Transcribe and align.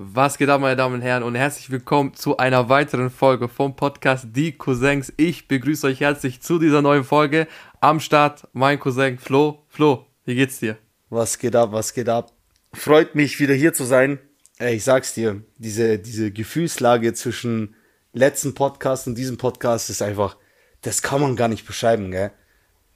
Was 0.00 0.38
geht 0.38 0.48
ab, 0.48 0.60
meine 0.60 0.76
Damen 0.76 0.94
und 0.94 1.02
Herren, 1.02 1.24
und 1.24 1.34
herzlich 1.34 1.70
willkommen 1.70 2.14
zu 2.14 2.36
einer 2.36 2.68
weiteren 2.68 3.10
Folge 3.10 3.48
vom 3.48 3.74
Podcast 3.74 4.28
Die 4.30 4.52
Cousins. 4.52 5.12
Ich 5.16 5.48
begrüße 5.48 5.88
euch 5.88 5.98
herzlich 5.98 6.40
zu 6.40 6.60
dieser 6.60 6.82
neuen 6.82 7.02
Folge. 7.02 7.48
Am 7.80 7.98
Start 7.98 8.46
mein 8.52 8.78
Cousin 8.78 9.18
Flo. 9.18 9.64
Flo, 9.66 10.06
wie 10.24 10.36
geht's 10.36 10.60
dir? 10.60 10.78
Was 11.10 11.36
geht 11.36 11.56
ab, 11.56 11.72
was 11.72 11.92
geht 11.94 12.08
ab? 12.08 12.30
Freut 12.72 13.16
mich, 13.16 13.40
wieder 13.40 13.54
hier 13.54 13.72
zu 13.72 13.82
sein. 13.82 14.20
Ey, 14.58 14.76
ich 14.76 14.84
sag's 14.84 15.14
dir, 15.14 15.42
diese, 15.56 15.98
diese 15.98 16.30
Gefühlslage 16.30 17.12
zwischen 17.14 17.74
letzten 18.12 18.54
Podcast 18.54 19.08
und 19.08 19.18
diesem 19.18 19.36
Podcast 19.36 19.90
ist 19.90 20.00
einfach, 20.00 20.36
das 20.82 21.02
kann 21.02 21.20
man 21.20 21.34
gar 21.34 21.48
nicht 21.48 21.66
beschreiben, 21.66 22.12
gell? 22.12 22.30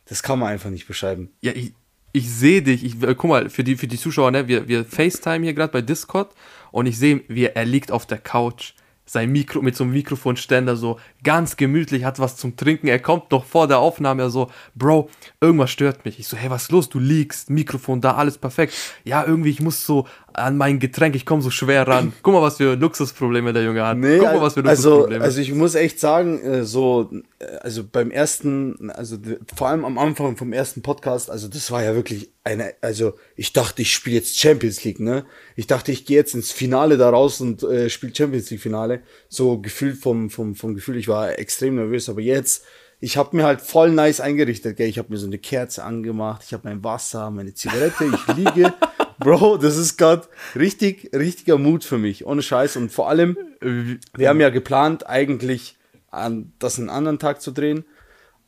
Das 0.04 0.22
kann 0.22 0.38
man 0.38 0.52
einfach 0.52 0.70
nicht 0.70 0.86
beschreiben. 0.86 1.32
Ja, 1.40 1.50
ich, 1.50 1.72
ich 2.12 2.30
sehe 2.30 2.62
dich. 2.62 2.84
Ich, 2.84 3.02
äh, 3.02 3.14
guck 3.14 3.30
mal, 3.30 3.50
für 3.50 3.64
die, 3.64 3.76
für 3.76 3.86
die 3.86 3.98
Zuschauer, 3.98 4.30
ne, 4.30 4.48
wir, 4.48 4.68
wir 4.68 4.84
FaceTime 4.84 5.44
hier 5.44 5.54
gerade 5.54 5.72
bei 5.72 5.82
Discord 5.82 6.32
und 6.70 6.86
ich 6.86 6.98
sehe, 6.98 7.22
wie 7.28 7.44
er 7.44 7.64
liegt 7.64 7.90
auf 7.90 8.06
der 8.06 8.18
Couch, 8.18 8.72
sein 9.04 9.32
Mikro 9.32 9.62
mit 9.62 9.76
so 9.76 9.84
einem 9.84 9.92
Mikrofonständer 9.92 10.76
so 10.76 10.98
ganz 11.24 11.56
gemütlich, 11.56 12.04
hat 12.04 12.18
was 12.18 12.36
zum 12.36 12.56
Trinken. 12.56 12.88
Er 12.88 12.98
kommt 12.98 13.30
noch 13.30 13.44
vor 13.44 13.68
der 13.68 13.78
Aufnahme, 13.78 14.22
er 14.22 14.30
so, 14.30 14.50
Bro, 14.74 15.08
irgendwas 15.40 15.70
stört 15.70 16.04
mich. 16.04 16.18
Ich 16.18 16.28
so, 16.28 16.36
hey, 16.36 16.50
was 16.50 16.64
ist 16.64 16.72
los? 16.72 16.88
Du 16.88 16.98
liegst, 16.98 17.50
Mikrofon 17.50 18.00
da, 18.00 18.14
alles 18.14 18.38
perfekt. 18.38 18.74
Ja, 19.04 19.24
irgendwie, 19.24 19.50
ich 19.50 19.60
muss 19.60 19.86
so 19.86 20.06
an 20.34 20.56
mein 20.56 20.78
Getränk, 20.78 21.14
ich 21.14 21.26
komme 21.26 21.42
so 21.42 21.50
schwer 21.50 21.86
ran. 21.86 22.12
Guck 22.22 22.34
mal, 22.34 22.42
was 22.42 22.56
für 22.56 22.74
Luxusprobleme 22.74 23.52
der 23.52 23.64
Junge 23.64 23.84
hat. 23.84 23.98
Nee, 23.98 24.18
Guck 24.18 24.26
mal, 24.26 24.40
was 24.40 24.54
für 24.54 24.60
Luxusprobleme. 24.60 25.24
Also, 25.24 25.38
also 25.38 25.40
ich 25.40 25.54
muss 25.54 25.74
echt 25.74 26.00
sagen, 26.00 26.40
äh, 26.40 26.64
so, 26.64 27.10
äh, 27.38 27.44
also 27.60 27.84
beim 27.84 28.10
ersten, 28.10 28.90
also 28.90 29.16
vor 29.54 29.68
allem 29.68 29.84
am 29.84 29.98
Anfang 29.98 30.36
vom 30.36 30.52
ersten 30.52 30.82
Podcast, 30.82 31.30
also 31.30 31.48
das 31.48 31.70
war 31.70 31.82
ja 31.82 31.94
wirklich 31.94 32.30
eine, 32.44 32.74
also 32.80 33.14
ich 33.36 33.52
dachte, 33.52 33.82
ich 33.82 33.92
spiele 33.92 34.16
jetzt 34.16 34.38
Champions 34.38 34.82
League, 34.84 34.98
ne? 34.98 35.24
Ich 35.54 35.66
dachte, 35.66 35.92
ich 35.92 36.06
gehe 36.06 36.16
jetzt 36.16 36.34
ins 36.34 36.50
Finale 36.50 36.96
da 36.96 37.10
raus 37.10 37.40
und 37.40 37.62
äh, 37.62 37.88
spiele 37.88 38.14
Champions 38.14 38.50
League 38.50 38.60
Finale. 38.60 39.02
So 39.28 39.58
gefühlt 39.58 39.98
vom, 39.98 40.28
vom, 40.28 40.54
vom 40.54 40.74
Gefühl, 40.74 40.96
ich 40.96 41.08
war 41.08 41.11
extrem 41.20 41.76
nervös, 41.76 42.08
aber 42.08 42.20
jetzt, 42.20 42.64
ich 43.00 43.16
habe 43.16 43.36
mir 43.36 43.44
halt 43.44 43.60
voll 43.60 43.90
nice 43.90 44.20
eingerichtet, 44.20 44.76
gell? 44.76 44.88
Ich 44.88 44.98
habe 44.98 45.08
mir 45.10 45.18
so 45.18 45.26
eine 45.26 45.38
Kerze 45.38 45.84
angemacht, 45.84 46.42
ich 46.46 46.52
habe 46.52 46.68
mein 46.68 46.84
Wasser, 46.84 47.30
meine 47.30 47.54
Zigarette, 47.54 48.04
ich 48.04 48.36
liege. 48.36 48.72
Bro, 49.18 49.58
das 49.58 49.76
ist 49.76 49.96
gerade 49.98 50.26
richtig, 50.56 51.10
richtiger 51.14 51.58
Mut 51.58 51.84
für 51.84 51.98
mich, 51.98 52.26
ohne 52.26 52.42
Scheiß. 52.42 52.76
Und 52.76 52.90
vor 52.90 53.08
allem, 53.08 53.36
wir 53.60 54.28
haben 54.28 54.40
ja 54.40 54.50
geplant, 54.50 55.06
eigentlich 55.06 55.76
an, 56.10 56.52
das 56.58 56.78
einen 56.78 56.90
anderen 56.90 57.18
Tag 57.18 57.40
zu 57.40 57.52
drehen. 57.52 57.84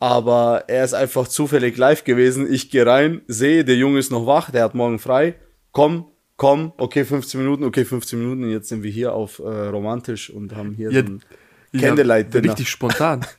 Aber 0.01 0.65
er 0.67 0.85
ist 0.85 0.95
einfach 0.95 1.29
zufällig 1.29 1.77
live 1.77 2.05
gewesen. 2.05 2.53
Ich 2.53 2.71
gehe 2.71 2.87
rein, 2.87 3.23
sehe, 3.27 3.65
der 3.65 3.77
Junge 3.77 3.99
ist 3.99 4.11
noch 4.11 4.27
wach, 4.27 4.51
der 4.51 4.65
hat 4.65 4.75
morgen 4.75 4.99
frei. 4.99 5.37
Komm, 5.73 6.07
komm, 6.37 6.73
okay, 6.77 7.05
15 7.05 7.41
Minuten, 7.41 7.65
okay, 7.65 7.85
15 7.85 8.19
Minuten. 8.19 8.45
Und 8.45 8.51
jetzt 8.51 8.69
sind 8.69 8.83
wir 8.83 8.91
hier 8.91 9.15
auf 9.15 9.39
äh, 9.39 9.43
romantisch 9.43 10.31
und 10.31 10.55
haben 10.55 10.75
hier 10.75 10.91
ja, 10.91 11.03
so 11.07 11.19
Candlelight 11.81 12.35
ja, 12.35 12.41
Richtig 12.41 12.69
spontan. 12.69 13.25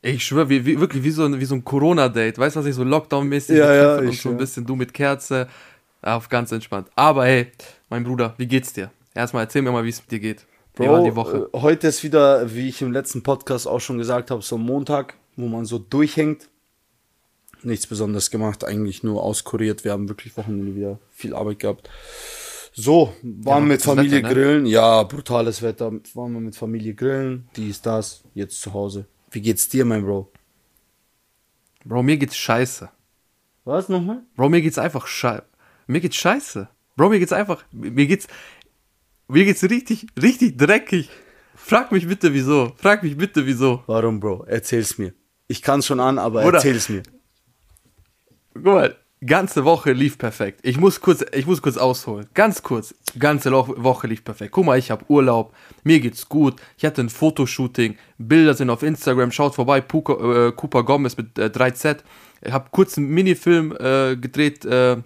Ich 0.00 0.24
schwöre, 0.24 0.48
wie, 0.48 0.64
wie, 0.64 0.78
wirklich 0.78 1.02
wie 1.02 1.10
so 1.10 1.24
ein, 1.24 1.40
wie 1.40 1.44
so 1.44 1.56
ein 1.56 1.64
Corona-Date. 1.64 2.38
Weißt 2.38 2.54
du, 2.54 2.60
was 2.60 2.66
ich 2.66 2.74
so 2.76 2.84
Lockdown-mäßig 2.84 3.56
ja, 3.56 3.74
ja, 3.74 3.98
und 3.98 4.14
so 4.14 4.28
ein 4.28 4.36
bisschen 4.36 4.64
du 4.64 4.76
mit 4.76 4.94
Kerze. 4.94 5.48
Auf 6.02 6.28
ganz 6.28 6.52
entspannt. 6.52 6.88
Aber 6.94 7.26
hey, 7.26 7.50
mein 7.90 8.04
Bruder, 8.04 8.32
wie 8.38 8.46
geht's 8.46 8.72
dir? 8.72 8.92
Erstmal 9.14 9.42
erzähl 9.42 9.62
mir 9.62 9.72
mal, 9.72 9.84
wie 9.84 9.88
es 9.88 10.00
mit 10.00 10.12
dir 10.12 10.20
geht. 10.20 10.46
Bro, 10.74 10.84
wie 10.84 10.88
war 10.88 11.02
die 11.02 11.16
Woche? 11.16 11.50
Äh, 11.52 11.58
heute 11.60 11.88
ist 11.88 12.04
wieder, 12.04 12.54
wie 12.54 12.68
ich 12.68 12.80
im 12.80 12.92
letzten 12.92 13.24
Podcast 13.24 13.66
auch 13.66 13.80
schon 13.80 13.98
gesagt 13.98 14.30
habe, 14.30 14.42
so 14.42 14.56
ein 14.56 14.62
Montag, 14.62 15.14
wo 15.34 15.48
man 15.48 15.64
so 15.64 15.78
durchhängt. 15.78 16.48
Nichts 17.64 17.88
Besonderes 17.88 18.30
gemacht, 18.30 18.64
eigentlich 18.64 19.02
nur 19.02 19.24
auskuriert. 19.24 19.82
Wir 19.82 19.90
haben 19.90 20.08
wirklich 20.08 20.36
Wochenende 20.36 20.76
wieder 20.76 21.00
viel 21.10 21.34
Arbeit 21.34 21.58
gehabt. 21.58 21.90
So, 22.80 23.12
waren 23.22 23.64
ja, 23.64 23.68
mit 23.70 23.82
Familie 23.82 24.18
Wetter, 24.18 24.28
ne? 24.28 24.34
grillen. 24.34 24.66
Ja, 24.66 25.02
brutales 25.02 25.62
Wetter. 25.62 25.90
Waren 26.14 26.32
wir 26.32 26.40
mit 26.40 26.54
Familie 26.54 26.94
grillen. 26.94 27.48
Dies, 27.56 27.82
das. 27.82 28.22
Jetzt 28.34 28.60
zu 28.60 28.72
Hause. 28.72 29.06
Wie 29.32 29.40
geht's 29.40 29.68
dir, 29.68 29.84
mein 29.84 30.04
Bro? 30.04 30.30
Bro, 31.84 32.04
mir 32.04 32.16
geht's 32.18 32.36
scheiße. 32.36 32.88
Was 33.64 33.88
nochmal? 33.88 34.22
Bro, 34.36 34.50
mir 34.50 34.62
geht's 34.62 34.78
einfach 34.78 35.08
scheiße. 35.08 35.42
Mir 35.88 36.00
geht's 36.00 36.14
scheiße. 36.14 36.68
Bro, 36.96 37.08
mir 37.08 37.18
geht's 37.18 37.32
einfach. 37.32 37.64
Mir 37.72 38.06
geht's. 38.06 38.28
Mir 39.26 39.44
geht's 39.44 39.64
richtig, 39.64 40.06
richtig 40.22 40.56
dreckig. 40.56 41.10
Frag 41.56 41.90
mich 41.90 42.06
bitte 42.06 42.32
wieso. 42.32 42.74
Frag 42.76 43.02
mich 43.02 43.16
bitte 43.16 43.44
wieso. 43.44 43.82
Warum, 43.88 44.20
Bro? 44.20 44.44
Erzähl's 44.44 44.98
mir. 44.98 45.14
Ich 45.48 45.62
kann's 45.62 45.84
schon 45.84 45.98
an, 45.98 46.20
aber 46.20 46.44
Oder, 46.44 46.58
erzähl's 46.58 46.88
mir. 46.88 47.02
Guck 48.54 48.64
mal, 48.64 48.96
ganze 49.24 49.64
Woche 49.64 49.92
lief 49.92 50.18
perfekt. 50.18 50.60
Ich 50.62 50.78
muss 50.78 51.00
kurz, 51.00 51.24
ich 51.32 51.46
muss 51.46 51.62
kurz 51.62 51.76
ausholen. 51.76 52.28
Ganz 52.34 52.62
kurz. 52.62 52.94
Ganze 53.18 53.52
Woche 53.52 54.06
lief 54.06 54.24
perfekt. 54.24 54.52
Guck 54.52 54.66
mal, 54.66 54.78
ich 54.78 54.90
habe 54.90 55.04
Urlaub. 55.08 55.54
Mir 55.84 56.00
geht's 56.00 56.28
gut. 56.28 56.60
Ich 56.76 56.84
hatte 56.84 57.02
ein 57.02 57.08
Fotoshooting. 57.08 57.96
Bilder 58.18 58.54
sind 58.54 58.70
auf 58.70 58.82
Instagram. 58.82 59.32
Schaut 59.32 59.54
vorbei. 59.54 59.80
Puka, 59.80 60.48
äh, 60.48 60.52
Cooper 60.52 60.84
Gomez 60.84 61.16
mit 61.16 61.38
äh, 61.38 61.46
3Z. 61.46 61.98
Ich 62.42 62.52
habe 62.52 62.68
kurz 62.70 62.96
einen 62.96 63.08
Minifilm 63.08 63.76
äh, 63.78 64.16
gedreht. 64.16 64.64
Äh, 64.64 64.98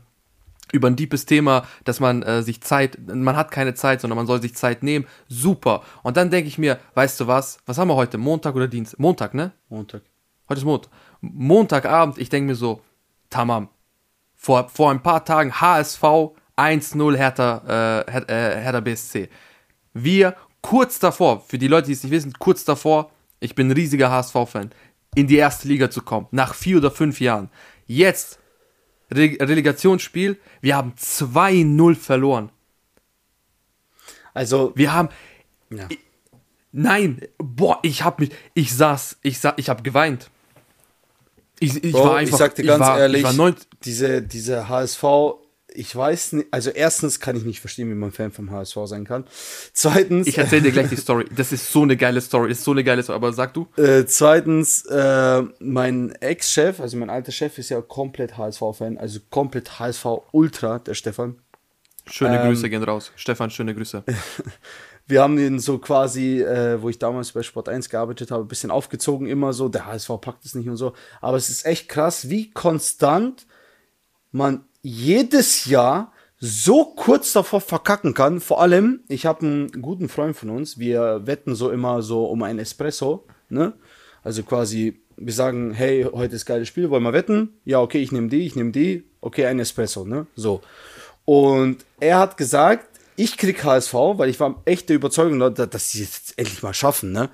über 0.72 0.88
ein 0.88 0.96
deepes 0.96 1.26
Thema, 1.26 1.66
dass 1.84 2.00
man 2.00 2.22
äh, 2.22 2.42
sich 2.42 2.62
Zeit, 2.62 2.98
man 3.06 3.36
hat 3.36 3.50
keine 3.50 3.74
Zeit, 3.74 4.00
sondern 4.00 4.16
man 4.16 4.26
soll 4.26 4.40
sich 4.40 4.54
Zeit 4.54 4.82
nehmen. 4.82 5.06
Super. 5.28 5.82
Und 6.02 6.16
dann 6.16 6.30
denke 6.30 6.48
ich 6.48 6.56
mir, 6.56 6.78
weißt 6.94 7.20
du 7.20 7.26
was? 7.26 7.58
Was 7.66 7.76
haben 7.76 7.88
wir 7.88 7.94
heute? 7.94 8.16
Montag 8.16 8.54
oder 8.54 8.68
Dienstag? 8.68 8.98
Montag, 8.98 9.34
ne? 9.34 9.52
Montag. 9.68 10.02
Heute 10.48 10.60
ist 10.60 10.64
Montag. 10.64 10.90
Montagabend, 11.20 12.18
ich 12.18 12.30
denke 12.30 12.48
mir 12.48 12.54
so, 12.54 12.80
tamam. 13.28 13.68
Vor, 14.42 14.68
vor 14.68 14.90
ein 14.90 15.00
paar 15.00 15.24
Tagen 15.24 15.60
HSV 15.60 16.02
1-0 16.56 17.16
Hertha, 17.16 18.02
äh, 18.08 18.18
äh, 18.18 18.60
Hertha 18.60 18.80
BSC. 18.80 19.28
Wir 19.94 20.34
kurz 20.60 20.98
davor, 20.98 21.44
für 21.46 21.58
die 21.58 21.68
Leute, 21.68 21.86
die 21.86 21.92
es 21.92 22.02
nicht 22.02 22.10
wissen, 22.10 22.32
kurz 22.40 22.64
davor, 22.64 23.12
ich 23.38 23.54
bin 23.54 23.68
ein 23.68 23.72
riesiger 23.72 24.10
HSV-Fan, 24.10 24.70
in 25.14 25.28
die 25.28 25.36
erste 25.36 25.68
Liga 25.68 25.90
zu 25.90 26.02
kommen, 26.02 26.26
nach 26.32 26.54
vier 26.54 26.78
oder 26.78 26.90
fünf 26.90 27.20
Jahren. 27.20 27.50
Jetzt 27.86 28.40
Re 29.12 29.36
Relegationsspiel, 29.38 30.40
wir 30.60 30.74
haben 30.74 30.94
2-0 30.98 31.94
verloren. 31.94 32.50
Also. 34.34 34.72
Wir 34.74 34.92
haben. 34.92 35.08
Ja. 35.70 35.86
Ich, 35.88 35.98
nein, 36.72 37.20
boah, 37.38 37.78
ich 37.82 38.02
hab 38.02 38.18
mich. 38.18 38.30
Ich 38.54 38.74
saß, 38.74 39.18
ich 39.22 39.38
saß, 39.38 39.54
ich 39.58 39.68
hab 39.68 39.84
geweint. 39.84 40.30
Ich, 41.62 41.82
ich 41.82 41.92
Bro, 41.92 42.04
war 42.04 42.16
einfach. 42.16 42.34
Ich 42.34 42.38
sag 42.38 42.54
dir 42.54 42.64
ganz 42.64 42.80
war, 42.80 42.98
ehrlich, 42.98 43.24
diese, 43.84 44.22
diese 44.22 44.68
HSV 44.68 45.04
ich 45.74 45.94
weiß 45.94 46.34
nicht, 46.34 46.48
also 46.50 46.70
erstens 46.70 47.20
kann 47.20 47.36
ich 47.36 47.44
nicht 47.44 47.60
verstehen, 47.60 47.88
wie 47.90 47.94
man 47.94 48.12
Fan 48.12 48.30
vom 48.30 48.50
HSV 48.50 48.76
sein 48.84 49.04
kann. 49.04 49.24
Zweitens. 49.72 50.26
Ich 50.26 50.38
erzähle 50.38 50.62
dir 50.62 50.72
gleich 50.72 50.88
die 50.88 50.96
Story. 50.96 51.24
Das 51.34 51.52
ist 51.52 51.72
so 51.72 51.82
eine 51.82 51.96
geile 51.96 52.20
Story. 52.20 52.48
Das 52.48 52.58
ist 52.58 52.64
so 52.64 52.72
eine 52.72 52.84
geile 52.84 53.02
Story. 53.02 53.16
Aber 53.16 53.32
sag 53.32 53.54
du. 53.54 53.68
Äh, 53.76 54.04
zweitens, 54.06 54.84
äh, 54.86 55.42
mein 55.60 56.12
Ex-Chef, 56.20 56.80
also 56.80 56.96
mein 56.96 57.10
alter 57.10 57.32
Chef 57.32 57.58
ist 57.58 57.70
ja 57.70 57.80
komplett 57.80 58.36
HSV-Fan, 58.36 58.98
also 58.98 59.20
komplett 59.30 59.78
HSV-Ultra, 59.78 60.80
der 60.80 60.94
Stefan. 60.94 61.36
Schöne 62.06 62.40
ähm, 62.40 62.48
Grüße 62.48 62.68
gehen 62.68 62.82
raus. 62.82 63.12
Stefan, 63.16 63.50
schöne 63.50 63.74
Grüße. 63.74 64.02
wir 65.06 65.22
haben 65.22 65.38
ihn 65.38 65.58
so 65.58 65.78
quasi, 65.78 66.42
äh, 66.42 66.80
wo 66.80 66.88
ich 66.88 66.98
damals 66.98 67.32
bei 67.32 67.42
Sport 67.42 67.68
1 67.68 67.88
gearbeitet 67.88 68.30
habe, 68.30 68.44
ein 68.44 68.48
bisschen 68.48 68.70
aufgezogen, 68.70 69.26
immer 69.26 69.52
so, 69.52 69.68
der 69.68 69.86
HSV 69.86 70.10
packt 70.20 70.44
es 70.44 70.54
nicht 70.54 70.68
und 70.68 70.76
so. 70.76 70.92
Aber 71.20 71.36
es 71.36 71.48
ist 71.48 71.66
echt 71.66 71.88
krass, 71.88 72.28
wie 72.30 72.50
konstant 72.50 73.46
man 74.30 74.64
jedes 74.82 75.66
Jahr 75.66 76.12
so 76.38 76.84
kurz 76.84 77.32
davor 77.32 77.60
verkacken 77.60 78.14
kann. 78.14 78.40
Vor 78.40 78.60
allem, 78.60 79.00
ich 79.08 79.26
habe 79.26 79.46
einen 79.46 79.82
guten 79.82 80.08
Freund 80.08 80.36
von 80.36 80.50
uns, 80.50 80.78
wir 80.78 81.22
wetten 81.24 81.54
so 81.54 81.70
immer 81.70 82.02
so 82.02 82.24
um 82.24 82.42
ein 82.42 82.58
Espresso, 82.58 83.24
ne? 83.48 83.74
Also 84.24 84.42
quasi, 84.42 85.00
wir 85.16 85.32
sagen, 85.32 85.72
hey, 85.72 86.04
heute 86.12 86.36
ist 86.36 86.46
geiles 86.46 86.68
Spiel, 86.68 86.90
wollen 86.90 87.02
wir 87.04 87.12
wetten? 87.12 87.60
Ja, 87.64 87.80
okay, 87.80 87.98
ich 87.98 88.12
nehme 88.12 88.28
die, 88.28 88.46
ich 88.46 88.56
nehme 88.56 88.72
die, 88.72 89.04
okay, 89.20 89.46
ein 89.46 89.60
Espresso, 89.60 90.04
ne? 90.04 90.26
So. 90.34 90.62
Und 91.24 91.84
er 92.00 92.18
hat 92.18 92.36
gesagt, 92.36 92.91
ich 93.16 93.36
krieg 93.36 93.62
HSV, 93.62 93.94
weil 93.94 94.28
ich 94.28 94.40
war 94.40 94.62
echt 94.64 94.88
der 94.88 94.96
Überzeugung, 94.96 95.38
dass 95.54 95.90
sie 95.90 96.02
es 96.02 96.14
jetzt 96.16 96.38
endlich 96.38 96.62
mal 96.62 96.74
schaffen, 96.74 97.12
ne? 97.12 97.30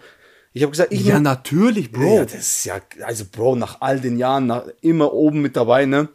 Ich 0.53 0.63
habe 0.63 0.71
gesagt, 0.71 0.93
ich 0.93 1.05
Ja, 1.05 1.21
natürlich, 1.21 1.93
Bro. 1.93 2.17
Ja, 2.17 2.25
das 2.25 2.35
ist 2.35 2.65
ja, 2.65 2.81
also 3.03 3.25
Bro, 3.31 3.57
nach 3.57 3.81
all 3.81 4.01
den 4.01 4.17
Jahren, 4.19 4.47
nach, 4.47 4.65
immer 4.81 5.13
oben 5.13 5.41
mit 5.41 5.57
dabei, 5.57 5.87
ne? 5.87 6.09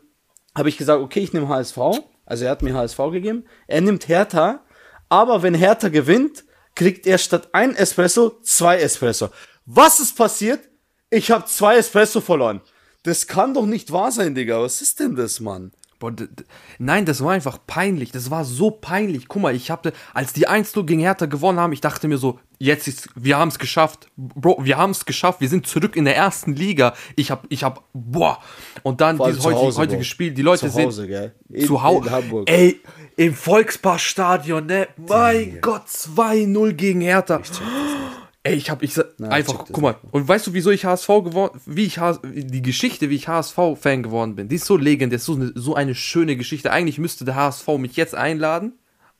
habe 0.55 0.69
ich 0.69 0.77
gesagt, 0.77 1.01
okay, 1.01 1.19
ich 1.19 1.33
nehme 1.33 1.47
HSV. 1.47 1.77
Also 2.25 2.45
er 2.45 2.51
hat 2.51 2.61
mir 2.61 2.73
HSV 2.73 2.97
gegeben. 3.11 3.45
Er 3.67 3.81
nimmt 3.81 4.07
Hertha. 4.07 4.63
Aber 5.09 5.43
wenn 5.43 5.53
Hertha 5.53 5.89
gewinnt, 5.89 6.45
kriegt 6.75 7.05
er 7.05 7.17
statt 7.17 7.49
ein 7.53 7.75
Espresso 7.75 8.39
zwei 8.41 8.79
Espresso. 8.79 9.29
Was 9.65 9.99
ist 9.99 10.15
passiert? 10.15 10.61
Ich 11.09 11.31
habe 11.31 11.45
zwei 11.45 11.77
Espresso 11.77 12.21
verloren. 12.21 12.61
Das 13.03 13.27
kann 13.27 13.53
doch 13.53 13.65
nicht 13.65 13.91
wahr 13.91 14.11
sein, 14.11 14.33
Digga. 14.33 14.61
Was 14.61 14.81
ist 14.81 14.99
denn 14.99 15.15
das, 15.15 15.39
Mann? 15.39 15.71
Boah, 16.03 16.11
nein, 16.79 17.05
das 17.05 17.23
war 17.23 17.31
einfach 17.31 17.59
peinlich. 17.65 18.11
Das 18.11 18.29
war 18.29 18.43
so 18.43 18.71
peinlich. 18.71 19.29
Guck 19.29 19.41
mal, 19.41 19.55
ich 19.55 19.71
hatte, 19.71 19.93
als 20.13 20.33
die 20.33 20.49
1 20.49 20.73
gegen 20.85 20.99
Hertha 20.99 21.27
gewonnen 21.27 21.61
haben, 21.61 21.71
ich 21.71 21.79
dachte 21.79 22.09
mir 22.09 22.17
so, 22.17 22.41
jetzt 22.59 22.89
ist, 22.89 23.07
wir 23.15 23.37
haben 23.37 23.47
es 23.47 23.57
geschafft. 23.57 24.09
Bro, 24.17 24.57
wir 24.65 24.77
haben 24.77 24.91
es 24.91 25.05
geschafft. 25.05 25.39
Wir 25.39 25.47
sind 25.47 25.65
zurück 25.65 25.95
in 25.95 26.03
der 26.03 26.17
ersten 26.17 26.57
Liga. 26.57 26.93
Ich 27.15 27.31
hab, 27.31 27.45
ich 27.47 27.63
hab, 27.63 27.85
boah. 27.93 28.39
Und 28.83 28.99
dann 28.99 29.17
dieses 29.17 29.39
zu 29.39 29.45
heutige, 29.45 29.61
Hause, 29.61 29.79
heutige. 29.79 30.03
Spiel, 30.03 30.31
die 30.33 30.41
Leute 30.41 30.67
Zu 30.67 30.73
sind 30.73 30.87
Hause, 30.87 31.07
gell? 31.07 31.35
In- 31.47 31.65
zu 31.67 31.81
Hause. 31.81 32.09
Ey, 32.47 32.81
im 33.15 33.33
Volksparkstadion, 33.33 34.65
ne? 34.65 34.89
Mein 35.07 35.59
Gott, 35.61 35.87
2-0 35.87 36.73
gegen 36.73 36.99
Hertha. 36.99 37.39
Ey, 38.45 38.55
ich 38.55 38.69
hab, 38.69 38.83
ich 38.83 38.97
ich 38.97 39.03
einfach, 39.23 39.65
guck 39.71 39.81
mal, 39.81 39.95
und 40.11 40.27
weißt 40.27 40.47
du, 40.47 40.53
wieso 40.53 40.69
ich 40.69 40.83
HSV 40.83 41.07
geworden, 41.07 41.61
wie 41.65 41.85
ich 41.85 41.99
HS, 41.99 42.19
die 42.23 42.61
Geschichte, 42.61 43.09
wie 43.09 43.15
ich 43.15 43.29
HSV-Fan 43.29 44.03
geworden 44.03 44.35
bin, 44.35 44.49
die 44.49 44.55
ist 44.55 44.65
so 44.65 44.75
legendär, 44.75 45.15
ist 45.15 45.25
so 45.25 45.35
eine, 45.35 45.53
so 45.55 45.75
eine 45.75 45.95
schöne 45.95 46.35
Geschichte. 46.35 46.69
Eigentlich 46.69 46.97
müsste 46.97 47.23
der 47.23 47.35
HSV 47.35 47.65
mich 47.77 47.95
jetzt 47.95 48.15
einladen 48.15 48.73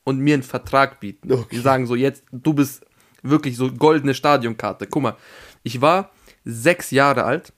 und 0.04 0.20
mir 0.20 0.34
einen 0.34 0.44
Vertrag 0.44 1.00
bieten. 1.00 1.32
Okay. 1.32 1.46
Die 1.52 1.60
sagen 1.60 1.88
so, 1.88 1.96
jetzt, 1.96 2.26
du 2.34 2.54
bist 2.54 2.86
wirklich 3.22 3.56
so 3.56 3.72
goldene 3.72 4.14
Stadionkarte. 4.14 4.88
Guck 4.88 5.04
mal, 5.04 5.16
ich 5.64 5.80
war 5.80 6.12
sechs 6.44 6.92
Jahre 6.92 7.24
alt. 7.24 7.54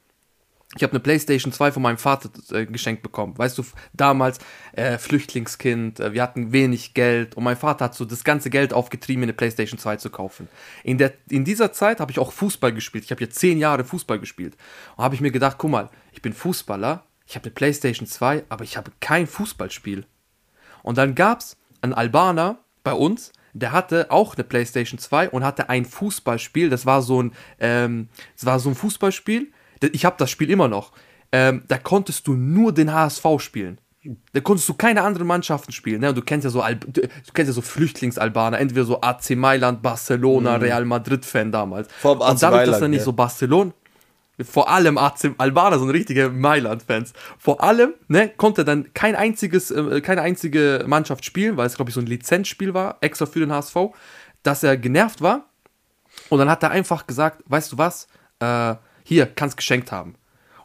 Ich 0.78 0.84
habe 0.84 0.92
eine 0.92 1.00
Playstation 1.00 1.54
2 1.54 1.72
von 1.72 1.82
meinem 1.82 1.98
Vater 1.98 2.30
äh, 2.52 2.66
geschenkt 2.66 3.02
bekommen. 3.02 3.38
Weißt 3.38 3.58
du, 3.58 3.64
damals 3.94 4.40
äh, 4.74 4.98
Flüchtlingskind, 4.98 6.00
äh, 6.00 6.14
wir 6.14 6.22
hatten 6.22 6.52
wenig 6.52 6.94
Geld 6.94 7.36
und 7.36 7.46
mein 7.46 7.56
Vater 7.56 7.86
hat 7.86 7.96
so 7.96 8.04
das 8.04 8.26
ganze 8.26 8.50
Geld 8.50 8.74
aufgetrieben, 8.74 9.22
mir 9.22 9.26
eine 9.26 9.34
Playstation 9.34 9.80
2 9.80 9.98
zu 9.98 10.10
kaufen. 10.10 10.50
In, 10.84 10.98
der, 10.98 11.14
in 11.30 11.46
dieser 11.46 11.72
Zeit 11.72 12.02
habe 12.02 12.12
ich 12.12 12.20
auch 12.20 12.34
Fußball 12.34 12.74
gespielt. 12.74 13.06
Ich 13.06 13.12
habe 13.12 13.22
jetzt 13.22 13.40
zehn 13.40 13.58
Jahre 13.58 13.86
Fußball 13.86 14.20
gespielt. 14.20 14.58
Und 14.98 15.04
habe 15.04 15.16
ich 15.16 15.22
mir 15.22 15.32
gedacht, 15.32 15.58
guck 15.58 15.72
mal, 15.72 15.90
ich 16.12 16.22
bin 16.22 16.34
Fußballer, 16.34 17.06
ich 17.26 17.36
habe 17.36 17.46
eine 17.46 17.54
Playstation 17.54 18.08
2, 18.08 18.44
aber 18.50 18.66
ich 18.66 18.76
habe 18.76 18.92
kein 19.00 19.28
Fußballspiel. 19.28 20.06
Und 20.84 20.98
dann 20.98 21.16
gab 21.16 21.40
es 21.40 21.58
einen 21.82 21.94
Albaner 21.94 22.60
bei 22.84 22.94
uns, 22.94 23.32
der 23.54 23.72
hatte 23.72 24.12
auch 24.12 24.36
eine 24.36 24.44
PlayStation 24.44 25.00
2 25.00 25.30
und 25.30 25.46
hatte 25.46 25.70
ein 25.70 25.86
Fußballspiel. 25.86 26.70
Das 26.70 26.86
war 26.86 27.02
so 27.02 27.24
ein, 27.24 27.32
ähm, 27.60 28.10
das 28.36 28.46
war 28.46 28.60
so 28.60 28.70
ein 28.70 28.76
Fußballspiel. 28.76 29.52
Ich 29.94 30.06
habe 30.06 30.16
das 30.18 30.30
Spiel 30.30 30.50
immer 30.50 30.68
noch. 30.68 30.92
Ähm, 31.32 31.64
da 31.68 31.78
konntest 31.78 32.28
du 32.28 32.34
nur 32.34 32.74
den 32.74 32.94
HSV 32.94 33.26
spielen. 33.40 33.80
Da 34.34 34.40
konntest 34.40 34.70
du 34.70 34.76
keine 34.76 35.02
anderen 35.02 35.28
Mannschaften 35.28 35.72
spielen. 35.72 36.02
Ne? 36.02 36.10
Und 36.10 36.18
du 36.18 36.22
kennst 36.22 36.44
ja 36.44 36.52
so 36.52 36.62
Alb 36.62 36.86
du 36.94 37.02
kennst 37.34 37.50
ja 37.50 37.54
so 37.54 37.62
Flüchtlingsalbaner, 37.62 38.60
entweder 38.60 38.86
so 38.86 39.02
AC 39.02 39.32
Mailand, 39.32 39.82
Barcelona, 39.82 40.58
Real 40.58 40.86
Madrid-Fan 40.86 41.52
damals. 41.52 41.88
Mhm. 41.88 41.92
Vor 42.02 42.12
allem 42.12 42.22
AC 42.22 42.32
und 42.32 42.44
dadurch, 42.44 42.60
dass 42.62 42.68
Mailand, 42.68 42.82
er 42.84 42.88
nicht 42.90 43.00
ja. 43.00 43.06
so 43.06 43.14
Barcelona, 43.14 43.72
vor 44.44 44.70
allem 44.70 44.98
AC 44.98 45.34
Albaner 45.38 45.80
sind 45.80 45.90
richtige 45.90 46.30
Mailand-Fans. 46.30 47.14
Vor 47.38 47.64
allem 47.64 47.94
ne, 48.08 48.30
konnte 48.30 48.66
dann 48.66 48.94
kein 48.94 49.16
einziges, 49.16 49.72
äh, 49.72 50.02
keine 50.02 50.22
einzige 50.22 50.84
Mannschaft 50.88 51.24
spielen, 51.24 51.58
weil 51.58 51.68
es, 51.68 51.76
glaube 51.76 51.90
ich, 51.90 51.96
so 51.96 52.02
ein 52.02 52.08
Lizenzspiel 52.08 52.74
war, 52.74 52.98
extra 53.02 53.26
für 53.26 53.40
den 53.40 53.52
HSV, 53.52 53.76
dass 54.44 54.64
er 54.64 54.78
genervt 54.78 55.22
war. 55.22 55.46
Und 56.30 56.40
dann 56.40 56.50
hat 56.50 56.64
er 56.64 56.72
einfach 56.72 57.08
gesagt, 57.08 57.44
weißt 57.48 57.72
du 57.72 57.78
was, 57.78 58.08
äh, 58.40 58.76
hier, 59.06 59.26
kannst 59.26 59.56
geschenkt 59.56 59.92
haben. 59.92 60.16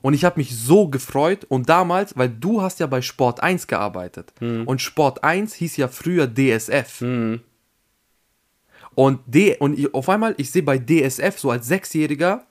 Und 0.03 0.15
ich 0.15 0.25
habe 0.25 0.41
mich 0.41 0.57
so 0.57 0.89
gefreut 0.89 1.45
und 1.45 1.69
damals, 1.69 2.17
weil 2.17 2.31
du 2.31 2.63
hast 2.63 2.81
ja 2.81 2.87
bei 2.87 3.03
Sport 3.03 3.43
1 3.43 3.67
gearbeitet 3.67 4.33
und 4.41 4.81
Sport 4.81 5.23
1 5.23 5.55
hieß 5.55 5.77
ja 5.77 5.89
früher 5.89 6.27
DSF. 6.27 7.03
Und, 8.95 9.21
D 9.27 9.57
und 9.59 9.79
ich, 9.79 9.93
auf 9.95 10.09
einmal, 10.09 10.35
ich 10.39 10.51
sehe 10.51 10.63
bei 10.63 10.79
DSF 10.79 11.39
so 11.39 11.51
als 11.51 11.67
Sechsjähriger 11.69 12.47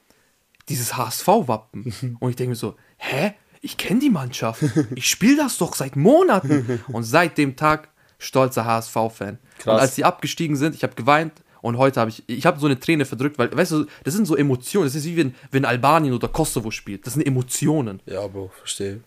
dieses 0.70 0.96
HSV-Wappen. 0.96 2.18
Und 2.20 2.30
ich 2.30 2.36
denke 2.36 2.52
mir 2.52 2.56
so, 2.56 2.76
hä? 2.98 3.34
Ich 3.62 3.76
kenne 3.76 4.00
die 4.00 4.10
Mannschaft. 4.10 4.64
Ich 4.96 5.10
spiele 5.10 5.36
das 5.36 5.58
doch 5.58 5.76
seit 5.76 5.96
Monaten. 5.98 6.82
Und 6.88 7.04
seit 7.04 7.38
dem 7.38 7.56
Tag 7.58 7.90
stolzer 8.18 8.66
HSV-Fan. 8.66 9.38
Und 9.66 9.72
als 9.72 9.96
sie 9.96 10.06
abgestiegen 10.06 10.56
sind, 10.56 10.76
ich 10.76 10.84
habe 10.84 10.96
geweint 10.96 11.34
und 11.62 11.78
heute 11.78 12.00
habe 12.00 12.10
ich, 12.12 12.24
ich 12.28 12.46
habe 12.46 12.60
so 12.60 12.66
eine 12.68 12.80
Träne 12.80 13.06
verdrückt, 13.06 13.38
weil, 13.38 13.56
weißt 13.56 13.72
du, 13.74 13.86
das 14.04 14.14
sind 14.14 14.26
so 14.26 14.36
Emotionen. 14.36 14.86
Das 14.88 14.96
ist 14.96 15.06
wie 15.06 15.18
wenn, 15.18 15.36
wenn 15.52 15.66
Albanien 15.66 16.14
oder 16.14 16.28
Kosovo 16.28 16.72
spielt. 16.72 17.06
Das 17.06 17.14
sind 17.14 17.26
Emotionen. 17.26 18.00
Ja, 18.06 18.26
Bro, 18.28 18.52
verstehe. 18.58 19.02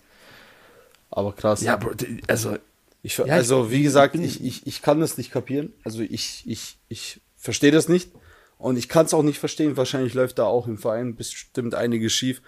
Aber 1.11 1.33
krass. 1.33 1.63
Ja, 1.63 1.77
Bro, 1.77 1.93
also, 2.29 2.57
Ich, 3.03 3.19
Ja, 3.19 3.25
also, 3.27 3.65
ich- 3.67 3.71
wie 3.73 3.83
gesagt, 3.83 4.15
ich, 4.15 4.43
ich, 4.45 4.67
ich 4.67 4.81
kann 4.83 5.01
das 5.01 5.19
nicht 5.19 5.31
kapieren. 5.33 5.73
Also, 5.85 6.03
ich, 6.03 6.45
ich, 6.47 6.79
ich 6.89 7.21
verstehe 7.37 7.73
das 7.73 7.89
nicht. 7.89 8.11
Und 8.59 8.77
ich 8.77 8.89
kann 8.89 9.07
es 9.07 9.15
auch 9.15 9.25
nicht 9.25 9.39
verstehen. 9.41 9.77
Wahrscheinlich 9.77 10.15
läuft 10.15 10.39
da 10.39 10.45
auch 10.45 10.69
im 10.69 10.79
Verein 10.79 11.17
bestimmt 11.17 11.75
einiges 11.75 12.13
schief. 12.13 12.41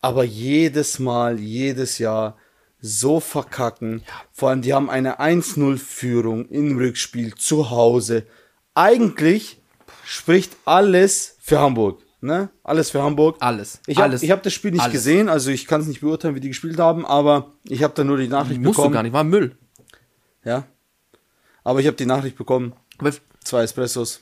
Aber 0.00 0.24
jedes 0.24 0.98
Mal, 0.98 1.38
jedes 1.38 1.98
Jahr 1.98 2.38
so 2.80 3.20
verkacken. 3.20 4.02
Vor 4.32 4.48
allem, 4.48 4.62
die 4.62 4.72
haben 4.72 4.88
eine 4.88 5.20
1-0-Führung 5.20 6.48
im 6.48 6.78
Rückspiel 6.78 7.34
zu 7.34 7.68
Hause. 7.70 8.24
Eigentlich 8.78 9.60
spricht 10.04 10.56
alles 10.64 11.36
für 11.40 11.58
Hamburg. 11.58 12.00
Ne? 12.20 12.48
Alles 12.62 12.90
für 12.90 13.02
Hamburg. 13.02 13.36
Alles. 13.40 13.80
Ich 13.88 13.98
habe 13.98 14.16
hab 14.16 14.42
das 14.44 14.52
Spiel 14.52 14.70
nicht 14.70 14.82
Alles. 14.82 14.92
gesehen, 14.92 15.28
also 15.28 15.50
ich 15.50 15.66
kann 15.66 15.80
es 15.80 15.88
nicht 15.88 16.00
beurteilen, 16.00 16.36
wie 16.36 16.40
die 16.40 16.48
gespielt 16.48 16.78
haben, 16.78 17.04
aber 17.04 17.54
ich 17.64 17.82
habe 17.82 17.94
da 17.94 18.04
nur 18.04 18.18
die 18.18 18.28
Nachricht 18.28 18.60
musst 18.60 18.78
du 18.78 18.82
bekommen. 18.82 18.94
gar 18.94 19.02
nicht, 19.02 19.12
war 19.12 19.24
Müll. 19.24 19.56
Ja. 20.44 20.64
Aber 21.64 21.80
ich 21.80 21.88
habe 21.88 21.96
die 21.96 22.06
Nachricht 22.06 22.36
bekommen. 22.36 22.72
Zwei 23.42 23.64
Espressos. 23.64 24.20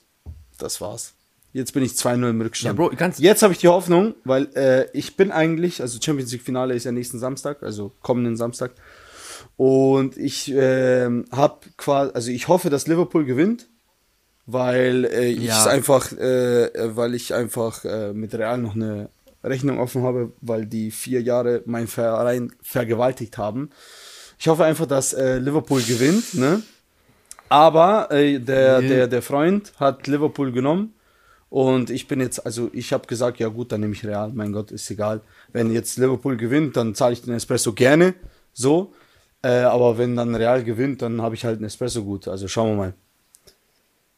Das 0.58 0.80
war's. 0.80 1.12
Jetzt 1.52 1.72
bin 1.72 1.82
ich 1.82 1.92
2-0 1.92 2.30
im 2.30 2.40
Rückstand. 2.40 2.78
Ja, 2.78 2.88
Bro, 2.88 3.12
Jetzt 3.18 3.42
habe 3.42 3.52
ich 3.52 3.58
die 3.58 3.68
Hoffnung, 3.68 4.14
weil 4.24 4.48
äh, 4.56 4.90
ich 4.92 5.16
bin 5.16 5.32
eigentlich, 5.32 5.82
also 5.82 5.98
Champions 6.00 6.32
League 6.32 6.42
Finale 6.42 6.74
ist 6.74 6.84
ja 6.84 6.92
nächsten 6.92 7.18
Samstag, 7.18 7.62
also 7.62 7.92
kommenden 8.00 8.36
Samstag. 8.36 8.72
Und 9.56 10.16
ich 10.16 10.50
ähm, 10.54 11.26
habe 11.30 11.60
quasi, 11.76 12.12
also 12.14 12.30
ich 12.30 12.48
hoffe, 12.48 12.70
dass 12.70 12.86
Liverpool 12.86 13.26
gewinnt, 13.26 13.68
weil 14.46 15.04
äh, 15.06 15.26
ich 15.28 15.44
Ja. 15.44 15.66
einfach, 15.66 16.12
äh, 16.12 16.70
weil 16.96 17.14
ich 17.14 17.34
einfach 17.34 17.84
äh, 17.84 18.12
mit 18.12 18.34
Real 18.34 18.58
noch 18.58 18.74
eine 18.74 19.08
Rechnung 19.44 19.78
offen 19.78 20.02
habe, 20.02 20.32
weil 20.40 20.66
die 20.66 20.90
vier 20.90 21.20
Jahre 21.22 21.62
meinen 21.66 21.86
Verein 21.88 22.52
vergewaltigt 22.62 23.38
haben. 23.38 23.70
Ich 24.38 24.48
hoffe 24.48 24.64
einfach, 24.64 24.86
dass 24.86 25.12
äh, 25.12 25.38
Liverpool 25.38 25.82
gewinnt, 25.82 26.34
ne? 26.34 26.62
Aber 27.48 28.10
äh, 28.10 28.38
der, 28.40 28.80
Nee. 28.80 28.88
der, 28.88 29.06
der 29.08 29.22
Freund 29.22 29.72
hat 29.78 30.06
Liverpool 30.08 30.50
genommen 30.52 30.94
und 31.48 31.90
ich 31.90 32.08
bin 32.08 32.20
jetzt, 32.20 32.44
also 32.44 32.68
ich 32.72 32.92
habe 32.92 33.06
gesagt, 33.06 33.38
ja 33.38 33.48
gut, 33.48 33.70
dann 33.70 33.80
nehme 33.80 33.92
ich 33.94 34.04
Real, 34.04 34.32
mein 34.34 34.52
Gott, 34.52 34.72
ist 34.72 34.90
egal. 34.90 35.20
Wenn 35.52 35.70
jetzt 35.72 35.96
Liverpool 35.96 36.36
gewinnt, 36.36 36.76
dann 36.76 36.94
zahle 36.94 37.12
ich 37.12 37.22
den 37.22 37.34
Espresso 37.34 37.72
gerne, 37.72 38.14
so. 38.52 38.92
Äh, 39.42 39.60
aber 39.60 39.96
wenn 39.96 40.16
dann 40.16 40.34
Real 40.34 40.64
gewinnt, 40.64 41.02
dann 41.02 41.22
habe 41.22 41.36
ich 41.36 41.44
halt 41.44 41.56
einen 41.58 41.66
Espresso 41.66 42.02
gut. 42.02 42.26
Also 42.26 42.48
schauen 42.48 42.70
wir 42.70 42.76
mal. 42.76 42.94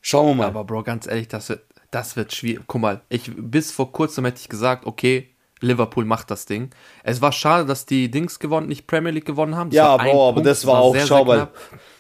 Schauen 0.01 0.29
wir 0.29 0.35
mal. 0.35 0.47
Aber 0.47 0.65
Bro, 0.65 0.83
ganz 0.85 1.07
ehrlich, 1.07 1.29
das 1.29 1.49
wird, 1.49 1.63
das 1.91 2.17
wird 2.17 2.35
schwierig. 2.35 2.63
Guck 2.67 2.81
mal, 2.81 3.01
ich, 3.09 3.31
bis 3.37 3.73
vor 3.73 3.93
kurzem 3.93 4.25
hätte 4.25 4.41
ich 4.41 4.49
gesagt, 4.49 4.87
okay, 4.87 5.29
Liverpool 5.61 6.05
macht 6.05 6.31
das 6.31 6.47
Ding. 6.47 6.71
Es 7.03 7.21
war 7.21 7.33
schade, 7.33 7.67
dass 7.67 7.85
die 7.87 8.11
Dings 8.11 8.39
gewonnen, 8.39 8.69
nicht 8.69 8.87
Premier 8.87 9.11
League 9.13 9.25
gewonnen 9.25 9.57
haben. 9.57 9.71
Das 9.71 9.77
ja, 9.77 9.89
war 9.89 9.99
Bro, 9.99 10.29
aber 10.29 10.35
Punkt, 10.35 10.47
das 10.49 10.67
war 10.67 10.79
auch, 10.79 10.93
sehr, 10.93 11.01
sehr 11.01 11.09
schau 11.09 11.25
mal, 11.25 11.37
knapp. 11.37 11.57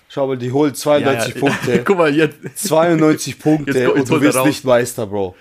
schau 0.08 0.26
mal, 0.28 0.38
die 0.38 0.52
holt 0.52 0.76
92 0.76 1.34
Ja, 1.34 1.40
ja. 1.40 1.46
Punkte. 1.46 1.82
Guck 1.84 1.98
mal, 1.98 2.14
jetzt. 2.14 2.36
92 2.68 3.38
Punkte 3.40 3.78
Jetzt- 3.78 3.92
und 3.92 4.08
du 4.10 4.20
wirst 4.20 4.44
nicht 4.44 4.64
Meister, 4.64 5.06
Bro. 5.06 5.34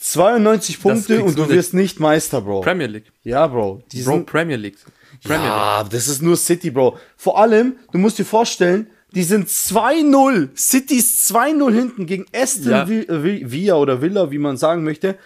92 0.00 0.80
Punkte 0.82 1.22
und 1.24 1.38
du 1.38 1.44
du 1.44 1.48
wirst 1.48 1.72
nicht 1.72 1.98
Meister, 1.98 2.42
Bro. 2.42 2.60
Premier 2.60 2.86
League. 2.86 3.10
ja, 3.22 3.46
Bro. 3.46 3.82
Die 3.90 4.02
Bro, 4.02 4.20
Premier 4.20 4.56
League. 4.56 4.76
Premier 5.22 5.38
League. 5.38 5.48
ja, 5.48 5.82
das 5.84 6.08
ist 6.08 6.20
nur 6.20 6.36
City, 6.36 6.70
Bro. 6.70 6.98
Vor 7.16 7.38
allem, 7.38 7.76
du 7.90 7.98
musst 7.98 8.18
dir 8.18 8.26
vorstellen, 8.26 8.88
die 9.14 9.22
sind 9.22 9.48
2-0. 9.48 10.48
City 10.56 10.96
ist 10.96 11.30
2-0 11.32 11.72
hinten 11.72 12.06
gegen 12.06 12.26
Aston 12.34 12.70
Ja. 12.72 12.84
Vi- 12.84 13.50
Villa 13.50 13.74
oder 13.76 14.00
Villa, 14.02 14.30
wie 14.30 14.38
man 14.38 14.56
sagen 14.56 14.84
möchte. 14.84 15.18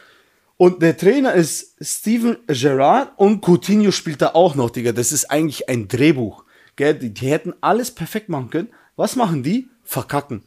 Und 0.57 0.83
der 0.83 0.97
Trainer 0.97 1.35
ist 1.35 1.76
Steven 1.80 2.37
Gerrard 2.49 3.12
und 3.16 3.42
Coutinho 3.47 3.90
spielt 3.92 4.21
da 4.23 4.28
auch 4.35 4.54
noch, 4.57 4.71
Digga. 4.71 4.92
Das 4.92 5.12
ist 5.12 5.30
eigentlich 5.30 5.68
ein 5.68 5.87
Drehbuch. 5.88 6.45
Gell? 6.76 6.95
Die, 6.95 7.11
die 7.14 7.28
hätten 7.30 7.54
alles 7.61 7.90
perfekt 7.92 8.28
machen 8.28 8.50
können. 8.50 8.68
Was 8.97 9.14
machen 9.16 9.42
die? 9.42 9.68
Verkacken. 9.85 10.42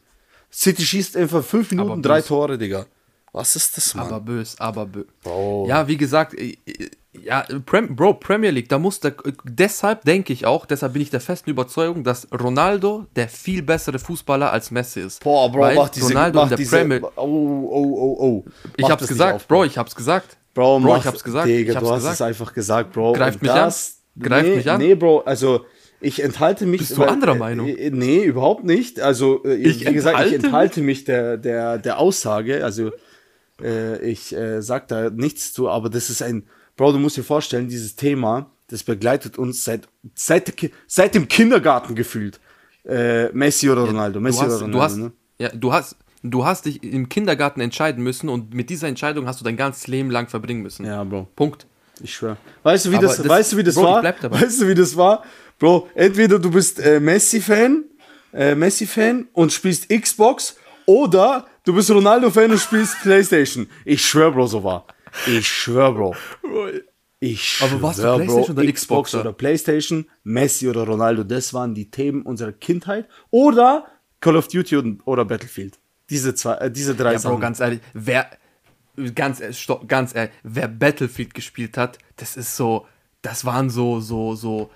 City 0.52 0.82
schießt 0.84 1.16
einfach 1.16 1.42
fünf 1.42 1.70
Minuten, 1.70 2.02
drei. 2.02 2.20
Tore, 2.20 2.58
Digga. 2.58 2.86
Was 3.32 3.56
ist 3.56 3.74
das, 3.78 3.94
Mann? 3.94 4.06
Aber 4.06 4.20
bös, 4.20 4.54
aber 4.60 4.84
bös. 4.84 5.06
Bro. 5.22 5.64
Ja, 5.66 5.88
wie 5.88 5.96
gesagt, 5.96 6.34
äh, 6.34 6.58
äh, 6.66 6.90
ja, 7.20 7.44
Prem, 7.66 7.94
Bro, 7.94 8.14
Premier 8.14 8.50
League, 8.50 8.68
da 8.70 8.78
muss 8.78 9.00
der, 9.00 9.14
deshalb 9.44 10.04
denke 10.04 10.32
ich 10.32 10.46
auch, 10.46 10.64
deshalb 10.64 10.94
bin 10.94 11.02
ich 11.02 11.10
der 11.10 11.20
festen 11.20 11.50
Überzeugung, 11.50 12.04
dass 12.04 12.26
Ronaldo 12.32 13.06
der 13.16 13.28
viel 13.28 13.62
bessere 13.62 13.98
Fußballer 13.98 14.50
als 14.50 14.70
Messi 14.70 15.00
ist. 15.00 15.22
Boah, 15.22 15.50
Bro, 15.52 15.60
Weil 15.60 15.74
mach 15.76 15.88
diese, 15.90 16.08
Ronaldo 16.08 16.38
mach 16.38 16.42
in 16.44 16.48
der 16.48 16.58
diese, 16.58 16.76
Premier 16.76 17.02
oh, 17.02 17.10
oh, 17.16 17.68
oh, 17.70 18.16
oh. 18.18 18.44
Ich 18.76 18.82
Mach 18.82 18.90
hab's 18.90 19.02
das 19.02 19.08
gesagt, 19.08 19.34
auf, 19.34 19.46
Bro, 19.46 19.64
ich 19.64 19.76
hab's 19.76 19.94
gesagt. 19.94 20.38
Bro, 20.54 20.80
Bro, 20.80 20.88
mach, 20.88 20.98
ich 21.00 21.06
hab's 21.06 21.22
gesagt. 21.22 21.48
Digga, 21.48 21.70
ich 21.70 21.76
hab's 21.76 21.86
du 21.86 21.92
hast 21.92 21.98
gesagt. 21.98 22.14
es 22.14 22.22
einfach 22.22 22.54
gesagt, 22.54 22.92
Bro. 22.92 23.12
Greift 23.12 23.36
Und 23.36 23.42
mich 23.42 23.52
an. 23.52 23.72
Greift 24.18 24.48
nee, 24.48 24.56
mich 24.56 24.70
an. 24.70 24.78
Nee, 24.78 24.94
Bro, 24.94 25.20
also 25.20 25.66
ich 26.00 26.22
enthalte 26.22 26.66
mich. 26.66 26.80
Bist 26.80 26.96
du 26.96 27.04
anderer 27.04 27.34
Meinung? 27.34 27.68
Äh, 27.68 27.90
nee, 27.90 28.24
überhaupt 28.24 28.64
nicht. 28.64 29.00
Also, 29.00 29.44
äh, 29.44 29.54
Ich 29.54 29.86
wie 29.86 29.92
gesagt, 29.92 30.18
ich 30.26 30.32
enthalte 30.32 30.46
enthalte 30.46 30.80
mich 30.80 31.04
der, 31.04 31.36
der, 31.36 31.78
der 31.78 31.98
Aussage. 31.98 32.64
Also, 32.64 32.90
äh, 33.62 33.98
ich 34.02 34.34
äh, 34.34 34.60
sag 34.62 34.88
da 34.88 35.10
nichts 35.10 35.52
zu, 35.52 35.68
aber 35.68 35.90
das 35.90 36.10
ist 36.10 36.22
ein. 36.22 36.46
Bro, 36.82 36.90
du 36.90 36.98
musst 36.98 37.16
dir 37.16 37.22
vorstellen, 37.22 37.68
dieses 37.68 37.94
Thema, 37.94 38.50
das 38.66 38.82
begleitet 38.82 39.38
uns 39.38 39.62
seit, 39.62 39.86
seit, 40.16 40.52
seit 40.88 41.14
dem 41.14 41.28
Kindergarten 41.28 41.94
gefühlt. 41.94 42.40
Äh, 42.84 43.28
Messi 43.28 43.70
oder 43.70 43.82
Ronaldo. 43.82 44.18
Messi 44.18 44.40
du 44.40 44.44
hast, 44.46 44.54
oder 44.54 44.62
Ronaldo, 44.62 44.78
du 44.78 44.82
hast, 44.82 44.96
ne? 44.96 45.12
ja, 45.38 45.48
du 45.50 45.72
hast, 45.72 45.96
du 46.24 46.44
hast 46.44 46.66
dich 46.66 46.82
im 46.82 47.08
Kindergarten 47.08 47.60
entscheiden 47.60 48.02
müssen 48.02 48.28
und 48.28 48.52
mit 48.52 48.68
dieser 48.68 48.88
Entscheidung 48.88 49.28
hast 49.28 49.38
du 49.38 49.44
dein 49.44 49.56
ganzes 49.56 49.86
Leben 49.86 50.10
lang 50.10 50.26
verbringen 50.26 50.62
müssen. 50.62 50.84
Ja, 50.84 51.04
Bro. 51.04 51.28
Punkt. 51.36 51.68
Ich 52.02 52.12
schwör. 52.14 52.36
Weißt 52.64 52.86
du, 52.86 52.90
wie 52.90 52.96
Aber 52.96 53.06
das, 53.06 53.18
das- 53.18 53.28
weißt 53.28 53.52
du, 53.52 53.56
wie 53.58 53.62
das 53.62 53.76
Bro, 53.76 53.84
war? 53.84 54.02
Weißt 54.02 54.60
du, 54.62 54.66
wie 54.66 54.74
das 54.74 54.96
war? 54.96 55.22
Bro, 55.60 55.88
entweder 55.94 56.40
du 56.40 56.50
bist 56.50 56.80
äh, 56.80 56.98
Messi-Fan, 56.98 57.84
äh, 58.32 58.56
Messi-Fan 58.56 59.28
und 59.34 59.52
spielst 59.52 59.88
Xbox 59.88 60.56
oder 60.86 61.46
du 61.62 61.74
bist 61.74 61.92
Ronaldo-Fan 61.92 62.50
und 62.50 62.58
spielst 62.58 63.00
Playstation. 63.02 63.68
Ich 63.84 64.04
schwör, 64.04 64.32
Bro, 64.32 64.48
so 64.48 64.64
war. 64.64 64.84
Ich 65.26 65.46
schwör, 65.46 65.92
Bro. 65.92 66.16
Ich 67.20 67.48
schwör, 67.48 67.68
Aber 67.68 67.92
du 67.92 68.02
Bro, 68.02 68.16
Playstation 68.16 68.56
oder 68.58 68.72
Xbox 68.72 68.80
Xboxer? 68.80 69.20
oder 69.20 69.32
Playstation, 69.32 70.06
Messi 70.24 70.68
oder 70.68 70.84
Ronaldo, 70.84 71.22
das 71.24 71.54
waren 71.54 71.74
die 71.74 71.90
Themen 71.90 72.22
unserer 72.22 72.52
Kindheit. 72.52 73.08
Oder 73.30 73.86
Call 74.20 74.36
of 74.36 74.48
Duty 74.48 74.98
oder 75.04 75.24
Battlefield. 75.24 75.78
Diese 76.10 76.34
zwei, 76.34 76.54
äh, 76.56 76.70
diese 76.70 76.94
drei 76.94 77.12
Ja, 77.12 77.18
Bro, 77.18 77.28
Sachen. 77.30 77.40
ganz 77.40 77.60
ehrlich, 77.60 77.80
wer, 77.92 78.28
ganz, 79.14 79.40
ehrlich, 79.40 79.60
stopp, 79.60 79.88
ganz 79.88 80.14
ehrlich, 80.14 80.32
wer 80.42 80.68
Battlefield 80.68 81.34
gespielt 81.34 81.76
hat, 81.76 81.98
das 82.16 82.36
ist 82.36 82.56
so, 82.56 82.86
das 83.22 83.44
waren 83.44 83.70
so, 83.70 84.00
so, 84.00 84.34
so 84.34 84.70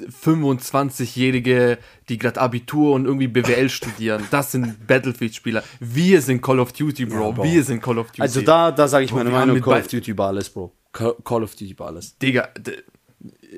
25-Jährige, 0.00 1.78
die 2.08 2.18
gerade 2.18 2.40
Abitur 2.40 2.94
und 2.94 3.06
irgendwie 3.06 3.28
BWL 3.28 3.68
studieren. 3.70 4.26
Das 4.30 4.52
sind 4.52 4.86
Battlefield-Spieler. 4.86 5.62
Wir 5.80 6.20
sind 6.22 6.42
Call 6.42 6.60
of 6.60 6.72
Duty, 6.72 7.06
Bro. 7.06 7.32
Bro. 7.32 7.44
Wir 7.44 7.64
sind 7.64 7.82
Call 7.82 7.98
of 7.98 8.08
Duty. 8.08 8.22
also 8.22 8.40
da, 8.42 8.70
da 8.72 8.88
sage 8.88 9.04
ich 9.04 9.12
meine 9.12 9.30
Meinung, 9.30 9.60
Call 9.60 9.80
of 9.80 9.88
Duty 9.88 10.10
über 10.10 10.26
alles, 10.26 10.50
Bro. 10.50 10.72
Ca- 10.92 11.14
Call 11.24 11.42
of 11.44 11.52
Duty 11.52 11.70
über 11.70 11.86
alles. 11.86 12.16
Digga, 12.18 12.48
d- 12.58 12.82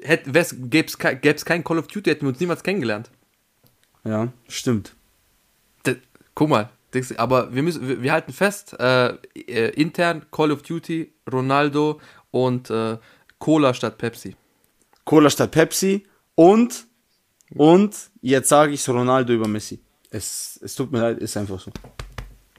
hätt, 0.03 0.23
wär's, 0.33 0.55
gäb's, 0.59 0.97
kei- 0.99 1.15
gäb's 1.15 1.45
kein 1.45 1.65
Call 1.65 1.79
of 1.79 1.89
Duty, 1.89 2.11
hätten 2.11 2.23
wir 2.27 2.29
uns 2.31 2.41
niemals 2.41 2.63
kennengelernt. 2.63 3.11
Ja, 4.05 4.29
stimmt. 4.49 4.95
D 5.87 5.97
guck 6.35 6.49
mal, 6.49 6.71
das, 6.93 7.17
aber 7.19 7.53
wir, 7.55 7.63
müssen, 7.63 7.87
wir, 7.89 8.03
wir 8.03 8.13
halten 8.13 8.33
fest, 8.33 8.77
äh, 8.79 9.09
äh, 9.35 9.71
intern 9.71 10.25
Call 10.31 10.53
of 10.53 10.63
Duty, 10.63 11.13
Ronaldo 11.31 12.01
und 12.31 12.71
äh, 12.71 12.97
Cola 13.39 13.75
statt 13.75 13.99
Pepsi. 13.99 14.37
Cola 15.05 15.31
statt 15.31 15.51
Pepsi 15.51 16.07
und 16.39 16.87
und 17.57 17.97
jetzt 18.23 18.49
sage 18.49 18.73
ich 18.73 18.89
Ronaldo 18.89 19.33
über 19.33 19.49
Messi. 19.49 19.81
Es, 20.11 20.59
es 20.63 20.75
tut 20.75 20.93
mir 20.93 21.01
leid, 21.01 21.19
ist 21.19 21.37
einfach 21.37 21.59
so. 21.59 21.73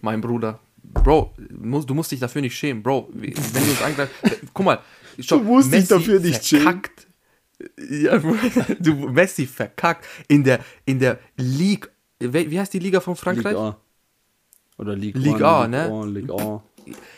Mein 0.01 0.19
Bruder. 0.19 0.59
Bro, 0.83 1.33
du 1.37 1.93
musst 1.93 2.11
dich 2.11 2.19
dafür 2.19 2.41
nicht 2.41 2.57
schämen, 2.57 2.83
Bro. 2.83 3.09
Wenn 3.13 3.31
du 3.33 3.69
uns 3.69 3.81
angreifst. 3.81 4.15
Guck 4.53 4.65
mal. 4.65 4.79
schau, 5.19 5.37
Du 5.37 5.43
musst 5.45 5.71
dich 5.71 5.87
dafür 5.87 6.19
nicht 6.19 6.45
schämen. 6.45 6.63
verkackt. 6.63 7.07
Ja, 7.89 8.17
du, 8.79 8.93
Messi 8.95 9.45
verkackt 9.45 10.05
in 10.27 10.43
der, 10.43 10.59
in 10.85 10.99
der 10.99 11.19
League. 11.37 11.89
Wie 12.19 12.59
heißt 12.59 12.73
die 12.73 12.79
Liga 12.79 12.99
von 12.99 13.15
Frankreich? 13.15 13.53
Ligue 13.53 13.59
A. 13.59 13.77
Oder 14.77 14.95
Ligue, 14.95 15.21
Ligue 15.21 15.45
One, 15.45 15.47
A, 15.47 15.67
ne? 15.67 15.83
A, 15.85 16.05
Ligue 16.05 16.33
A. 16.33 16.63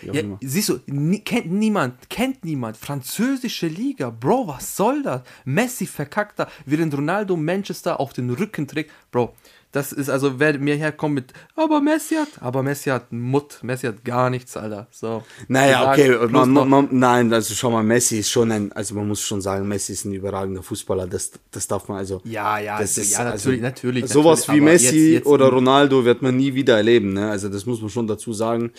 Ja, 0.02 0.22
siehst 0.42 0.70
du, 0.70 0.80
nie, 0.88 1.20
kennt 1.20 1.52
niemand, 1.52 2.10
kennt 2.10 2.44
niemand. 2.46 2.78
Französische 2.78 3.68
Liga, 3.68 4.10
Bro, 4.10 4.48
was 4.48 4.76
soll 4.76 5.04
das? 5.04 5.22
Messi 5.46 5.86
verkackt 5.86 6.40
da, 6.40 6.48
während 6.66 6.94
Ronaldo 6.96 7.36
Manchester 7.38 8.00
auf 8.00 8.14
den 8.14 8.30
Rücken 8.30 8.68
trägt. 8.68 8.92
Bro, 9.12 9.34
das 9.72 9.94
ist 9.94 10.10
also, 10.10 10.38
wer 10.38 10.60
mir 10.60 10.76
herkommt 10.76 11.16
mit, 11.16 11.34
aber 11.56 11.80
Messi 11.80 12.16
hat, 12.16 12.28
aber 12.42 12.62
Messi 12.62 12.90
hat 12.90 13.14
Mutt, 13.14 13.60
Messi 13.62 13.88
hat 13.88 14.04
gar 14.04 14.30
nichts, 14.30 14.58
Alter. 14.58 14.88
So. 14.92 15.24
Naja, 15.48 15.90
okay, 15.90 16.28
man, 16.28 16.52
man, 16.52 16.68
man, 16.68 16.88
nein, 16.92 17.32
also 17.32 17.54
schau 17.54 17.72
mal, 17.72 17.82
Messi 17.82 18.20
ist 18.20 18.30
schon 18.30 18.52
ein, 18.52 18.74
also 18.74 18.96
man 18.96 19.08
muss 19.08 19.22
schon 19.22 19.40
sagen, 19.40 19.66
Messi 19.70 19.94
ist 19.94 20.04
ein 20.04 20.12
überragender 20.12 20.62
Fußballer, 20.62 21.08
das, 21.08 21.32
das 21.52 21.68
darf 21.68 21.88
man 21.88 22.00
also. 22.00 22.22
Ja, 22.26 22.60
ja, 22.60 22.80
das 22.80 22.98
also, 22.98 23.02
ist, 23.02 23.12
ja, 23.12 23.24
natürlich, 23.24 23.62
natürlich. 23.62 24.08
Sowas 24.08 24.42
natürlich, 24.42 24.62
wie 24.62 24.66
Messi 24.66 24.86
jetzt- 24.86 25.14
jetzt- 25.14 25.26
oder 25.26 25.48
Ronaldo 25.48 26.04
wird 26.04 26.22
man 26.22 26.36
nie 26.36 26.54
wieder 26.54 26.76
erleben, 26.76 27.14
ne? 27.14 27.30
Also 27.30 27.48
das 27.48 27.66
muss 27.66 27.80
man 27.80 27.90
schon 27.90 28.08
dazu 28.08 28.34
sagen. 28.34 28.72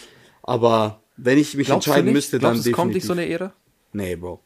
Aber 0.42 1.00
wenn 1.16 1.38
ich 1.38 1.56
mich 1.56 1.66
Glaubst 1.66 1.86
entscheiden 1.86 2.06
nicht? 2.06 2.14
müsste, 2.14 2.38
glaubst, 2.38 2.64
dann 2.66 2.70
es 2.72 2.76
kommt 2.76 2.92
nicht 2.94 3.04
definitiv. 3.04 3.06
so 3.06 3.12
eine 3.12 3.46
Ära? 3.46 3.52
Nee, 3.92 4.16
Bro. 4.16 4.40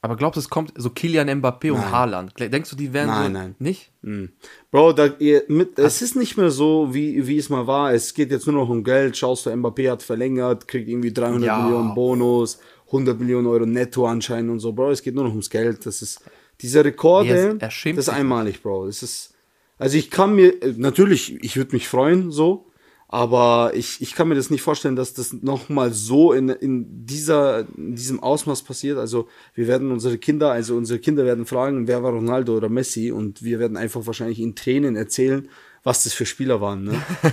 Aber 0.00 0.14
glaubst 0.16 0.36
du, 0.36 0.40
es 0.40 0.48
kommt 0.48 0.72
so 0.76 0.90
Kilian 0.90 1.28
Mbappé 1.28 1.72
und 1.72 1.78
Nein. 1.80 1.90
Haaland? 1.90 2.32
Denkst 2.38 2.70
du, 2.70 2.76
die 2.76 2.92
werden 2.92 3.08
Nein, 3.08 3.26
so, 3.32 3.38
nein. 3.38 3.54
nicht? 3.58 3.90
Mhm. 4.02 4.30
Bro, 4.70 4.92
da, 4.92 5.06
ihr, 5.18 5.42
mit, 5.48 5.76
es 5.78 6.02
ist 6.02 6.14
nicht 6.14 6.36
mehr 6.36 6.50
so, 6.50 6.94
wie, 6.94 7.26
wie 7.26 7.36
es 7.36 7.48
mal 7.48 7.66
war. 7.66 7.92
Es 7.92 8.14
geht 8.14 8.30
jetzt 8.30 8.46
nur 8.46 8.54
noch 8.54 8.68
um 8.68 8.84
Geld. 8.84 9.16
Schaust 9.16 9.46
du, 9.46 9.50
Mbappé 9.50 9.90
hat 9.90 10.02
verlängert, 10.04 10.68
kriegt 10.68 10.88
irgendwie 10.88 11.12
300 11.12 11.42
Ja. 11.44 11.58
Millionen 11.62 11.94
Bonus, 11.96 12.60
100 12.86 13.18
Millionen 13.18 13.48
Euro 13.48 13.66
Netto 13.66 14.06
anscheinend 14.06 14.52
und 14.52 14.60
so. 14.60 14.72
Bro, 14.72 14.92
es 14.92 15.02
geht 15.02 15.16
nur 15.16 15.24
noch 15.24 15.30
ums 15.32 15.50
Geld. 15.50 15.84
Das 15.84 16.00
ist, 16.00 16.20
diese 16.60 16.84
Rekorde, 16.84 17.58
ist- 17.60 17.72
schämt 17.72 17.98
das 17.98 18.06
ist 18.06 18.14
einmalig, 18.14 18.62
Bro. 18.62 18.86
Das 18.86 19.02
ist, 19.02 19.34
also 19.78 19.96
ich 19.98 20.12
kann 20.12 20.36
mir, 20.36 20.54
natürlich, 20.76 21.42
ich 21.42 21.56
würde 21.56 21.72
mich 21.74 21.88
freuen, 21.88 22.30
so. 22.30 22.66
Aber 23.10 23.72
ich, 23.74 24.02
ich 24.02 24.14
kann 24.14 24.28
mir 24.28 24.34
das 24.34 24.50
nicht 24.50 24.60
vorstellen, 24.60 24.94
dass 24.94 25.14
das 25.14 25.32
nochmal 25.32 25.94
so 25.94 26.34
in, 26.34 26.50
in, 26.50 27.06
dieser, 27.06 27.60
in 27.76 27.94
diesem 27.94 28.22
Ausmaß 28.22 28.62
passiert. 28.62 28.98
Also 28.98 29.28
wir 29.54 29.66
werden 29.66 29.90
unsere 29.90 30.18
Kinder, 30.18 30.52
also 30.52 30.76
unsere 30.76 30.98
Kinder 30.98 31.24
werden 31.24 31.46
fragen, 31.46 31.88
wer 31.88 32.02
war 32.02 32.12
Ronaldo 32.12 32.54
oder 32.54 32.68
Messi 32.68 33.10
und 33.10 33.42
wir 33.42 33.58
werden 33.58 33.78
einfach 33.78 34.06
wahrscheinlich 34.06 34.40
in 34.40 34.54
Tränen 34.54 34.94
erzählen, 34.94 35.48
was 35.84 36.04
das 36.04 36.12
für 36.12 36.26
Spieler 36.26 36.60
waren. 36.60 36.84
Ne? 36.84 37.02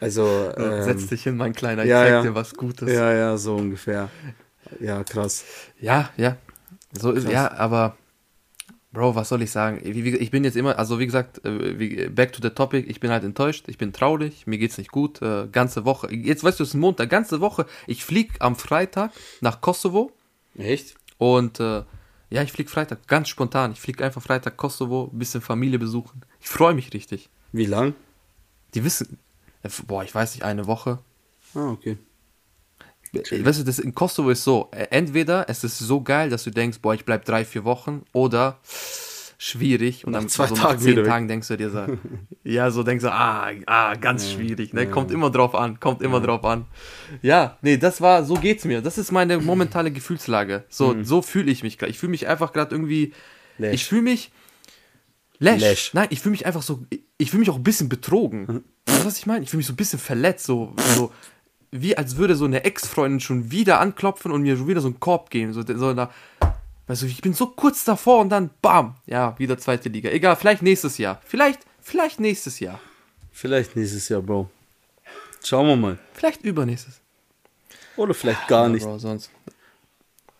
Also 0.00 0.52
ähm, 0.56 0.84
Setz 0.84 1.08
dich 1.08 1.24
hin, 1.24 1.36
mein 1.36 1.52
Kleiner, 1.52 1.82
ich 1.82 1.90
ja, 1.90 2.02
zeig 2.02 2.10
ja. 2.10 2.22
dir 2.22 2.34
was 2.36 2.54
Gutes. 2.54 2.88
ja, 2.88 3.12
ja, 3.12 3.36
so 3.36 3.56
ungefähr. 3.56 4.08
Ja, 4.78 5.02
krass. 5.02 5.44
Ja, 5.80 6.10
ja. 6.16 6.36
So 6.92 7.10
ist, 7.10 7.28
ja, 7.28 7.50
aber 7.50 7.96
Bro, 8.90 9.14
was 9.14 9.28
soll 9.28 9.42
ich 9.42 9.50
sagen? 9.50 9.80
Ich 9.84 10.30
bin 10.30 10.44
jetzt 10.44 10.56
immer, 10.56 10.78
also 10.78 10.98
wie 10.98 11.04
gesagt, 11.04 11.44
äh, 11.44 12.08
back 12.08 12.32
to 12.32 12.40
the 12.40 12.50
topic, 12.50 12.88
ich 12.88 13.00
bin 13.00 13.10
halt 13.10 13.22
enttäuscht, 13.22 13.66
ich 13.68 13.76
bin 13.76 13.92
traurig, 13.92 14.46
mir 14.46 14.56
geht's 14.56 14.78
nicht 14.78 14.90
gut, 14.90 15.20
äh, 15.20 15.46
ganze 15.52 15.84
Woche. 15.84 16.12
Jetzt 16.12 16.42
weißt 16.42 16.58
du, 16.58 16.62
es 16.62 16.70
ist 16.70 16.74
Montag, 16.74 17.10
ganze 17.10 17.40
Woche. 17.40 17.66
Ich 17.86 18.02
flieg 18.02 18.32
am 18.38 18.56
Freitag 18.56 19.12
nach 19.42 19.60
Kosovo 19.60 20.12
Echt? 20.56 20.94
und 21.18 21.60
äh, 21.60 21.82
ja, 22.30 22.42
ich 22.42 22.52
flieg 22.52 22.70
Freitag, 22.70 23.06
ganz 23.06 23.28
spontan. 23.28 23.72
Ich 23.72 23.80
flieg 23.80 24.02
einfach 24.02 24.22
Freitag 24.22 24.56
Kosovo, 24.56 25.10
bisschen 25.12 25.42
Familie 25.42 25.78
besuchen. 25.78 26.22
Ich 26.40 26.48
freue 26.48 26.74
mich 26.74 26.92
richtig. 26.94 27.28
Wie 27.52 27.66
lang? 27.66 27.94
Die 28.74 28.84
wissen, 28.84 29.18
äh, 29.62 29.68
boah, 29.86 30.02
ich 30.02 30.14
weiß 30.14 30.34
nicht, 30.34 30.44
eine 30.44 30.66
Woche. 30.66 30.98
Ah, 31.54 31.70
okay. 31.70 31.98
Weißt 33.12 33.60
du, 33.60 33.64
das 33.64 33.78
in 33.78 33.94
Kosovo 33.94 34.30
ist 34.30 34.44
so, 34.44 34.68
äh, 34.72 34.86
entweder 34.90 35.48
es 35.48 35.64
ist 35.64 35.78
so 35.78 36.02
geil, 36.02 36.30
dass 36.30 36.44
du 36.44 36.50
denkst, 36.50 36.78
boah, 36.80 36.94
ich 36.94 37.04
bleib 37.04 37.24
drei, 37.24 37.44
vier 37.44 37.64
Wochen, 37.64 38.02
oder 38.12 38.58
schwierig 39.40 40.04
und 40.04 40.12
Nach 40.12 40.20
dann 40.20 40.28
zwei 40.28 40.48
so 40.48 40.56
Tagen 40.56 40.74
nach 40.74 40.82
zehn 40.82 40.96
weg. 40.96 41.04
Tagen 41.06 41.28
denkst 41.28 41.46
du 41.48 41.56
dir 41.56 41.70
so, 41.70 41.86
ja, 42.44 42.70
so 42.70 42.82
denkst 42.82 43.04
du, 43.04 43.12
ah, 43.12 43.50
ah 43.66 43.94
ganz 43.94 44.28
schwierig, 44.30 44.72
ne, 44.74 44.88
kommt 44.90 45.10
immer 45.12 45.30
drauf 45.30 45.54
an, 45.54 45.78
kommt 45.78 46.02
immer 46.02 46.20
drauf 46.20 46.44
an. 46.44 46.64
Ja, 47.22 47.56
nee, 47.62 47.76
das 47.76 48.00
war, 48.00 48.24
so 48.24 48.34
geht's 48.34 48.64
mir, 48.64 48.82
das 48.82 48.98
ist 48.98 49.12
meine 49.12 49.38
momentane 49.38 49.92
Gefühlslage, 49.92 50.64
so, 50.68 50.92
Mhm. 50.94 51.04
so 51.04 51.22
fühle 51.22 51.50
ich 51.52 51.62
mich 51.62 51.78
gerade, 51.78 51.90
ich 51.90 51.98
fühle 51.98 52.10
mich 52.10 52.26
einfach 52.26 52.52
gerade 52.52 52.74
irgendwie, 52.74 53.12
Läsch. 53.58 53.74
ich 53.74 53.84
fühle 53.84 54.02
mich, 54.02 54.32
Lash. 55.40 55.60
Lash. 55.60 55.94
Nein, 55.94 56.08
ich 56.10 56.18
fühle 56.20 56.32
mich 56.32 56.46
einfach 56.46 56.62
so, 56.62 56.84
ich 57.16 57.30
fühle 57.30 57.38
mich 57.40 57.50
auch 57.50 57.56
ein 57.56 57.62
bisschen 57.62 57.88
betrogen. 57.88 58.64
Weißt 58.86 59.02
du, 59.02 59.06
was 59.06 59.18
ich 59.18 59.26
meine? 59.26 59.44
Ich 59.44 59.50
fühle 59.50 59.58
mich 59.58 59.68
so 59.68 59.72
ein 59.72 59.76
bisschen 59.76 60.00
verletzt, 60.00 60.46
so, 60.46 60.74
so 60.96 61.12
wie 61.70 61.96
als 61.96 62.16
würde 62.16 62.34
so 62.34 62.44
eine 62.44 62.64
Ex-Freundin 62.64 63.20
schon 63.20 63.50
wieder 63.50 63.80
anklopfen 63.80 64.32
und 64.32 64.42
mir 64.42 64.56
schon 64.56 64.68
wieder 64.68 64.80
so 64.80 64.88
einen 64.88 65.00
Korb 65.00 65.30
geben. 65.30 65.52
So, 65.52 65.62
so 65.62 65.94
da, 65.94 66.10
weißt 66.86 67.02
du, 67.02 67.06
ich 67.06 67.20
bin 67.20 67.34
so 67.34 67.48
kurz 67.48 67.84
davor 67.84 68.20
und 68.20 68.30
dann 68.30 68.50
bam, 68.62 68.94
ja, 69.06 69.38
wieder 69.38 69.58
zweite 69.58 69.88
Liga. 69.88 70.10
Egal, 70.10 70.36
vielleicht 70.36 70.62
nächstes 70.62 70.98
Jahr. 70.98 71.20
Vielleicht, 71.24 71.60
vielleicht 71.80 72.20
nächstes 72.20 72.60
Jahr. 72.60 72.80
Vielleicht 73.32 73.76
nächstes 73.76 74.08
Jahr, 74.08 74.22
Bro. 74.22 74.50
Schauen 75.44 75.66
wir 75.68 75.76
mal. 75.76 75.98
Vielleicht 76.12 76.42
übernächstes. 76.42 77.00
Oder 77.96 78.14
vielleicht 78.14 78.48
gar 78.48 78.64
Ja, 78.64 78.68
nicht. 78.70 78.84
Bro, 78.84 78.98
sonst. 78.98 79.30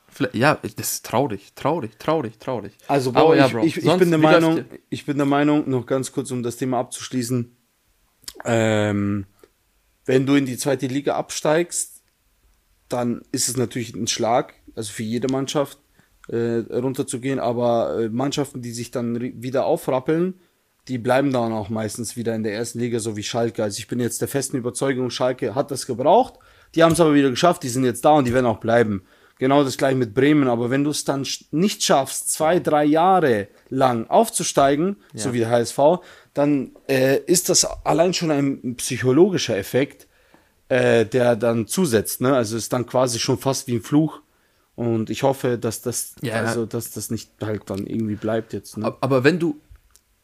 Vielleicht, 0.08 0.34
ja, 0.34 0.58
das 0.76 0.92
ist 0.92 1.06
traurig, 1.06 1.52
traurig, 1.54 1.98
traurig, 1.98 2.38
traurig. 2.38 2.72
Also, 2.88 3.12
Bro, 3.12 3.20
Aber 3.20 3.36
ja, 3.36 3.46
ich, 3.46 3.52
Bro, 3.52 3.62
ich, 3.64 3.76
ich 3.76 3.84
sonst, 3.84 3.98
bin 4.00 4.10
der 4.10 4.18
Meinung, 4.18 4.64
ich 4.90 5.06
bin 5.06 5.16
der 5.16 5.26
Meinung, 5.26 5.68
noch 5.70 5.86
ganz 5.86 6.10
kurz, 6.10 6.30
um 6.30 6.42
das 6.42 6.56
Thema 6.56 6.80
abzuschließen, 6.80 7.54
ähm, 8.44 9.26
wenn 10.08 10.24
du 10.24 10.36
in 10.36 10.46
die 10.46 10.56
zweite 10.56 10.86
Liga 10.86 11.16
absteigst, 11.16 12.02
dann 12.88 13.20
ist 13.30 13.50
es 13.50 13.58
natürlich 13.58 13.94
ein 13.94 14.06
Schlag, 14.06 14.54
also 14.74 14.90
für 14.90 15.02
jede 15.02 15.28
Mannschaft 15.30 15.78
äh, 16.28 16.64
runterzugehen, 16.74 17.38
aber 17.38 18.00
äh, 18.00 18.08
Mannschaften, 18.08 18.62
die 18.62 18.72
sich 18.72 18.90
dann 18.90 19.20
wieder 19.20 19.66
aufrappeln, 19.66 20.40
die 20.88 20.96
bleiben 20.96 21.30
dann 21.30 21.52
auch 21.52 21.68
meistens 21.68 22.16
wieder 22.16 22.34
in 22.34 22.42
der 22.42 22.54
ersten 22.54 22.78
Liga, 22.78 23.00
so 23.00 23.18
wie 23.18 23.22
Schalke. 23.22 23.62
Also 23.62 23.78
ich 23.80 23.86
bin 23.86 24.00
jetzt 24.00 24.22
der 24.22 24.28
festen 24.28 24.56
Überzeugung, 24.56 25.10
Schalke 25.10 25.54
hat 25.54 25.70
das 25.70 25.86
gebraucht, 25.86 26.38
die 26.74 26.82
haben 26.82 26.92
es 26.92 27.00
aber 27.00 27.12
wieder 27.12 27.28
geschafft, 27.28 27.62
die 27.62 27.68
sind 27.68 27.84
jetzt 27.84 28.02
da 28.06 28.12
und 28.12 28.26
die 28.26 28.32
werden 28.32 28.46
auch 28.46 28.60
bleiben. 28.60 29.02
Genau 29.38 29.62
das 29.62 29.76
gleiche 29.76 29.96
mit 29.96 30.14
Bremen, 30.14 30.48
aber 30.48 30.70
wenn 30.70 30.84
du 30.84 30.90
es 30.90 31.04
dann 31.04 31.26
nicht 31.50 31.84
schaffst, 31.84 32.32
zwei, 32.32 32.60
drei 32.60 32.86
Jahre 32.86 33.48
lang 33.68 34.08
aufzusteigen, 34.08 34.96
so 35.12 35.34
wie 35.34 35.40
der 35.40 35.50
HSV, 35.50 35.78
dann 36.38 36.70
äh, 36.88 37.18
ist 37.26 37.48
das 37.48 37.64
allein 37.84 38.14
schon 38.14 38.30
ein 38.30 38.76
psychologischer 38.76 39.56
Effekt, 39.56 40.06
äh, 40.68 41.04
der 41.06 41.36
dann 41.36 41.66
zusetzt. 41.66 42.20
Ne? 42.20 42.34
Also 42.34 42.56
ist 42.56 42.72
dann 42.72 42.86
quasi 42.86 43.18
schon 43.18 43.38
fast 43.38 43.66
wie 43.66 43.74
ein 43.76 43.82
Fluch. 43.82 44.20
Und 44.76 45.10
ich 45.10 45.24
hoffe, 45.24 45.58
dass 45.58 45.82
das, 45.82 46.14
Ja. 46.22 46.34
also, 46.34 46.64
dass 46.64 46.92
das 46.92 47.10
nicht 47.10 47.30
halt 47.42 47.62
dann 47.68 47.86
irgendwie 47.86 48.14
bleibt 48.14 48.52
jetzt. 48.52 48.76
Ne? 48.76 48.86
Ab- 48.86 48.98
Aber 49.00 49.24
wenn 49.24 49.38
du, 49.40 49.60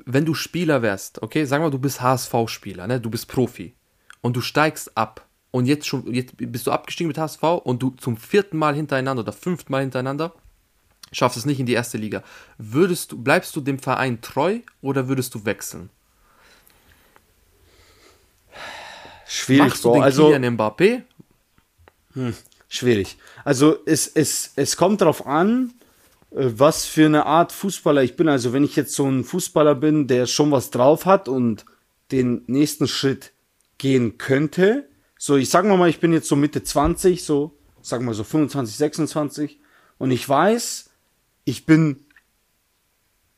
wenn 0.04 0.24
du 0.24 0.34
Spieler 0.34 0.80
wärst, 0.82 1.22
okay, 1.22 1.44
sagen 1.44 1.64
wir, 1.64 1.70
du 1.70 1.78
bist 1.78 2.00
HSV-Spieler, 2.00 2.86
ne? 2.86 3.00
Du 3.00 3.10
bist 3.10 3.26
Profi 3.26 3.74
und 4.20 4.36
du 4.36 4.40
steigst 4.40 4.96
ab 4.96 5.26
und 5.50 5.66
jetzt 5.66 5.86
schon, 5.86 6.12
jetzt 6.14 6.34
bist 6.36 6.66
du 6.66 6.70
abgestiegen 6.72 7.08
mit 7.08 7.18
HSV 7.18 7.42
und 7.64 7.82
du 7.82 7.90
zum 7.90 8.16
vierten 8.16 8.56
Mal 8.56 8.74
hintereinander 8.74 9.22
oder 9.22 9.32
fünften 9.32 9.72
Mal 9.72 9.80
hintereinander 9.82 10.32
schaffst 11.12 11.36
es 11.38 11.46
nicht 11.46 11.60
in 11.60 11.66
die 11.66 11.74
erste 11.74 11.96
Liga. 11.98 12.22
Würdest 12.58 13.12
du, 13.12 13.22
bleibst 13.22 13.54
du 13.56 13.60
dem 13.60 13.78
Verein 13.78 14.20
treu 14.20 14.58
oder 14.82 15.06
würdest 15.08 15.34
du 15.34 15.44
wechseln? 15.44 15.90
Schwierig, 19.26 19.68
Machst 19.68 19.84
du 19.84 19.88
Bro. 19.88 19.94
den 19.94 20.02
Also, 20.02 20.24
Kylian 20.30 20.56
Mbappé? 20.56 21.02
schwierig. 22.68 23.16
Also, 23.44 23.76
es, 23.86 24.06
es, 24.06 24.52
es 24.56 24.76
kommt 24.76 25.00
darauf 25.00 25.26
an, 25.26 25.72
äh, 26.30 26.50
was 26.56 26.86
für 26.86 27.06
eine 27.06 27.26
Art 27.26 27.52
Fußballer 27.52 28.02
ich 28.02 28.16
bin. 28.16 28.28
Also, 28.28 28.52
wenn 28.52 28.64
ich 28.64 28.76
jetzt 28.76 28.94
so 28.94 29.06
ein 29.08 29.24
Fußballer 29.24 29.74
bin, 29.74 30.06
der 30.06 30.26
schon 30.26 30.50
was 30.50 30.70
drauf 30.70 31.06
hat 31.06 31.28
und 31.28 31.64
den 32.12 32.42
nächsten 32.46 32.86
Schritt 32.86 33.32
gehen 33.78 34.18
könnte, 34.18 34.88
so, 35.18 35.36
ich 35.36 35.48
sag 35.48 35.64
mal 35.64 35.76
mal, 35.76 35.88
ich 35.88 36.00
bin 36.00 36.12
jetzt 36.12 36.28
so 36.28 36.36
Mitte 36.36 36.62
20, 36.62 37.24
so, 37.24 37.56
sag 37.80 38.02
mal 38.02 38.14
so 38.14 38.24
25, 38.24 38.76
26, 38.76 39.58
und 39.98 40.10
ich 40.10 40.28
weiß, 40.28 40.90
ich 41.44 41.64
bin 41.66 42.04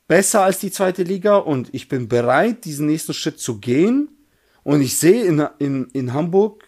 besser 0.07 0.43
als 0.43 0.59
die 0.59 0.71
zweite 0.71 1.03
Liga 1.03 1.37
und 1.37 1.73
ich 1.73 1.87
bin 1.87 2.07
bereit, 2.07 2.65
diesen 2.65 2.87
nächsten 2.87 3.13
Schritt 3.13 3.39
zu 3.39 3.59
gehen. 3.59 4.09
Und 4.67 4.81
ich 4.81 4.97
sehe 4.97 5.23
in, 5.23 5.47
in, 5.59 5.85
in 5.93 6.13
Hamburg 6.13 6.65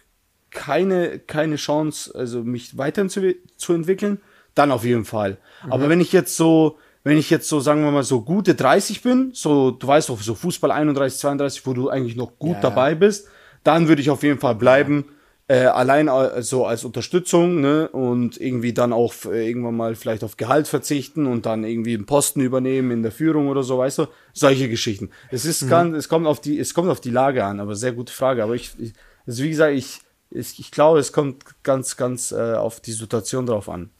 keine, 0.50 1.18
keine 1.18 1.56
Chance, 1.56 2.10
also 2.14 2.42
mich 2.42 2.78
weiterhin 2.78 3.10
zu, 3.10 3.34
zu 3.58 3.74
entwickeln, 3.74 4.22
dann 4.54 4.72
auf 4.72 4.84
jeden 4.86 5.04
Fall. 5.04 5.36
Aber 5.68 5.90
wenn 5.90 6.00
ich 6.00 6.10
jetzt 6.10 6.34
so, 6.34 6.78
wenn 7.04 7.18
ich 7.18 7.28
jetzt 7.28 7.46
so, 7.46 7.60
sagen 7.60 7.84
wir 7.84 7.90
mal, 7.90 8.02
so 8.02 8.22
gute 8.22 8.54
30 8.54 9.02
bin, 9.02 9.32
so, 9.34 9.70
du 9.70 9.86
weißt 9.86 10.10
auch, 10.10 10.18
so 10.18 10.34
Fußball 10.34 10.70
31, 10.70 11.20
32, 11.20 11.66
wo 11.66 11.74
du 11.74 11.90
eigentlich 11.90 12.16
noch 12.16 12.38
gut 12.38 12.54
Ja. 12.54 12.60
dabei 12.62 12.94
bist, 12.94 13.28
dann 13.64 13.86
würde 13.86 14.00
ich 14.00 14.08
auf 14.08 14.22
jeden 14.22 14.40
Fall 14.40 14.54
bleiben. 14.54 15.04
Äh, 15.50 15.64
allein 15.66 16.06
äh, 16.06 16.42
so 16.42 16.64
als 16.64 16.84
Unterstützung, 16.84 17.60
ne, 17.60 17.88
und 17.88 18.40
irgendwie 18.40 18.72
dann 18.72 18.92
auch 18.92 19.12
äh, 19.24 19.48
irgendwann 19.48 19.74
mal 19.76 19.96
vielleicht 19.96 20.22
auf 20.22 20.36
Gehalt 20.36 20.68
verzichten 20.68 21.26
und 21.26 21.44
dann 21.44 21.64
irgendwie 21.64 21.94
einen 21.94 22.06
Posten 22.06 22.40
übernehmen 22.40 22.92
in 22.92 23.02
der 23.02 23.10
Führung 23.10 23.48
oder 23.48 23.64
so, 23.64 23.76
weißt 23.78 23.98
du? 23.98 24.06
Solche 24.32 24.68
Geschichten. 24.68 25.10
Es 25.32 25.44
ist 25.44 25.68
ganz, 25.68 25.96
es 25.96 26.08
kommt 26.08 26.28
auf 26.28 26.40
die, 26.40 26.56
es 26.60 26.72
kommt 26.72 26.88
auf 26.88 27.00
die 27.00 27.10
Lage 27.10 27.44
an, 27.44 27.58
aber 27.58 27.74
sehr 27.74 27.90
gute 27.90 28.12
Frage. 28.12 28.44
Aber 28.44 28.54
ich, 28.54 28.70
ich 28.78 28.92
also 29.26 29.42
wie 29.42 29.50
gesagt, 29.50 29.72
ich, 29.74 29.98
ich, 30.30 30.60
ich 30.60 30.70
glaube, 30.70 31.00
es 31.00 31.12
kommt 31.12 31.44
ganz, 31.64 31.96
ganz 31.96 32.30
äh, 32.30 32.54
auf 32.54 32.78
die 32.78 32.92
Situation 32.92 33.46
drauf 33.46 33.68
an. 33.68 33.90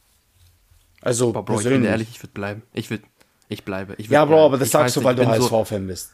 Also, 1.02 1.32
Boah, 1.32 1.44
Bro, 1.44 1.54
ich 1.54 1.58
bin 1.64 1.68
persönlich. 1.70 1.90
ehrlich, 1.90 2.08
ich 2.12 2.22
würde 2.22 2.32
bleiben. 2.32 2.62
Ich 2.74 2.90
würde, 2.90 3.02
ich 3.48 3.64
bleibe. 3.64 3.94
Ich 3.98 4.08
ja, 4.08 4.24
Bro, 4.24 4.44
aber 4.46 4.56
das 4.56 4.68
Ich 4.68 4.72
sagst 4.72 4.96
du, 4.96 5.02
weil 5.02 5.16
du 5.16 5.26
bin 5.26 5.34
so- 5.42 5.50
HSV-Fan 5.50 5.84
bist. 5.88 6.12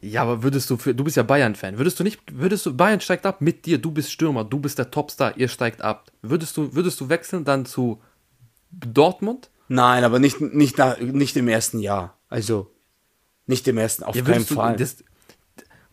Ja, 0.00 0.22
aber 0.22 0.42
würdest 0.42 0.70
du 0.70 0.76
für, 0.76 0.94
du 0.94 1.04
bist 1.04 1.16
ja 1.16 1.22
Bayern-Fan, 1.22 1.78
würdest 1.78 1.98
du 1.98 2.04
nicht, 2.04 2.20
würdest 2.32 2.66
du, 2.66 2.76
Bayern 2.76 3.00
steigt 3.00 3.26
ab 3.26 3.40
mit 3.40 3.66
dir, 3.66 3.78
du 3.78 3.90
bist 3.90 4.12
Stürmer, 4.12 4.44
du 4.44 4.60
bist 4.60 4.78
der 4.78 4.90
Topstar, 4.90 5.36
ihr 5.36 5.48
steigt 5.48 5.82
ab. 5.82 6.10
Würdest 6.22 6.56
du, 6.56 6.74
würdest 6.74 7.00
du 7.00 7.08
wechseln 7.08 7.44
dann 7.44 7.66
zu 7.66 8.00
Dortmund? 8.70 9.50
Nein, 9.68 10.04
aber 10.04 10.18
nicht, 10.18 10.40
nicht, 10.40 10.78
nicht 11.00 11.36
im 11.36 11.48
ersten 11.48 11.80
Jahr. 11.80 12.16
Also, 12.28 12.70
nicht 13.46 13.66
im 13.68 13.78
ersten, 13.78 14.04
auf 14.04 14.14
Ja, 14.14 14.22
keinen 14.22 14.46
du, 14.46 14.54
Fall. 14.54 14.76
das, 14.76 15.02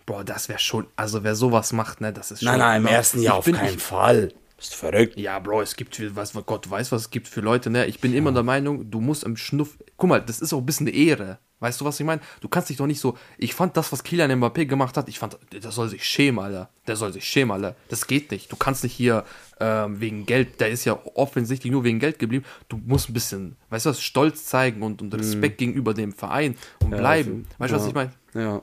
boah, 0.05 0.23
das 0.23 0.49
wäre 0.49 0.59
schon, 0.59 0.87
also 0.95 1.23
wer 1.23 1.35
sowas 1.35 1.73
macht, 1.73 2.01
ne, 2.01 2.13
das 2.13 2.31
ist 2.31 2.39
schon. 2.39 2.49
nein, 2.49 2.59
nein, 2.59 2.81
im 2.81 2.87
ersten 2.87 3.21
Jahr 3.21 3.35
auf 3.37 3.45
keinen 3.45 3.75
ich, 3.75 3.81
Fall. 3.81 4.33
Bist 4.59 4.73
du 4.73 4.77
verrückt? 4.77 5.17
Ja, 5.17 5.39
Bro, 5.39 5.61
es 5.61 5.75
gibt 5.75 5.95
viel, 5.95 6.15
was, 6.15 6.33
Gott 6.45 6.69
weiß, 6.69 6.91
was 6.91 7.03
es 7.03 7.09
gibt 7.09 7.27
für 7.29 7.39
Leute, 7.41 7.69
ne? 7.69 7.85
Ich 7.85 8.01
bin 8.01 8.13
immer 8.13 8.31
der 8.33 8.43
Meinung, 8.43 8.91
du 8.91 8.99
musst 8.99 9.23
im 9.23 9.37
Schnuff. 9.37 9.77
Guck 9.97 10.09
mal, 10.09 10.21
das 10.21 10.41
ist 10.41 10.51
auch 10.53 10.57
ein 10.59 10.65
bisschen 10.65 10.87
eine 10.87 10.95
Ehre. 10.95 11.39
Weißt 11.61 11.81
du, 11.81 11.85
was 11.85 11.99
ich 11.99 12.05
meine? 12.05 12.21
Du 12.39 12.47
kannst 12.47 12.69
dich 12.69 12.77
doch 12.77 12.87
nicht 12.87 13.01
so. 13.01 13.17
Ich 13.37 13.53
fand 13.53 13.75
das, 13.75 13.91
was 13.91 14.03
Kylian 14.03 14.31
Mbappé 14.31 14.65
gemacht 14.65 14.95
hat, 14.95 15.09
ich 15.09 15.19
fand, 15.19 15.37
der 15.51 15.71
soll 15.71 15.89
sich 15.89 16.05
schämen, 16.05 16.39
Alter. 16.43 16.69
Der 16.87 16.95
soll 16.95 17.11
sich 17.11 17.25
schämen, 17.25 17.51
Alter. 17.51 17.75
Das 17.89 18.07
geht 18.07 18.31
nicht. 18.31 18.49
Du 18.51 18.55
kannst 18.55 18.83
nicht 18.83 18.93
hier 18.93 19.25
ähm, 19.59 19.99
wegen 19.99 20.25
Geld, 20.25 20.59
der 20.61 20.69
ist 20.69 20.85
ja 20.85 20.97
offensichtlich 21.15 21.71
nur 21.71 21.83
wegen 21.83 21.99
Geld 21.99 22.17
geblieben. 22.17 22.45
Du 22.69 22.77
musst 22.85 23.09
ein 23.09 23.13
bisschen, 23.13 23.57
weißt 23.71 23.85
du 23.85 23.89
was, 23.89 24.01
Stolz 24.01 24.45
zeigen 24.45 24.81
und, 24.83 25.01
und 25.01 25.13
Respekt 25.13 25.57
gegenüber 25.57 25.93
dem 25.93 26.13
Verein 26.13 26.55
und 26.81 26.91
bleiben. 26.91 27.45
Weißt 27.57 27.73
du, 27.73 27.75
was 27.75 27.83
Mhm. 27.83 27.95
ja. 27.95 28.03
ich 28.03 28.09
meine? 28.33 28.45
Ja. 28.45 28.61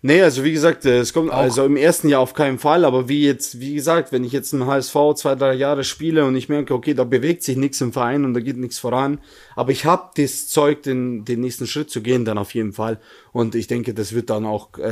Nee, 0.00 0.22
also 0.22 0.44
wie 0.44 0.52
gesagt, 0.52 0.84
äh, 0.84 1.00
es 1.00 1.12
kommt 1.12 1.30
also 1.30 1.64
im 1.64 1.76
ersten 1.76 2.08
Jahr 2.08 2.20
auf 2.20 2.32
keinen 2.32 2.58
Fall, 2.58 2.84
aber 2.84 3.08
wie 3.08 3.24
jetzt, 3.24 3.58
wie 3.58 3.74
gesagt, 3.74 4.12
wenn 4.12 4.22
ich 4.22 4.30
jetzt 4.32 4.52
im 4.52 4.64
HSV 4.64 4.94
zwei, 5.16 5.34
drei 5.34 5.54
Jahre 5.54 5.82
spiele 5.82 6.24
und 6.24 6.36
ich 6.36 6.48
merke, 6.48 6.72
okay, 6.72 6.94
da 6.94 7.02
bewegt 7.02 7.42
sich 7.42 7.56
nichts 7.56 7.80
im 7.80 7.92
Verein 7.92 8.24
und 8.24 8.32
da 8.34 8.40
geht 8.40 8.56
nichts 8.56 8.78
voran, 8.78 9.20
aber 9.56 9.72
ich 9.72 9.86
habe 9.86 10.10
das 10.16 10.46
Zeug, 10.46 10.84
den, 10.84 11.24
den 11.24 11.40
nächsten 11.40 11.66
Schritt 11.66 11.90
zu 11.90 12.00
gehen, 12.00 12.24
dann 12.24 12.38
auf 12.38 12.54
jeden 12.54 12.72
Fall. 12.72 13.00
Und 13.32 13.56
ich 13.56 13.66
denke, 13.66 13.92
das 13.92 14.12
wird 14.12 14.30
dann 14.30 14.46
auch, 14.46 14.78
äh, 14.78 14.84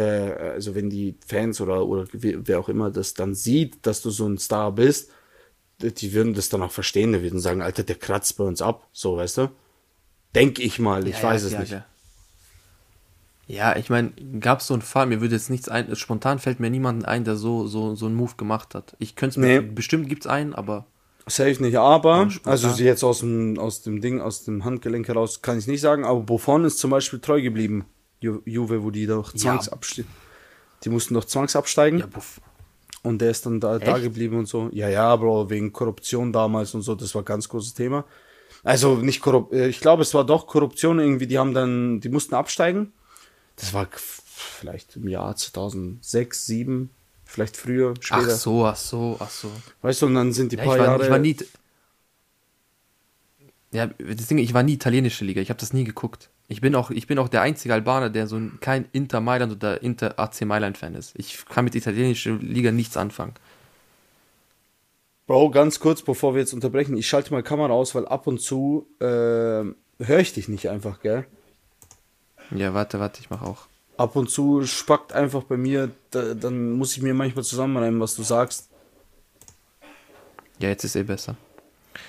also 0.55 0.75
wenn 0.75 0.91
die 0.91 1.17
Fans 1.25 1.61
oder, 1.61 1.87
oder 1.87 2.07
wer 2.13 2.47
wer 2.47 2.59
auch 2.59 2.69
immer 2.69 2.91
das 2.91 3.15
dann 3.15 3.35
sieht, 3.37 3.87
dass 3.87 4.03
du 4.03 4.11
so 4.11 4.27
ein 4.29 4.39
Star 4.39 4.73
bist, 4.73 5.11
die 5.81 6.13
würden 6.15 6.35
das 6.35 6.49
dann 6.49 6.63
auch 6.63 6.73
verstehen, 6.73 7.13
die 7.13 7.23
würden 7.23 7.41
sagen, 7.41 7.63
Alter, 7.63 7.83
der 7.85 7.97
kratzt 7.97 8.37
bei 8.39 8.45
uns 8.45 8.63
ab, 8.63 8.89
so, 8.93 9.17
weißt 9.17 9.39
du? 9.39 9.51
Denk 10.35 10.59
ich 10.59 10.79
mal, 10.79 11.07
ich 11.07 11.19
Ja, 11.19 11.23
weiß 11.23 11.43
ja, 11.43 11.47
es 11.47 11.53
ja, 11.53 11.61
nicht. 11.61 11.96
Ja, 13.47 13.73
ja 13.73 13.77
ich 13.77 13.91
meine, 13.91 14.13
gab 14.41 14.61
es 14.61 14.67
so 14.67 14.75
einen 14.75 14.83
Fall, 14.83 15.07
mir 15.07 15.21
würde 15.21 15.35
jetzt 15.35 15.51
nichts 15.51 15.69
ein, 15.69 15.95
spontan 15.97 16.39
fällt 16.39 16.61
mir 16.61 16.71
niemanden 16.71 17.05
ein, 17.05 17.25
der 17.25 17.37
so, 17.37 17.67
so, 17.67 17.95
so 17.95 18.07
einen 18.07 18.15
Move 18.15 18.35
gemacht 18.37 18.75
hat. 18.75 18.97
Ich 18.99 19.17
könnte 19.17 19.41
es 19.41 19.47
Nee. 19.47 19.61
mir, 19.61 19.63
bestimmt 19.63 20.09
gibt 20.09 20.25
es 20.25 20.27
einen, 20.27 20.55
aber 20.55 20.87
Safe 21.29 21.61
nicht, 21.61 21.77
aber, 21.77 22.29
also 22.45 22.71
sie 22.71 22.85
jetzt 22.85 23.03
aus 23.03 23.19
dem, 23.19 23.59
aus 23.59 23.83
dem 23.83 24.01
Ding, 24.01 24.21
aus 24.21 24.45
dem 24.45 24.65
Handgelenk 24.65 25.09
heraus, 25.09 25.43
kann 25.43 25.59
ich 25.59 25.67
nicht 25.67 25.81
sagen, 25.81 26.05
aber 26.05 26.21
Buffon 26.21 26.65
ist 26.65 26.79
zum 26.79 26.91
Beispiel 26.93 27.19
treu 27.19 27.43
geblieben. 27.43 27.85
Ju 28.21 28.43
Juve, 28.45 28.85
wo 28.85 28.91
die 28.91 29.07
doch 29.07 29.33
Zwangsabstieg. 29.33 30.07
Die 30.85 30.89
mussten 30.89 31.15
doch 31.15 31.25
zwangsabsteigen 31.25 31.99
ja, 31.99 32.07
buff. 32.07 32.41
und 33.03 33.21
der 33.21 33.31
ist 33.31 33.45
dann 33.45 33.59
da, 33.59 33.81
da 33.81 33.99
geblieben 33.99 34.39
und 34.39 34.47
so. 34.47 34.69
Ja, 34.73 34.89
ja, 34.89 35.17
Bro, 35.17 35.51
wegen 35.51 35.73
Korruption 35.73 36.33
damals 36.33 36.75
und 36.75 36.83
so, 36.83 36.95
das 36.95 37.13
war 37.15 37.25
ganz 37.25 37.49
großes 37.49 37.75
Thema. 37.75 38.05
Also 38.63 38.97
nicht 38.97 39.21
Korrupt, 39.21 39.53
äh, 39.53 39.67
ich 39.67 39.81
glaube, 39.81 40.03
es 40.03 40.15
war 40.15 40.25
doch 40.25 40.47
Korruption 40.47 41.01
irgendwie, 41.01 41.27
die 41.27 41.39
haben 41.39 41.55
dann, 41.55 42.01
die 42.01 42.09
mussten 42.09 42.37
absteigen. 42.37 42.93
Das 43.57 43.73
war 43.73 43.89
vielleicht 43.93 44.97
im 44.97 45.09
Jahr 45.09 45.35
2006, 45.35 46.47
2007, 46.47 46.91
vielleicht 47.25 47.57
früher, 47.57 47.95
Ach 47.99 48.03
später. 48.03 48.37
so, 48.37 48.67
ach 48.67 48.77
so, 48.77 49.17
ach 49.19 49.31
so. 49.31 49.51
Weißt 49.83 50.03
du, 50.03 50.07
und 50.07 50.15
dann 50.15 50.33
sind 50.33 50.53
die 50.53 50.57
Ja, 50.57 50.63
ich, 50.63 50.69
paar 50.69 50.79
war, 50.79 50.87
Jahre. 50.87 51.05
ich 51.05 51.11
war 51.11 51.19
nie. 51.19 51.37
Ja, 53.73 53.87
das 53.87 54.27
Ding, 54.29 54.39
ich 54.39 54.55
war 54.55 54.63
nie 54.63 54.75
italienische 54.75 55.25
Liga, 55.25 55.41
ich 55.41 55.51
habe 55.51 55.61
das 55.61 55.73
nie 55.73 55.85
geguckt. 55.85 56.31
Ich 56.49 56.61
bin 56.61 56.75
auch, 56.77 56.91
ich 56.91 57.07
bin 57.09 57.19
auch 57.19 57.29
der 57.29 57.43
einzige 57.43 57.75
Albaner, 57.75 58.09
der 58.11 58.27
so 58.29 58.37
ein, 58.37 58.59
kein 58.61 58.87
Inter 58.93 59.21
Mailand 59.21 59.53
oder 59.53 59.83
Inter 59.83 60.19
AC 60.19 60.43
Mailand 60.43 60.79
Fan 60.79 60.95
ist. 60.95 61.13
Ich 61.17 61.45
kann 61.47 61.65
mit 61.65 61.75
italienischer 61.75 62.37
Liga 62.37 62.71
nichts 62.71 62.97
anfangen. 62.97 63.35
Bro, 65.27 65.51
ganz 65.51 65.81
kurz, 65.81 66.03
bevor 66.03 66.35
wir 66.35 66.41
jetzt 66.41 66.53
unterbrechen, 66.55 66.97
ich 66.97 67.09
schalte 67.09 67.33
mal 67.33 67.43
Kamera 67.43 67.73
aus, 67.73 67.97
weil 67.97 68.07
ab 68.07 68.29
und 68.29 68.39
zu 68.41 68.87
äh, 69.01 69.05
höre 69.05 70.21
ich 70.21 70.33
dich 70.33 70.49
nicht 70.49 70.69
einfach, 70.71 71.01
gell? 71.01 71.27
Ja, 72.51 72.75
warte, 72.75 73.01
warte, 73.01 73.21
ich 73.21 73.31
mach 73.31 73.43
auch. 73.43 73.67
Ab 73.97 74.15
und 74.17 74.31
zu 74.31 74.65
spackt 74.67 75.13
einfach 75.13 75.45
bei 75.45 75.57
mir, 75.57 75.91
da, 76.11 76.35
dann 76.35 76.73
muss 76.73 76.97
ich 76.97 77.03
mir 77.03 77.15
manchmal 77.15 77.45
zusammenreimen, 77.45 78.01
was 78.01 78.15
du 78.15 78.23
sagst. 78.23 78.69
Ja, 80.59 80.69
jetzt 80.69 80.85
ist 80.85 80.97
eh 80.97 81.03
besser. 81.03 81.37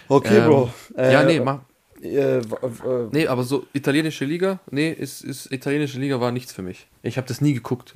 Okay, 0.08 0.38
Ähm, 0.38 0.45
Bro. 0.45 0.73
Äh, 0.97 1.13
ja, 1.13 1.23
nee, 1.23 1.39
mach. 1.39 1.60
Äh, 2.02 2.41
w- 2.43 2.62
w- 2.62 3.10
Nee, 3.12 3.28
aber 3.28 3.43
so 3.43 3.65
italienische 3.73 4.26
Liga, 4.26 4.60
nee, 4.69 4.91
ist, 4.91 5.21
ist 5.23 5.52
italienische 5.52 6.00
Liga 6.00 6.19
war 6.21 6.32
nichts 6.32 6.54
für 6.54 6.62
mich. 6.62 6.88
Ich 7.04 7.17
habe 7.17 7.28
das 7.28 7.41
nie 7.41 7.54
geguckt. 7.54 7.93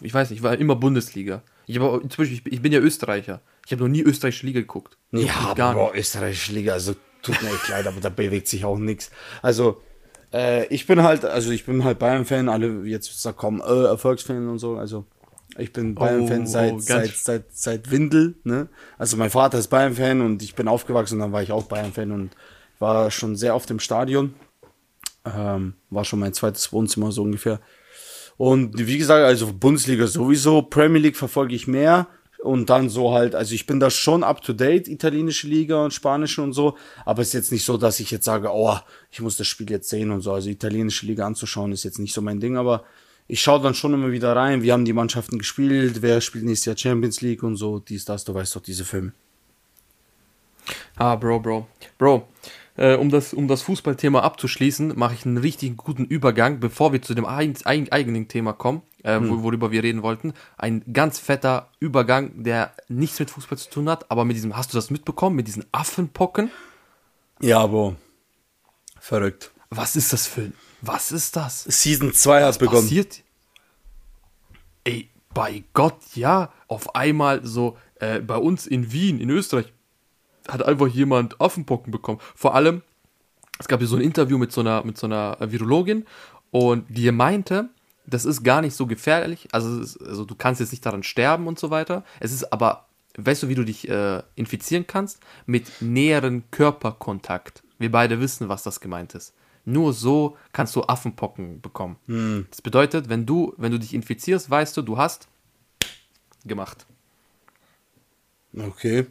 Ich 0.00 0.14
weiß 0.14 0.30
nicht, 0.30 0.38
ich 0.38 0.42
war 0.42 0.56
immer 0.56 0.76
Bundesliga. 0.76 1.42
Ich, 1.66 1.78
hab, 1.78 2.00
zum 2.00 2.08
Beispiel, 2.16 2.40
ich 2.52 2.62
bin- 2.62 2.72
ja 2.72 2.80
Österreicher. 2.80 3.40
Ich 3.66 3.72
habe 3.72 3.82
noch 3.82 3.88
nie 3.90 4.02
österreichische 4.02 4.46
Liga 4.46 4.60
geguckt. 4.60 4.96
Ja, 5.12 5.54
gar 5.54 5.74
Bro, 5.74 5.86
nicht. 5.90 6.00
österreichische 6.00 6.52
Liga, 6.52 6.72
also 6.72 6.94
tut 7.22 7.40
mir 7.42 7.48
echt 7.50 7.68
leid, 7.68 7.86
aber 7.86 8.00
da 8.00 8.08
bewegt 8.10 8.48
sich 8.48 8.64
auch 8.64 8.78
nichts. 8.78 9.10
Also, 9.42 9.80
äh, 10.34 10.66
ich 10.66 10.86
bin 10.86 11.02
halt, 11.02 11.24
also 11.24 11.50
ich 11.52 11.64
bin 11.64 11.84
halt 11.84 11.98
Bayern-Fan, 11.98 12.48
alle 12.48 12.84
jetzt 12.84 13.22
sagen, 13.22 13.36
komm, 13.38 13.60
äh, 13.60 13.84
Erfolgsfan 13.84 14.48
und 14.48 14.58
so, 14.58 14.76
also 14.76 15.06
ich 15.56 15.72
bin 15.72 15.94
Bayern-Fan 15.94 16.42
Oh, 16.42 16.46
seit, 16.46 16.72
oh, 16.72 16.78
seit, 16.80 17.16
seit, 17.16 17.44
seit 17.52 17.90
Windel, 17.90 18.34
ne? 18.42 18.68
Also 18.98 19.16
mein 19.16 19.30
Vater 19.30 19.58
ist 19.58 19.68
Bayern-Fan 19.68 20.20
und 20.20 20.42
ich 20.42 20.56
bin 20.56 20.66
aufgewachsen, 20.66 21.20
dann 21.20 21.32
war 21.32 21.42
ich 21.42 21.52
auch 21.52 21.64
Bayern-Fan 21.64 22.10
und 22.10 22.30
war 22.80 23.10
schon 23.12 23.36
sehr 23.36 23.54
oft 23.54 23.70
im 23.70 23.78
Stadion. 23.78 24.34
Ähm, 25.24 25.74
war 25.88 26.04
schon 26.04 26.18
mein 26.18 26.34
zweites 26.34 26.72
Wohnzimmer 26.72 27.12
so 27.12 27.22
ungefähr. 27.22 27.60
Und 28.36 28.76
wie 28.76 28.98
gesagt, 28.98 29.24
also 29.24 29.52
Bundesliga 29.52 30.08
sowieso, 30.08 30.62
Premier 30.62 31.00
League 31.00 31.16
verfolge 31.16 31.54
ich 31.54 31.68
mehr 31.68 32.08
und 32.44 32.68
dann 32.68 32.90
so 32.90 33.12
halt, 33.12 33.34
also 33.34 33.54
ich 33.54 33.66
bin 33.66 33.80
da 33.80 33.90
schon 33.90 34.22
up 34.22 34.42
to 34.42 34.52
date, 34.52 34.86
italienische 34.86 35.48
Liga 35.48 35.84
und 35.84 35.94
spanische 35.94 36.42
und 36.42 36.52
so, 36.52 36.76
aber 37.04 37.22
es 37.22 37.28
ist 37.28 37.34
jetzt 37.34 37.52
nicht 37.52 37.64
so, 37.64 37.76
dass 37.76 38.00
ich 38.00 38.10
jetzt 38.10 38.26
sage, 38.26 38.50
oh, 38.52 38.76
ich 39.10 39.20
muss 39.20 39.36
das 39.36 39.46
Spiel 39.46 39.70
jetzt 39.70 39.88
sehen 39.88 40.10
und 40.10 40.20
so. 40.20 40.32
Also 40.32 40.50
italienische 40.50 41.06
Liga 41.06 41.26
anzuschauen 41.26 41.72
ist 41.72 41.84
jetzt 41.84 41.98
nicht 41.98 42.12
so 42.12 42.20
mein 42.20 42.40
Ding, 42.40 42.56
aber 42.56 42.84
ich 43.26 43.40
schaue 43.40 43.62
dann 43.62 43.74
schon 43.74 43.94
immer 43.94 44.12
wieder 44.12 44.36
rein, 44.36 44.62
wie 44.62 44.72
haben 44.72 44.84
die 44.84 44.92
Mannschaften 44.92 45.38
gespielt, 45.38 46.02
wer 46.02 46.20
spielt 46.20 46.44
nächstes 46.44 46.66
Jahr 46.66 46.76
Champions 46.76 47.22
League 47.22 47.42
und 47.42 47.56
so, 47.56 47.78
dies, 47.78 48.04
das, 48.04 48.24
du 48.24 48.34
weißt 48.34 48.54
doch 48.54 48.62
diese 48.62 48.84
Filme. 48.84 49.12
Ah, 50.96 51.16
Bro, 51.16 51.40
Bro. 51.40 51.66
Bro, 51.98 52.28
äh, 52.76 52.94
um, 52.94 53.10
das, 53.10 53.32
um 53.32 53.48
das 53.48 53.62
Fußballthema 53.62 54.20
abzuschließen, 54.20 54.92
mache 54.96 55.14
ich 55.14 55.24
einen 55.24 55.36
richtig 55.36 55.76
guten 55.76 56.04
Übergang, 56.04 56.60
bevor 56.60 56.92
wir 56.92 57.02
zu 57.02 57.14
dem 57.14 57.24
ein, 57.24 57.54
ein, 57.64 57.90
eigenen 57.92 58.28
Thema 58.28 58.52
kommen, 58.52 58.82
äh, 59.02 59.16
hm. 59.16 59.42
worüber 59.42 59.70
wir 59.70 59.82
reden 59.82 60.02
wollten. 60.02 60.34
Ein 60.56 60.82
ganz 60.92 61.18
fetter 61.18 61.70
Übergang, 61.78 62.42
der 62.42 62.72
nichts 62.88 63.18
mit 63.18 63.30
Fußball 63.30 63.58
zu 63.58 63.70
tun 63.70 63.88
hat, 63.88 64.10
aber 64.10 64.24
mit 64.24 64.36
diesem, 64.36 64.56
hast 64.56 64.72
du 64.72 64.76
das 64.76 64.90
mitbekommen, 64.90 65.36
mit 65.36 65.46
diesen 65.46 65.64
Affenpocken? 65.72 66.50
Ja, 67.40 67.66
Bro. 67.66 67.96
Verrückt. 68.98 69.52
Was 69.70 69.96
ist 69.96 70.12
das 70.12 70.26
für 70.26 70.52
Was 70.80 71.12
ist 71.12 71.36
das? 71.36 71.64
Season 71.64 72.12
2 72.12 72.44
hat 72.44 72.58
begonnen. 72.58 72.82
Passiert? 72.82 73.22
Ey, 74.84 75.10
bei 75.32 75.64
Gott, 75.74 75.98
ja. 76.14 76.52
Auf 76.68 76.94
einmal 76.94 77.44
so 77.44 77.76
äh, 77.96 78.20
bei 78.20 78.36
uns 78.36 78.66
in 78.66 78.92
Wien, 78.92 79.20
in 79.20 79.30
Österreich, 79.30 79.73
hat 80.48 80.64
einfach 80.64 80.88
jemand 80.88 81.40
Affenpocken 81.40 81.90
bekommen. 81.90 82.20
Vor 82.34 82.54
allem, 82.54 82.82
es 83.58 83.68
gab 83.68 83.80
hier 83.80 83.88
so 83.88 83.96
ein 83.96 84.02
Interview 84.02 84.38
mit 84.38 84.52
so 84.52 84.60
einer, 84.60 84.84
mit 84.84 84.98
so 84.98 85.06
einer 85.06 85.36
Virologin 85.40 86.06
und 86.50 86.86
die 86.88 87.10
meinte, 87.10 87.68
das 88.06 88.24
ist 88.24 88.42
gar 88.42 88.60
nicht 88.60 88.74
so 88.74 88.86
gefährlich. 88.86 89.48
Also, 89.52 89.80
ist, 89.80 89.96
also 90.02 90.24
du 90.24 90.34
kannst 90.34 90.60
jetzt 90.60 90.72
nicht 90.72 90.84
daran 90.84 91.02
sterben 91.02 91.46
und 91.46 91.58
so 91.58 91.70
weiter. 91.70 92.04
Es 92.20 92.32
ist 92.32 92.52
aber, 92.52 92.86
weißt 93.16 93.44
du, 93.44 93.48
wie 93.48 93.54
du 93.54 93.64
dich 93.64 93.88
äh, 93.88 94.22
infizieren 94.34 94.86
kannst? 94.86 95.20
Mit 95.46 95.80
näheren 95.80 96.44
Körperkontakt. 96.50 97.62
Wir 97.78 97.90
beide 97.90 98.20
wissen, 98.20 98.48
was 98.48 98.62
das 98.62 98.80
gemeint 98.80 99.14
ist. 99.14 99.34
Nur 99.64 99.94
so 99.94 100.36
kannst 100.52 100.76
du 100.76 100.82
Affenpocken 100.82 101.60
bekommen. 101.62 101.96
Hm. 102.06 102.46
Das 102.50 102.60
bedeutet, 102.60 103.08
wenn 103.08 103.24
du, 103.24 103.54
wenn 103.56 103.72
du 103.72 103.78
dich 103.78 103.94
infizierst, 103.94 104.50
weißt 104.50 104.76
du, 104.76 104.82
du 104.82 104.98
hast 104.98 105.28
gemacht. 106.44 106.86
Okay. 108.56 109.06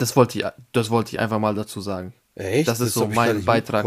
Das 0.00 0.16
wollte 0.16 0.38
ich, 0.38 0.44
das 0.72 0.90
wollte 0.90 1.14
ich 1.14 1.20
einfach 1.20 1.38
mal 1.38 1.54
dazu 1.54 1.80
sagen. 1.80 2.14
Echt? 2.34 2.68
Das 2.68 2.80
ist 2.80 2.96
das 2.96 3.02
so 3.02 3.06
mein 3.06 3.44
Beitrag. 3.44 3.84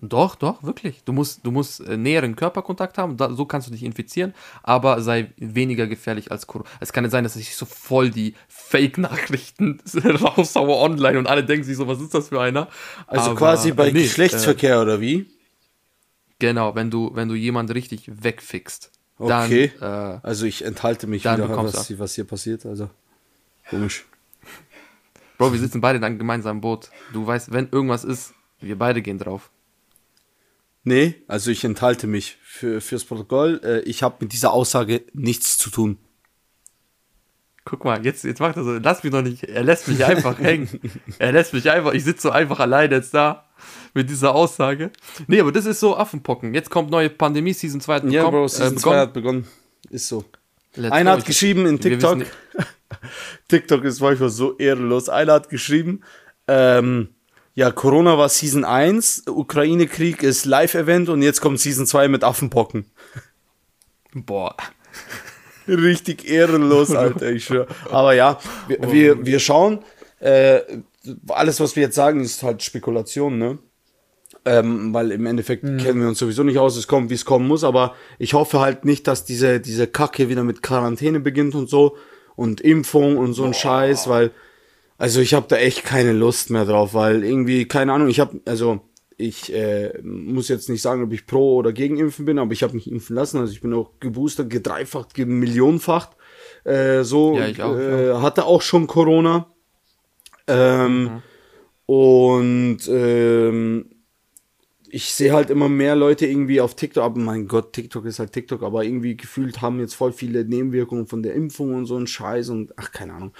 Doch, 0.00 0.36
doch, 0.36 0.62
wirklich. 0.62 1.02
Du 1.04 1.12
musst, 1.12 1.44
du 1.44 1.50
musst 1.50 1.80
äh, 1.80 1.96
näheren 1.96 2.36
Körperkontakt 2.36 2.98
haben, 2.98 3.16
da, 3.16 3.32
so 3.32 3.46
kannst 3.46 3.66
du 3.66 3.72
dich 3.72 3.82
infizieren, 3.82 4.32
aber 4.62 5.02
sei 5.02 5.32
weniger 5.36 5.88
gefährlich 5.88 6.30
als 6.30 6.46
Corona. 6.46 6.70
Es 6.78 6.92
kann 6.92 7.02
nicht 7.02 7.10
sein, 7.10 7.24
dass 7.24 7.34
ich 7.34 7.56
so 7.56 7.66
voll 7.66 8.10
die 8.10 8.34
Fake-Nachrichten 8.46 9.80
raushaue 10.04 10.76
online 10.76 11.18
und 11.18 11.26
alle 11.26 11.42
denken 11.42 11.64
sich 11.64 11.76
so, 11.76 11.88
was 11.88 12.00
ist 12.00 12.14
das 12.14 12.28
für 12.28 12.40
einer? 12.40 12.68
Also 13.08 13.30
aber, 13.30 13.38
quasi 13.38 13.72
bei 13.72 13.90
nee, 13.90 14.02
Geschlechtsverkehr 14.02 14.76
äh, 14.76 14.82
oder 14.82 15.00
wie? 15.00 15.26
Genau, 16.38 16.76
wenn 16.76 16.92
du, 16.92 17.10
wenn 17.14 17.28
du 17.28 17.34
jemand 17.34 17.74
richtig 17.74 18.04
wegfixt. 18.06 18.92
Okay. 19.18 19.72
Dann, 19.80 20.14
äh, 20.14 20.20
also 20.22 20.46
ich 20.46 20.64
enthalte 20.64 21.08
mich 21.08 21.24
wieder, 21.24 21.48
was, 21.48 21.98
was 21.98 22.14
hier 22.14 22.24
passiert. 22.24 22.64
Also 22.66 22.88
komisch. 23.68 24.04
Bro, 25.38 25.52
wir 25.52 25.60
sitzen 25.60 25.80
beide 25.80 25.98
in 25.98 26.04
einem 26.04 26.18
gemeinsamen 26.18 26.60
Boot. 26.60 26.90
Du 27.12 27.26
weißt, 27.26 27.52
wenn 27.52 27.68
irgendwas 27.70 28.04
ist, 28.04 28.34
wir 28.60 28.76
beide 28.76 29.00
gehen 29.02 29.18
drauf. 29.18 29.50
Nee, 30.82 31.14
also 31.28 31.50
ich 31.50 31.64
enthalte 31.64 32.06
mich 32.06 32.38
für, 32.42 32.80
fürs 32.80 33.04
Protokoll. 33.04 33.60
Äh, 33.62 33.80
ich 33.80 34.02
habe 34.02 34.16
mit 34.20 34.32
dieser 34.32 34.52
Aussage 34.52 35.02
nichts 35.12 35.56
zu 35.56 35.70
tun. 35.70 35.98
Guck 37.64 37.84
mal, 37.84 38.04
jetzt, 38.04 38.24
jetzt 38.24 38.40
macht 38.40 38.56
er 38.56 38.64
so, 38.64 38.78
lass 38.78 39.04
mich 39.04 39.12
doch 39.12 39.20
nicht, 39.22 39.44
er 39.44 39.62
lässt 39.62 39.88
mich 39.88 40.04
einfach 40.04 40.38
hängen. 40.40 40.80
Er 41.18 41.32
lässt 41.32 41.52
mich 41.52 41.70
einfach, 41.70 41.92
ich 41.92 42.02
sitze 42.02 42.22
so 42.22 42.30
einfach 42.30 42.58
alleine 42.60 42.94
jetzt 42.94 43.12
da 43.12 43.44
mit 43.92 44.08
dieser 44.08 44.34
Aussage. 44.34 44.90
Nee, 45.26 45.40
aber 45.40 45.52
das 45.52 45.66
ist 45.66 45.78
so 45.78 45.96
Affenpocken. 45.96 46.54
Jetzt 46.54 46.70
kommt 46.70 46.90
neue 46.90 47.10
Pandemie, 47.10 47.52
Season 47.52 47.80
2 47.80 47.94
Ja, 47.96 48.00
bekommen, 48.00 48.30
Bro, 48.30 48.48
Season 48.48 48.76
äh, 48.76 48.80
2 48.80 48.98
hat 48.98 49.12
begonnen. 49.12 49.46
Ist 49.90 50.08
so. 50.08 50.24
Let's 50.74 50.92
Einer 50.92 51.12
hat 51.12 51.26
geschrieben 51.26 51.66
in 51.66 51.80
TikTok, 51.80 52.24
TikTok 53.48 53.84
ist 53.84 54.00
manchmal 54.00 54.30
so 54.30 54.56
ehrenlos. 54.58 55.08
Einer 55.08 55.34
hat 55.34 55.48
geschrieben, 55.48 56.02
ähm, 56.46 57.08
ja, 57.54 57.72
Corona 57.72 58.16
war 58.16 58.28
Season 58.28 58.64
1, 58.64 59.24
Ukraine-Krieg 59.26 60.22
ist 60.22 60.44
Live-Event 60.44 61.08
und 61.08 61.22
jetzt 61.22 61.40
kommt 61.40 61.58
Season 61.58 61.86
2 61.86 62.08
mit 62.08 62.22
Affenpocken. 62.22 62.86
Boah. 64.14 64.54
Richtig 65.66 66.28
ehrenlos, 66.28 66.90
Alter, 66.94 67.30
ich 67.30 67.44
schwör. 67.44 67.66
Aber 67.90 68.14
ja, 68.14 68.38
wir, 68.68 68.78
oh. 68.80 68.92
wir, 68.92 69.26
wir 69.26 69.40
schauen. 69.40 69.80
Äh, 70.20 70.60
alles, 71.28 71.60
was 71.60 71.76
wir 71.76 71.82
jetzt 71.82 71.94
sagen, 71.94 72.20
ist 72.20 72.42
halt 72.42 72.62
Spekulation, 72.62 73.38
ne? 73.38 73.58
Ähm, 74.44 74.94
weil 74.94 75.10
im 75.10 75.26
Endeffekt 75.26 75.64
mhm. 75.64 75.78
kennen 75.78 76.00
wir 76.00 76.08
uns 76.08 76.20
sowieso 76.20 76.42
nicht 76.42 76.58
aus, 76.58 76.76
es 76.76 76.86
kommt, 76.86 77.10
wie 77.10 77.14
es 77.14 77.24
kommen 77.24 77.48
muss, 77.48 77.64
aber 77.64 77.94
ich 78.18 78.34
hoffe 78.34 78.60
halt 78.60 78.84
nicht, 78.84 79.06
dass 79.06 79.24
diese, 79.24 79.60
diese 79.60 79.86
Kacke 79.86 80.28
wieder 80.28 80.44
mit 80.44 80.62
Quarantäne 80.62 81.20
beginnt 81.20 81.54
und 81.54 81.68
so, 81.68 81.96
und 82.38 82.60
Impfung 82.60 83.16
und 83.16 83.32
so 83.32 83.42
ein 83.42 83.52
Scheiß, 83.52 84.08
weil 84.08 84.30
also 84.96 85.20
ich 85.20 85.34
habe 85.34 85.46
da 85.48 85.56
echt 85.56 85.84
keine 85.84 86.12
Lust 86.12 86.50
mehr 86.50 86.64
drauf, 86.64 86.94
weil 86.94 87.24
irgendwie 87.24 87.66
keine 87.66 87.92
Ahnung, 87.92 88.06
ich 88.08 88.20
habe 88.20 88.40
also 88.44 88.80
ich 89.16 89.52
äh, 89.52 89.92
muss 90.04 90.46
jetzt 90.46 90.68
nicht 90.68 90.80
sagen, 90.80 91.02
ob 91.02 91.12
ich 91.12 91.26
pro 91.26 91.56
oder 91.56 91.72
gegen 91.72 91.98
Impfen 91.98 92.26
bin, 92.26 92.38
aber 92.38 92.52
ich 92.52 92.62
habe 92.62 92.74
mich 92.74 92.88
impfen 92.88 93.16
lassen, 93.16 93.38
also 93.38 93.52
ich 93.52 93.60
bin 93.60 93.74
auch 93.74 93.90
geboostert, 93.98 94.50
gedreifacht, 94.50 95.14
gemillionenfacht. 95.14 96.10
Äh, 96.62 97.02
so 97.02 97.36
ja, 97.36 97.48
ich 97.48 97.60
auch, 97.60 97.76
äh, 97.76 98.14
hatte 98.14 98.44
auch 98.44 98.62
schon 98.62 98.86
Corona. 98.86 99.46
Ähm, 100.46 101.02
mhm. 101.02 101.22
Und 101.86 102.78
ähm, 102.88 103.90
ich 104.90 105.12
sehe 105.12 105.32
halt 105.32 105.50
immer 105.50 105.68
mehr 105.68 105.96
Leute 105.96 106.26
irgendwie 106.26 106.60
auf 106.60 106.74
TikTok, 106.74 107.04
aber 107.04 107.18
mein 107.18 107.46
Gott, 107.48 107.72
TikTok 107.72 108.04
ist 108.06 108.18
halt 108.18 108.32
TikTok, 108.32 108.62
aber 108.62 108.84
irgendwie 108.84 109.16
gefühlt 109.16 109.60
haben 109.60 109.80
jetzt 109.80 109.94
voll 109.94 110.12
viele 110.12 110.44
Nebenwirkungen 110.44 111.06
von 111.06 111.22
der 111.22 111.34
Impfung 111.34 111.74
und 111.74 111.86
so 111.86 111.96
ein 111.96 112.06
Scheiß 112.06 112.48
und 112.48 112.72
ach, 112.76 112.92
keine 112.92 113.14
Ahnung. 113.14 113.32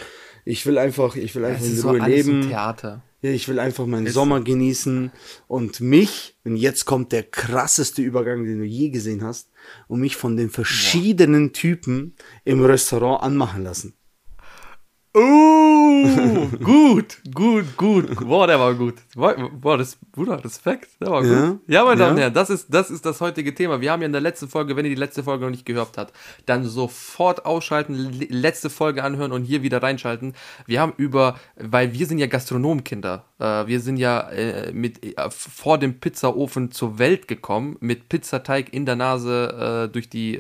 Ich 0.45 0.65
will 0.67 0.79
einfach, 0.79 1.17
ich 1.17 1.35
will 1.35 1.45
einfach 1.45 1.65
in 1.65 1.81
Ruhe 1.81 1.99
so 1.99 2.05
leben. 2.05 2.49
Theater. 2.49 3.03
Ja, 3.21 3.31
ich 3.31 3.49
will 3.49 3.59
einfach 3.59 3.85
meinen 3.87 4.07
ist 4.07 4.15
Sommer 4.15 4.41
genießen 4.41 5.11
und 5.49 5.81
mich, 5.81 6.37
und 6.45 6.57
jetzt 6.57 6.85
kommt 6.85 7.11
der 7.11 7.25
krasseste 7.25 8.01
Übergang, 8.01 8.45
den 8.45 8.61
du 8.61 8.65
je 8.65 8.91
gesehen 8.91 9.25
hast, 9.25 9.51
und 9.89 10.01
mich 10.01 10.15
von 10.15 10.37
den 10.37 10.51
verschiedenen 10.51 11.49
Boah. 11.49 11.53
Typen 11.55 12.15
im 12.45 12.65
Restaurant 12.65 13.25
anmachen 13.25 13.65
lassen. 13.65 13.95
Uh, 15.19 16.49
gut, 16.63 17.19
gut, 17.35 17.77
gut. 17.77 18.17
Boah, 18.25 18.47
der 18.47 18.61
war 18.61 18.75
gut. 18.75 18.95
Boah, 19.17 19.77
das, 19.77 19.97
Bruder, 20.13 20.43
Respekt, 20.45 20.91
der 21.01 21.11
war 21.11 21.25
ja, 21.25 21.47
gut. 21.47 21.61
Ja, 21.67 21.85
meine 21.85 21.99
Damen 21.99 22.13
und 22.13 22.19
Herren, 22.19 22.35
das 22.35 22.51
ist, 22.51 22.73
das 22.73 22.91
ist 22.91 23.05
das 23.05 23.21
heutige 23.21 23.53
Thema. 23.55 23.81
Wir 23.81 23.91
haben 23.91 24.01
ja 24.03 24.07
in 24.07 24.13
der 24.13 24.21
letzten 24.21 24.49
Folge, 24.49 24.77
wenn 24.77 24.85
ihr 24.85 24.91
die 24.91 25.01
letzte 25.01 25.25
Folge 25.25 25.45
noch 25.45 25.51
nicht 25.51 25.67
gehört 25.67 25.99
habt, 25.99 26.13
dann 26.47 26.65
sofort 26.65 27.47
ausschalten, 27.47 27.95
letzte 28.29 28.71
Folge 28.71 29.03
anhören 29.03 29.33
und 29.33 29.43
hier 29.43 29.63
wieder 29.63 29.83
reinschalten. 29.83 30.35
Wir 30.67 30.81
haben 30.81 30.93
über, 30.97 31.37
weil 31.57 31.93
wir 31.95 32.07
sind 32.07 32.19
ja 32.19 32.27
Gastronomkinder. 32.27 33.25
Äh, 33.39 33.67
wir 33.67 33.81
sind 33.81 33.97
ja 33.97 34.21
äh, 34.31 34.73
mit, 34.73 35.05
äh, 35.05 35.31
vor 35.31 35.79
dem 35.79 36.01
Pizzaofen 36.01 36.71
zur 36.71 36.99
Welt 36.99 37.29
gekommen, 37.29 37.77
mit 37.81 38.09
Pizzateig 38.09 38.73
in 38.73 38.87
der 38.87 38.97
Nase 38.97 39.89
durch, 39.93 40.09
die, 40.09 40.39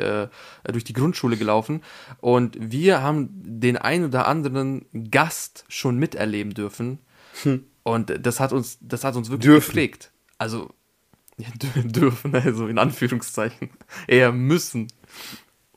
durch 0.64 0.84
die 0.84 0.92
Grundschule 0.92 1.36
gelaufen. 1.36 1.82
Und 2.20 2.56
wir 2.60 3.02
haben 3.02 3.28
den 3.32 3.76
ein 3.76 4.04
oder 4.04 4.26
anderen 4.26 4.67
Gast 5.10 5.64
schon 5.68 5.98
miterleben 5.98 6.54
dürfen. 6.54 6.98
Hm. 7.42 7.64
Und 7.82 8.12
das 8.20 8.40
hat 8.40 8.52
uns, 8.52 8.78
das 8.80 9.04
hat 9.04 9.16
uns 9.16 9.30
wirklich 9.30 9.50
dürfen. 9.50 9.68
geprägt. 9.68 10.10
Also, 10.36 10.70
ja, 11.38 11.48
dürfen, 11.82 12.34
also 12.34 12.66
in 12.66 12.78
Anführungszeichen. 12.78 13.70
Eher 14.06 14.32
müssen. 14.32 14.88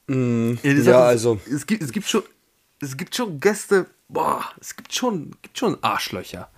Mm, 0.07 0.53
ja, 0.63 0.71
ja 0.73 1.03
also. 1.03 1.39
Es 1.49 1.65
gibt, 1.65 1.81
es 1.83 1.91
gibt 1.91 2.07
schon, 2.07 2.23
es 2.81 2.97
gibt 2.97 3.15
schon 3.15 3.39
Gäste, 3.39 3.85
boah, 4.09 4.43
es 4.59 4.75
gibt 4.75 4.93
schon, 4.93 5.31
gibt 5.41 5.57
schon 5.57 5.81
Arschlöcher. 5.83 6.49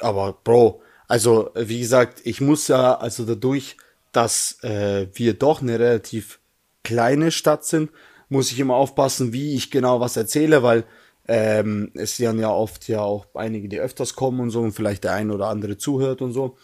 Aber, 0.00 0.32
Bro, 0.44 0.82
also, 1.08 1.50
wie 1.54 1.80
gesagt, 1.80 2.22
ich 2.24 2.40
muss 2.40 2.68
ja, 2.68 2.94
also 2.96 3.24
dadurch, 3.24 3.76
dass 4.12 4.62
äh, 4.62 5.08
wir 5.14 5.34
doch 5.34 5.60
eine 5.60 5.78
relativ 5.78 6.40
kleine 6.82 7.30
Stadt 7.30 7.64
sind, 7.64 7.90
muss 8.32 8.50
ich 8.50 8.58
immer 8.58 8.74
aufpassen, 8.74 9.32
wie 9.32 9.54
ich 9.54 9.70
genau 9.70 10.00
was 10.00 10.16
erzähle, 10.16 10.62
weil 10.62 10.84
ähm, 11.28 11.92
es 11.94 12.16
sind 12.16 12.38
ja 12.40 12.50
oft 12.50 12.88
ja 12.88 13.02
auch 13.02 13.26
einige, 13.34 13.68
die 13.68 13.78
öfters 13.78 14.14
kommen 14.14 14.40
und 14.40 14.50
so 14.50 14.60
und 14.60 14.72
vielleicht 14.72 15.04
der 15.04 15.12
ein 15.12 15.30
oder 15.30 15.46
andere 15.46 15.76
zuhört 15.76 16.22
und 16.22 16.32
so. 16.32 16.56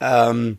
Ähm, 0.00 0.58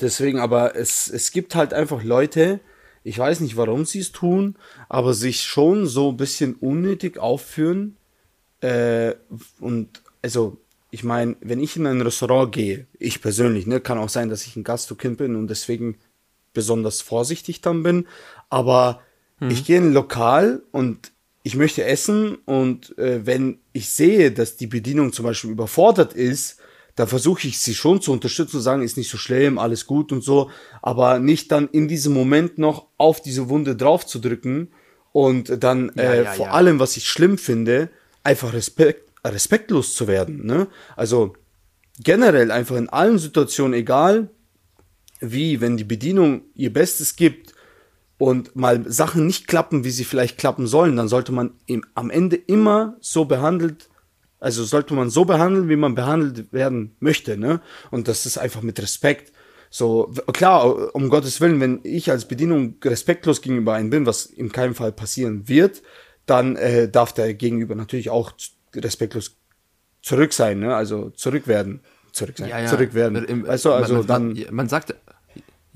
deswegen, 0.00 0.38
aber 0.38 0.74
es, 0.76 1.08
es 1.08 1.32
gibt 1.32 1.54
halt 1.54 1.74
einfach 1.74 2.02
Leute, 2.02 2.60
ich 3.02 3.18
weiß 3.18 3.40
nicht, 3.40 3.56
warum 3.56 3.84
sie 3.84 4.00
es 4.00 4.12
tun, 4.12 4.56
aber 4.88 5.14
sich 5.14 5.42
schon 5.42 5.86
so 5.86 6.10
ein 6.10 6.16
bisschen 6.16 6.54
unnötig 6.54 7.18
aufführen. 7.18 7.96
Äh, 8.60 9.14
und 9.60 10.02
also, 10.22 10.58
ich 10.90 11.04
meine, 11.04 11.36
wenn 11.40 11.60
ich 11.60 11.76
in 11.76 11.86
ein 11.86 12.00
Restaurant 12.00 12.52
gehe, 12.52 12.86
ich 12.98 13.20
persönlich, 13.20 13.66
ne, 13.66 13.80
kann 13.80 13.98
auch 13.98 14.08
sein, 14.08 14.28
dass 14.28 14.46
ich 14.46 14.56
ein 14.56 14.64
Gastrokind 14.64 15.18
bin 15.18 15.36
und 15.36 15.48
deswegen 15.48 15.98
besonders 16.54 17.02
vorsichtig 17.02 17.60
dann 17.60 17.82
bin, 17.82 18.06
aber 18.48 19.02
hm. 19.38 19.50
ich 19.50 19.64
gehe 19.64 19.78
in 19.78 19.88
ein 19.88 19.92
Lokal 19.92 20.62
und 20.72 21.12
ich 21.42 21.54
möchte 21.54 21.84
essen 21.84 22.36
und 22.44 22.98
äh, 22.98 23.24
wenn 23.24 23.58
ich 23.72 23.88
sehe, 23.88 24.32
dass 24.32 24.56
die 24.56 24.66
Bedienung 24.66 25.12
zum 25.12 25.24
Beispiel 25.24 25.50
überfordert 25.50 26.12
ist, 26.12 26.58
dann 26.96 27.08
versuche 27.08 27.46
ich 27.46 27.58
sie 27.60 27.74
schon 27.74 28.00
zu 28.00 28.10
unterstützen, 28.10 28.52
zu 28.52 28.60
sagen, 28.60 28.82
ist 28.82 28.96
nicht 28.96 29.10
so 29.10 29.18
schlimm, 29.18 29.58
alles 29.58 29.86
gut 29.86 30.12
und 30.12 30.24
so, 30.24 30.50
aber 30.82 31.18
nicht 31.18 31.52
dann 31.52 31.68
in 31.68 31.88
diesem 31.88 32.14
Moment 32.14 32.58
noch 32.58 32.86
auf 32.96 33.20
diese 33.20 33.48
Wunde 33.48 33.76
drauf 33.76 34.06
zu 34.06 34.18
drücken 34.18 34.72
und 35.12 35.62
dann 35.62 35.92
ja, 35.94 36.02
äh, 36.02 36.24
ja, 36.24 36.32
vor 36.32 36.46
ja. 36.46 36.52
allem, 36.52 36.80
was 36.80 36.96
ich 36.96 37.06
schlimm 37.06 37.38
finde, 37.38 37.90
einfach 38.24 38.52
Respekt, 38.52 39.12
respektlos 39.24 39.94
zu 39.94 40.08
werden. 40.08 40.46
Ne? 40.46 40.68
Also 40.96 41.34
generell 42.02 42.50
einfach 42.50 42.76
in 42.76 42.88
allen 42.88 43.18
Situationen, 43.18 43.74
egal 43.74 44.30
wie, 45.20 45.60
wenn 45.60 45.76
die 45.76 45.84
Bedienung 45.84 46.42
ihr 46.54 46.72
Bestes 46.72 47.16
gibt 47.16 47.54
und 48.18 48.56
mal 48.56 48.90
Sachen 48.90 49.26
nicht 49.26 49.46
klappen, 49.46 49.84
wie 49.84 49.90
sie 49.90 50.04
vielleicht 50.04 50.38
klappen 50.38 50.66
sollen, 50.66 50.96
dann 50.96 51.08
sollte 51.08 51.32
man 51.32 51.52
im, 51.66 51.84
am 51.94 52.10
Ende 52.10 52.36
immer 52.36 52.96
so 53.00 53.24
behandelt, 53.26 53.88
also 54.40 54.64
sollte 54.64 54.94
man 54.94 55.10
so 55.10 55.24
behandeln, 55.24 55.68
wie 55.68 55.76
man 55.76 55.94
behandelt 55.94 56.52
werden 56.52 56.96
möchte, 57.00 57.36
ne? 57.36 57.60
Und 57.90 58.08
das 58.08 58.26
ist 58.26 58.38
einfach 58.38 58.62
mit 58.62 58.80
Respekt. 58.80 59.32
So, 59.70 60.12
klar, 60.32 60.94
um 60.94 61.08
Gottes 61.10 61.40
Willen, 61.40 61.60
wenn 61.60 61.80
ich 61.82 62.10
als 62.10 62.26
Bedienung 62.28 62.76
respektlos 62.84 63.42
gegenüber 63.42 63.74
einem 63.74 63.90
bin, 63.90 64.06
was 64.06 64.24
in 64.26 64.52
keinem 64.52 64.74
Fall 64.74 64.92
passieren 64.92 65.48
wird, 65.48 65.82
dann 66.24 66.56
äh, 66.56 66.88
darf 66.88 67.12
der 67.12 67.34
Gegenüber 67.34 67.74
natürlich 67.74 68.08
auch 68.10 68.32
respektlos 68.74 69.36
zurück 70.02 70.32
sein, 70.32 70.60
ne? 70.60 70.74
also 70.74 71.10
zurück 71.10 71.46
werden. 71.48 71.80
Zurück 72.12 72.38
sein, 72.38 72.48
Ja, 72.48 72.60
ja. 72.60 72.66
zurück 72.66 72.94
werden. 72.94 73.24
Im- 73.24 73.46
weißt 73.46 73.64
du, 73.66 73.72
also 73.72 73.94
man, 73.96 74.06
dann, 74.06 74.28
Man, 74.32 74.44
man 74.54 74.68
sagt, 74.68 74.94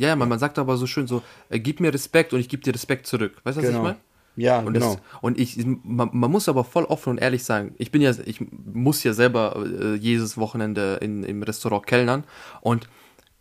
ja, 0.01 0.09
ja, 0.09 0.17
man, 0.17 0.29
man 0.29 0.39
sagt 0.39 0.59
aber 0.59 0.77
so 0.77 0.87
schön 0.87 1.07
so, 1.07 1.23
äh, 1.51 1.59
gib 1.61 1.81
mir 1.81 1.93
Respekt 1.93 2.33
und 2.33 2.41
ich 2.41 2.49
gebe 2.49 2.63
dir 2.63 2.75
Respekt 2.75 3.07
zurück. 3.07 3.41
Weißt 3.45 3.59
du, 3.59 3.63
was 3.63 3.69
Genau. 3.69 3.81
ich 3.81 3.85
meine? 3.85 3.97
ja, 4.37 4.59
Und, 4.61 4.73
genau. 4.75 4.95
das, 4.95 5.03
und 5.21 5.39
ich, 5.39 5.59
man, 5.85 6.09
man 6.13 6.31
muss 6.31 6.49
aber 6.49 6.65
voll 6.65 6.85
offen 6.85 7.11
und 7.11 7.19
ehrlich 7.19 7.45
sagen, 7.45 7.75
ich 7.79 7.91
bin 7.93 8.01
ja, 8.01 8.13
ich 8.25 8.41
muss 8.73 9.03
ja 9.05 9.13
selber 9.13 9.63
äh, 9.81 9.95
jedes 9.97 10.37
Wochenende 10.39 10.99
in, 11.03 11.23
im 11.25 11.43
Restaurant 11.43 11.87
kellnern 11.87 12.25
und 12.63 12.89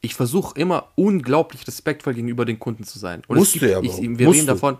ich 0.02 0.16
versuche 0.16 0.58
immer 0.60 0.90
unglaublich 0.96 1.68
respektvoll 1.68 2.14
gegenüber 2.14 2.46
den 2.46 2.60
Kunden 2.60 2.84
zu 2.84 3.00
sein. 3.00 3.22
Und 3.28 3.38
Musst 3.38 3.60
du 3.62 3.70
ja, 3.70 3.82
ich, 3.82 3.92
Bro. 3.92 4.02
wir 4.02 4.28
Musst 4.28 4.38
reden 4.38 4.48
du. 4.48 4.54
davon, 4.54 4.78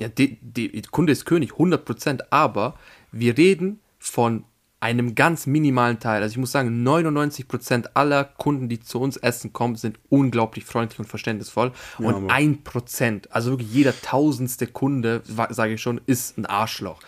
ja, 0.00 0.08
die, 0.08 0.38
die 0.40 0.82
Kunde 0.90 1.12
ist 1.12 1.24
König, 1.26 1.52
100%, 1.52 2.20
aber 2.30 2.74
wir 3.10 3.36
reden 3.38 3.80
von 3.98 4.44
einem 4.82 5.14
ganz 5.14 5.46
minimalen 5.46 6.00
Teil. 6.00 6.22
Also 6.22 6.32
ich 6.32 6.38
muss 6.38 6.50
sagen, 6.52 6.86
99% 6.86 7.90
aller 7.94 8.24
Kunden, 8.24 8.68
die 8.68 8.80
zu 8.80 9.00
uns 9.00 9.16
essen 9.16 9.52
kommen, 9.52 9.76
sind 9.76 9.98
unglaublich 10.08 10.64
freundlich 10.64 10.98
und 10.98 11.06
verständnisvoll. 11.06 11.70
und 11.98 12.30
ein 12.30 12.64
Prozent, 12.64 13.32
also 13.32 13.50
wirklich 13.52 13.72
jeder 13.72 13.94
tausendste 14.00 14.66
Kunde, 14.66 15.22
sage 15.50 15.74
ich 15.74 15.80
schon, 15.82 16.00
ist 16.06 16.36
ein 16.36 16.46
Arschloch. 16.46 17.00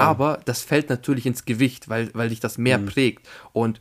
Aber 0.00 0.40
das 0.44 0.62
fällt 0.62 0.90
natürlich 0.90 1.24
ins 1.26 1.44
Gewicht, 1.44 1.88
weil, 1.88 2.10
weil 2.14 2.28
dich 2.30 2.40
das 2.40 2.58
mehr 2.58 2.78
Mhm. 2.78 2.86
prägt. 2.86 3.28
Und 3.52 3.80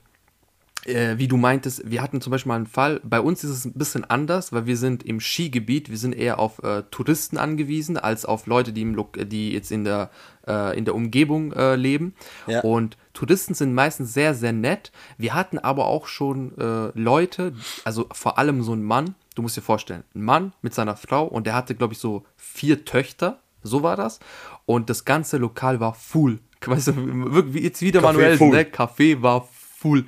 äh, 0.86 1.18
wie 1.18 1.28
du 1.28 1.36
meintest, 1.36 1.90
wir 1.90 2.02
hatten 2.02 2.22
zum 2.22 2.32
Beispiel 2.32 2.50
mal 2.50 2.56
einen 2.56 2.66
Fall, 2.66 3.02
bei 3.04 3.20
uns 3.20 3.44
ist 3.44 3.50
es 3.50 3.66
ein 3.66 3.74
bisschen 3.74 4.06
anders, 4.06 4.54
weil 4.54 4.66
wir 4.66 4.78
sind 4.78 5.04
im 5.04 5.20
Skigebiet, 5.20 5.90
wir 5.90 5.98
sind 5.98 6.14
eher 6.14 6.40
auf 6.40 6.64
äh, 6.64 6.84
Touristen 6.90 7.38
angewiesen, 7.38 7.98
als 7.98 8.26
auf 8.26 8.48
Leute, 8.48 8.72
die, 8.74 8.82
im 8.84 8.96
Lo 8.96 9.10
die 9.16 9.52
jetzt 9.52 9.72
in 9.72 9.84
der, 9.84 10.10
äh, 10.48 10.78
in 10.78 10.86
der 10.86 10.96
Umgebung 10.96 11.52
äh, 11.52 11.76
leben. 11.76 12.14
Ja. 12.48 12.62
Und 12.62 12.98
Touristen 13.20 13.54
sind 13.54 13.74
meistens 13.74 14.14
sehr, 14.14 14.34
sehr 14.34 14.54
nett. 14.54 14.94
Wir 15.18 15.34
hatten 15.34 15.60
aber 15.60 15.88
auch 15.88 16.08
schon 16.08 16.58
äh, 16.58 16.98
Leute, 16.98 17.54
also 17.84 18.08
vor 18.14 18.38
allem 18.38 18.64
so 18.64 18.74
ein 18.74 18.82
Mann, 18.82 19.14
du 19.36 19.42
musst 19.42 19.58
dir 19.58 19.62
vorstellen, 19.62 20.06
ein 20.16 20.22
Mann 20.22 20.54
mit 20.62 20.74
seiner 20.74 20.96
Frau 20.96 21.26
und 21.26 21.46
der 21.46 21.54
hatte, 21.54 21.76
glaube 21.76 21.92
ich, 21.92 22.00
so 22.00 22.24
vier 22.38 22.86
Töchter, 22.86 23.42
so 23.62 23.84
war 23.84 23.98
das. 23.98 24.22
Und 24.66 24.90
das 24.90 25.04
ganze 25.04 25.36
Lokal 25.36 25.82
war 25.82 25.96
full. 25.96 26.40
Weißt 26.66 26.88
du, 26.88 27.34
wirklich, 27.34 27.62
jetzt 27.62 27.82
wieder 27.82 28.00
Café 28.00 28.04
Manuel, 28.04 28.38
full. 28.38 28.50
ne? 28.52 28.64
Café 28.64 29.22
war 29.22 29.50
full. 29.52 30.06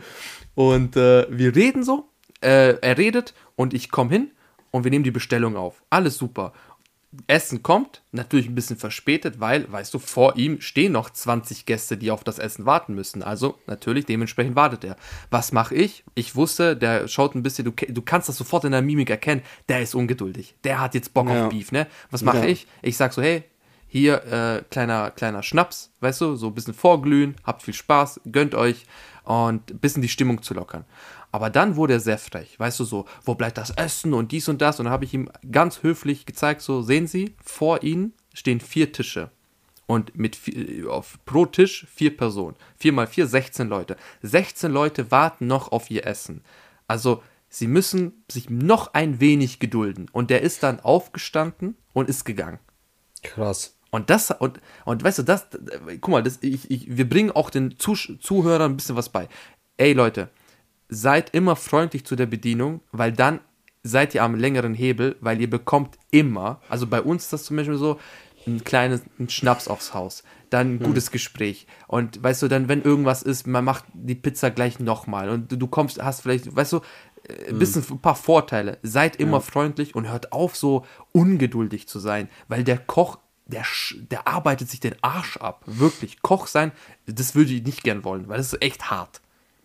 Und 0.56 0.95
äh, 0.95 1.28
wir 1.30 1.54
reden 1.54 1.84
so, 1.84 2.08
äh, 2.39 2.78
er 2.80 2.97
redet 2.97 3.34
und 3.58 3.74
ich 3.74 3.91
komme 3.91 4.12
hin 4.12 4.32
und 4.71 4.86
wir 4.86 4.91
nehmen 4.91 5.04
die 5.04 5.12
Bestellung 5.12 5.58
auf. 5.58 5.84
Alles 5.89 6.17
super. 6.17 6.54
Essen 7.28 7.62
kommt, 7.62 8.02
natürlich 8.13 8.47
ein 8.47 8.56
bisschen 8.56 8.78
verspätet, 8.78 9.39
weil, 9.41 9.69
weißt 9.69 9.93
du, 9.93 10.00
vor 10.00 10.38
ihm 10.38 10.62
stehen 10.62 10.93
noch 10.93 11.10
20 11.10 11.65
Gäste, 11.65 11.97
die 11.97 12.10
auf 12.10 12.24
das 12.24 12.39
Essen 12.39 12.65
warten 12.65 12.93
müssen. 12.95 13.21
Also 13.21 13.58
natürlich, 13.67 14.06
dementsprechend 14.06 14.56
wartet 14.56 14.86
er. 14.86 14.95
Was 15.30 15.52
mache 15.52 15.76
ich? 15.76 16.06
Ich 16.15 16.36
wusste, 16.38 16.78
der 16.78 17.10
schaut 17.10 17.36
ein 17.36 17.43
bisschen, 17.43 17.65
du, 17.65 17.71
du 17.71 18.02
kannst 18.02 18.30
das 18.30 18.38
sofort 18.38 18.63
in 18.63 18.71
der 18.71 18.82
Mimik 18.82 19.10
erkennen, 19.10 19.41
der 19.67 19.82
ist 19.82 19.93
ungeduldig. 19.93 20.56
Der 20.63 20.80
hat 20.80 20.93
jetzt 20.93 21.13
Bock 21.13 21.28
Ja. 21.28 21.43
auf 21.45 21.50
Beef, 21.50 21.71
ne? 21.74 21.88
Was 22.12 22.21
mache 22.21 22.38
Ja. 22.38 22.45
ich? 22.45 22.65
Ich 22.82 22.95
sag 22.95 23.12
so, 23.12 23.21
hey, 23.21 23.43
hier, 23.88 24.24
äh, 24.24 24.63
kleiner, 24.71 25.12
kleiner 25.12 25.43
Schnaps, 25.43 25.91
weißt 26.00 26.21
du, 26.21 26.36
so 26.38 26.47
ein 26.47 26.54
bisschen 26.54 26.74
vorglühen, 26.74 27.36
habt 27.43 27.62
viel 27.62 27.74
Spaß, 27.74 28.21
gönnt 28.32 28.56
euch 28.56 28.86
und 29.26 29.69
ein 29.69 29.80
bisschen 29.80 30.02
die 30.02 30.08
Stimmung 30.08 30.41
zu 30.43 30.54
lockern. 30.54 30.86
Aber 31.32 31.50
dann 31.50 31.76
wurde 31.78 31.94
er 31.94 32.00
sehr 32.00 32.17
frech, 32.17 32.60
weißt 32.60 32.80
du, 32.82 32.84
so, 32.84 33.06
wo 33.24 33.36
bleibt 33.36 33.58
das 33.58 33.72
Essen 33.72 34.13
und 34.13 34.32
dies 34.32 34.50
und 34.50 34.62
das? 34.62 34.80
Und 34.80 34.86
dann 34.86 34.94
habe 34.94 35.06
ich 35.06 35.13
ihm 35.13 35.30
ganz 35.50 35.82
höflich 35.82 36.26
gezeigt, 36.26 36.62
so, 36.62 36.82
sehen 36.82 37.08
Sie, 37.08 37.36
vor 37.44 37.84
Ihnen 37.84 38.13
stehen 38.34 38.60
vier 38.60 38.91
Tische. 38.91 39.32
Und 39.88 40.17
mit 40.17 40.36
vier, 40.36 40.89
auf, 40.89 41.20
pro 41.26 41.46
Tisch 41.46 41.86
vier 41.94 42.15
Personen. 42.15 42.56
Vier 42.78 42.94
mal 42.94 43.08
vier, 43.08 43.28
16 43.28 43.67
Leute. 43.67 43.98
16 44.22 44.72
Leute 44.72 45.12
warten 45.12 45.48
noch 45.48 45.72
auf 45.72 45.91
ihr 45.91 46.06
Essen. 46.06 46.44
Also, 46.88 47.22
sie 47.50 47.67
müssen 47.67 48.24
sich 48.32 48.50
noch 48.50 48.94
ein 48.94 49.20
wenig 49.20 49.60
gedulden. 49.60 50.08
Und 50.13 50.30
der 50.30 50.44
ist 50.44 50.63
dann 50.63 50.80
aufgestanden 50.80 51.76
und 51.91 52.10
ist 52.10 52.24
gegangen. 52.24 52.60
Krass. 53.22 53.76
Und 53.89 54.10
das, 54.10 54.32
und, 54.32 54.62
und 54.86 55.04
weißt 55.04 55.20
du, 55.20 55.24
das, 55.24 55.48
guck 56.00 56.08
mal, 56.08 56.24
das, 56.24 56.39
ich, 56.41 56.72
ich, 56.72 56.96
wir 56.96 57.08
bringen 57.08 57.32
auch 57.32 57.50
den 57.50 57.78
Zusch 57.78 58.13
Zuhörern 58.22 58.72
ein 58.72 58.78
bisschen 58.78 58.96
was 58.96 59.10
bei. 59.10 59.28
Ey 59.76 59.91
Leute, 59.91 60.30
seid 60.91 61.34
immer 61.34 61.56
freundlich 61.56 62.06
zu 62.06 62.15
der 62.15 62.27
Bedienung, 62.27 62.82
weil 62.91 63.12
dann 63.12 63.39
seid 63.82 64.13
ihr 64.13 64.23
am 64.23 64.36
längeren 64.36 64.75
Hebel, 64.75 65.15
weil 65.21 65.41
ihr 65.41 65.49
bekommt 65.49 65.97
immer, 66.12 66.62
also 66.69 66.86
bei 66.86 67.01
uns 67.01 67.23
ist 67.23 67.34
das 67.34 67.45
zum 67.45 67.58
Beispiel 67.58 67.77
so, 67.77 67.99
ein 68.45 68.63
kleines 68.63 69.01
ein 69.19 69.30
Schnaps 69.30 69.67
aufs 69.67 69.93
Haus, 69.93 70.23
dann 70.49 70.75
ein 70.75 70.80
gutes 70.80 71.12
Gespräch 71.12 71.67
und 71.88 72.21
weißt 72.21 72.41
du, 72.41 72.47
dann 72.47 72.67
wenn 72.67 72.82
irgendwas 72.82 73.23
ist, 73.23 73.47
man 73.47 73.63
macht 73.63 73.86
die 73.93 74.15
Pizza 74.15 74.51
gleich 74.51 74.80
nochmal 74.80 75.30
und 75.30 75.51
du, 75.51 75.67
kommst, 75.67 76.01
hast 76.04 76.21
vielleicht, 76.21 76.54
weißt 76.56 76.73
du, 76.73 76.82
äh, 77.27 77.49
ein 77.49 77.60
bisschen 77.60 77.86
ein 77.89 77.99
paar 77.99 78.15
Vorteile. 78.15 78.80
Seid 78.84 79.15
immer 79.15 79.41
freundlich 79.41 79.95
und 79.95 80.10
hört 80.10 80.32
auf, 80.34 80.56
so 80.56 80.86
ungeduldig 81.12 81.88
zu 81.88 81.99
sein, 81.99 82.30
weil 82.47 82.63
der 82.63 82.80
Koch, 82.80 83.19
der, 83.45 83.63
der 84.10 84.27
arbeitet 84.27 84.69
sich 84.69 84.80
den 84.80 84.95
Arsch 85.01 85.38
ab. 85.38 85.63
Wirklich. 85.65 86.21
Koch 86.21 86.47
sein, 86.47 86.71
das 87.06 87.36
würde 87.36 87.54
ich 87.54 87.63
nicht 87.63 87.84
gern 87.84 88.04
wollen, 88.04 88.27
weil 88.27 88.38
das 88.38 88.54
ist 88.54 88.62
echt 88.62 88.89
hart. 88.89 89.21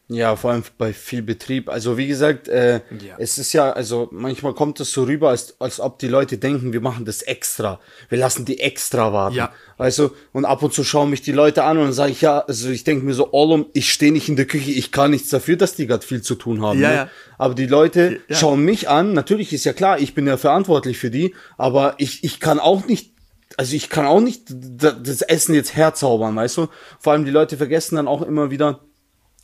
Ja, 0.09 0.37
vor 0.37 0.53
allem 0.53 0.63
bei 0.79 0.93
viel 0.93 1.21
Betrieb. 1.23 1.69
Also 1.69 1.99
wie 1.99 2.07
gesagt, 2.07 2.47
äh, 2.47 2.75
Ja. 3.05 3.17
es 3.19 3.39
ist 3.39 3.53
ja, 3.53 3.73
also 3.73 4.09
manchmal 4.13 4.55
kommt 4.55 4.79
es 4.79 4.93
so 4.93 5.03
rüber, 5.03 5.31
als, 5.31 5.57
als 5.61 5.81
ob 5.81 5.99
die 5.99 6.07
Leute 6.07 6.39
denken, 6.39 6.73
wir 6.73 6.81
machen 6.81 7.05
das 7.05 7.23
extra. 7.23 7.81
Wir 8.09 8.19
lassen 8.19 8.45
die 8.45 8.61
extra 8.61 9.13
warten. 9.13 9.35
Ja. 9.37 9.53
Du, 9.97 10.11
und 10.33 10.45
ab 10.45 10.63
und 10.63 10.73
zu 10.73 10.85
schauen 10.85 11.11
mich 11.11 11.23
die 11.23 11.33
Leute 11.33 11.65
an 11.65 11.77
und 11.79 11.85
dann 11.85 11.93
sage 11.93 12.13
ich, 12.13 12.21
ja, 12.21 12.39
also 12.39 12.71
ich 12.71 12.85
denke 12.85 13.05
mir 13.05 13.15
so, 13.15 13.33
Ollum, 13.33 13.67
ich 13.73 13.93
stehe 13.93 14.13
nicht 14.13 14.29
in 14.29 14.37
der 14.37 14.47
Küche, 14.47 14.71
ich 14.71 14.93
kann 14.93 15.11
nichts 15.11 15.29
dafür, 15.29 15.57
dass 15.57 15.75
die 15.75 15.89
gerade 15.89 16.07
viel 16.07 16.23
zu 16.23 16.37
tun 16.37 16.63
haben. 16.63 16.81
Ja, 16.81 16.89
ne? 16.89 16.95
ja. 16.95 17.11
Aber 17.37 17.55
die 17.55 17.67
Leute 17.67 18.21
Ja. 18.29 18.37
schauen 18.37 18.65
mich 18.65 18.89
an, 18.89 19.13
natürlich 19.13 19.53
ist 19.53 19.65
ja 19.65 19.73
klar, 19.73 19.99
ich 19.99 20.15
bin 20.15 20.27
ja 20.29 20.37
verantwortlich 20.37 20.99
für 20.99 21.11
die, 21.11 21.35
aber 21.59 21.95
ich, 21.99 22.23
ich 22.23 22.39
kann 22.39 22.61
auch 22.61 22.87
nicht 22.87 23.13
also 23.59 23.75
ich 23.75 23.89
kann 23.89 24.07
auch 24.07 24.21
nicht 24.21 24.43
das 24.51 25.23
Essen 25.23 25.55
jetzt 25.55 25.75
herzaubern, 25.77 26.37
weißt 26.37 26.59
du? 26.59 26.67
Vor 26.99 27.13
allem 27.15 27.25
die 27.25 27.31
Leute 27.31 27.57
vergessen 27.57 27.97
dann 27.97 28.07
auch 28.09 28.21
immer 28.21 28.51
wieder, 28.51 28.81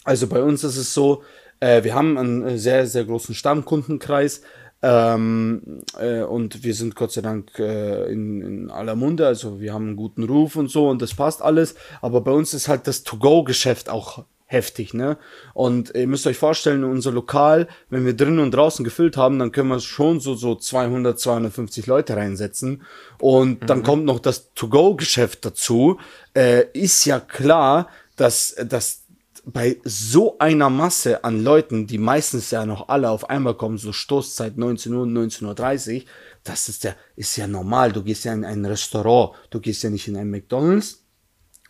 also 0.05 0.27
bei 0.27 0.43
uns 0.43 0.65
ist 0.65 0.77
es 0.77 0.95
so, 0.95 1.23
äh, 1.61 1.85
wir 1.85 1.95
haben 1.95 2.19
einen 2.19 2.43
äh, 2.43 2.59
sehr, 2.59 2.87
sehr 2.87 3.05
großen 3.05 3.35
Stammkundenkreis 3.35 4.43
ähm, 4.83 5.83
äh, 5.99 6.23
und 6.23 6.65
wir 6.65 6.75
sind 6.75 6.97
Gott 6.97 7.13
sei 7.13 7.21
Dank 7.21 7.59
äh, 7.59 8.11
in, 8.13 8.43
in 8.43 8.71
aller 8.71 8.97
Munde, 8.97 9.27
also 9.27 9.61
wir 9.61 9.73
haben 9.73 9.89
einen 9.89 9.97
guten 9.97 10.25
Ruf 10.25 10.57
und 10.57 10.71
so 10.71 10.89
und 10.89 11.01
das 11.01 11.15
passt 11.15 11.41
alles, 11.41 11.77
aber 12.01 12.21
bei 12.21 12.33
uns 12.33 12.53
ist 12.53 12.69
halt 12.69 12.87
das 12.87 13.05
To-Go-Geschäft 13.05 13.89
auch 13.89 14.25
heftig, 14.53 14.93
ne? 14.93 15.17
Und 15.55 15.95
ihr 15.95 16.07
müsst 16.07 16.27
euch 16.27 16.37
vorstellen, 16.37 16.85
unser 16.85 17.11
Lokal, 17.11 17.69
wenn 17.91 18.05
wir 18.05 18.15
drinnen 18.15 18.39
und 18.39 18.53
draußen 18.53 18.85
gefüllt 18.85 19.17
haben, 19.17 19.39
dann 19.39 19.51
können 19.51 19.69
wir 19.69 19.81
schon 19.81 20.21
so, 20.21 20.35
so 20.35 20.55
200, 20.55 21.19
250 21.19 21.87
Leute 21.87 22.17
reinsetzen. 22.17 22.83
Und 23.19 23.69
dann 23.69 23.83
kommt 23.83 24.05
noch 24.05 24.21
das 24.21 24.53
To-Go-Geschäft 24.55 25.45
dazu. 25.47 25.99
Äh, 26.35 26.65
ist 26.75 27.05
ja 27.07 27.19
klar, 27.19 27.89
dass, 28.17 28.55
dass 28.69 29.02
bei 29.45 29.79
so 29.85 30.39
einer 30.39 30.71
Masse 30.71 31.25
an 31.25 31.43
Leuten, 31.43 31.87
die 31.87 31.99
meistens 31.99 32.51
ja 32.53 32.65
noch 32.65 32.89
alle 32.89 33.11
auf 33.11 33.29
einmal 33.29 33.55
kommen, 33.55 33.77
so 33.79 33.93
Stoßzeit 33.93 34.57
19 34.57 34.95
Uhr, 34.95 35.05
19.30 35.07 35.97
Uhr, 35.97 36.03
das 36.45 36.69
ist 36.69 36.85
ja, 36.85 36.95
ist 37.17 37.37
ja 37.37 37.47
normal. 37.47 37.93
Du 37.93 38.03
gehst 38.03 38.25
ja 38.25 38.33
in 38.35 38.45
ein 38.45 38.65
Restaurant, 38.65 39.37
du 39.51 39.61
gehst 39.61 39.83
ja 39.83 39.91
nicht 39.91 40.07
in 40.09 40.17
ein 40.17 40.31
McDonalds, 40.31 41.01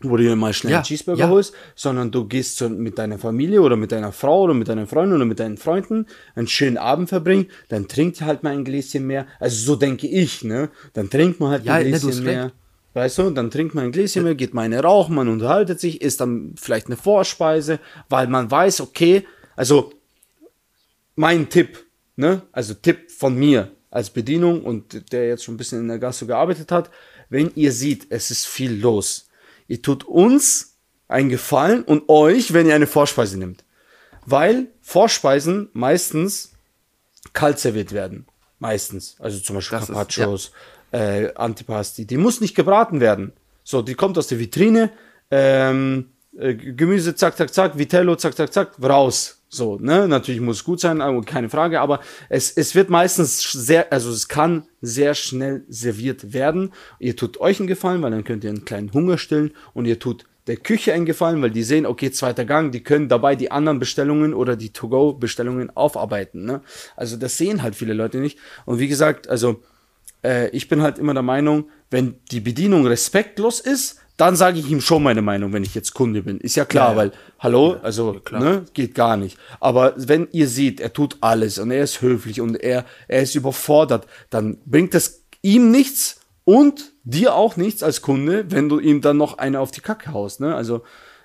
wo 0.02 0.16
du 0.16 0.24
dir 0.24 0.36
mal 0.36 0.52
schnell 0.52 0.72
Ja, 0.72 0.78
einen 0.78 0.84
Cheeseburger 0.84 1.20
ja. 1.20 1.28
holst, 1.28 1.54
sondern 1.74 2.10
du 2.10 2.26
gehst 2.26 2.58
so 2.58 2.68
mit 2.68 2.98
deiner 2.98 3.18
Familie 3.18 3.62
oder 3.62 3.76
mit 3.76 3.92
deiner 3.92 4.12
Frau 4.12 4.42
oder 4.42 4.54
mit 4.54 4.68
deinen 4.68 4.86
Freunden 4.86 5.14
oder 5.14 5.24
mit 5.24 5.38
deinen 5.40 5.56
Freunden 5.58 6.06
einen 6.34 6.48
schönen 6.48 6.76
Abend 6.76 7.08
verbringen, 7.08 7.46
dann 7.68 7.88
trinkt 7.88 8.20
ihr 8.20 8.26
halt 8.26 8.42
mal 8.42 8.50
ein 8.52 8.64
Gläschen 8.64 9.06
mehr. 9.06 9.26
Also 9.38 9.64
so 9.64 9.76
denke 9.76 10.08
ich, 10.08 10.42
ne? 10.44 10.70
Dann 10.92 11.08
trinkt 11.08 11.40
man 11.40 11.50
halt 11.50 11.64
Ja, 11.64 11.74
ein 11.74 11.88
ne, 11.90 12.00
Gläschen 12.00 12.08
hast 12.08 12.20
mehr. 12.20 12.44
recht. 12.46 12.54
Weißt 12.94 13.18
du, 13.18 13.30
dann 13.30 13.50
trinkt 13.50 13.74
man 13.74 13.84
ein 13.84 13.92
Gläschen 13.92 14.24
mehr, 14.24 14.34
geht 14.34 14.52
mal 14.54 14.62
eine 14.62 14.80
rauchen, 14.82 15.14
man 15.14 15.28
unterhaltet 15.28 15.80
sich, 15.80 16.02
isst 16.02 16.20
dann 16.20 16.54
vielleicht 16.60 16.86
eine 16.86 16.96
Vorspeise, 16.96 17.80
weil 18.10 18.26
man 18.26 18.50
weiß, 18.50 18.82
okay, 18.82 19.26
also 19.56 19.92
mein 21.16 21.48
Tipp, 21.48 21.84
ne? 22.16 22.42
Also 22.52 22.74
Tipp 22.74 23.10
von 23.10 23.34
mir 23.36 23.70
als 23.90 24.10
Bedienung 24.10 24.62
und 24.62 25.12
der 25.12 25.28
jetzt 25.28 25.44
schon 25.44 25.54
ein 25.54 25.58
bisschen 25.58 25.80
in 25.80 25.88
der 25.88 25.98
Gasse 25.98 26.26
gearbeitet 26.26 26.70
hat, 26.72 26.90
wenn 27.28 27.50
ihr 27.54 27.72
seht, 27.72 28.06
es 28.10 28.30
ist 28.30 28.46
viel 28.46 28.72
los, 28.74 29.28
ihr 29.68 29.80
tut 29.80 30.04
uns 30.04 30.76
einen 31.08 31.28
Gefallen 31.28 31.82
und 31.84 32.08
euch, 32.08 32.52
wenn 32.52 32.66
ihr 32.66 32.74
eine 32.74 32.86
Vorspeise 32.86 33.38
nimmt. 33.38 33.64
Weil 34.24 34.68
Vorspeisen 34.80 35.68
meistens 35.72 36.52
kalt 37.32 37.58
serviert 37.58 37.92
werden. 37.92 38.26
Meistens. 38.58 39.16
Also 39.18 39.40
zum 39.40 39.56
Beispiel 39.56 39.78
Das 39.78 39.88
ist- 39.88 39.94
Carpaccios, 39.94 40.52
äh, 40.92 41.32
Antipasti. 41.34 42.06
Die 42.06 42.16
muss 42.16 42.40
nicht 42.40 42.54
gebraten 42.54 43.00
werden. 43.00 43.32
So, 43.64 43.82
die 43.82 43.94
kommt 43.94 44.18
aus 44.18 44.28
der 44.28 44.38
Vitrine. 44.38 44.90
Ähm, 45.30 46.10
äh, 46.36 46.54
Gemüse, 46.54 47.14
zack, 47.14 47.36
zack, 47.36 47.52
zack, 47.52 47.78
Vitello, 47.78 48.16
zack, 48.16 48.36
zack, 48.36 48.52
zack, 48.52 48.72
raus. 48.82 49.42
So, 49.48 49.76
ne? 49.78 50.08
Natürlich 50.08 50.40
muss 50.40 50.56
es 50.58 50.64
gut 50.64 50.80
sein, 50.80 51.02
aber 51.02 51.20
keine 51.22 51.50
Frage, 51.50 51.80
aber 51.80 52.00
es, 52.30 52.50
es 52.52 52.74
wird 52.74 52.88
meistens 52.88 53.52
sehr, 53.52 53.92
also 53.92 54.10
es 54.10 54.28
kann 54.28 54.64
sehr 54.80 55.14
schnell 55.14 55.64
serviert 55.68 56.32
werden. 56.32 56.72
Ihr 56.98 57.16
tut 57.16 57.38
euch 57.38 57.60
einen 57.60 57.66
Gefallen, 57.66 58.00
weil 58.00 58.12
dann 58.12 58.24
könnt 58.24 58.44
ihr 58.44 58.50
einen 58.50 58.64
kleinen 58.64 58.92
Hunger 58.94 59.18
stillen 59.18 59.52
und 59.74 59.84
ihr 59.84 59.98
tut 59.98 60.24
der 60.46 60.56
Küche 60.56 60.92
einen 60.92 61.04
Gefallen, 61.04 61.40
weil 61.42 61.50
die 61.50 61.62
sehen, 61.62 61.86
okay, 61.86 62.10
zweiter 62.10 62.44
Gang, 62.44 62.72
die 62.72 62.82
können 62.82 63.08
dabei 63.08 63.36
die 63.36 63.50
anderen 63.50 63.78
Bestellungen 63.78 64.34
oder 64.34 64.56
die 64.56 64.72
To-Go-Bestellungen 64.72 65.76
aufarbeiten. 65.76 66.44
Ne? 66.44 66.62
Also 66.96 67.16
das 67.16 67.36
sehen 67.36 67.62
halt 67.62 67.76
viele 67.76 67.92
Leute 67.92 68.18
nicht. 68.18 68.38
Und 68.64 68.78
wie 68.78 68.88
gesagt, 68.88 69.28
also 69.28 69.62
äh, 70.24 70.48
ich 70.50 70.68
bin 70.68 70.82
halt 70.82 70.98
immer 70.98 71.14
der 71.14 71.22
Meinung, 71.22 71.68
wenn 71.90 72.16
die 72.30 72.40
Bedienung 72.40 72.86
respektlos 72.86 73.60
ist, 73.60 73.98
dann 74.16 74.36
sage 74.36 74.58
ich 74.58 74.70
ihm 74.70 74.80
schon 74.80 75.02
meine 75.02 75.22
Meinung, 75.22 75.52
wenn 75.52 75.62
ich 75.64 75.74
jetzt 75.74 75.94
Kunde 75.94 76.22
bin. 76.22 76.38
Ist 76.38 76.54
ja 76.56 76.64
klar, 76.64 76.88
Ja, 76.88 76.90
ja. 76.92 76.96
weil, 76.96 77.12
hallo, 77.38 77.76
also, 77.82 78.12
klar. 78.24 78.40
ne, 78.42 78.64
geht 78.74 78.94
gar 78.94 79.16
nicht. 79.16 79.38
Aber 79.58 79.94
wenn 79.96 80.28
ihr 80.32 80.48
seht, 80.48 80.80
er 80.80 80.92
tut 80.92 81.16
alles 81.22 81.58
und 81.58 81.70
er 81.70 81.82
ist 81.82 82.02
höflich 82.02 82.40
und 82.40 82.56
er, 82.56 82.84
er 83.08 83.22
ist 83.22 83.34
überfordert, 83.34 84.06
dann 84.30 84.58
bringt 84.66 84.94
es 84.94 85.24
ihm 85.40 85.70
nichts 85.70 86.20
und 86.44 86.92
dir 87.04 87.34
auch 87.34 87.56
nichts 87.56 87.82
als 87.82 88.02
Kunde, 88.02 88.44
wenn 88.50 88.68
du 88.68 88.78
ihm 88.78 89.00
dann 89.00 89.16
noch 89.16 89.38
eine 89.38 89.60
auf 89.60 89.70
die 89.70 89.80
Kacke 89.80 90.12
haust, 90.12 90.40
ne? 90.40 90.54
Also, 90.54 90.82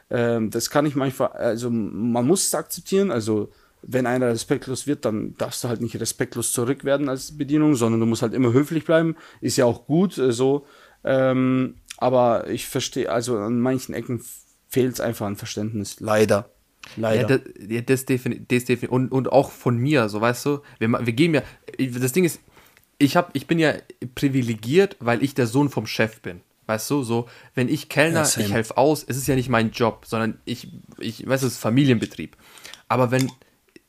ähm, 0.09 0.49
das 0.49 0.69
kann 0.69 0.85
ich 0.85 0.95
manchmal, 0.95 1.29
also 1.33 1.69
man 1.69 2.25
muss 2.25 2.47
es 2.47 2.55
akzeptieren, 2.55 3.11
also 3.11 3.49
wenn 3.87 4.05
einer 4.05 4.27
respektlos 4.27 4.85
wird, 4.85 5.05
dann 5.05 5.35
darfst 5.37 5.63
du 5.63 5.69
halt 5.69 5.81
nicht 5.81 5.99
respektlos 5.99 6.51
zurück 6.51 6.83
werden 6.83 7.09
als 7.09 7.37
Bedienung, 7.37 7.75
sondern 7.75 8.01
du 8.01 8.05
musst 8.05 8.21
halt 8.21 8.33
immer 8.33 8.51
höflich 8.51 8.85
bleiben. 8.85 9.15
Ist 9.41 9.57
ja 9.57 9.65
auch 9.65 9.87
gut 9.87 10.17
äh, 10.17 10.31
so. 10.31 10.67
Ähm, 11.03 11.75
aber 11.97 12.49
ich 12.49 12.67
verstehe, 12.67 13.11
also 13.11 13.37
an 13.37 13.59
manchen 13.59 13.95
Ecken 13.95 14.21
fehlt 14.67 14.93
es 14.93 14.99
einfach 14.99 15.25
an 15.25 15.37
Verständnis. 15.37 15.99
Leider. 15.99 16.49
Leider. 16.95 17.29
Ja, 17.29 17.37
das, 17.37 17.41
ja, 17.67 17.81
das 17.81 18.05
definitiv, 18.05 18.47
das 18.47 18.65
defini 18.65 18.89
und, 18.89 19.11
und 19.11 19.31
auch 19.31 19.51
von 19.51 19.77
mir, 19.77 20.09
so 20.09 20.21
weißt 20.21 20.45
du, 20.45 20.59
wir, 20.79 20.89
wir 20.89 21.13
geben 21.13 21.33
ja, 21.35 21.41
das 21.99 22.11
Ding 22.11 22.23
ist, 22.23 22.39
ich 22.97 23.15
hab, 23.15 23.35
ich 23.35 23.47
bin 23.47 23.59
ja 23.59 23.73
privilegiert, 24.15 24.95
weil 24.99 25.23
ich 25.23 25.33
der 25.33 25.47
Sohn 25.47 25.69
vom 25.69 25.87
Chef 25.87 26.21
bin. 26.21 26.41
Weißt 26.65 26.89
du, 26.89 27.03
so, 27.03 27.27
wenn 27.55 27.69
ich 27.69 27.87
Kellner, 27.87 28.23
Ja, 28.23 28.41
ich 28.41 28.51
helfe 28.51 28.75
aus, 28.75 29.05
es 29.07 29.15
ist 29.15 29.27
ja 29.27 29.35
nicht 29.35 29.47
mein 29.47 29.71
Job, 29.71 30.05
sondern 30.05 30.39
ich, 30.43 30.69
ich 30.99 31.25
weiß, 31.25 31.43
es 31.43 31.53
ist 31.53 31.59
Familienbetrieb. 31.59 32.35
Aber 32.89 33.11
wenn 33.11 33.31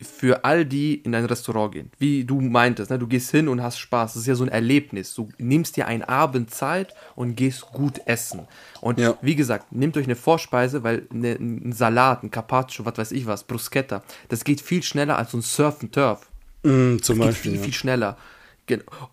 für 0.00 0.44
all 0.44 0.64
die 0.64 0.94
in 0.94 1.12
ein 1.14 1.24
Restaurant 1.24 1.72
gehen, 1.72 1.90
wie 1.98 2.24
du 2.24 2.40
meintest, 2.40 2.90
ne, 2.90 2.98
du 3.00 3.08
gehst 3.08 3.30
hin 3.32 3.48
und 3.48 3.62
hast 3.62 3.78
Spaß, 3.80 4.12
das 4.14 4.22
ist 4.22 4.28
ja 4.28 4.36
so 4.36 4.44
ein 4.44 4.48
Erlebnis. 4.48 5.12
Du 5.14 5.28
nimmst 5.38 5.76
dir 5.76 5.88
einen 5.88 6.04
Abend 6.04 6.54
Zeit 6.54 6.94
und 7.16 7.34
gehst 7.34 7.62
gut 7.72 8.00
essen. 8.06 8.46
Und 8.80 9.00
Ja. 9.00 9.18
wie 9.22 9.34
gesagt, 9.34 9.72
nehmt 9.72 9.96
euch 9.96 10.04
eine 10.04 10.14
Vorspeise, 10.14 10.84
weil 10.84 11.06
ne, 11.12 11.32
ein 11.32 11.72
Salat, 11.72 12.22
ein 12.22 12.30
Carpaccio, 12.30 12.84
was 12.84 12.96
weiß 12.96 13.10
ich 13.12 13.26
was, 13.26 13.42
Bruschetta, 13.42 14.04
das 14.28 14.44
geht 14.44 14.60
viel 14.60 14.84
schneller 14.84 15.18
als 15.18 15.32
so 15.32 15.38
ein 15.38 15.42
Surf 15.42 15.78
and 15.82 15.92
Turf. 15.92 16.30
Mm, 16.62 16.98
zum 16.98 17.16
Geht 17.18 17.26
Beispiel. 17.26 17.50
viel, 17.52 17.58
ja. 17.60 17.64
viel 17.64 17.74
schneller. 17.74 18.16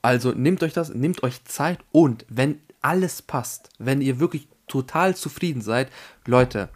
Also 0.01 0.33
nehmt 0.33 0.61
euch 0.63 0.73
das, 0.73 0.93
nehmt 0.93 1.23
euch 1.23 1.43
Zeit 1.45 1.79
und 1.91 2.25
wenn 2.29 2.59
alles 2.81 3.21
passt, 3.21 3.69
wenn 3.79 4.01
ihr 4.01 4.19
wirklich 4.19 4.47
total 4.67 5.15
zufrieden 5.15 5.61
seid, 5.61 5.89
Leute, 6.25 6.69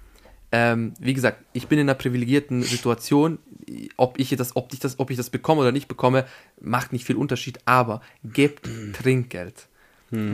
ähm, 0.52 0.94
wie 1.00 1.14
gesagt, 1.14 1.44
ich 1.54 1.68
bin 1.68 1.80
in 1.80 1.88
einer 1.90 1.96
privilegierten 1.96 2.62
Situation, 2.64 3.40
ob 3.98 4.20
ich 4.20 4.30
das, 4.30 4.56
ob 4.56 4.74
ich 4.74 4.80
das, 4.80 5.00
ob 5.00 5.12
ich 5.12 5.18
das 5.18 5.30
bekomme 5.30 5.62
oder 5.62 5.72
nicht 5.72 5.88
bekomme, 5.88 6.26
macht 6.60 6.92
nicht 6.92 7.06
viel 7.06 7.18
Unterschied, 7.18 7.60
aber 7.66 8.02
gebt 8.24 8.68
Trinkgeld. 8.94 9.68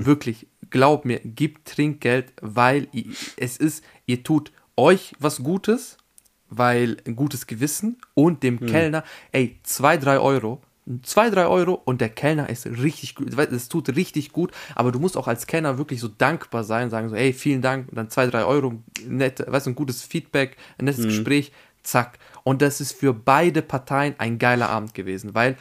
Wirklich, 0.06 0.47
glaub 0.69 1.04
mir, 1.04 1.19
gebt 1.19 1.67
Trinkgeld, 1.67 2.32
weil 2.41 2.88
es 3.36 3.58
ist, 3.58 3.84
ihr 4.06 4.23
tut 4.23 4.54
euch 4.78 5.13
was 5.19 5.43
Gutes, 5.43 5.97
weil 6.49 6.95
ein 7.06 7.17
gutes 7.17 7.45
Gewissen 7.45 7.97
und 8.13 8.41
dem 8.43 8.60
Kellner, 8.67 9.04
ey, 9.34 9.60
zwei, 9.63 9.97
drei 9.97 10.19
Euro, 10.19 10.62
zwei, 11.01 11.29
drei 11.29 11.47
Euro 11.47 11.73
und 11.73 12.01
der 12.01 12.09
Kellner 12.09 12.49
ist 12.49 12.65
richtig 12.67 13.15
gut, 13.15 13.37
es 13.37 13.69
tut 13.69 13.95
richtig 13.95 14.31
gut, 14.31 14.51
aber 14.75 14.91
du 14.91 14.99
musst 14.99 15.17
auch 15.17 15.27
als 15.27 15.47
Kellner 15.47 15.77
wirklich 15.77 15.99
so 15.99 16.07
dankbar 16.07 16.63
sein, 16.63 16.89
sagen 16.89 17.09
so, 17.09 17.15
ey, 17.15 17.33
vielen 17.33 17.61
Dank, 17.61 17.89
und 17.89 17.95
dann 17.95 18.09
zwei, 18.09 18.27
drei 18.27 18.45
Euro, 18.45 18.75
nett, 19.07 19.43
weißt 19.47 19.65
du, 19.65 19.71
ein 19.71 19.75
gutes 19.75 20.03
Feedback, 20.03 20.57
ein 20.77 20.85
nettes 20.85 21.05
Gespräch, 21.05 21.51
zack. 21.81 22.19
Und 22.43 22.61
das 22.61 22.81
ist 22.81 22.93
für 22.93 23.13
beide 23.13 23.61
Parteien 23.61 24.15
ein 24.19 24.37
geiler 24.37 24.69
Abend 24.69 24.93
gewesen, 24.93 25.33
weil 25.33 25.57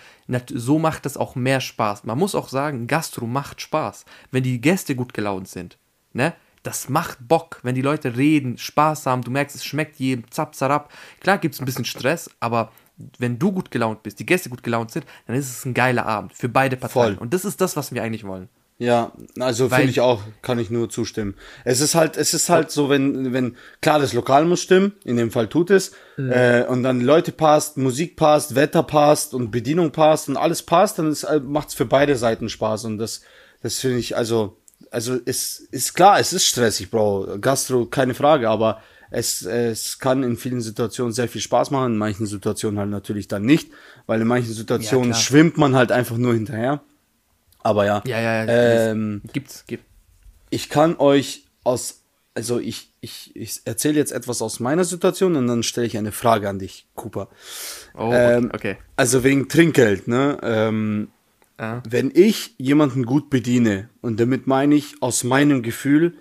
so 0.53 0.79
macht 0.79 1.07
das 1.07 1.17
auch 1.17 1.35
mehr 1.35 1.61
Spaß. 1.61 2.05
Man 2.05 2.19
muss 2.19 2.35
auch 2.35 2.49
sagen, 2.49 2.87
Gastro 2.87 3.27
macht 3.27 3.61
Spaß, 3.61 4.05
wenn 4.31 4.43
die 4.43 4.61
Gäste 4.61 4.95
gut 4.95 5.15
gelaunt 5.15 5.49
sind, 5.49 5.79
ne? 6.13 6.35
Das 6.63 6.89
macht 6.89 7.19
Bock, 7.29 7.61
wenn 7.63 7.75
die 7.75 7.83
Leute 7.83 8.17
reden, 8.17 8.57
Spaß 8.57 9.05
haben, 9.05 9.21
du 9.21 9.31
merkst, 9.31 9.55
es 9.55 9.67
schmeckt 9.67 9.97
jedem, 9.97 10.31
zap, 10.31 10.55
zarab. 10.55 10.91
Klar 11.21 11.37
gibt 11.37 11.55
es 11.55 11.61
ein 11.61 11.67
bisschen 11.67 11.85
Stress, 11.85 12.31
aber 12.41 12.73
wenn 13.19 13.39
du 13.39 13.53
gut 13.53 13.71
gelaunt 13.71 14.03
bist, 14.03 14.19
die 14.21 14.27
Gäste 14.27 14.51
gut 14.51 14.63
gelaunt 14.63 14.91
sind, 14.91 15.05
dann 15.27 15.37
ist 15.37 15.51
es 15.51 15.65
ein 15.65 15.75
geiler 15.75 16.07
Abend 16.07 16.33
für 16.33 16.49
beide 16.49 16.77
Parteien. 16.77 17.15
Voll. 17.17 17.23
Und 17.23 17.35
das 17.35 17.45
ist 17.45 17.61
das, 17.61 17.77
was 17.77 17.93
wir 17.93 18.03
eigentlich 18.03 18.25
wollen. 18.25 18.49
Ja, 18.77 19.13
also 19.39 19.69
finde 19.69 19.91
ich 19.91 20.01
auch, 20.01 20.23
kann 20.43 20.59
ich 20.59 20.69
nur 20.69 20.91
zustimmen. 20.91 21.35
Es 21.65 21.81
ist 21.81 21.95
halt, 21.95 22.17
es 22.17 22.35
ist 22.35 22.49
halt 22.49 22.73
so, 22.73 22.91
wenn, 22.91 23.33
wenn, 23.33 23.57
klar, 23.81 24.01
das 24.01 24.13
Lokal 24.15 24.47
muss 24.47 24.63
stimmen, 24.63 24.95
in 25.05 25.17
dem 25.17 25.31
Fall 25.31 25.49
tut 25.49 25.71
es, 25.71 25.93
äh, 26.19 26.65
und 26.65 26.83
dann 26.83 27.01
Leute 27.01 27.31
passt, 27.31 27.77
Musik 27.77 28.17
passt, 28.17 28.57
Wetter 28.57 28.83
passt 28.83 29.33
und 29.33 29.53
Bedienung 29.53 29.93
passt 29.93 30.29
und 30.29 30.37
alles 30.37 30.63
passt, 30.63 30.99
dann 30.99 31.13
äh, 31.13 31.39
macht's 31.39 31.75
für 31.75 31.85
beide 31.85 32.17
Seiten 32.17 32.49
Spaß 32.49 32.87
und 32.87 32.99
das, 32.99 33.21
das 33.63 33.79
finde 33.79 33.99
ich, 33.99 34.17
also, 34.17 34.57
also 34.91 35.19
es 35.25 35.61
ist 35.61 35.95
klar, 35.95 36.19
es 36.19 36.33
ist 36.33 36.45
stressig, 36.45 36.91
Bro, 36.91 37.39
Gastro, 37.41 37.87
keine 37.87 38.15
Frage, 38.15 38.51
aber 38.51 38.83
es, 39.15 39.43
es 39.43 39.99
kann 39.99 40.23
in 40.23 40.37
vielen 40.37 40.61
Situationen 40.61 41.13
sehr 41.13 41.29
viel 41.29 41.41
Spaß 41.41 41.71
machen, 41.71 41.93
in 41.93 41.99
manchen 41.99 42.27
Situationen 42.27 42.79
halt 42.81 42.91
natürlich 42.91 43.29
dann 43.29 43.45
nicht, 43.45 43.71
weil 44.07 44.21
in 44.21 44.27
manchen 44.27 44.53
Situationen 44.53 45.11
klar. 45.11 45.21
schwimmt 45.23 45.57
man 45.57 45.77
halt 45.77 45.93
einfach 45.93 46.17
nur 46.17 46.35
hinterher. 46.35 46.83
Aber 47.63 47.87
ja. 47.87 48.03
Ja, 48.07 48.21
ja, 48.21 48.45
ja. 48.45 48.91
Ähm, 48.91 49.23
gibt's, 49.33 49.65
gibt. 49.67 49.85
ich 50.51 50.69
kann 50.69 50.97
euch 50.99 51.45
aus, 51.63 52.03
also 52.35 52.59
ich, 52.59 52.91
ich, 53.01 53.31
ich 53.37 53.61
erzähle 53.65 53.95
jetzt 53.95 54.13
etwas 54.13 54.43
aus 54.43 54.59
meiner 54.61 54.85
Situation 54.85 55.37
und 55.37 55.47
dann 55.47 55.63
stelle 55.63 55.87
ich 55.87 55.97
eine 55.97 56.13
Frage 56.13 56.49
an 56.49 56.59
dich, 56.59 56.87
Cooper. 56.95 57.29
Oh, 57.97 58.11
Ähm, 58.13 58.51
okay. 58.53 58.77
Also 58.97 59.23
wegen 59.25 59.49
Trinkgeld, 59.49 60.09
ne? 60.09 60.39
Ähm, 60.43 61.09
Ja. 61.61 61.83
wenn 61.89 62.11
ich 62.13 62.55
jemanden 62.59 63.07
gut 63.07 63.31
bediene, 63.31 63.89
und 64.03 64.19
damit 64.19 64.49
meine 64.49 64.75
ich 64.75 64.97
aus 65.01 65.23
meinem 65.23 65.63
Gefühl, 65.63 66.15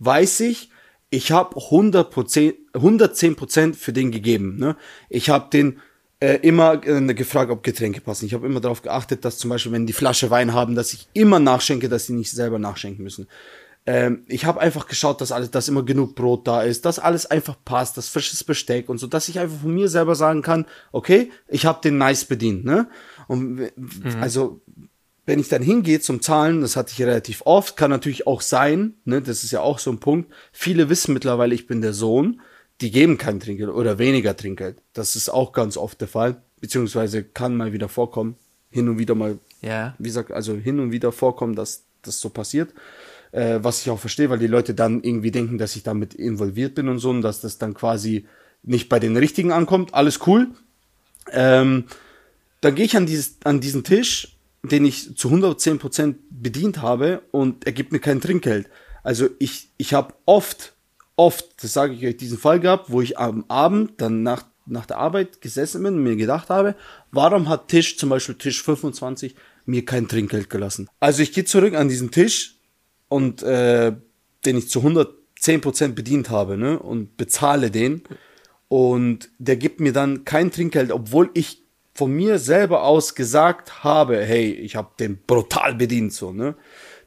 weiß 0.00 0.40
ich, 0.40 0.69
ich 1.10 1.32
habe 1.32 1.56
100%, 1.56 2.54
110% 2.72 3.74
für 3.74 3.92
den 3.92 4.10
gegeben. 4.12 4.56
Ne? 4.56 4.76
Ich 5.08 5.28
habe 5.28 5.50
den 5.50 5.80
äh, 6.20 6.36
immer 6.42 6.86
äh, 6.86 7.14
gefragt, 7.14 7.50
ob 7.50 7.62
Getränke 7.62 8.00
passen. 8.00 8.26
Ich 8.26 8.34
habe 8.34 8.46
immer 8.46 8.60
darauf 8.60 8.82
geachtet, 8.82 9.24
dass 9.24 9.38
zum 9.38 9.50
Beispiel, 9.50 9.72
wenn 9.72 9.86
die 9.86 9.92
Flasche 9.92 10.30
Wein 10.30 10.52
haben, 10.54 10.74
dass 10.74 10.92
ich 10.92 11.08
immer 11.12 11.38
nachschenke, 11.40 11.88
dass 11.88 12.06
sie 12.06 12.12
nicht 12.12 12.30
selber 12.30 12.58
nachschenken 12.58 13.02
müssen. 13.02 13.26
Ähm, 13.86 14.24
ich 14.28 14.44
habe 14.44 14.60
einfach 14.60 14.86
geschaut, 14.86 15.20
dass 15.22 15.32
alles, 15.32 15.50
dass 15.50 15.68
immer 15.68 15.82
genug 15.82 16.14
Brot 16.14 16.46
da 16.46 16.62
ist, 16.62 16.84
dass 16.84 16.98
alles 16.98 17.24
einfach 17.26 17.56
passt, 17.64 17.96
das 17.96 18.08
frisches 18.08 18.44
Besteck 18.44 18.90
und 18.90 18.98
so, 18.98 19.06
dass 19.06 19.28
ich 19.30 19.38
einfach 19.40 19.60
von 19.62 19.72
mir 19.74 19.88
selber 19.88 20.14
sagen 20.14 20.42
kann, 20.42 20.66
okay, 20.92 21.30
ich 21.48 21.64
habe 21.64 21.80
den 21.82 21.96
nice 21.96 22.26
bedient, 22.26 22.64
ne? 22.66 22.88
Und 23.26 23.58
w- 23.58 23.70
also 24.20 24.60
wenn 25.30 25.38
ich 25.38 25.48
dann 25.48 25.62
hingehe 25.62 26.00
zum 26.00 26.20
Zahlen, 26.22 26.60
das 26.60 26.74
hatte 26.74 26.92
ich 26.92 27.00
relativ 27.00 27.42
oft, 27.44 27.76
kann 27.76 27.88
natürlich 27.92 28.26
auch 28.26 28.40
sein, 28.40 28.94
ne, 29.04 29.22
das 29.22 29.44
ist 29.44 29.52
ja 29.52 29.60
auch 29.60 29.78
so 29.78 29.92
ein 29.92 30.00
Punkt. 30.00 30.28
Viele 30.50 30.88
wissen 30.88 31.14
mittlerweile, 31.14 31.54
ich 31.54 31.68
bin 31.68 31.82
der 31.82 31.92
Sohn, 31.92 32.40
die 32.80 32.90
geben 32.90 33.16
kein 33.16 33.38
Trinkgeld 33.38 33.70
oder 33.70 34.00
weniger 34.00 34.36
Trinkgeld. 34.36 34.78
Das 34.92 35.14
ist 35.14 35.28
auch 35.28 35.52
ganz 35.52 35.76
oft 35.76 36.00
der 36.00 36.08
Fall, 36.08 36.42
beziehungsweise 36.60 37.22
kann 37.22 37.56
mal 37.56 37.72
wieder 37.72 37.88
vorkommen, 37.88 38.34
hin 38.70 38.88
und 38.88 38.98
wieder 38.98 39.14
mal, 39.14 39.38
Ja. 39.62 39.94
wie 40.00 40.08
gesagt, 40.08 40.32
also 40.32 40.54
hin 40.56 40.80
und 40.80 40.90
wieder 40.90 41.12
vorkommen, 41.12 41.54
dass 41.54 41.84
das 42.02 42.18
so 42.20 42.28
passiert. 42.30 42.74
Äh, 43.30 43.60
was 43.62 43.82
ich 43.82 43.90
auch 43.90 44.00
verstehe, 44.00 44.30
weil 44.30 44.40
die 44.40 44.48
Leute 44.48 44.74
dann 44.74 45.00
irgendwie 45.04 45.30
denken, 45.30 45.58
dass 45.58 45.76
ich 45.76 45.84
damit 45.84 46.12
involviert 46.12 46.74
bin 46.74 46.88
und 46.88 46.98
so, 46.98 47.10
und 47.10 47.22
dass 47.22 47.40
das 47.40 47.56
dann 47.58 47.74
quasi 47.74 48.26
nicht 48.64 48.88
bei 48.88 48.98
den 48.98 49.16
Richtigen 49.16 49.52
ankommt. 49.52 49.94
Alles 49.94 50.26
cool. 50.26 50.48
Ähm, 51.30 51.84
dann 52.62 52.74
gehe 52.74 52.84
ich 52.84 52.96
an, 52.96 53.06
dieses, 53.06 53.36
an 53.44 53.60
diesen 53.60 53.84
Tisch, 53.84 54.36
den 54.62 54.84
ich 54.84 55.16
zu 55.16 55.28
110% 55.28 56.16
bedient 56.30 56.82
habe 56.82 57.22
und 57.30 57.66
er 57.66 57.72
gibt 57.72 57.92
mir 57.92 57.98
kein 57.98 58.20
Trinkgeld. 58.20 58.68
Also 59.02 59.28
ich, 59.38 59.70
ich 59.78 59.94
habe 59.94 60.14
oft, 60.26 60.74
oft, 61.16 61.62
das 61.62 61.72
sage 61.72 61.94
ich 61.94 62.06
euch, 62.06 62.16
diesen 62.16 62.38
Fall 62.38 62.60
gehabt, 62.60 62.90
wo 62.90 63.00
ich 63.00 63.18
am 63.18 63.44
Abend 63.48 64.00
dann 64.00 64.22
nach, 64.22 64.44
nach 64.66 64.86
der 64.86 64.98
Arbeit 64.98 65.40
gesessen 65.40 65.82
bin 65.82 65.94
und 65.94 66.02
mir 66.02 66.16
gedacht 66.16 66.50
habe, 66.50 66.74
warum 67.10 67.48
hat 67.48 67.68
Tisch, 67.68 67.96
zum 67.96 68.10
Beispiel 68.10 68.34
Tisch 68.34 68.62
25, 68.62 69.34
mir 69.64 69.84
kein 69.84 70.08
Trinkgeld 70.08 70.50
gelassen? 70.50 70.88
Also 71.00 71.22
ich 71.22 71.32
gehe 71.32 71.44
zurück 71.44 71.74
an 71.74 71.88
diesen 71.88 72.10
Tisch 72.10 72.56
und 73.08 73.42
äh, 73.42 73.94
den 74.44 74.56
ich 74.58 74.68
zu 74.68 74.80
10% 74.80 75.88
bedient 75.88 76.28
habe, 76.28 76.58
ne, 76.58 76.78
und 76.78 77.16
bezahle 77.16 77.70
den 77.70 78.02
und 78.68 79.30
der 79.38 79.56
gibt 79.56 79.80
mir 79.80 79.92
dann 79.92 80.24
kein 80.24 80.50
Trinkgeld, 80.50 80.92
obwohl 80.92 81.30
ich 81.34 81.59
von 82.00 82.12
mir 82.12 82.38
selber 82.38 82.84
aus 82.84 83.14
gesagt 83.14 83.84
habe, 83.84 84.24
hey, 84.24 84.52
ich 84.52 84.74
habe 84.74 84.88
den 84.98 85.18
brutal 85.26 85.74
bedient, 85.74 86.14
so, 86.14 86.32
ne, 86.32 86.54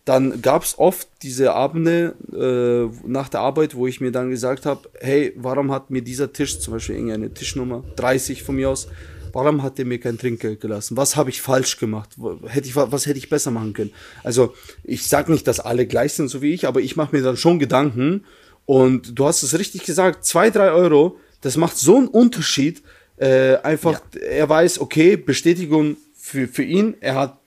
dann 0.05 0.39
es 0.61 0.77
oft 0.77 1.07
diese 1.23 1.53
Abende 1.53 2.13
äh, 2.31 3.07
nach 3.07 3.27
der 3.27 3.39
Arbeit, 3.39 3.73
wo 3.73 3.87
ich 3.87 4.01
mir 4.01 4.11
dann 4.11 4.29
gesagt 4.29 4.67
habe, 4.67 4.87
hey, 4.99 5.33
warum 5.35 5.71
hat 5.71 5.89
mir 5.89 6.03
dieser 6.03 6.31
Tisch, 6.31 6.59
zum 6.59 6.75
Beispiel 6.75 6.97
irgendeine 6.97 7.33
Tischnummer 7.33 7.83
30 7.95 8.43
von 8.43 8.55
mir 8.55 8.69
aus, 8.69 8.87
warum 9.31 9.63
hat 9.63 9.79
der 9.79 9.85
mir 9.85 9.99
kein 9.99 10.19
Trinkgeld 10.19 10.61
gelassen? 10.61 10.95
Was 10.95 11.15
habe 11.15 11.31
ich 11.31 11.41
falsch 11.41 11.79
gemacht? 11.79 12.11
Hätte 12.45 12.67
ich, 12.67 12.75
was 12.75 13.07
hätte 13.07 13.17
ich 13.17 13.29
besser 13.29 13.49
machen 13.49 13.73
können? 13.73 13.93
Also 14.23 14.53
ich 14.83 15.07
sage 15.07 15.31
nicht, 15.31 15.47
dass 15.47 15.59
alle 15.59 15.87
gleich 15.87 16.13
sind, 16.13 16.27
so 16.27 16.43
wie 16.43 16.53
ich, 16.53 16.67
aber 16.67 16.81
ich 16.81 16.97
mache 16.97 17.15
mir 17.15 17.23
dann 17.23 17.35
schon 17.35 17.57
Gedanken. 17.57 18.25
Und 18.67 19.17
du 19.17 19.25
hast 19.25 19.41
es 19.41 19.57
richtig 19.57 19.85
gesagt, 19.85 20.23
zwei, 20.23 20.51
drei 20.51 20.69
Euro, 20.69 21.17
das 21.41 21.57
macht 21.57 21.77
so 21.77 21.97
einen 21.97 22.09
Unterschied. 22.09 22.83
Äh, 23.23 23.61
einfach, 23.63 24.01
ja. 24.15 24.21
er 24.21 24.49
weiß, 24.49 24.79
okay, 24.79 25.15
Bestätigung 25.15 25.95
für, 26.13 26.47
für 26.49 26.63
ihn, 26.63 26.95
er 26.99 27.15
hat 27.15 27.37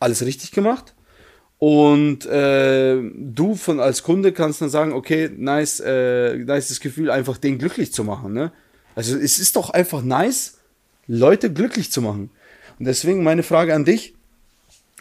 alles 0.00 0.24
richtig 0.26 0.50
gemacht 0.50 0.94
und 1.58 2.26
äh, 2.26 3.00
du 3.14 3.54
von 3.54 3.78
als 3.78 4.02
Kunde 4.02 4.32
kannst 4.32 4.60
dann 4.60 4.70
sagen, 4.70 4.92
okay, 4.92 5.30
nice, 5.32 5.78
äh, 5.78 6.36
nice 6.36 6.70
das 6.70 6.80
Gefühl, 6.80 7.12
einfach 7.12 7.38
den 7.38 7.58
glücklich 7.58 7.92
zu 7.92 8.02
machen. 8.02 8.32
Ne? 8.32 8.50
Also 8.96 9.16
es 9.16 9.38
ist 9.38 9.54
doch 9.54 9.70
einfach 9.70 10.02
nice, 10.02 10.58
Leute 11.06 11.52
glücklich 11.52 11.92
zu 11.92 12.02
machen. 12.02 12.30
Und 12.80 12.86
deswegen 12.86 13.22
meine 13.22 13.44
Frage 13.44 13.76
an 13.76 13.84
dich: 13.84 14.14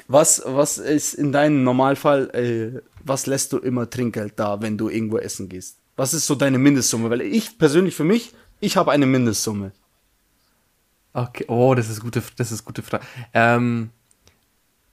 Was, 0.08 0.44
was 0.46 0.78
ist 0.78 1.16
in 1.16 1.32
deinem 1.32 1.64
Normalfall, 1.64 2.30
äh, 2.36 2.82
was 3.04 3.26
lässt 3.26 3.52
du 3.54 3.58
immer 3.58 3.90
Trinkgeld 3.90 4.34
da, 4.36 4.62
wenn 4.62 4.78
du 4.78 4.90
irgendwo 4.90 5.18
essen 5.18 5.50
gehst? 5.50 5.78
Was 5.96 6.14
ist 6.14 6.28
so 6.28 6.36
deine 6.36 6.60
Mindestsumme? 6.60 7.10
Weil 7.10 7.22
ich 7.22 7.58
persönlich 7.58 7.96
für 7.96 8.04
mich, 8.04 8.34
ich 8.62 8.78
habe 8.78 8.92
eine 8.92 9.06
Mindestsumme. 9.06 9.74
Okay, 11.14 11.46
oh, 11.50 11.76
das 11.76 11.90
ist 11.90 12.00
gute, 12.00 12.24
das 12.38 12.52
ist 12.52 12.64
gute 12.64 12.82
Frage. 12.82 13.04
Ähm, 13.34 13.90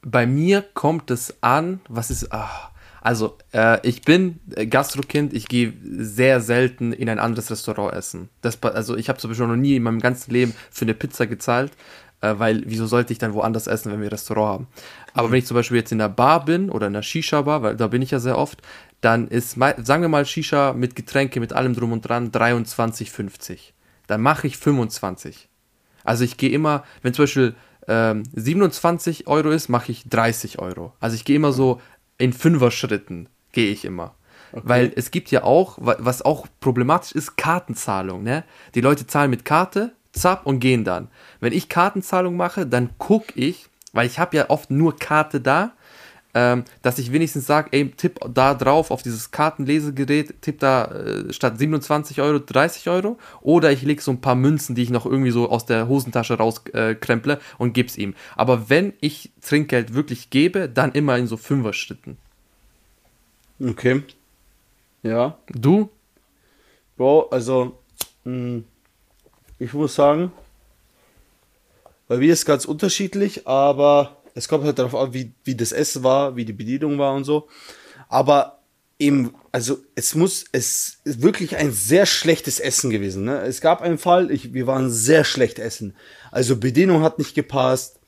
bei 0.02 0.26
mir 0.26 0.62
kommt 0.62 1.10
es 1.10 1.36
an, 1.42 1.80
was 1.88 2.10
ist, 2.10 2.32
ach, 2.32 2.70
also 3.00 3.38
äh, 3.52 3.86
ich 3.86 4.02
bin 4.02 4.40
Gastrokind, 4.68 5.32
ich 5.32 5.46
gehe 5.46 5.72
sehr 5.98 6.40
selten 6.40 6.92
in 6.92 7.08
ein 7.08 7.18
anderes 7.18 7.50
Restaurant 7.50 7.94
essen. 7.94 8.28
Das, 8.40 8.60
also 8.62 8.96
ich 8.96 9.08
habe 9.08 9.18
zum 9.18 9.30
Beispiel 9.30 9.46
noch 9.46 9.56
nie 9.56 9.76
in 9.76 9.82
meinem 9.84 10.00
ganzen 10.00 10.32
Leben 10.32 10.54
für 10.70 10.84
eine 10.84 10.94
Pizza 10.94 11.26
gezahlt, 11.26 11.72
äh, 12.20 12.34
weil 12.38 12.64
wieso 12.66 12.86
sollte 12.86 13.12
ich 13.12 13.18
dann 13.18 13.34
woanders 13.34 13.68
essen, 13.68 13.92
wenn 13.92 14.00
wir 14.00 14.08
ein 14.08 14.10
Restaurant 14.10 14.52
haben? 14.52 14.66
Aber 15.14 15.28
mhm. 15.28 15.32
wenn 15.32 15.38
ich 15.38 15.46
zum 15.46 15.54
Beispiel 15.54 15.78
jetzt 15.78 15.92
in 15.92 16.00
einer 16.00 16.08
Bar 16.08 16.44
bin 16.44 16.70
oder 16.70 16.88
in 16.88 16.96
einer 16.96 17.02
Shisha-Bar, 17.02 17.62
weil 17.62 17.76
da 17.76 17.86
bin 17.86 18.02
ich 18.02 18.10
ja 18.10 18.18
sehr 18.18 18.36
oft, 18.36 18.60
dann 19.00 19.28
ist, 19.28 19.52
sagen 19.52 20.02
wir 20.02 20.08
mal 20.08 20.26
Shisha 20.26 20.72
mit 20.72 20.96
Getränke, 20.96 21.40
mit 21.40 21.52
allem 21.52 21.74
drum 21.74 21.92
und 21.92 22.02
dran 22.02 22.32
23,50. 22.32 23.72
Dann 24.06 24.20
mache 24.20 24.46
ich 24.46 24.56
25. 24.56 25.48
Also 26.04 26.24
ich 26.24 26.36
gehe 26.36 26.50
immer, 26.50 26.84
wenn 27.02 27.14
zum 27.14 27.24
Beispiel 27.24 27.54
ähm, 27.86 28.22
27 28.34 29.26
Euro 29.26 29.50
ist, 29.50 29.68
mache 29.68 29.92
ich 29.92 30.08
30 30.08 30.58
Euro. 30.58 30.94
Also 31.00 31.14
ich 31.14 31.24
gehe 31.24 31.36
immer 31.36 31.52
so 31.52 31.80
in 32.16 32.32
Fünfer-Schritten, 32.32 33.28
gehe 33.52 33.70
ich 33.70 33.84
immer. 33.84 34.14
Okay. 34.52 34.62
Weil 34.64 34.92
es 34.96 35.10
gibt 35.10 35.30
ja 35.30 35.44
auch, 35.44 35.76
was 35.78 36.22
auch 36.22 36.46
problematisch 36.60 37.12
ist, 37.12 37.36
Kartenzahlung. 37.36 38.22
Ne? 38.22 38.44
Die 38.74 38.80
Leute 38.80 39.06
zahlen 39.06 39.30
mit 39.30 39.44
Karte, 39.44 39.92
zapp 40.12 40.46
und 40.46 40.60
gehen 40.60 40.84
dann. 40.84 41.08
Wenn 41.40 41.52
ich 41.52 41.68
Kartenzahlung 41.68 42.36
mache, 42.36 42.66
dann 42.66 42.90
gucke 42.98 43.32
ich, 43.34 43.68
weil 43.92 44.06
ich 44.06 44.18
habe 44.18 44.36
ja 44.36 44.50
oft 44.50 44.70
nur 44.70 44.96
Karte 44.96 45.40
da, 45.40 45.72
ähm, 46.38 46.62
dass 46.82 47.00
ich 47.00 47.12
wenigstens 47.12 47.46
sage, 47.46 47.70
ey, 47.72 47.90
tipp 47.90 48.20
da 48.32 48.54
drauf 48.54 48.92
auf 48.92 49.02
dieses 49.02 49.32
Kartenlesegerät, 49.32 50.40
tipp 50.40 50.60
da 50.60 50.84
äh, 50.84 51.32
statt 51.32 51.58
27 51.58 52.20
Euro 52.20 52.38
30 52.38 52.88
Euro 52.88 53.18
oder 53.40 53.72
ich 53.72 53.82
lege 53.82 54.00
so 54.00 54.12
ein 54.12 54.20
paar 54.20 54.36
Münzen, 54.36 54.76
die 54.76 54.84
ich 54.84 54.90
noch 54.90 55.04
irgendwie 55.04 55.32
so 55.32 55.50
aus 55.50 55.66
der 55.66 55.88
Hosentasche 55.88 56.34
rauskremple 56.34 57.34
äh, 57.34 57.38
und 57.58 57.72
gebe 57.72 57.88
es 57.88 57.98
ihm. 57.98 58.14
Aber 58.36 58.70
wenn 58.70 58.92
ich 59.00 59.32
Trinkgeld 59.42 59.94
wirklich 59.94 60.30
gebe, 60.30 60.68
dann 60.68 60.92
immer 60.92 61.18
in 61.18 61.26
so 61.26 61.36
Fünfer-Schritten. 61.36 62.18
Okay. 63.60 64.04
Ja. 65.02 65.38
Du? 65.48 65.90
Bro, 66.96 67.30
also, 67.30 67.78
mh, 68.22 68.32
hm, 68.32 68.64
ich 69.58 69.72
muss 69.72 69.96
sagen, 69.96 70.30
bei 72.06 72.18
mir 72.18 72.32
ist 72.32 72.46
ganz 72.46 72.64
unterschiedlich, 72.64 73.48
aber 73.48 74.17
es 74.38 74.48
kommt 74.48 74.64
halt 74.64 74.78
darauf 74.78 74.94
an, 74.94 75.12
wie, 75.12 75.32
wie 75.44 75.56
das 75.56 75.72
Essen 75.72 76.04
war, 76.04 76.36
wie 76.36 76.44
die 76.44 76.52
Bedienung 76.52 76.98
war 76.98 77.14
und 77.14 77.24
so. 77.24 77.48
Aber 78.08 78.60
eben, 78.98 79.34
also 79.52 79.78
es 79.96 80.14
muss, 80.14 80.44
es 80.52 80.98
ist 81.04 81.22
wirklich 81.22 81.56
ein 81.56 81.72
sehr 81.72 82.06
schlechtes 82.06 82.60
Essen 82.60 82.90
gewesen. 82.90 83.24
Ne? 83.24 83.40
Es 83.42 83.60
gab 83.60 83.82
einen 83.82 83.98
Fall, 83.98 84.30
ich, 84.30 84.54
wir 84.54 84.66
waren 84.66 84.90
sehr 84.90 85.24
schlecht 85.24 85.58
essen. 85.58 85.94
Also 86.30 86.56
Bedienung 86.56 87.02
hat 87.02 87.18
nicht 87.18 87.34
gepasst. 87.34 87.98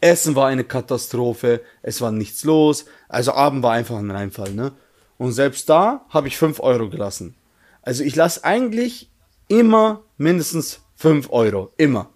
Essen 0.00 0.34
war 0.34 0.48
eine 0.48 0.64
Katastrophe. 0.64 1.62
Es 1.82 2.00
war 2.00 2.10
nichts 2.10 2.44
los. 2.44 2.84
Also 3.08 3.32
Abend 3.32 3.62
war 3.62 3.72
einfach 3.72 3.96
ein 3.96 4.10
Reinfall. 4.10 4.52
Ne? 4.52 4.72
Und 5.16 5.32
selbst 5.32 5.68
da 5.68 6.04
habe 6.08 6.28
ich 6.28 6.36
5 6.36 6.60
Euro 6.60 6.90
gelassen. 6.90 7.36
Also 7.82 8.02
ich 8.02 8.16
lasse 8.16 8.44
eigentlich 8.44 9.10
immer 9.46 10.02
mindestens 10.18 10.80
5 10.96 11.30
Euro. 11.30 11.72
Immer. 11.76 12.10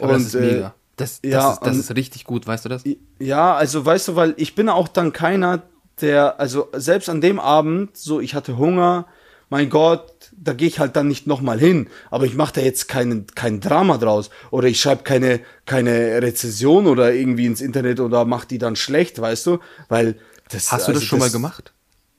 Aber 0.00 0.14
und, 0.14 0.24
das 0.24 0.34
ist 0.34 0.40
mega. 0.40 0.74
Das, 0.96 1.20
das, 1.20 1.30
ja, 1.30 1.52
ist, 1.52 1.60
das 1.60 1.76
ist 1.76 1.94
richtig 1.94 2.24
gut, 2.24 2.46
weißt 2.46 2.64
du 2.64 2.68
das? 2.70 2.84
Ja, 3.18 3.54
also 3.54 3.84
weißt 3.84 4.08
du, 4.08 4.16
weil 4.16 4.34
ich 4.38 4.54
bin 4.54 4.68
auch 4.68 4.88
dann 4.88 5.12
keiner, 5.12 5.62
der, 6.00 6.40
also 6.40 6.68
selbst 6.72 7.08
an 7.08 7.20
dem 7.20 7.38
Abend, 7.38 7.96
so 7.96 8.20
ich 8.20 8.34
hatte 8.34 8.56
Hunger, 8.56 9.06
mein 9.48 9.70
Gott, 9.70 10.30
da 10.36 10.54
gehe 10.54 10.66
ich 10.66 10.80
halt 10.80 10.96
dann 10.96 11.08
nicht 11.08 11.26
nochmal 11.26 11.58
hin. 11.58 11.88
Aber 12.10 12.24
ich 12.24 12.34
mache 12.34 12.54
da 12.54 12.60
jetzt 12.62 12.88
keinen 12.88 13.26
kein 13.26 13.60
Drama 13.60 13.96
draus. 13.98 14.30
Oder 14.50 14.68
ich 14.68 14.80
schreibe 14.80 15.04
keine, 15.04 15.40
keine 15.66 16.20
Rezession 16.22 16.86
oder 16.86 17.12
irgendwie 17.14 17.46
ins 17.46 17.60
Internet 17.60 18.00
oder 18.00 18.24
mach 18.24 18.44
die 18.44 18.58
dann 18.58 18.74
schlecht, 18.74 19.20
weißt 19.20 19.46
du? 19.46 19.58
Weil 19.88 20.16
das. 20.48 20.72
Hast 20.72 20.88
du 20.88 20.92
also 20.92 21.00
das 21.00 21.04
schon 21.04 21.20
das, 21.20 21.28
mal 21.28 21.32
gemacht? 21.32 21.72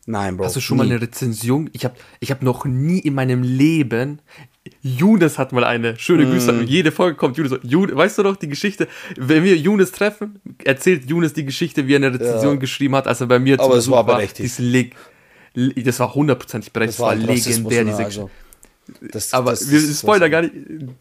Nein, 0.06 0.38
Bro. 0.38 0.46
Hast 0.46 0.56
du 0.56 0.62
schon 0.62 0.78
nie. 0.78 0.86
mal 0.86 0.90
eine 0.90 1.02
Rezension? 1.02 1.70
Ich 1.74 1.84
habe 1.84 1.96
ich 2.22 2.32
hab 2.32 2.42
noch 2.42 2.64
nie 2.64 3.00
in 3.00 3.14
meinem 3.14 3.44
Leben 3.44 4.22
Younes 4.82 5.38
hat 5.38 5.52
mal 5.52 5.64
eine. 5.64 5.98
Schöne 5.98 6.26
mm. 6.26 6.32
Grüße. 6.32 6.64
Jede 6.64 6.92
Folge 6.92 7.16
kommt 7.16 7.38
Younes. 7.38 7.60
Younes. 7.64 7.96
Weißt 7.96 8.18
du 8.18 8.24
noch 8.24 8.36
die 8.36 8.48
Geschichte? 8.48 8.88
Wenn 9.16 9.44
wir 9.44 9.56
Younes 9.56 9.92
treffen, 9.92 10.40
erzählt 10.64 11.10
Younes 11.10 11.34
die 11.34 11.46
Geschichte, 11.46 11.88
wie 11.88 11.94
er 11.94 11.98
eine 11.98 12.14
Rezension 12.14 12.56
ja. 12.56 12.60
geschrieben 12.60 12.96
hat, 12.96 13.08
als 13.08 13.22
er 13.22 13.28
bei 13.28 13.40
mir 13.40 13.60
Aber 13.60 13.70
zu 13.70 13.76
Besuch 13.76 13.94
war. 13.94 14.06
Berechtigt. 14.06 14.60
war 14.60 14.86
das 15.84 16.00
war 16.00 16.14
hundertprozentig 16.14 16.72
berechtigt. 16.72 17.00
Das 17.00 17.06
war, 17.06 17.16
das 17.16 17.28
war 17.28 17.36
legendär, 17.36 17.84
diese 17.84 17.98
Geschichte. 17.98 18.22
Also. 18.22 18.30
Das, 19.02 19.34
aber 19.34 19.52
das, 19.52 19.70
wir 19.70 19.82
spoilern 19.82 20.32
gar 20.32 20.42
nicht. 20.44 20.54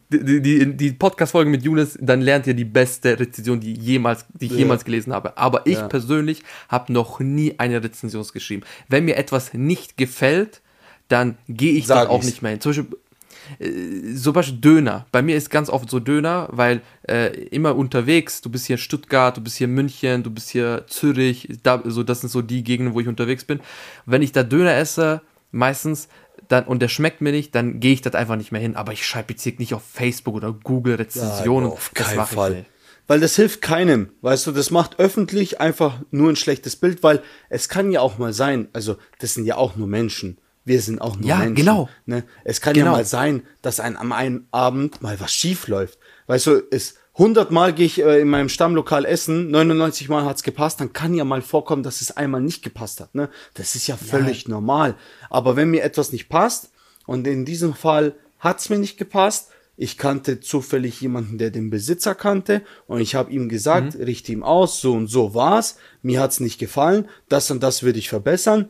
Die, 0.09 0.41
die, 0.41 0.75
die 0.75 0.91
Podcast-Folge 0.91 1.49
mit 1.49 1.63
Younes, 1.63 1.97
dann 2.01 2.21
lernt 2.21 2.47
ihr 2.47 2.53
die 2.53 2.65
beste 2.65 3.17
Rezension, 3.19 3.59
die, 3.59 3.73
jemals, 3.73 4.25
die 4.33 4.47
ich 4.47 4.51
ja. 4.51 4.59
jemals 4.59 4.83
gelesen 4.83 5.13
habe. 5.13 5.37
Aber 5.37 5.65
ich 5.65 5.77
ja. 5.77 5.87
persönlich 5.87 6.43
habe 6.69 6.91
noch 6.91 7.19
nie 7.19 7.55
eine 7.57 7.83
Rezension 7.83 8.25
geschrieben. 8.33 8.63
Wenn 8.89 9.05
mir 9.05 9.15
etwas 9.15 9.53
nicht 9.53 9.95
gefällt, 9.95 10.61
dann 11.07 11.37
gehe 11.47 11.73
ich 11.73 11.87
Sag 11.87 12.03
dann 12.03 12.07
auch 12.07 12.19
ich's. 12.19 12.25
nicht 12.25 12.41
mehr 12.41 12.51
hin. 12.51 12.61
Zum 12.61 12.71
Beispiel 12.71 12.97
äh, 13.59 14.15
zum 14.15 14.33
Beispiel 14.33 14.59
Döner. 14.59 15.05
Bei 15.11 15.21
mir 15.21 15.35
ist 15.35 15.49
ganz 15.49 15.69
oft 15.69 15.89
so 15.89 15.99
Döner, 15.99 16.49
weil 16.51 16.81
äh, 17.07 17.27
immer 17.47 17.75
unterwegs, 17.75 18.41
du 18.41 18.49
bist 18.49 18.67
hier 18.67 18.77
Stuttgart, 18.77 19.35
du 19.37 19.41
bist 19.41 19.57
hier 19.57 19.67
München, 19.67 20.23
du 20.23 20.31
bist 20.31 20.49
hier 20.49 20.85
Zürich, 20.87 21.49
da, 21.63 21.81
so, 21.85 22.03
das 22.03 22.21
sind 22.21 22.29
so 22.29 22.41
die 22.41 22.63
Gegenden, 22.63 22.93
wo 22.93 22.99
ich 22.99 23.07
unterwegs 23.07 23.45
bin. 23.45 23.59
Wenn 24.05 24.21
ich 24.21 24.31
da 24.31 24.43
Döner 24.43 24.75
esse, 24.75 25.21
meistens, 25.51 26.07
dann, 26.47 26.65
und 26.65 26.81
der 26.81 26.87
schmeckt 26.87 27.21
mir 27.21 27.31
nicht, 27.31 27.53
dann 27.55 27.79
gehe 27.79 27.93
ich 27.93 28.01
das 28.01 28.13
einfach 28.13 28.35
nicht 28.35 28.51
mehr 28.51 28.61
hin. 28.61 28.75
Aber 28.75 28.93
ich 28.93 29.05
schreibe 29.05 29.33
jetzt 29.33 29.45
nicht 29.59 29.73
auf 29.73 29.83
Facebook 29.83 30.35
oder 30.35 30.53
Google 30.53 30.95
Rezensionen. 30.95 31.69
Ja, 31.69 31.73
auf 31.73 31.93
keinen 31.93 32.25
Fall. 32.25 32.65
Weil 33.07 33.21
das 33.21 33.37
hilft 33.37 33.61
keinem, 33.61 34.09
weißt 34.21 34.47
du, 34.47 34.51
das 34.51 34.69
macht 34.69 34.99
öffentlich 34.99 35.61
einfach 35.61 36.01
nur 36.11 36.29
ein 36.29 36.35
schlechtes 36.35 36.75
Bild, 36.75 37.03
weil 37.03 37.23
es 37.49 37.69
kann 37.69 37.91
ja 37.91 38.01
auch 38.01 38.17
mal 38.17 38.33
sein, 38.33 38.67
also 38.73 38.97
das 39.19 39.33
sind 39.33 39.45
ja 39.45 39.55
auch 39.55 39.77
nur 39.77 39.87
Menschen 39.87 40.37
wir 40.67 40.81
sind 40.81 40.99
auch 40.99 41.15
nur 41.15 41.27
ja, 41.27 41.37
Menschen. 41.37 41.55
Genau. 41.55 41.89
Ne? 42.05 42.23
Es 42.43 42.59
kann 42.59 42.73
genau. 42.73 42.87
ja 42.87 42.91
mal 42.91 43.05
sein, 43.05 43.43
dass 43.61 43.79
ein, 43.79 43.95
am 43.95 44.11
einen 44.11 44.47
Abend 44.51 45.01
mal 45.01 45.19
was 45.19 45.33
schief 45.33 45.67
läuft. 45.67 45.97
Weißt 46.27 46.45
du, 46.47 46.51
ist 46.55 46.97
100 47.13 47.51
Mal 47.51 47.73
gehe 47.73 47.85
ich 47.85 48.03
äh, 48.03 48.19
in 48.19 48.27
meinem 48.27 48.49
Stammlokal 48.49 49.05
essen, 49.05 49.49
99 49.49 50.09
Mal 50.09 50.25
hat's 50.25 50.43
gepasst, 50.43 50.81
dann 50.81 50.91
kann 50.91 51.13
ja 51.13 51.23
mal 51.23 51.41
vorkommen, 51.41 51.83
dass 51.83 52.01
es 52.01 52.15
einmal 52.15 52.41
nicht 52.41 52.63
gepasst 52.63 52.99
hat. 52.99 53.15
Ne? 53.15 53.29
Das 53.53 53.75
ist 53.75 53.87
ja 53.87 53.95
völlig 53.95 54.43
ja. 54.43 54.49
normal. 54.49 54.95
Aber 55.29 55.55
wenn 55.55 55.71
mir 55.71 55.83
etwas 55.83 56.11
nicht 56.11 56.27
passt, 56.27 56.71
und 57.05 57.25
in 57.25 57.45
diesem 57.45 57.73
Fall 57.73 58.15
hat's 58.39 58.69
mir 58.69 58.77
nicht 58.77 58.97
gepasst, 58.97 59.49
ich 59.77 59.97
kannte 59.97 60.41
zufällig 60.41 60.99
jemanden, 60.99 61.37
der 61.37 61.49
den 61.49 61.69
Besitzer 61.69 62.13
kannte, 62.13 62.61
und 62.87 62.99
ich 62.99 63.15
habe 63.15 63.31
ihm 63.31 63.47
gesagt, 63.47 63.95
mhm. 63.95 64.03
richte 64.03 64.33
ihm 64.33 64.43
aus, 64.43 64.81
so 64.81 64.93
und 64.93 65.07
so 65.07 65.33
war's, 65.33 65.77
mir 66.01 66.19
hat's 66.19 66.41
nicht 66.41 66.59
gefallen, 66.59 67.07
das 67.29 67.49
und 67.51 67.63
das 67.63 67.83
würde 67.83 67.99
ich 67.99 68.09
verbessern 68.09 68.67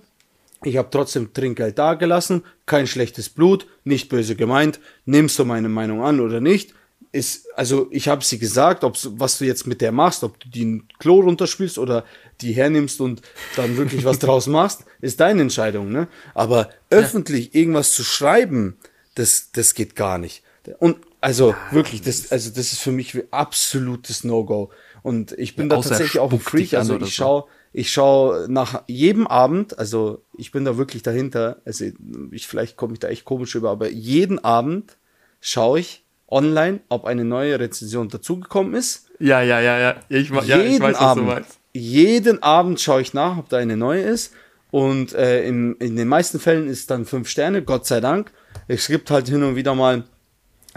ich 0.64 0.78
habe 0.78 0.90
trotzdem 0.92 1.34
Trinkgeld 1.34 1.78
dagelassen, 1.78 2.44
kein 2.66 2.88
schlechtes 2.88 3.30
Blut, 3.30 3.68
nicht 3.84 4.10
böse 4.10 4.36
gemeint, 4.36 4.80
nimmst 5.06 5.38
du 5.40 5.46
meine 5.46 5.70
Meinung 5.70 6.04
an 6.04 6.20
oder 6.20 6.42
nicht? 6.42 6.74
ist, 7.12 7.48
also 7.56 7.88
ich 7.92 8.08
habe 8.08 8.24
sie 8.24 8.38
gesagt, 8.38 8.84
ob 8.84 8.98
was 9.20 9.38
du 9.38 9.46
jetzt 9.46 9.66
mit 9.66 9.82
der 9.82 9.92
machst, 9.92 10.24
ob 10.24 10.40
du 10.40 10.50
die 10.50 10.62
in 10.62 10.88
Klo 11.00 11.22
runterspielst 11.22 11.78
oder 11.78 12.06
die 12.42 12.52
hernimmst 12.54 13.02
und 13.02 13.22
dann 13.56 13.78
wirklich 13.78 14.06
was 14.06 14.20
draus 14.20 14.48
machst, 14.48 14.86
ist 15.02 15.20
deine 15.20 15.42
Entscheidung, 15.42 15.92
ne? 15.92 16.08
Aber 16.34 16.70
öffentlich 16.90 17.56
irgendwas 17.56 17.94
zu 17.94 18.04
schreiben, 18.04 18.78
das, 19.16 19.52
das 19.52 19.74
geht 19.74 19.96
gar 19.96 20.18
nicht. 20.18 20.44
Und 20.80 20.98
also 21.28 21.50
ja, 21.50 21.58
wirklich, 21.72 22.02
das, 22.02 22.32
also 22.32 22.52
das 22.52 22.72
ist 22.72 22.80
für 22.80 22.94
mich 22.94 23.22
absolutes 23.32 24.24
No-Go. 24.24 24.70
Und 25.04 25.34
ich 25.34 25.58
bin 25.58 25.70
ja, 25.70 25.76
da 25.76 25.82
tatsächlich 25.82 26.20
auch 26.20 26.32
ein 26.32 26.40
Freak. 26.40 26.74
Also 26.74 26.98
ich 27.02 27.14
schaue, 27.14 27.44
ich 27.74 27.92
schaue 27.92 28.46
nach 28.48 28.84
jedem 28.88 29.28
Abend, 29.28 29.78
also 29.78 30.24
ich 30.38 30.54
bin 30.54 30.64
da 30.64 30.78
wirklich 30.78 31.04
dahinter, 31.04 31.58
also 31.66 31.84
ich 32.32 32.48
vielleicht 32.48 32.78
komme 32.78 32.94
ich 32.94 33.00
da 33.00 33.10
echt 33.10 33.26
komisch 33.26 33.56
über, 33.56 33.72
aber 33.72 33.90
jeden 33.90 34.42
Abend 34.42 34.96
schaue 35.42 35.82
ich 35.82 36.06
online, 36.30 36.80
ob 36.88 37.04
eine 37.04 37.26
neue 37.26 37.60
Rezension 37.60 38.08
dazugekommen 38.08 38.74
ist. 38.74 39.10
Ja, 39.20 39.42
ja, 39.42 39.60
ja, 39.60 39.80
ja. 39.80 39.96
Ich, 40.08 40.30
ja, 40.30 40.62
jeden 40.62 40.76
ich 40.76 40.80
weiß, 40.80 40.96
Abend, 40.96 41.28
was 41.28 41.36
du 41.36 41.42
meinst. 41.42 41.60
Jeden 41.74 42.42
Abend 42.42 42.80
schaue 42.80 43.02
ich 43.02 43.14
nach, 43.14 43.38
ob 43.38 43.50
da 43.50 43.58
eine 43.58 43.76
neue 43.76 44.04
ist. 44.04 44.34
Und 44.72 45.14
äh, 45.14 45.46
in, 45.46 45.76
in 45.76 45.98
den 45.98 46.08
meisten 46.08 46.40
Fällen 46.40 46.70
ist 46.70 46.90
dann 46.90 47.04
fünf 47.06 47.28
Sterne, 47.28 47.64
Gott 47.64 47.86
sei 47.86 48.00
Dank. 48.00 48.32
Es 48.70 48.88
gibt 48.88 49.12
halt 49.12 49.28
hin 49.28 49.44
und 49.44 49.58
wieder 49.58 49.76
mal, 49.76 50.06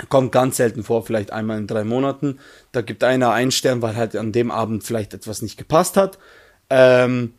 kommt 0.08 0.32
ganz 0.32 0.56
selten 0.56 0.82
vor, 0.82 1.04
vielleicht 1.04 1.32
einmal 1.32 1.58
in 1.58 1.66
drei 1.66 1.84
Monaten. 1.84 2.38
Da 2.72 2.80
gibt 2.80 3.04
einer 3.04 3.32
einen 3.32 3.50
Stern, 3.50 3.82
weil 3.82 3.96
halt 3.96 4.16
an 4.16 4.32
dem 4.32 4.50
Abend 4.50 4.84
vielleicht 4.84 5.14
etwas 5.14 5.42
nicht 5.42 5.56
gepasst 5.56 5.96
hat. 5.96 6.18
Ähm, 6.70 7.34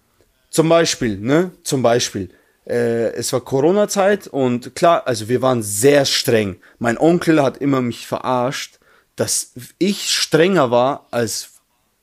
zum 0.50 0.70
Beispiel, 0.70 1.18
ne? 1.18 1.52
Zum 1.64 1.82
Beispiel 1.82 2.30
äh, 2.66 3.14
es 3.14 3.34
war 3.34 3.42
Corona-Zeit 3.42 4.28
und 4.28 4.76
klar, 4.76 5.08
also 5.08 5.28
wir 5.28 5.42
waren 5.42 5.64
sehr 5.64 6.06
streng. 6.06 6.58
Mein 6.80 6.98
Onkel 6.98 7.42
hat 7.42 7.58
immer 7.58 7.82
mich 7.82 8.06
verarscht, 8.08 8.80
dass 9.16 9.54
ich 9.78 10.10
strenger 10.10 10.72
war 10.72 11.08
als 11.12 11.50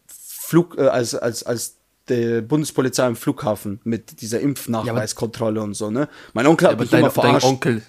Flug, 0.06 0.76
äh, 0.78 0.88
als, 0.88 1.14
als, 1.14 1.42
als 1.44 1.76
der 2.08 2.40
Bundespolizei 2.40 3.06
im 3.06 3.16
Flughafen 3.16 3.80
mit 3.84 4.20
dieser 4.20 4.40
Impfnachweiskontrolle 4.40 5.56
ja, 5.56 5.62
und 5.62 5.74
so, 5.74 5.90
ne? 5.90 6.08
Mein 6.32 6.46
Onkel 6.46 6.68
hat 6.68 6.74
ja, 6.74 6.80
mich 6.80 6.90
dein, 6.90 7.00
immer 7.00 7.10
verarscht. 7.10 7.44
Dein 7.44 7.52
Onkel, 7.52 7.82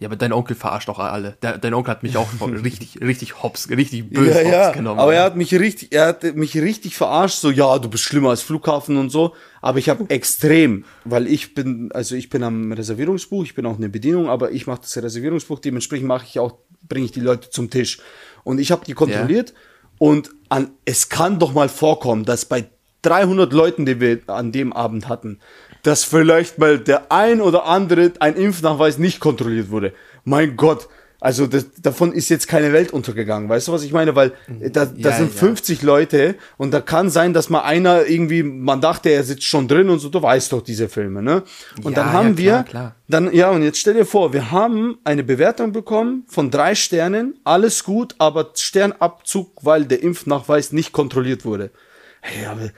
ja, 0.00 0.08
aber 0.08 0.16
dein 0.16 0.32
Onkel 0.32 0.56
verarscht 0.56 0.88
auch 0.88 0.98
alle. 0.98 1.36
Der, 1.42 1.58
dein 1.58 1.74
Onkel 1.74 1.90
hat 1.92 2.02
mich 2.02 2.16
auch 2.16 2.26
richtig, 2.64 3.02
richtig 3.02 3.42
hops, 3.42 3.68
richtig 3.68 4.08
böse 4.08 4.42
ja, 4.42 4.50
ja. 4.50 4.72
genommen. 4.72 4.98
Aber 4.98 5.14
er 5.14 5.24
hat 5.24 5.36
mich 5.36 5.52
richtig, 5.52 5.92
er 5.92 6.06
hat 6.06 6.36
mich 6.36 6.56
richtig 6.56 6.96
verarscht, 6.96 7.38
so, 7.38 7.50
ja, 7.50 7.78
du 7.78 7.90
bist 7.90 8.04
schlimmer 8.04 8.30
als 8.30 8.40
Flughafen 8.40 8.96
und 8.96 9.10
so. 9.10 9.34
Aber 9.60 9.78
ich 9.78 9.90
habe 9.90 10.08
extrem, 10.08 10.86
weil 11.04 11.26
ich 11.26 11.54
bin, 11.54 11.92
also 11.92 12.14
ich 12.14 12.30
bin 12.30 12.42
am 12.42 12.72
Reservierungsbuch, 12.72 13.44
ich 13.44 13.54
bin 13.54 13.66
auch 13.66 13.76
eine 13.76 13.90
Bedienung, 13.90 14.30
aber 14.30 14.52
ich 14.52 14.66
mache 14.66 14.80
das 14.80 14.96
Reservierungsbuch, 14.96 15.58
dementsprechend 15.58 16.08
mache 16.08 16.24
ich 16.26 16.38
auch, 16.38 16.54
bringe 16.88 17.04
ich 17.04 17.12
die 17.12 17.20
Leute 17.20 17.50
zum 17.50 17.68
Tisch. 17.68 17.98
Und 18.42 18.58
ich 18.58 18.72
habe 18.72 18.86
die 18.86 18.94
kontrolliert 18.94 19.50
ja. 19.50 19.56
und 19.98 20.30
an, 20.48 20.70
es 20.86 21.10
kann 21.10 21.38
doch 21.38 21.52
mal 21.52 21.68
vorkommen, 21.68 22.24
dass 22.24 22.46
bei 22.46 22.70
300 23.02 23.52
Leuten, 23.52 23.84
die 23.84 24.00
wir 24.00 24.20
an 24.28 24.50
dem 24.50 24.72
Abend 24.72 25.08
hatten, 25.08 25.40
dass 25.82 26.04
vielleicht 26.04 26.58
mal 26.58 26.78
der 26.78 27.10
ein 27.12 27.40
oder 27.40 27.66
andere 27.66 28.12
ein 28.20 28.36
Impfnachweis 28.36 28.98
nicht 28.98 29.20
kontrolliert 29.20 29.70
wurde. 29.70 29.92
Mein 30.24 30.56
Gott, 30.56 30.88
also 31.20 31.46
das, 31.46 31.66
davon 31.82 32.12
ist 32.12 32.30
jetzt 32.30 32.48
keine 32.48 32.72
Welt 32.72 32.92
untergegangen. 32.92 33.48
Weißt 33.48 33.68
du, 33.68 33.72
was 33.72 33.82
ich 33.82 33.92
meine? 33.92 34.16
Weil 34.16 34.32
äh, 34.60 34.70
da, 34.70 34.86
da 34.86 35.10
ja, 35.10 35.16
sind 35.16 35.34
ja. 35.34 35.38
50 35.38 35.82
Leute 35.82 36.34
und 36.56 36.72
da 36.72 36.80
kann 36.80 37.10
sein, 37.10 37.34
dass 37.34 37.50
mal 37.50 37.60
einer 37.60 38.06
irgendwie, 38.06 38.42
man 38.42 38.80
dachte, 38.80 39.10
er 39.10 39.22
sitzt 39.22 39.44
schon 39.44 39.68
drin 39.68 39.90
und 39.90 39.98
so, 39.98 40.08
du 40.08 40.22
weißt 40.22 40.52
doch 40.52 40.62
diese 40.62 40.88
Filme, 40.88 41.22
ne? 41.22 41.42
Und 41.82 41.92
ja, 41.92 42.02
dann 42.02 42.12
haben 42.12 42.36
klar, 42.36 42.58
wir, 42.58 42.62
klar. 42.64 42.96
dann, 43.06 43.32
ja, 43.34 43.50
und 43.50 43.62
jetzt 43.62 43.78
stell 43.78 43.94
dir 43.94 44.06
vor, 44.06 44.32
wir 44.32 44.50
haben 44.50 44.98
eine 45.04 45.22
Bewertung 45.22 45.72
bekommen 45.72 46.24
von 46.26 46.50
drei 46.50 46.74
Sternen, 46.74 47.38
alles 47.44 47.84
gut, 47.84 48.14
aber 48.18 48.52
Sternabzug, 48.54 49.58
weil 49.62 49.84
der 49.84 50.02
Impfnachweis 50.02 50.72
nicht 50.72 50.92
kontrolliert 50.92 51.44
wurde. 51.44 51.70
Hey, 52.22 52.46
aber, 52.46 52.70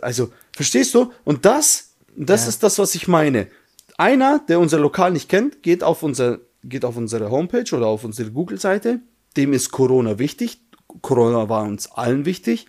also, 0.00 0.30
verstehst 0.52 0.94
du? 0.94 1.12
Und 1.24 1.44
das 1.44 1.89
das 2.16 2.42
ja. 2.42 2.48
ist 2.48 2.62
das, 2.62 2.78
was 2.78 2.94
ich 2.94 3.08
meine. 3.08 3.48
Einer, 3.96 4.40
der 4.48 4.60
unser 4.60 4.78
Lokal 4.78 5.12
nicht 5.12 5.28
kennt, 5.28 5.62
geht 5.62 5.82
auf, 5.82 6.02
unser, 6.02 6.38
geht 6.64 6.84
auf 6.84 6.96
unsere 6.96 7.30
Homepage 7.30 7.74
oder 7.74 7.86
auf 7.86 8.04
unsere 8.04 8.30
Google-Seite. 8.30 9.00
Dem 9.36 9.52
ist 9.52 9.70
Corona 9.70 10.18
wichtig. 10.18 10.60
Corona 11.02 11.48
war 11.48 11.62
uns 11.62 11.90
allen 11.92 12.24
wichtig. 12.24 12.66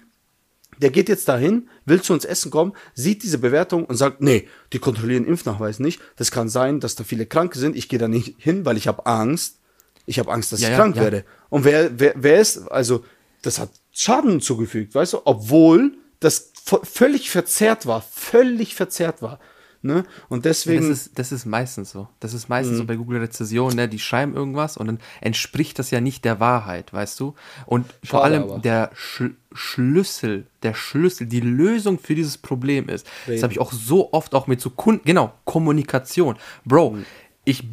Der 0.81 0.89
geht 0.89 1.09
jetzt 1.09 1.27
dahin, 1.27 1.69
will 1.85 2.01
zu 2.01 2.13
uns 2.13 2.25
essen 2.25 2.49
kommen, 2.49 2.73
sieht 2.95 3.23
diese 3.23 3.37
Bewertung 3.37 3.85
und 3.85 3.97
sagt, 3.97 4.21
nee, 4.21 4.47
die 4.73 4.79
kontrollieren 4.79 5.25
Impfnachweis 5.25 5.79
nicht. 5.79 6.01
Das 6.15 6.31
kann 6.31 6.49
sein, 6.49 6.79
dass 6.79 6.95
da 6.95 7.03
viele 7.03 7.25
Kranke 7.25 7.59
sind. 7.59 7.75
Ich 7.75 7.87
gehe 7.87 7.99
da 7.99 8.07
nicht 8.07 8.35
hin, 8.39 8.65
weil 8.65 8.77
ich 8.77 8.87
habe 8.87 9.05
Angst. 9.05 9.59
Ich 10.07 10.17
habe 10.17 10.31
Angst, 10.31 10.51
dass 10.51 10.61
ja, 10.61 10.69
ich 10.69 10.71
ja, 10.71 10.77
krank 10.77 10.95
werde. 10.95 11.23
Und 11.49 11.65
wer, 11.65 11.99
wer, 11.99 12.13
wer 12.15 12.41
ist, 12.41 12.71
also, 12.71 13.05
das 13.43 13.59
hat 13.59 13.69
Schaden 13.91 14.41
zugefügt, 14.41 14.95
weißt 14.95 15.13
du, 15.13 15.21
obwohl 15.25 15.93
das 16.21 16.51
völlig 16.83 17.29
verzerrt 17.29 17.85
war, 17.85 18.01
völlig 18.01 18.75
verzerrt 18.75 19.21
war. 19.21 19.39
Ne? 19.83 20.03
Und 20.29 20.45
deswegen. 20.45 20.87
Das 20.87 21.07
ist, 21.07 21.17
das 21.17 21.31
ist 21.31 21.45
meistens 21.45 21.89
so. 21.89 22.07
Das 22.19 22.35
ist 22.35 22.49
meistens 22.49 22.75
mhm. 22.75 22.77
so 22.77 22.85
bei 22.85 22.95
Google 22.95 23.19
Rezession, 23.19 23.73
ne? 23.73 23.89
Die 23.89 23.97
schreiben 23.97 24.35
irgendwas 24.35 24.77
und 24.77 24.85
dann 24.85 24.99
entspricht 25.21 25.79
das 25.79 25.89
ja 25.89 25.99
nicht 25.99 26.23
der 26.23 26.39
Wahrheit, 26.39 26.93
weißt 26.93 27.19
du? 27.19 27.33
Und 27.65 27.87
Schade 27.87 28.07
vor 28.07 28.23
allem 28.23 28.43
aber. 28.43 28.59
der 28.59 28.91
Sch 28.93 29.23
Schlüssel, 29.53 30.45
der 30.63 30.75
Schlüssel, 30.75 31.25
die 31.27 31.41
Lösung 31.41 31.99
für 31.99 32.13
dieses 32.13 32.37
Problem 32.37 32.87
ist. 32.89 33.07
Reden. 33.25 33.37
Das 33.37 33.43
habe 33.43 33.53
ich 33.53 33.59
auch 33.59 33.73
so 33.73 34.13
oft 34.13 34.35
auch 34.35 34.45
mit 34.45 34.61
so 34.61 34.69
Kunden, 34.69 35.03
genau, 35.03 35.33
Kommunikation. 35.45 36.37
Bro, 36.63 36.91
mhm 36.91 37.05
ich, 37.43 37.63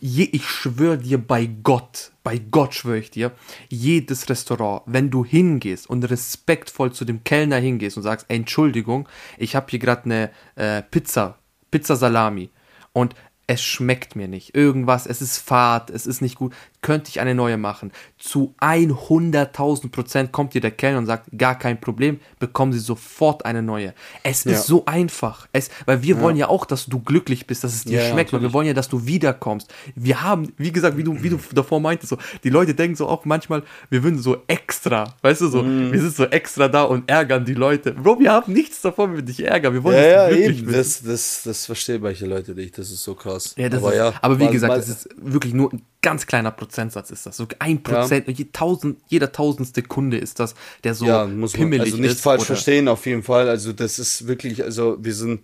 ich 0.00 0.44
schwöre 0.48 0.98
dir 0.98 1.18
bei 1.18 1.46
Gott, 1.46 2.12
bei 2.22 2.38
Gott 2.38 2.74
schwöre 2.74 2.98
ich 2.98 3.10
dir, 3.10 3.32
jedes 3.68 4.28
Restaurant, 4.28 4.82
wenn 4.86 5.10
du 5.10 5.24
hingehst 5.24 5.88
und 5.88 6.04
respektvoll 6.04 6.92
zu 6.92 7.04
dem 7.04 7.24
Kellner 7.24 7.56
hingehst 7.56 7.96
und 7.96 8.02
sagst, 8.02 8.26
Entschuldigung, 8.28 9.08
ich 9.38 9.56
habe 9.56 9.66
hier 9.70 9.78
gerade 9.78 10.04
eine 10.04 10.30
äh, 10.56 10.82
Pizza, 10.82 11.38
Pizza 11.70 11.96
Salami 11.96 12.50
und 12.92 13.14
es 13.46 13.62
schmeckt 13.62 14.16
mir 14.16 14.28
nicht. 14.28 14.54
Irgendwas, 14.54 15.06
es 15.06 15.20
ist 15.20 15.38
fad, 15.38 15.90
es 15.90 16.06
ist 16.06 16.22
nicht 16.22 16.36
gut. 16.36 16.54
Könnte 16.84 17.08
ich 17.08 17.18
eine 17.18 17.34
neue 17.34 17.56
machen? 17.56 17.92
Zu 18.18 18.54
100.000 18.60 19.90
Prozent 19.90 20.32
kommt 20.32 20.52
dir 20.52 20.60
der 20.60 20.70
Kellner 20.70 20.98
und 20.98 21.06
sagt, 21.06 21.30
gar 21.34 21.58
kein 21.58 21.80
Problem, 21.80 22.20
bekommen 22.38 22.74
Sie 22.74 22.78
sofort 22.78 23.46
eine 23.46 23.62
neue. 23.62 23.94
Es 24.22 24.44
ja. 24.44 24.52
ist 24.52 24.66
so 24.66 24.84
einfach. 24.84 25.48
Es, 25.54 25.70
weil 25.86 26.02
wir 26.02 26.16
ja. 26.16 26.20
wollen 26.20 26.36
ja 26.36 26.48
auch, 26.48 26.66
dass 26.66 26.84
du 26.84 27.00
glücklich 27.00 27.46
bist, 27.46 27.64
dass 27.64 27.74
es 27.74 27.84
dir 27.84 28.02
ja, 28.02 28.10
schmeckt, 28.10 28.34
weil 28.34 28.42
wir 28.42 28.52
wollen 28.52 28.66
ja, 28.66 28.74
dass 28.74 28.90
du 28.90 29.06
wiederkommst. 29.06 29.72
Wir 29.94 30.20
haben, 30.20 30.52
wie 30.58 30.72
gesagt, 30.72 30.98
wie 30.98 31.04
du, 31.04 31.22
wie 31.22 31.30
du 31.30 31.40
davor 31.54 31.80
meintest, 31.80 32.10
so, 32.10 32.18
die 32.42 32.50
Leute 32.50 32.74
denken 32.74 32.96
so 32.96 33.08
auch 33.08 33.24
manchmal, 33.24 33.62
wir 33.88 34.02
würden 34.02 34.18
so 34.18 34.42
extra, 34.46 35.14
weißt 35.22 35.40
du, 35.40 35.48
so, 35.48 35.62
mm. 35.62 35.90
wir 35.90 36.00
sind 36.02 36.14
so 36.14 36.24
extra 36.26 36.68
da 36.68 36.82
und 36.82 37.08
ärgern 37.08 37.46
die 37.46 37.54
Leute. 37.54 37.92
Bro, 37.92 38.20
wir 38.20 38.30
haben 38.30 38.52
nichts 38.52 38.82
davon, 38.82 39.14
wir 39.14 39.22
dich 39.22 39.42
ärgern. 39.42 39.72
Wir 39.72 39.82
wollen, 39.82 39.96
ja, 39.96 40.28
dass 40.28 40.28
du 40.28 40.34
glücklich 40.34 40.58
eben. 40.58 40.66
bist. 40.66 41.00
Das, 41.00 41.02
das, 41.06 41.42
das 41.44 41.64
verstehen 41.64 42.02
manche 42.02 42.26
Leute 42.26 42.52
nicht. 42.52 42.76
Das 42.76 42.90
ist 42.90 43.02
so 43.02 43.14
krass. 43.14 43.54
Ja, 43.56 43.68
aber, 43.68 43.90
ist, 43.90 43.96
ja, 43.96 44.12
aber 44.20 44.38
wie 44.38 44.44
mal, 44.44 44.52
gesagt, 44.52 44.70
mal, 44.70 44.76
das 44.76 44.88
ist 44.90 45.08
wirklich 45.16 45.54
nur 45.54 45.70
ganz 46.04 46.26
kleiner 46.26 46.52
Prozentsatz 46.52 47.10
ist 47.10 47.26
das. 47.26 47.36
So 47.36 47.48
ein 47.58 47.82
Prozent, 47.82 48.28
ja. 48.28 48.44
tausend, 48.52 49.00
jeder 49.08 49.32
tausendste 49.32 49.82
Kunde 49.82 50.18
ist 50.18 50.38
das, 50.38 50.54
der 50.84 50.94
so 50.94 51.06
ja, 51.06 51.26
muss 51.26 51.56
man, 51.56 51.80
also 51.80 51.96
nicht 51.96 52.20
falsch 52.20 52.42
oder? 52.42 52.46
verstehen, 52.46 52.86
auf 52.86 53.06
jeden 53.06 53.24
Fall. 53.24 53.48
Also 53.48 53.72
das 53.72 53.98
ist 53.98 54.28
wirklich, 54.28 54.62
also 54.62 54.98
wir 55.00 55.14
sind 55.14 55.40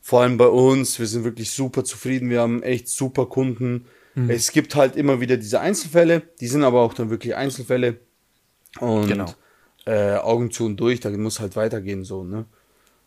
vor 0.00 0.22
allem 0.22 0.36
bei 0.36 0.46
uns, 0.46 0.98
wir 0.98 1.06
sind 1.06 1.24
wirklich 1.24 1.50
super 1.50 1.84
zufrieden. 1.84 2.28
Wir 2.28 2.40
haben 2.40 2.62
echt 2.62 2.88
super 2.88 3.26
Kunden. 3.26 3.86
Mhm. 4.14 4.30
Es 4.30 4.52
gibt 4.52 4.74
halt 4.74 4.96
immer 4.96 5.20
wieder 5.20 5.36
diese 5.36 5.60
Einzelfälle, 5.60 6.22
die 6.40 6.48
sind 6.48 6.64
aber 6.64 6.82
auch 6.82 6.92
dann 6.92 7.08
wirklich 7.08 7.34
Einzelfälle. 7.34 7.98
Und 8.80 9.06
genau. 9.06 9.32
äh, 9.86 10.16
Augen 10.16 10.50
zu 10.50 10.66
und 10.66 10.76
durch, 10.76 11.00
da 11.00 11.10
muss 11.10 11.40
halt 11.40 11.56
weitergehen 11.56 12.04
so, 12.04 12.24
ne? 12.24 12.46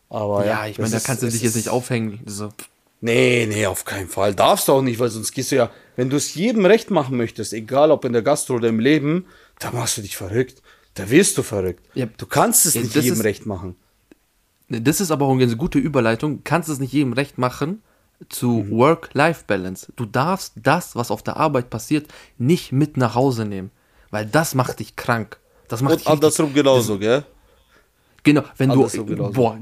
Aber 0.08 0.46
ja, 0.46 0.64
ja 0.64 0.66
ich 0.68 0.78
meine, 0.78 0.90
da 0.90 1.00
kannst 1.00 1.22
du 1.22 1.28
dich 1.28 1.42
jetzt 1.42 1.56
nicht 1.56 1.68
aufhängen. 1.68 2.20
So. 2.26 2.50
Nee, 3.00 3.46
nee, 3.46 3.66
auf 3.66 3.84
keinen 3.84 4.08
Fall. 4.08 4.34
Darfst 4.34 4.68
du 4.68 4.72
auch 4.72 4.82
nicht, 4.82 4.98
weil 4.98 5.10
sonst 5.10 5.32
gehst 5.32 5.52
du 5.52 5.56
ja, 5.56 5.70
wenn 5.96 6.10
du 6.10 6.16
es 6.16 6.34
jedem 6.34 6.64
recht 6.64 6.90
machen 6.90 7.16
möchtest, 7.16 7.52
egal 7.52 7.90
ob 7.90 8.04
in 8.04 8.12
der 8.12 8.22
Gastro 8.22 8.54
oder 8.54 8.68
im 8.68 8.80
Leben, 8.80 9.26
da 9.58 9.70
machst 9.70 9.98
du 9.98 10.02
dich 10.02 10.16
verrückt. 10.16 10.62
Da 10.94 11.10
wirst 11.10 11.36
du 11.36 11.42
verrückt. 11.42 11.84
Ja, 11.94 12.06
du 12.06 12.26
kannst 12.26 12.64
es 12.64 12.74
ja, 12.74 12.80
nicht 12.80 12.94
jedem 12.94 13.12
ist, 13.12 13.24
recht 13.24 13.44
machen. 13.44 13.76
Das 14.68 15.00
ist 15.00 15.10
aber 15.10 15.26
auch 15.26 15.32
eine 15.32 15.56
gute 15.56 15.78
Überleitung. 15.78 16.40
Kannst 16.42 16.68
es 16.68 16.78
nicht 16.78 16.92
jedem 16.92 17.12
recht 17.12 17.36
machen 17.38 17.82
zu 18.30 18.64
mhm. 18.66 18.70
Work-Life-Balance. 18.70 19.92
Du 19.94 20.06
darfst 20.06 20.54
das, 20.56 20.96
was 20.96 21.10
auf 21.10 21.22
der 21.22 21.36
Arbeit 21.36 21.68
passiert, 21.68 22.08
nicht 22.38 22.72
mit 22.72 22.96
nach 22.96 23.14
Hause 23.14 23.44
nehmen. 23.44 23.70
Weil 24.10 24.24
das 24.24 24.54
macht 24.54 24.80
dich 24.80 24.96
krank. 24.96 25.38
Das 25.68 25.82
macht 25.82 25.92
Und 25.92 26.00
dich 26.00 26.08
andersrum 26.08 26.54
genauso, 26.54 26.94
das, 26.94 27.00
gell? 27.00 27.24
Genau, 28.22 28.42
wenn 28.56 28.70
andersrum 28.70 29.06
du, 29.06 29.14
genauso. 29.14 29.32
boah, 29.32 29.58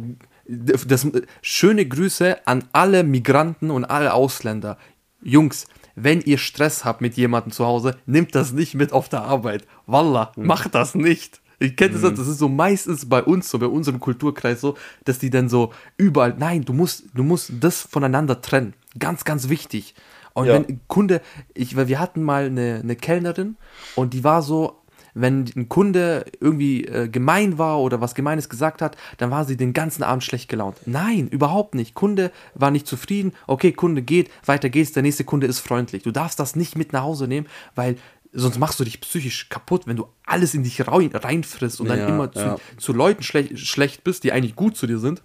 das, 0.47 1.07
schöne 1.43 1.87
Grüße 1.87 2.47
an 2.47 2.65
alle 2.73 3.05
Migranten 3.05 3.71
und 3.71 3.85
alle 3.85 4.13
Ausländer. 4.13 4.79
Jungs, 5.23 5.67
wenn 5.95 6.21
ihr 6.21 6.39
Stress 6.39 6.85
habt 6.85 7.01
mit 7.01 7.15
jemandem 7.17 7.53
zu 7.53 7.65
Hause, 7.65 7.97
nimmt 8.07 8.35
das 8.35 8.53
nicht 8.53 8.75
mit 8.75 8.93
auf 8.93 9.09
der 9.09 9.23
Arbeit. 9.23 9.67
Wallah, 9.87 10.33
mhm. 10.37 10.47
macht 10.47 10.75
das 10.75 10.95
nicht. 10.95 11.41
Ich 11.61 11.77
kenne 11.77 11.95
das, 11.95 12.03
mhm. 12.03 12.17
das 12.17 12.27
ist 12.27 12.39
so 12.39 12.49
meistens 12.49 13.09
bei 13.09 13.23
uns, 13.23 13.49
so 13.49 13.59
bei 13.59 13.67
unserem 13.67 14.01
Kulturkreis 14.01 14.61
so, 14.61 14.77
dass 15.05 15.19
die 15.19 15.31
dann 15.31 15.49
so 15.49 15.73
überall, 15.97 16.35
nein, 16.37 16.65
du 16.65 16.73
musst, 16.73 17.05
du 17.15 17.23
musst 17.23 17.53
das 17.61 17.83
voneinander 17.83 18.41
trennen. 18.41 18.75
Ganz, 18.99 19.25
ganz 19.25 19.49
wichtig. 19.49 19.95
Und 20.35 20.47
ja. 20.47 20.55
wenn 20.55 20.81
Kunde, 20.89 21.21
ich, 21.55 21.77
weil 21.77 21.89
wir 21.89 22.01
hatten 22.01 22.23
mal 22.23 22.47
eine, 22.47 22.81
eine 22.83 22.97
Kellnerin 22.97 23.57
und 23.95 24.15
die 24.15 24.25
war 24.25 24.43
so, 24.43 24.81
wenn 25.15 25.45
ein 25.57 25.69
Kunde 25.69 26.25
irgendwie 26.41 26.85
äh, 26.85 27.09
gemein 27.09 27.57
war 27.57 27.81
oder 27.81 28.01
was 28.01 28.15
Gemeines 28.15 28.49
gesagt 28.49 28.83
hat, 28.83 28.97
dann 29.19 29.31
war 29.31 29.45
sie 29.45 29.57
den 29.57 29.73
ganzen 29.73 30.03
Abend 30.03 30.25
schlecht 30.25 30.49
gelaunt. 30.49 30.77
Nein, 30.87 31.29
überhaupt 31.29 31.75
nicht. 31.75 31.95
Kunde 31.95 32.33
war 32.55 32.71
nicht 32.71 32.87
zufrieden. 32.87 33.33
Okay, 33.47 33.73
Kunde 33.73 34.03
geht, 34.03 34.31
weiter 34.45 34.69
geht's. 34.69 34.93
Der 34.93 35.03
nächste 35.03 35.25
Kunde 35.25 35.47
ist 35.47 35.61
freundlich. 35.61 36.03
Du 36.03 36.11
darfst 36.11 36.39
das 36.41 36.57
nicht 36.57 36.77
mit 36.77 36.93
nach 36.93 37.03
Hause 37.03 37.29
nehmen, 37.29 37.47
weil 37.75 37.97
sonst 38.33 38.59
machst 38.59 38.81
du 38.81 38.85
dich 38.85 39.01
psychisch 39.01 39.49
kaputt, 39.49 39.87
wenn 39.87 39.97
du 39.97 40.09
alles 40.27 40.55
in 40.55 40.65
dich 40.65 40.87
rein, 40.89 41.11
reinfrisst 41.15 41.81
und 41.81 41.89
dann 41.89 42.01
Ja, 42.01 42.09
immer 42.09 42.33
zu, 42.33 42.41
ja. 42.41 42.57
zu 42.79 42.93
Leuten 42.93 43.23
schlech, 43.23 43.57
schlecht 43.69 44.03
bist, 44.03 44.25
die 44.25 44.33
eigentlich 44.33 44.57
gut 44.57 44.77
zu 44.77 44.89
dir 44.89 44.99
sind. 44.99 45.23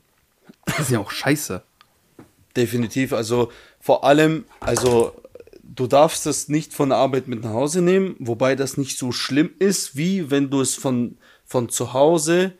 Das 0.66 0.80
ist 0.82 0.92
ja 0.92 1.00
auch 1.00 1.10
scheiße. 1.10 1.64
Definitiv, 2.56 3.14
also 3.14 3.52
vor 3.80 4.04
allem, 4.04 4.46
also 4.60 5.14
du 5.76 5.88
darfst 5.88 6.26
es 6.26 6.49
nicht 6.49 6.74
von 6.74 6.89
der 6.89 6.97
Arbeit 6.97 7.28
mit 7.28 7.43
nach 7.43 7.53
Hause 7.53 7.82
nehmen, 7.82 8.15
wobei 8.20 8.55
das 8.55 8.78
nicht 8.78 8.97
so 8.97 9.11
schlimm 9.11 9.51
ist, 9.59 9.95
wie 9.95 10.32
wenn 10.32 10.49
du 10.49 10.61
es 10.61 10.76
von, 10.76 11.17
von 11.45 11.70
zu 11.70 11.93
Hause 11.93 12.53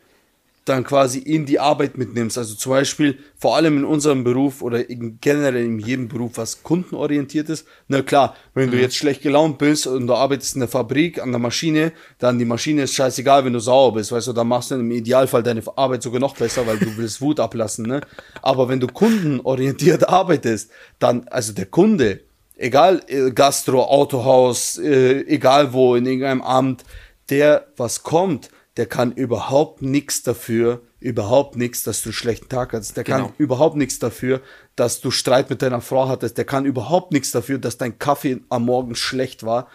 dann 0.66 0.84
quasi 0.84 1.18
in 1.18 1.46
die 1.46 1.58
Arbeit 1.58 1.96
mitnimmst. 1.96 2.38
Also 2.38 2.54
zum 2.54 2.70
Beispiel, 2.70 3.18
vor 3.36 3.56
allem 3.56 3.78
in 3.78 3.84
unserem 3.84 4.22
Beruf 4.24 4.62
oder 4.62 4.88
in, 4.88 5.18
generell 5.20 5.64
in 5.64 5.78
jedem 5.78 6.06
Beruf, 6.06 6.32
was 6.34 6.62
kundenorientiert 6.62 7.48
ist. 7.48 7.66
Na 7.88 8.02
klar, 8.02 8.36
wenn 8.54 8.70
du 8.70 8.78
jetzt 8.78 8.94
schlecht 8.94 9.22
gelaunt 9.22 9.58
bist 9.58 9.86
und 9.86 10.06
du 10.06 10.14
arbeitest 10.14 10.54
in 10.54 10.60
der 10.60 10.68
Fabrik 10.68 11.20
an 11.20 11.32
der 11.32 11.40
Maschine, 11.40 11.92
dann 12.18 12.38
die 12.38 12.44
Maschine 12.44 12.82
ist 12.82 12.94
scheißegal, 12.94 13.44
wenn 13.44 13.54
du 13.54 13.58
sauer 13.58 13.94
bist, 13.94 14.12
weißt 14.12 14.28
du, 14.28 14.32
dann 14.32 14.48
machst 14.48 14.70
du 14.70 14.76
im 14.76 14.90
Idealfall 14.90 15.42
deine 15.42 15.62
Arbeit 15.76 16.02
sogar 16.02 16.20
noch 16.20 16.36
besser, 16.36 16.66
weil 16.66 16.78
du 16.78 16.86
willst 16.96 17.20
Wut 17.20 17.40
ablassen, 17.40 17.86
ne? 17.86 18.02
Aber 18.42 18.68
wenn 18.68 18.80
du 18.80 18.86
kundenorientiert 18.86 20.08
arbeitest, 20.08 20.70
dann, 20.98 21.26
also 21.28 21.52
der 21.52 21.66
Kunde, 21.66 22.20
egal 22.60 23.02
äh, 23.08 23.30
Gastro, 23.32 23.84
Autohaus, 23.84 24.78
äh, 24.78 25.22
egal 25.26 25.72
wo, 25.72 25.96
in 25.96 26.06
irgendeinem 26.06 26.42
Amt, 26.42 26.84
der 27.30 27.66
was 27.76 28.02
kommt, 28.02 28.50
der 28.76 28.86
kann 28.86 29.12
überhaupt 29.12 29.82
nichts 29.82 30.22
dafür, 30.22 30.82
überhaupt 31.00 31.56
nichts, 31.56 31.82
dass 31.82 32.02
du 32.02 32.10
einen 32.10 32.14
schlechten 32.14 32.48
Tag 32.48 32.72
hattest. 32.72 32.96
Der 32.96 33.04
kann 33.04 33.22
Genau. 33.22 33.34
überhaupt 33.38 33.76
nichts 33.76 33.98
dafür, 33.98 34.42
dass 34.76 35.00
du 35.00 35.10
Streit 35.10 35.50
mit 35.50 35.62
deiner 35.62 35.80
Frau 35.80 36.08
hattest. 36.08 36.36
Der 36.38 36.44
kann 36.44 36.66
überhaupt 36.66 37.12
nichts 37.12 37.30
dafür, 37.32 37.58
dass 37.58 37.78
dein 37.78 37.98
Kaffee 37.98 38.40
am 38.48 38.66
Morgen 38.66 38.94
schlecht 38.94 39.42
war. 39.42 39.68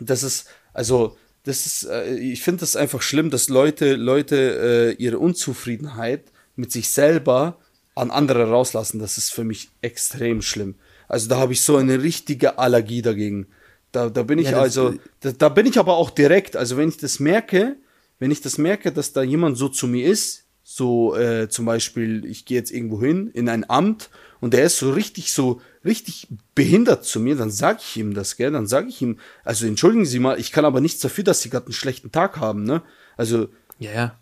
Das 0.00 0.22
ist, 0.22 0.46
also, 0.74 1.16
das 1.44 1.64
ist, 1.66 1.84
äh, 1.84 2.16
ich 2.16 2.42
finde 2.42 2.60
das 2.60 2.74
einfach 2.76 3.02
schlimm, 3.02 3.30
dass 3.30 3.48
Leute, 3.48 3.94
Leute 3.94 4.94
äh, 4.98 5.02
ihre 5.02 5.18
Unzufriedenheit 5.18 6.24
mit 6.56 6.72
sich 6.72 6.90
selber 6.90 7.58
an 7.94 8.10
andere 8.10 8.50
rauslassen. 8.50 8.98
Das 8.98 9.16
ist 9.18 9.30
für 9.32 9.44
mich 9.44 9.70
extrem 9.80 10.42
schlimm. 10.42 10.74
Also 11.08 11.28
da 11.28 11.38
habe 11.38 11.52
ich 11.52 11.60
so 11.60 11.76
eine 11.76 12.02
richtige 12.02 12.58
Allergie 12.58 13.02
dagegen. 13.02 13.46
Da, 13.92 14.10
da 14.10 14.22
bin 14.22 14.38
ich 14.38 14.50
Ja, 14.50 14.60
also, 14.60 14.94
da, 15.20 15.32
da 15.32 15.48
bin 15.48 15.66
ich 15.66 15.78
aber 15.78 15.96
auch 15.96 16.10
direkt. 16.10 16.56
Also 16.56 16.76
wenn 16.76 16.88
ich 16.88 16.98
das 16.98 17.20
merke, 17.20 17.76
wenn 18.18 18.30
ich 18.30 18.40
das 18.40 18.58
merke, 18.58 18.92
dass 18.92 19.12
da 19.12 19.22
jemand 19.22 19.56
so 19.58 19.68
zu 19.68 19.86
mir 19.86 20.06
ist, 20.06 20.44
so 20.62 21.14
äh, 21.14 21.48
zum 21.48 21.64
Beispiel, 21.64 22.24
ich 22.24 22.44
gehe 22.44 22.58
jetzt 22.58 22.72
irgendwo 22.72 23.00
hin 23.00 23.30
in 23.32 23.48
ein 23.48 23.70
Amt 23.70 24.10
und 24.40 24.52
der 24.52 24.64
ist 24.64 24.78
so 24.78 24.90
richtig 24.90 25.32
so 25.32 25.60
richtig 25.84 26.26
behindert 26.56 27.04
zu 27.04 27.20
mir, 27.20 27.36
dann 27.36 27.50
sage 27.50 27.78
ich 27.80 27.96
ihm 27.96 28.14
das, 28.14 28.36
gell? 28.36 28.50
Dann 28.50 28.66
sage 28.66 28.88
ich 28.88 29.00
ihm, 29.00 29.18
also 29.44 29.66
entschuldigen 29.66 30.04
Sie 30.04 30.18
mal, 30.18 30.40
ich 30.40 30.50
kann 30.50 30.64
aber 30.64 30.80
nichts 30.80 31.00
dafür, 31.00 31.22
dass 31.22 31.40
Sie 31.40 31.50
gerade 31.50 31.66
einen 31.66 31.72
schlechten 31.72 32.10
Tag 32.10 32.38
haben, 32.38 32.64
ne? 32.64 32.82
Also 33.16 33.48
Ja, 33.78 33.92
ja. 33.92 34.18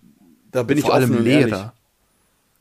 da 0.52 0.62
bin 0.62 0.76
ich 0.76 0.84
Vor 0.84 0.94
allem 0.94 1.16
und 1.16 1.26
ehrlich. 1.26 1.58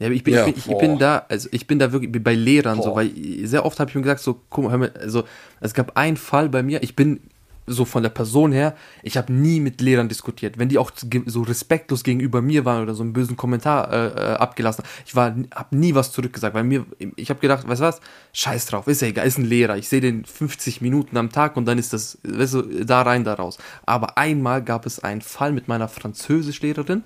Ja, 0.04 0.10
ich 0.10 0.24
bin, 0.24 0.34
Ja, 0.34 0.48
ich, 0.48 0.56
bin, 0.56 0.74
ich 0.74 0.78
bin 0.80 1.00
da, 1.00 1.26
also 1.30 1.48
ich 1.52 1.66
bin 1.66 1.80
da 1.80 1.92
wirklich 1.92 2.12
bei 2.24 2.36
Lehrern 2.36 2.82
so, 2.82 2.90
Boah. 2.90 2.98
weil 2.98 3.12
sehr 3.44 3.66
oft 3.66 3.80
habe 3.80 3.90
ich 3.90 3.96
mir 3.96 4.02
gesagt, 4.02 4.20
so, 4.20 4.42
guck 4.50 4.66
mal, 4.66 4.72
hör 4.72 4.78
mal, 4.78 4.94
also 5.00 5.24
es 5.62 5.74
gab 5.74 5.96
einen 5.96 6.18
Fall 6.18 6.50
bei 6.50 6.62
mir, 6.62 6.84
ich 6.84 6.96
bin 6.96 7.22
so 7.66 7.86
von 7.86 8.04
der 8.04 8.10
Person 8.10 8.52
her, 8.52 8.76
ich 9.02 9.16
habe 9.16 9.32
nie 9.32 9.62
mit 9.62 9.80
Lehrern 9.80 10.10
diskutiert. 10.10 10.58
Wenn 10.58 10.70
die 10.70 10.78
auch 10.78 10.92
so 11.26 11.42
respektlos 11.44 12.04
gegenüber 12.04 12.42
mir 12.42 12.66
waren 12.66 12.84
oder 12.84 12.94
so 12.94 13.04
einen 13.04 13.14
bösen 13.14 13.38
Kommentar 13.38 13.92
äh, 13.92 14.08
äh, 14.08 14.34
abgelassen, 14.36 14.84
ich 15.06 15.16
war, 15.16 15.34
habe 15.56 15.76
nie 15.76 15.96
was 15.96 16.12
zurückgesagt, 16.12 16.54
weil 16.54 16.66
mir, 16.66 16.86
ich 17.16 17.30
habe 17.30 17.40
gedacht, 17.40 17.66
weißt 17.66 17.82
du 17.82 17.86
was, 17.86 18.02
scheiß 18.34 18.66
drauf, 18.66 18.88
ist 18.88 19.02
ja 19.02 19.08
egal, 19.08 19.26
ist 19.26 19.38
ein 19.38 19.46
Lehrer, 19.46 19.78
ich 19.78 19.88
sehe 19.88 20.02
den 20.02 20.26
50 20.26 20.82
Minuten 20.82 21.16
am 21.16 21.30
Tag 21.32 21.56
und 21.56 21.66
dann 21.66 21.78
ist 21.78 21.94
das, 21.94 22.18
weißt 22.24 22.54
du, 22.56 22.62
da 22.84 23.04
rein, 23.04 23.24
da 23.24 23.36
raus. 23.36 23.58
Aber 23.86 24.18
einmal 24.18 24.62
gab 24.62 24.86
es 24.86 25.00
einen 25.00 25.22
Fall 25.22 25.54
mit 25.54 25.70
meiner 25.70 25.88
Französischlehrerin 25.88 27.04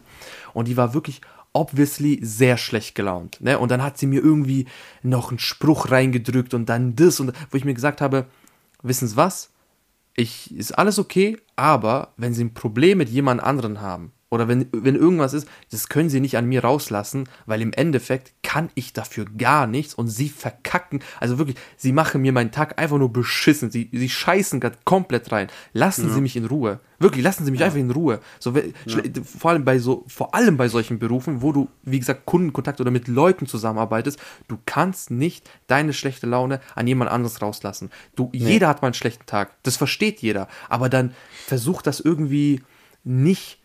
und 0.54 0.68
die 0.68 0.78
war 0.78 0.96
wirklich 0.96 1.22
obviously 1.58 2.20
sehr 2.22 2.58
schlecht 2.58 2.94
gelaunt. 2.96 3.42
Ne? 3.42 3.58
Und 3.58 3.72
dann 3.72 3.82
hat 3.82 3.98
sie 3.98 4.06
mir 4.08 4.22
irgendwie 4.22 4.68
noch 5.02 5.30
einen 5.30 5.40
Spruch 5.40 5.90
reingedrückt 5.92 6.54
und 6.54 6.68
dann 6.70 6.96
das 6.96 7.20
und 7.20 7.34
wo 7.50 7.58
ich 7.58 7.66
mir 7.66 7.74
gesagt 7.74 8.00
habe, 8.00 8.28
wissen 8.84 9.08
Sie 9.08 9.18
was? 9.18 9.50
Ich, 10.16 10.56
ist 10.56 10.78
alles 10.78 11.00
okay, 11.00 11.38
aber 11.56 12.14
wenn 12.18 12.34
Sie 12.34 12.44
ein 12.44 12.54
Problem 12.54 13.00
mit 13.00 13.10
jemand 13.10 13.42
anderen 13.42 13.82
haben 13.82 14.12
oder 14.30 14.48
wenn, 14.50 14.68
wenn 14.74 14.96
irgendwas 14.96 15.34
ist, 15.34 15.48
das 15.72 15.88
können 15.88 16.10
Sie 16.10 16.20
nicht 16.20 16.36
an 16.38 16.46
mir 16.48 16.62
rauslassen, 16.64 17.30
weil 17.46 17.62
im 17.62 17.72
Endeffekt 17.72 18.34
kann 18.44 18.70
ich 18.76 18.92
dafür 18.92 19.26
gar 19.38 19.68
nichts 19.68 19.94
und 19.94 20.08
Sie 20.10 20.28
verkacken, 20.30 21.02
also 21.20 21.38
wirklich, 21.38 21.56
Sie 21.78 21.94
machen 21.94 22.22
mir 22.22 22.34
meinen 22.34 22.52
Tag 22.52 22.78
einfach 22.80 22.98
nur 22.98 23.12
beschissen, 23.14 23.72
Sie, 23.72 23.90
Sie 23.94 24.10
scheißen 24.10 24.60
gerade 24.60 24.78
komplett 24.84 25.32
rein. 25.32 25.48
Lassen 25.74 26.14
Sie 26.14 26.20
mich 26.22 26.36
in 26.36 26.46
Ruhe. 26.46 26.80
Wirklich, 27.00 27.24
lassen 27.24 27.46
Sie 27.46 27.52
mich 27.52 27.64
einfach 27.64 27.78
in 27.78 27.92
Ruhe. 27.92 28.20
So, 28.40 28.52
schle- 28.52 29.24
vor 29.24 29.52
allem 29.52 29.64
bei 29.64 29.80
so, 29.80 30.04
vor 30.08 30.34
allem 30.36 30.58
bei 30.58 30.68
solchen 30.68 31.00
Berufen, 31.00 31.42
wo 31.42 31.52
du, 31.54 31.70
wie 31.84 32.00
gesagt, 32.00 32.26
Kundenkontakt 32.26 32.82
oder 32.82 32.92
mit 32.92 33.08
Leuten 33.08 33.46
zusammenarbeitest, 33.46 34.20
du 34.48 34.58
kannst 34.66 35.12
nicht 35.12 35.50
deine 35.68 35.94
schlechte 35.94 36.26
Laune 36.28 36.60
an 36.76 36.88
jemand 36.88 37.12
anderes 37.12 37.42
rauslassen. 37.42 37.92
Du, 38.16 38.30
jeder 38.34 38.68
hat 38.68 38.82
mal 38.82 38.88
einen 38.88 38.94
schlechten 38.94 39.26
Tag. 39.26 39.52
Das 39.64 39.78
versteht 39.78 40.22
jeder. 40.22 40.48
Aber 40.68 40.90
dann 40.90 41.14
versuch 41.46 41.82
das 41.82 42.00
irgendwie 42.00 42.62
nicht, 43.04 43.60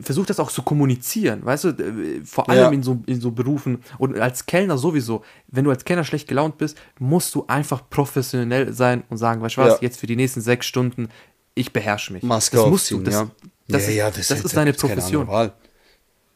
versuch 0.00 0.26
das 0.26 0.40
auch 0.40 0.50
zu 0.50 0.62
kommunizieren, 0.62 1.44
weißt 1.44 1.64
du, 1.64 1.68
äh, 1.68 2.24
vor 2.24 2.48
allem 2.50 2.60
Ja. 2.60 2.70
in 2.70 2.82
so, 2.82 3.02
in 3.06 3.20
so 3.20 3.30
Berufen 3.30 3.78
und 3.98 4.18
als 4.18 4.44
Kellner 4.46 4.78
sowieso, 4.78 5.22
wenn 5.48 5.64
du 5.64 5.70
als 5.70 5.84
Kellner 5.84 6.02
schlecht 6.04 6.26
gelaunt 6.28 6.58
bist, 6.58 6.76
musst 6.98 7.34
du 7.34 7.44
einfach 7.46 7.88
professionell 7.88 8.72
sein 8.72 9.04
und 9.10 9.18
sagen, 9.18 9.40
weißt 9.42 9.56
du 9.56 9.60
was, 9.60 9.74
Ja. 9.74 9.78
jetzt 9.82 10.00
für 10.00 10.06
die 10.08 10.16
nächsten 10.16 10.40
sechs 10.40 10.66
Stunden, 10.66 11.08
ich 11.54 11.72
beherrsche 11.72 12.12
mich. 12.12 12.22
Maske 12.22 12.56
das 12.56 12.66
musst 12.66 12.90
du, 12.90 13.00
das, 13.00 13.14
ja. 13.14 13.30
das, 13.68 13.82
ja, 13.84 13.88
ist, 13.88 13.94
ja, 13.96 14.10
das, 14.10 14.28
da 14.28 14.34
ist 14.34 14.56
deine 14.56 14.72
Profession. 14.72 15.28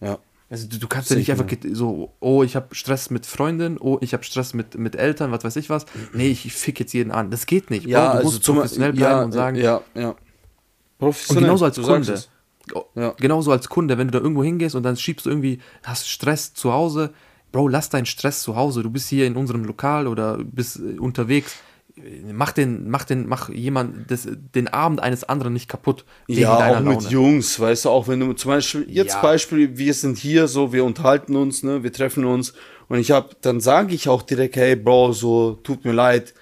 Ja. 0.01 0.19
Also 0.49 0.67
du, 0.67 0.79
du 0.79 0.89
kannst 0.89 1.11
ja 1.11 1.17
nicht 1.17 1.31
einfach 1.31 1.47
so, 1.73 2.13
oh, 2.19 2.43
ich 2.43 2.57
habe 2.57 2.75
Stress 2.75 3.11
mit 3.11 3.25
Freundin, 3.25 3.79
oh, 3.79 3.99
ich 4.01 4.13
habe 4.15 4.25
Stress 4.25 4.53
mit, 4.53 4.77
mit 4.77 4.97
Eltern, 4.97 5.31
was 5.31 5.45
weiß 5.45 5.55
ich 5.57 5.71
was. 5.71 5.87
Nee, 6.13 6.29
ich 6.29 6.53
fick 6.53 6.81
jetzt 6.81 6.93
jeden 6.93 7.13
an. 7.13 7.31
Das 7.31 7.47
geht 7.47 7.71
nicht. 7.71 7.87
Ja, 7.87 8.01
Bro, 8.01 8.11
du 8.13 8.17
also 8.19 8.31
musst 8.31 8.45
zum- 8.45 8.57
professionell 8.57 8.93
bleiben 8.93 9.19
ja, 9.19 9.23
und 9.23 9.33
sagen. 9.33 9.57
Ja, 9.57 9.81
ja. 9.95 10.09
Und 10.11 10.17
Professionell. 10.99 11.45
genauso 11.45 11.65
als 11.67 11.81
Kunde. 11.81 12.13
es. 12.13 12.29
Ja. 12.95 13.15
Genauso 13.19 13.53
als 13.53 13.69
Kunde, 13.69 13.99
wenn 13.99 14.09
du 14.09 14.13
da 14.13 14.19
irgendwo 14.19 14.45
hingehst 14.45 14.75
und 14.75 14.83
dann 14.83 14.97
schiebst 14.97 15.27
du 15.27 15.31
irgendwie, 15.31 15.61
hast 15.83 16.09
Stress 16.09 16.55
zu 16.55 16.73
Hause, 16.73 17.13
Bro, 17.53 17.69
lass 17.69 17.91
deinen 17.91 18.07
Stress 18.07 18.43
zu 18.43 18.55
Hause. 18.57 18.83
Du 18.83 18.91
bist 18.91 19.09
hier 19.09 19.27
in 19.27 19.37
unserem 19.37 19.65
Lokal 19.65 20.07
oder 20.07 20.39
bist 20.39 20.79
äh, 20.79 20.99
unterwegs. 20.99 21.57
Mach 22.33 22.53
den, 22.53 22.89
mach 22.89 23.05
den, 23.05 23.27
mach 23.27 23.51
jemand 23.51 24.11
das, 24.11 24.27
den 24.27 24.69
Abend 24.69 25.01
eines 25.01 25.25
anderen 25.25 25.53
nicht 25.53 25.69
kaputt. 25.69 26.05
Ja, 26.29 26.55
auch 26.55 26.81
mit 26.81 27.03
Laune. 27.03 27.09
Jungs, 27.09 27.59
weißt 27.59 27.85
du, 27.85 27.91
auch 27.91 28.09
wenn 28.09 28.21
du 28.21 28.33
zum 28.33 28.53
Beispiel, 28.53 28.87
jetzt 28.89 29.15
Ja. 29.15 29.23
Beispiel, 29.23 29.77
wir 29.77 29.93
sind 29.93 30.17
hier 30.17 30.49
so, 30.49 30.73
wir 30.73 30.85
unterhalten 30.85 31.37
uns, 31.37 31.63
ne, 31.63 31.83
wir 31.83 31.93
treffen 31.93 32.25
uns 32.25 32.55
und 32.89 32.99
ich 32.99 33.11
hab, 33.11 33.43
dann 33.43 33.61
sage 33.61 33.95
ich 33.95 34.09
auch 34.09 34.23
direkt, 34.23 34.57
hey 34.57 34.77
Bro, 34.77 35.13
so, 35.13 35.59
tut 35.63 35.85
mir 35.85 35.93
leid, 35.93 36.33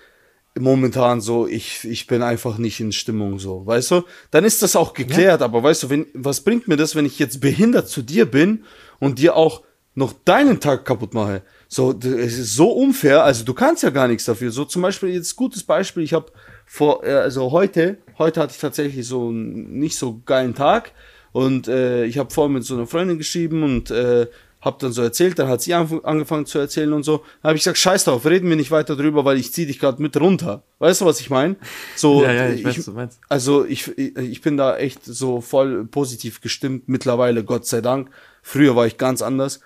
momentan 0.58 1.20
so, 1.20 1.46
ich, 1.46 1.84
ich 1.84 2.06
bin 2.06 2.22
einfach 2.22 2.58
nicht 2.58 2.80
in 2.80 2.92
Stimmung 2.92 3.38
so, 3.38 3.66
weißt 3.66 3.90
du? 3.92 4.02
Dann 4.30 4.44
ist 4.44 4.62
das 4.62 4.76
auch 4.76 4.94
geklärt, 4.94 5.42
aber 5.42 5.62
weißt 5.62 5.84
du, 5.84 5.90
wenn, 5.90 6.06
was 6.14 6.42
bringt 6.42 6.68
mir 6.68 6.76
das, 6.76 6.94
wenn 6.94 7.06
ich 7.06 7.18
jetzt 7.18 7.40
behindert 7.40 7.88
zu 7.88 8.02
dir 8.02 8.26
bin 8.26 8.64
und 8.98 9.18
dir 9.18 9.36
auch 9.36 9.62
noch 9.94 10.12
deinen 10.24 10.60
Tag 10.60 10.84
kaputt 10.84 11.14
mache? 11.14 11.42
So, 11.68 11.98
es 11.98 12.38
ist 12.38 12.54
so 12.54 12.70
unfair, 12.70 13.24
also 13.24 13.44
du 13.44 13.52
kannst 13.52 13.82
ja 13.82 13.90
gar 13.90 14.08
nichts 14.08 14.24
dafür. 14.24 14.50
So 14.50 14.64
zum 14.64 14.82
Beispiel, 14.82 15.10
jetzt 15.10 15.36
gutes 15.36 15.62
Beispiel, 15.62 16.02
ich 16.02 16.14
habe 16.14 16.32
vor, 16.64 17.04
äh, 17.04 17.12
also 17.12 17.50
heute, 17.52 17.98
heute 18.18 18.40
hatte 18.40 18.52
ich 18.54 18.60
tatsächlich 18.60 19.06
so 19.06 19.28
einen 19.28 19.78
nicht 19.78 19.98
so 19.98 20.20
geilen 20.24 20.54
Tag 20.54 20.92
und 21.32 21.68
äh, 21.68 22.04
ich 22.04 22.18
habe 22.18 22.30
vorhin 22.30 22.54
mit 22.54 22.64
so 22.64 22.74
einer 22.74 22.86
Freundin 22.86 23.18
geschrieben 23.18 23.62
und 23.62 23.90
äh, 23.90 24.26
hab 24.60 24.78
dann 24.80 24.90
so 24.92 25.02
erzählt, 25.02 25.38
dann 25.38 25.46
hat 25.48 25.62
sie 25.62 25.72
angefangen 25.74 26.44
zu 26.46 26.58
erzählen 26.58 26.92
und 26.92 27.04
so. 27.04 27.18
Dann 27.42 27.50
habe 27.50 27.56
ich 27.56 27.62
gesagt, 27.62 27.78
scheiß 27.78 28.04
drauf, 28.04 28.26
reden 28.26 28.48
wir 28.48 28.56
nicht 28.56 28.70
weiter 28.72 28.96
drüber, 28.96 29.24
weil 29.24 29.38
ich 29.38 29.52
zieh 29.52 29.66
dich 29.66 29.78
gerade 29.78 30.02
mit 30.02 30.16
runter. 30.20 30.62
Weißt 30.80 31.00
du, 31.00 31.04
was 31.04 31.20
ich 31.20 31.30
meine? 31.30 31.54
So, 31.96 32.22
Ja, 32.24 32.32
ja, 32.32 32.50
ich 32.50 32.64
weiß, 32.64 32.78
was 32.78 32.84
du 32.86 32.92
meinst. 32.92 33.20
also 33.28 33.64
ich, 33.64 33.86
ich 33.96 34.16
ich 34.16 34.40
bin 34.42 34.56
da 34.56 34.76
echt 34.76 35.04
so 35.04 35.40
voll 35.40 35.84
positiv 35.86 36.40
gestimmt 36.40 36.88
mittlerweile, 36.88 37.44
Gott 37.44 37.66
sei 37.66 37.80
Dank. 37.80 38.10
Früher 38.42 38.74
war 38.74 38.86
ich 38.86 38.98
ganz 38.98 39.22
anders, 39.22 39.60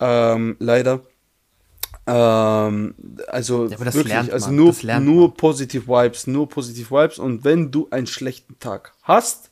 ähm, 0.00 0.56
leider. 0.58 1.00
Ähm, 2.06 2.94
also 3.28 3.66
Ja, 3.68 3.76
aber 3.76 3.84
das 3.84 3.94
wirklich, 3.94 4.12
also 4.32 4.50
nur, 4.50 4.74
nur 5.00 5.34
positive 5.34 5.86
Vibes, 5.86 6.26
nur 6.26 6.48
positive 6.48 6.90
Vibes. 6.90 7.18
Und 7.18 7.44
wenn 7.44 7.70
du 7.70 7.86
einen 7.90 8.06
schlechten 8.08 8.58
Tag 8.58 8.92
hast, 9.02 9.50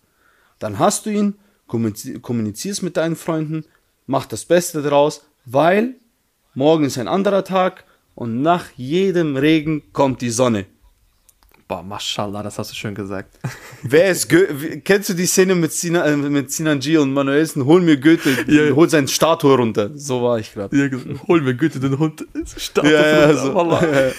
dann 0.59 0.78
hast 0.78 1.07
du 1.07 1.11
ihn, 1.11 1.34
kommunizi- 1.68 2.18
kommunizierst 2.20 2.82
mit 2.82 2.97
deinen 2.97 3.14
Freunden, 3.16 3.64
mach 4.11 4.27
das 4.27 4.45
Beste 4.45 4.83
draus, 4.83 5.25
weil 5.47 5.95
morgen 6.55 6.85
ist 6.85 6.99
ein 6.99 7.07
anderer 7.09 7.45
Tag 7.45 7.85
und 8.17 8.43
nach 8.43 8.67
jedem 8.77 9.37
Regen 9.37 9.85
kommt 9.93 10.21
die 10.21 10.31
Sonne. 10.31 10.67
Boah, 11.69 11.85
mashallah, 11.85 12.43
das 12.43 12.59
hast 12.59 12.73
du 12.73 12.75
schön 12.75 12.97
gesagt. 12.97 13.39
Wer 13.83 14.11
ist 14.11 14.29
Goethe? 14.29 14.81
Kennst 14.81 15.09
du 15.11 15.15
die 15.15 15.27
Szene 15.27 15.55
mit, 15.55 15.73
Sina, 15.73 16.05
äh, 16.05 16.17
mit 16.17 16.51
Sinan 16.51 16.81
G 16.81 16.97
und 16.97 17.13
Manuelsen? 17.13 17.65
Hol 17.65 17.81
mir 17.81 17.99
Goethe, 17.99 18.31
Ja. 18.49 18.75
hol 18.75 18.91
seine 18.91 19.07
Statue 19.07 19.57
runter. 19.57 19.91
So 19.95 20.21
war 20.23 20.41
ich 20.41 20.53
gerade. 20.53 20.77
Ja, 20.77 20.89
gesagt, 20.89 21.29
Hol 21.29 21.41
mir 21.43 21.55
Goethe 21.55 21.79
den 21.79 21.97
Hund. 21.97 22.27
Start 22.57 22.89
Ja, 22.89 23.07
ja, 23.07 23.27
runter, 23.27 23.43
so. 23.43 23.55
Wallah. 23.55 23.81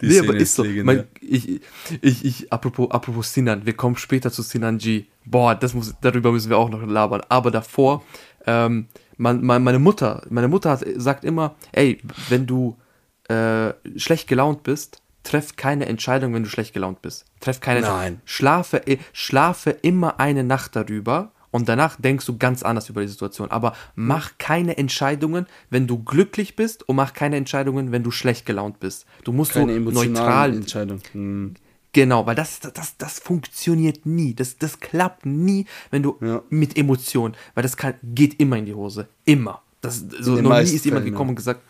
Die 0.00 0.06
nee, 0.06 0.14
Szene 0.14 0.28
aber 0.30 0.36
ist 0.38 0.54
so. 0.54 0.64
Mein, 0.64 1.04
ich, 1.20 1.60
ich, 2.00 2.24
ich, 2.24 2.52
apropos, 2.52 2.90
apropos 2.90 3.32
Sinan, 3.32 3.64
wir 3.66 3.74
kommen 3.74 3.96
später 3.96 4.32
zu 4.32 4.42
Sinan 4.42 4.78
G. 4.78 5.04
Boah, 5.26 5.54
das 5.54 5.74
muss, 5.74 5.94
darüber 6.00 6.32
müssen 6.32 6.50
wir 6.50 6.58
auch 6.58 6.70
noch 6.70 6.82
labern. 6.84 7.22
Aber 7.28 7.50
davor, 7.50 8.02
ähm, 8.46 8.88
man, 9.16 9.44
man, 9.44 9.62
meine 9.62 9.78
Mutter, 9.78 10.22
meine 10.30 10.48
Mutter 10.48 10.70
hat, 10.70 10.84
sagt 10.96 11.24
immer, 11.24 11.54
ey, 11.72 12.00
wenn 12.28 12.46
du 12.46 12.76
äh, 13.28 13.72
schlecht 13.96 14.28
gelaunt 14.28 14.62
bist, 14.62 15.00
treff 15.22 15.56
keine 15.56 15.86
Entscheidung, 15.86 16.34
wenn 16.34 16.42
du 16.42 16.48
schlecht 16.48 16.74
gelaunt 16.74 17.02
bist. 17.02 17.24
Treff 17.40 17.60
keine 17.60 17.80
Nein. 17.80 18.20
Schlafe, 18.24 18.78
eh, 18.86 18.98
schlafe 19.12 19.70
immer 19.70 20.20
eine 20.20 20.44
Nacht 20.44 20.76
darüber 20.76 21.32
und 21.50 21.68
danach 21.68 21.96
denkst 22.00 22.26
du 22.26 22.36
ganz 22.36 22.62
anders 22.62 22.88
über 22.88 23.00
die 23.00 23.08
Situation. 23.08 23.50
Aber 23.50 23.74
mach 23.94 24.32
keine 24.38 24.76
Entscheidungen, 24.76 25.46
wenn 25.70 25.86
du 25.86 26.02
glücklich 26.02 26.56
bist 26.56 26.88
und 26.88 26.96
mach 26.96 27.14
keine 27.14 27.36
Entscheidungen, 27.36 27.92
wenn 27.92 28.02
du 28.02 28.10
schlecht 28.10 28.44
gelaunt 28.44 28.80
bist. 28.80 29.06
Du 29.22 29.32
musst 29.32 29.52
Keine 29.52 29.72
so 29.72 29.90
neutral 29.90 30.52
Entscheidung. 30.52 31.00
Hm. 31.12 31.54
Genau, 31.94 32.26
weil 32.26 32.34
das, 32.34 32.60
das, 32.60 32.96
das 32.98 33.18
funktioniert 33.20 34.04
nie. 34.04 34.34
Das, 34.34 34.58
das 34.58 34.80
klappt 34.80 35.24
nie, 35.24 35.64
wenn 35.90 36.02
du 36.02 36.18
Ja. 36.20 36.42
mit 36.50 36.76
Emotionen, 36.76 37.34
weil 37.54 37.62
das 37.62 37.76
kann, 37.78 37.94
geht 38.02 38.38
immer 38.40 38.56
in 38.58 38.66
die 38.66 38.74
Hose. 38.74 39.08
Immer. 39.24 39.62
Das, 39.80 40.04
so, 40.20 40.36
noch 40.36 40.58
nie 40.58 40.62
ist 40.64 40.84
jemand 40.84 41.02
Fällen, 41.04 41.12
gekommen 41.14 41.30
und 41.30 41.36
gesagt, 41.36 41.60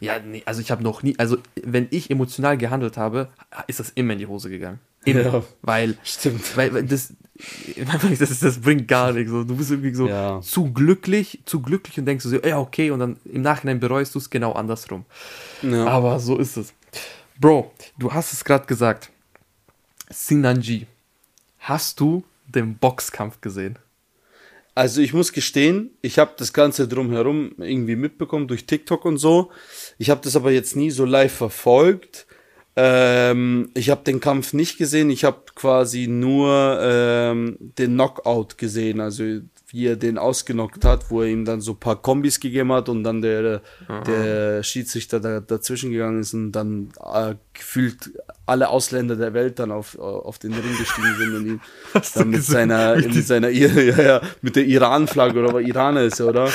ja, 0.00 0.18
nee, 0.18 0.42
also 0.46 0.60
ich 0.62 0.70
habe 0.70 0.82
noch 0.82 1.02
nie, 1.02 1.14
also 1.18 1.36
wenn 1.62 1.86
ich 1.90 2.10
emotional 2.10 2.56
gehandelt 2.56 2.96
habe, 2.96 3.28
ist 3.66 3.80
das 3.80 3.90
immer 3.90 4.14
in 4.14 4.18
die 4.18 4.26
Hose 4.26 4.48
gegangen. 4.48 4.80
Immer. 5.04 5.20
Ja. 5.20 5.42
Weil, 5.62 5.98
Stimmt. 6.04 6.56
weil, 6.56 6.72
weil 6.72 6.84
das, 6.84 7.12
das, 8.18 8.40
das 8.40 8.58
bringt 8.60 8.88
gar 8.88 9.12
nichts. 9.12 9.30
Du 9.30 9.44
bist 9.56 9.70
irgendwie 9.70 9.94
so 9.94 10.08
Ja. 10.08 10.40
zu 10.42 10.72
glücklich, 10.72 11.40
zu 11.44 11.60
glücklich 11.60 11.98
und 11.98 12.06
denkst 12.06 12.22
du 12.24 12.30
so, 12.30 12.36
ja, 12.40 12.58
okay, 12.58 12.90
und 12.90 13.00
dann 13.00 13.16
im 13.26 13.42
Nachhinein 13.42 13.78
bereust 13.80 14.14
du 14.14 14.18
es 14.20 14.30
genau 14.30 14.52
andersrum. 14.52 15.04
Ja. 15.62 15.86
Aber 15.86 16.18
so 16.18 16.38
ist 16.38 16.56
es. 16.56 16.72
Bro, 17.38 17.70
du 17.98 18.12
hast 18.12 18.32
es 18.32 18.44
gerade 18.44 18.66
gesagt. 18.66 19.10
Sinanji, 20.10 20.86
hast 21.60 22.00
du 22.00 22.24
den 22.46 22.76
Boxkampf 22.76 23.40
gesehen? 23.40 23.78
Also 24.74 25.00
ich 25.00 25.12
muss 25.12 25.32
gestehen, 25.32 25.90
ich 26.02 26.18
habe 26.18 26.32
das 26.36 26.52
Ganze 26.52 26.88
drumherum 26.88 27.52
irgendwie 27.58 27.96
mitbekommen 27.96 28.48
durch 28.48 28.66
TikTok 28.66 29.04
und 29.04 29.18
so. 29.18 29.50
Ich 29.98 30.10
habe 30.10 30.20
das 30.22 30.36
aber 30.36 30.50
jetzt 30.50 30.74
nie 30.74 30.90
so 30.90 31.04
live 31.04 31.32
verfolgt. 31.32 32.26
Ähm, 32.76 33.70
ich 33.74 33.90
habe 33.90 34.04
den 34.04 34.20
Kampf 34.20 34.52
nicht 34.52 34.78
gesehen. 34.78 35.10
Ich 35.10 35.24
habe 35.24 35.42
quasi 35.54 36.06
nur 36.06 36.78
ähm, 36.82 37.56
den 37.60 37.94
Knockout 37.94 38.58
gesehen, 38.58 39.00
also 39.00 39.40
wie 39.72 39.86
er 39.86 39.96
den 39.96 40.18
ausgenockt 40.18 40.84
hat, 40.84 41.10
wo 41.10 41.22
er 41.22 41.28
ihm 41.28 41.44
dann 41.44 41.60
so 41.60 41.72
ein 41.72 41.78
paar 41.78 42.00
Kombis 42.00 42.40
gegeben 42.40 42.72
hat 42.72 42.88
und 42.88 43.04
dann 43.04 43.22
der, 43.22 43.62
der 44.06 44.62
Schiedsrichter 44.62 45.20
da, 45.20 45.40
dazwischen 45.40 45.92
gegangen 45.92 46.20
ist 46.20 46.34
und 46.34 46.52
dann 46.52 46.90
äh, 47.12 47.34
gefühlt 47.54 48.10
alle 48.46 48.68
Ausländer 48.68 49.14
der 49.14 49.32
Welt 49.32 49.60
dann 49.60 49.70
auf, 49.70 49.96
auf 49.98 50.38
den 50.40 50.52
Ring 50.52 50.76
gestiegen 50.76 51.14
sind 51.18 51.34
und 51.34 51.46
ihn 51.46 51.60
Hast 51.94 52.16
dann 52.16 52.30
mit 52.30 52.42
seiner, 52.42 52.96
mit 52.96 53.26
seiner 53.26 53.48
ja, 53.50 54.02
ja, 54.02 54.20
mit 54.42 54.56
der 54.56 54.66
Iran-Flagge 54.66 55.38
oder 55.38 55.50
aber 55.50 55.62
Iraner 55.62 56.02
ist 56.02 56.18
er, 56.18 56.28
oder? 56.28 56.48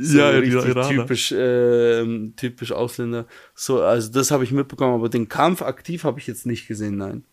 So 0.00 0.18
Ja, 0.18 0.28
richtig 0.30 0.64
Iraner. 0.64 0.88
typisch, 0.88 1.34
ähm, 1.36 2.34
typisch 2.36 2.70
Ausländer. 2.70 3.26
So, 3.54 3.82
also 3.82 4.12
das 4.12 4.30
habe 4.30 4.44
ich 4.44 4.52
mitbekommen, 4.52 4.94
aber 4.94 5.08
den 5.08 5.28
Kampf 5.28 5.62
aktiv 5.62 6.04
habe 6.04 6.20
ich 6.20 6.28
jetzt 6.28 6.46
nicht 6.46 6.68
gesehen, 6.68 6.96
nein. 6.96 7.24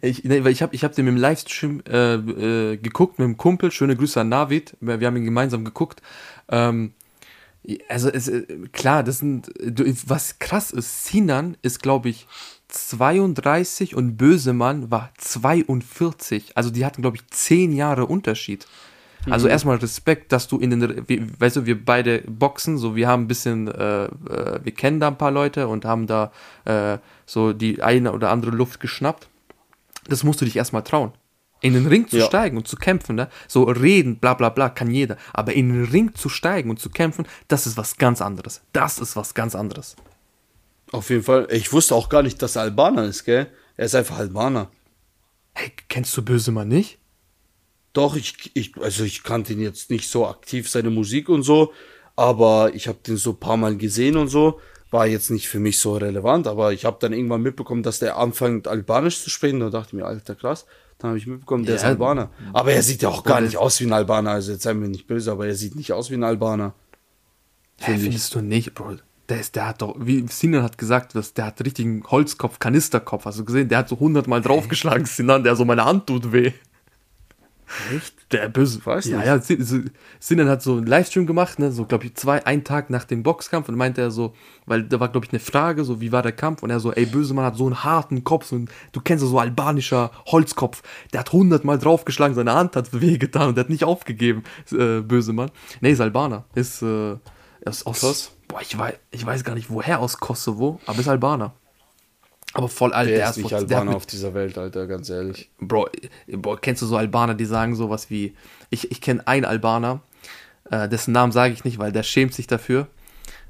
Ich, 0.00 0.28
weil 0.28 0.48
ich 0.48 0.62
habe 0.62 0.74
ich 0.74 0.84
hab 0.84 0.94
den 0.94 1.06
im 1.06 1.16
Livestream 1.16 1.82
äh, 1.88 2.14
äh, 2.14 2.76
geguckt 2.76 3.18
mit 3.18 3.24
einem 3.24 3.36
Kumpel. 3.36 3.70
Schöne 3.70 3.96
Grüße 3.96 4.20
an 4.20 4.28
Navid. 4.28 4.76
Wir 4.80 5.06
haben 5.06 5.16
ihn 5.16 5.24
gemeinsam 5.24 5.64
geguckt. 5.64 6.02
Ähm, 6.48 6.94
also 7.88 8.10
es, 8.10 8.28
äh, 8.28 8.44
klar, 8.72 9.02
das 9.02 9.18
sind 9.18 9.50
was 10.06 10.38
krass 10.38 10.70
ist. 10.70 11.06
Sinan 11.06 11.56
ist 11.62 11.82
glaube 11.82 12.08
ich 12.08 12.26
32 12.68 13.94
und 13.94 14.16
Bösemann 14.16 14.90
war 14.90 15.12
42. 15.18 16.56
Also 16.56 16.70
die 16.70 16.84
hatten 16.84 17.02
glaube 17.02 17.16
ich 17.16 17.26
10 17.28 17.72
Jahre 17.72 18.06
Unterschied. 18.06 18.66
Also 19.30 19.48
erstmal 19.48 19.76
Respekt, 19.76 20.32
dass 20.32 20.48
du 20.48 20.58
in 20.58 20.70
den, 20.70 21.08
wie, 21.08 21.26
weißt 21.38 21.56
du, 21.56 21.66
wir 21.66 21.82
beide 21.82 22.22
boxen, 22.26 22.76
so 22.76 22.94
wir 22.94 23.08
haben 23.08 23.24
ein 23.24 23.28
bisschen, 23.28 23.68
äh, 23.68 24.04
äh, 24.04 24.60
wir 24.62 24.72
kennen 24.72 25.00
da 25.00 25.08
ein 25.08 25.18
paar 25.18 25.30
Leute 25.30 25.68
und 25.68 25.84
haben 25.84 26.06
da 26.06 26.30
äh, 26.66 26.98
so 27.24 27.52
die 27.52 27.82
eine 27.82 28.12
oder 28.12 28.30
andere 28.30 28.50
Luft 28.50 28.80
geschnappt 28.80 29.28
das 30.08 30.24
musst 30.24 30.40
du 30.40 30.44
dich 30.44 30.56
erstmal 30.56 30.82
trauen. 30.82 31.12
In 31.60 31.72
den 31.72 31.86
Ring 31.86 32.08
zu 32.08 32.18
Ja. 32.18 32.26
steigen 32.26 32.56
und 32.58 32.68
zu 32.68 32.76
kämpfen, 32.76 33.16
ne? 33.16 33.30
so 33.48 33.62
reden, 33.64 34.18
bla 34.18 34.34
bla 34.34 34.50
bla, 34.50 34.68
kann 34.68 34.90
jeder. 34.90 35.16
Aber 35.32 35.54
in 35.54 35.70
den 35.72 35.84
Ring 35.84 36.14
zu 36.14 36.28
steigen 36.28 36.68
und 36.68 36.78
zu 36.78 36.90
kämpfen, 36.90 37.26
das 37.48 37.66
ist 37.66 37.76
was 37.78 37.96
ganz 37.96 38.20
anderes. 38.20 38.60
Das 38.72 38.98
ist 38.98 39.16
was 39.16 39.32
ganz 39.34 39.54
anderes. 39.54 39.96
Auf 40.92 41.08
jeden 41.10 41.22
Fall. 41.22 41.48
Ich 41.50 41.72
wusste 41.72 41.94
auch 41.94 42.08
gar 42.10 42.22
nicht, 42.22 42.42
dass 42.42 42.56
er 42.56 42.62
Albaner 42.62 43.04
ist, 43.04 43.24
gell? 43.24 43.46
Er 43.76 43.86
ist 43.86 43.94
einfach 43.94 44.18
Albaner. 44.18 44.70
Hey, 45.54 45.72
kennst 45.88 46.14
du 46.16 46.22
Bösemann 46.22 46.68
nicht? 46.68 46.98
Doch, 47.94 48.14
ich, 48.16 48.50
ich, 48.54 48.76
also 48.80 49.04
ich 49.04 49.22
kannte 49.22 49.52
ihn 49.52 49.60
jetzt 49.60 49.88
nicht 49.90 50.08
so 50.10 50.26
aktiv, 50.26 50.68
seine 50.68 50.90
Musik 50.90 51.28
und 51.28 51.44
so, 51.44 51.72
aber 52.16 52.74
ich 52.74 52.88
habe 52.88 52.98
den 53.06 53.16
so 53.16 53.30
ein 53.30 53.40
paar 53.40 53.56
Mal 53.56 53.76
gesehen 53.76 54.16
und 54.16 54.28
so. 54.28 54.60
War 54.94 55.08
jetzt 55.08 55.30
nicht 55.30 55.48
für 55.48 55.58
mich 55.58 55.78
so 55.78 55.96
relevant, 55.96 56.46
aber 56.46 56.72
ich 56.72 56.84
habe 56.84 56.98
dann 57.00 57.12
irgendwann 57.12 57.42
mitbekommen, 57.42 57.82
dass 57.82 57.98
der 57.98 58.16
anfängt, 58.16 58.68
Albanisch 58.68 59.20
zu 59.24 59.28
sprechen. 59.28 59.58
Da 59.58 59.68
dachte 59.68 59.88
ich 59.88 59.92
mir, 59.94 60.06
alter, 60.06 60.36
krass. 60.36 60.66
Dann 60.98 61.08
habe 61.08 61.18
ich 61.18 61.26
mitbekommen, 61.26 61.64
der 61.64 61.74
ist 61.74 61.82
Ja. 61.82 61.88
Albaner. 61.88 62.30
Aber 62.52 62.70
er 62.70 62.82
sieht 62.84 63.02
ja 63.02 63.08
auch 63.08 63.24
gar 63.24 63.40
nicht 63.40 63.56
aus 63.56 63.80
wie 63.80 63.86
ein 63.86 63.92
Albaner. 63.92 64.30
Also 64.30 64.52
jetzt 64.52 64.62
seien 64.62 64.80
wir 64.80 64.86
nicht 64.86 65.08
böse, 65.08 65.32
aber 65.32 65.48
er 65.48 65.56
sieht 65.56 65.74
nicht 65.74 65.92
aus 65.92 66.10
wie 66.10 66.14
ein 66.14 66.22
Albaner. 66.22 66.74
Finde 67.78 67.96
ich. 67.98 68.02
findest 68.04 68.34
du 68.36 68.40
nicht, 68.40 68.72
Bro? 68.74 68.98
Der, 69.28 69.40
ist, 69.40 69.56
der 69.56 69.66
hat 69.66 69.82
doch, 69.82 69.96
wie 69.98 70.24
Sinan 70.28 70.62
hat 70.62 70.78
gesagt, 70.78 71.16
dass 71.16 71.34
der 71.34 71.46
hat 71.46 71.60
richtigen 71.64 72.04
Holzkopf, 72.06 72.60
Kanisterkopf. 72.60 73.24
Hast 73.24 73.40
du 73.40 73.44
gesehen? 73.44 73.68
Der 73.68 73.78
hat 73.78 73.88
so 73.88 73.98
hundertmal 73.98 74.42
draufgeschlagen, 74.42 75.06
Sinan, 75.06 75.42
der 75.42 75.56
so 75.56 75.64
meine 75.64 75.84
Hand 75.84 76.06
tut 76.06 76.32
weh. 76.32 76.52
Echt? 77.92 78.13
Der 78.32 78.48
böse. 78.48 78.84
Weiß 78.84 79.04
ja, 79.06 79.18
nicht. 79.18 79.26
ja, 79.26 79.38
Sin- 79.40 79.90
Sinan 80.18 80.48
hat 80.48 80.62
so 80.62 80.76
einen 80.76 80.86
Livestream 80.86 81.26
gemacht, 81.26 81.58
ne, 81.58 81.70
so 81.70 81.84
glaube 81.84 82.06
ich 82.06 82.14
zwei, 82.14 82.44
einen 82.46 82.64
Tag 82.64 82.88
nach 82.90 83.04
dem 83.04 83.22
Boxkampf 83.22 83.68
und 83.68 83.76
meinte 83.76 84.00
er 84.00 84.10
so, 84.10 84.34
weil 84.66 84.82
da 84.84 84.98
war 84.98 85.08
glaube 85.08 85.26
ich 85.26 85.32
eine 85.32 85.40
Frage, 85.40 85.84
so 85.84 86.00
wie 86.00 86.10
war 86.10 86.22
der 86.22 86.32
Kampf 86.32 86.62
und 86.62 86.70
er 86.70 86.80
so, 86.80 86.90
ey, 86.92 87.04
Bösemann 87.06 87.44
hat 87.44 87.56
so 87.56 87.66
einen 87.66 87.84
harten 87.84 88.24
Kopf 88.24 88.50
und 88.52 88.70
du 88.92 89.00
kennst 89.00 89.22
ja 89.22 89.28
so 89.30 89.38
albanischer 89.38 90.10
Holzkopf, 90.26 90.82
der 91.12 91.20
hat 91.20 91.32
hundertmal 91.32 91.78
draufgeschlagen, 91.78 92.34
seine 92.34 92.54
Hand 92.54 92.76
hat 92.76 92.98
wehgetan 92.98 93.48
und 93.48 93.56
der 93.56 93.64
hat 93.64 93.70
nicht 93.70 93.84
aufgegeben, 93.84 94.42
äh, 94.72 95.00
Bösemann. 95.00 95.50
Nee, 95.80 95.92
ist 95.92 96.00
Albaner, 96.00 96.44
ist, 96.54 96.82
äh, 96.82 97.16
ist 97.60 97.86
aus, 97.86 98.00
Krass. 98.00 98.32
boah, 98.48 98.60
ich 98.62 98.76
weiß, 98.76 98.94
ich 99.10 99.24
weiß 99.26 99.44
gar 99.44 99.54
nicht 99.54 99.70
woher 99.70 100.00
aus 100.00 100.18
Kosovo, 100.18 100.80
aber 100.86 100.98
ist 100.98 101.08
Albaner. 101.08 101.54
Aber 102.54 102.68
voll 102.68 102.92
alt, 102.92 103.08
Der, 103.10 103.16
der, 103.18 103.30
ist 103.30 103.36
nicht 103.38 103.52
Albaner 103.52 103.84
mit- 103.86 103.94
auf 103.96 104.06
dieser 104.06 104.32
Welt, 104.32 104.56
Alter, 104.56 104.86
ganz 104.86 105.10
ehrlich. 105.10 105.50
Bro, 105.58 105.88
Bro, 106.28 106.56
kennst 106.62 106.82
du 106.82 106.86
so 106.86 106.96
Albaner, 106.96 107.34
die 107.34 107.44
sagen 107.46 107.74
sowas 107.74 108.10
wie, 108.10 108.34
ich, 108.70 108.90
ich 108.92 109.00
kenne 109.00 109.26
einen 109.26 109.44
Albaner, 109.44 110.00
äh, 110.70 110.88
dessen 110.88 111.12
Namen 111.12 111.32
sage 111.32 111.52
ich 111.52 111.64
nicht, 111.64 111.78
weil 111.78 111.90
der 111.92 112.04
schämt 112.04 112.32
sich 112.32 112.46
dafür, 112.46 112.86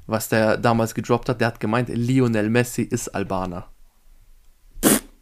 was 0.07 0.27
der 0.29 0.57
damals 0.57 0.95
gedroppt 0.95 1.29
hat. 1.29 1.39
Der 1.39 1.47
hat 1.47 1.59
gemeint, 1.59 1.89
Lionel 1.89 2.49
Messi 2.49 2.81
ist 2.81 3.09
Albaner. 3.09 3.67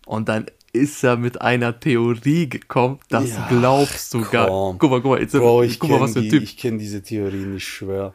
Und 0.06 0.30
dann 0.30 0.46
ist 0.74 1.04
er 1.04 1.18
mit 1.18 1.40
einer 1.40 1.80
Theorie 1.80 2.50
gekommen, 2.50 3.00
das 3.08 3.30
Ja, 3.30 3.48
glaubst 3.48 4.12
du 4.14 4.22
gar 4.22 4.48
komm. 4.48 4.80
Guck 4.80 4.90
mal, 4.90 5.02
guck 5.02 5.12
mal, 5.12 5.22
jetzt, 5.22 5.34
Bro, 5.34 5.64
ich 5.64 5.80
guck 5.80 5.92
mal, 5.92 5.98
kenne 5.98 6.06
was 6.06 6.14
für 6.14 6.20
ein 6.20 6.24
die, 6.24 6.30
Typ. 6.30 6.44
ich 6.44 6.58
kenn 6.58 6.80
diese 6.80 7.04
Theorie 7.04 7.46
nicht 7.46 7.68
schwer. 7.68 8.12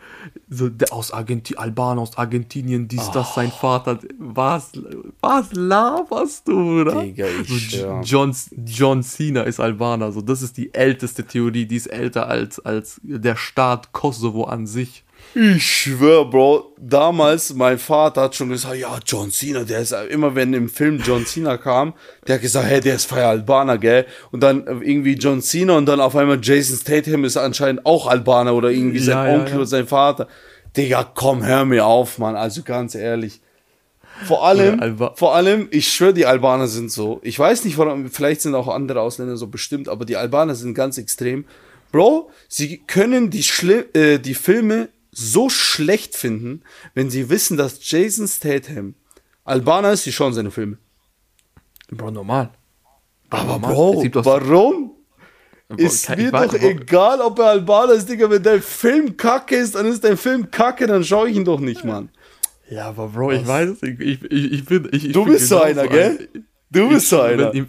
So, 0.51 0.69
der 0.69 0.93
aus 0.93 1.13
Argentinien, 1.13 1.63
Albaner 1.63 2.01
aus 2.03 2.19
Argentinien, 2.19 2.89
dies, 2.89 3.11
das, 3.13 3.35
sein 3.35 3.53
Vater. 3.53 4.01
Was, 4.19 4.73
was 5.21 5.53
laberst 5.53 6.49
du, 6.49 6.81
oder? 6.81 7.03
Digga, 7.03 7.27
ich 7.29 7.71
so. 7.71 8.01
John, 8.03 8.35
John 8.67 9.05
Cena 9.05 9.43
ist 9.43 9.61
Albaner. 9.61 10.11
So, 10.11 10.21
das 10.21 10.43
ist 10.43 10.57
die 10.57 10.75
älteste 10.75 11.25
Theorie, 11.25 11.67
die 11.67 11.77
ist 11.77 11.87
älter 11.87 12.27
als, 12.27 12.59
als 12.59 13.01
der 13.05 13.37
Staat 13.37 13.93
Kosovo 13.93 14.45
an 14.45 14.67
sich. 14.67 15.05
Ich 15.41 15.65
schwör, 15.65 16.25
Bro, 16.25 16.75
damals, 16.81 17.55
mein 17.55 17.79
Vater 17.79 18.23
hat 18.23 18.35
schon 18.35 18.49
gesagt, 18.49 18.75
ja, 18.75 18.99
John 19.07 19.31
Cena, 19.31 19.63
der 19.63 19.81
ist, 19.81 19.93
immer 20.11 20.35
wenn 20.35 20.53
im 20.53 20.69
Film 20.69 21.01
John 21.05 21.27
Cena 21.27 21.57
kam, 21.59 21.95
der 22.27 22.37
hat 22.37 22.43
gesagt, 22.43 22.67
hey, 22.67 22.81
der 22.81 22.97
ist 22.97 23.05
freier 23.05 23.29
Albaner, 23.29 23.79
gell? 23.79 24.07
Und 24.33 24.43
dann 24.43 24.67
äh, 24.67 24.73
irgendwie 24.83 25.13
John 25.15 25.41
Cena 25.41 25.77
und 25.77 25.87
dann 25.87 26.01
auf 26.01 26.17
einmal 26.17 26.41
Jason 26.43 26.77
Statham 26.77 27.25
ist 27.25 27.37
anscheinend 27.37 27.87
auch 27.87 28.09
Albaner 28.09 28.53
oder 28.53 28.73
irgendwie 28.73 28.99
sein 28.99 29.17
Ja, 29.17 29.29
ja, 29.29 29.35
Onkel 29.35 29.51
ja. 29.51 29.57
oder 29.59 29.67
sein 29.67 29.87
Vater. 29.87 30.27
Digga, 30.77 31.05
komm, 31.15 31.45
hör 31.47 31.65
mir 31.65 31.87
auf, 31.87 32.19
Mann, 32.19 32.35
also 32.35 32.63
ganz 32.65 32.97
ehrlich. 32.97 33.41
Vor 34.25 34.45
allem, 34.45 34.99
Ja, 34.99 35.13
vor 35.15 35.37
allem, 35.37 35.69
ich 35.71 35.93
schwöre, 35.93 36.15
die 36.15 36.27
Albaner 36.27 36.67
sind 36.67 36.91
so. 36.91 37.21
Ich 37.23 37.39
weiß 37.39 37.65
nicht, 37.65 37.79
warum, 37.79 38.11
vielleicht 38.11 38.41
sind 38.41 38.57
auch 38.57 38.67
andere 38.67 39.03
Ausländer 39.03 39.37
so 39.37 39.47
bestimmt, 39.47 39.89
aber 39.89 40.05
die 40.05 40.17
Albaner 40.17 40.57
sind 40.57 40.75
ganz 40.75 40.99
extrem. 40.99 41.45
Bro, 41.93 42.29
sie 42.49 42.79
können 42.79 43.31
die, 43.31 43.45
Schli 43.45 43.85
äh, 43.95 44.19
die 44.19 44.35
Filme 44.35 44.89
so 45.19 45.51
schlecht 45.51 46.17
finden, 46.17 46.63
wenn 46.95 47.11
sie 47.11 47.29
wissen, 47.29 47.57
dass 47.57 47.79
Jason 47.91 48.29
Statham 48.29 48.95
Albaner 49.45 49.93
ist, 49.93 50.05
sie 50.05 50.13
schauen 50.13 50.35
seine 50.35 50.51
Filme. 50.51 50.79
Bro, 51.91 52.11
normal. 52.11 52.51
Aber 53.31 53.59
normal. 53.59 53.73
Bro, 53.73 54.25
warum? 54.25 54.91
Bro, 55.69 55.77
Ist 55.77 56.09
mir 56.11 56.31
doch 56.31 56.55
egal, 56.55 57.21
ob 57.21 57.39
er 57.39 57.47
Albaner 57.47 57.95
ist, 57.95 58.09
Digga. 58.09 58.31
Wenn 58.31 58.43
dein 58.43 58.63
Film 58.63 59.17
kacke 59.17 59.57
ist, 59.57 59.75
dann 59.75 59.87
ist 59.87 60.05
dein 60.05 60.17
Film 60.17 60.51
kacke, 60.51 60.87
dann 60.87 61.03
schaue 61.03 61.31
ich 61.31 61.37
ihn 61.37 61.45
doch 61.45 61.61
nicht, 61.61 61.85
Mann. 61.85 62.11
Ja, 62.71 62.89
aber 62.89 63.09
Bro, 63.09 63.33
ich 63.33 63.47
weiß 63.47 63.71
es. 63.71 63.83
Ich, 63.83 64.01
ich, 64.01 64.23
ich, 64.31 64.65
bin, 64.67 64.89
ich, 64.93 65.07
ich 65.07 65.13
Du 65.13 65.25
bist 65.25 65.49
so 65.49 65.61
einer, 65.61 65.89
gell? 65.89 66.29
Du 66.71 66.89
bist 66.89 67.09
so 67.09 67.21
einer. 67.21 67.55
Ihr, 67.55 67.67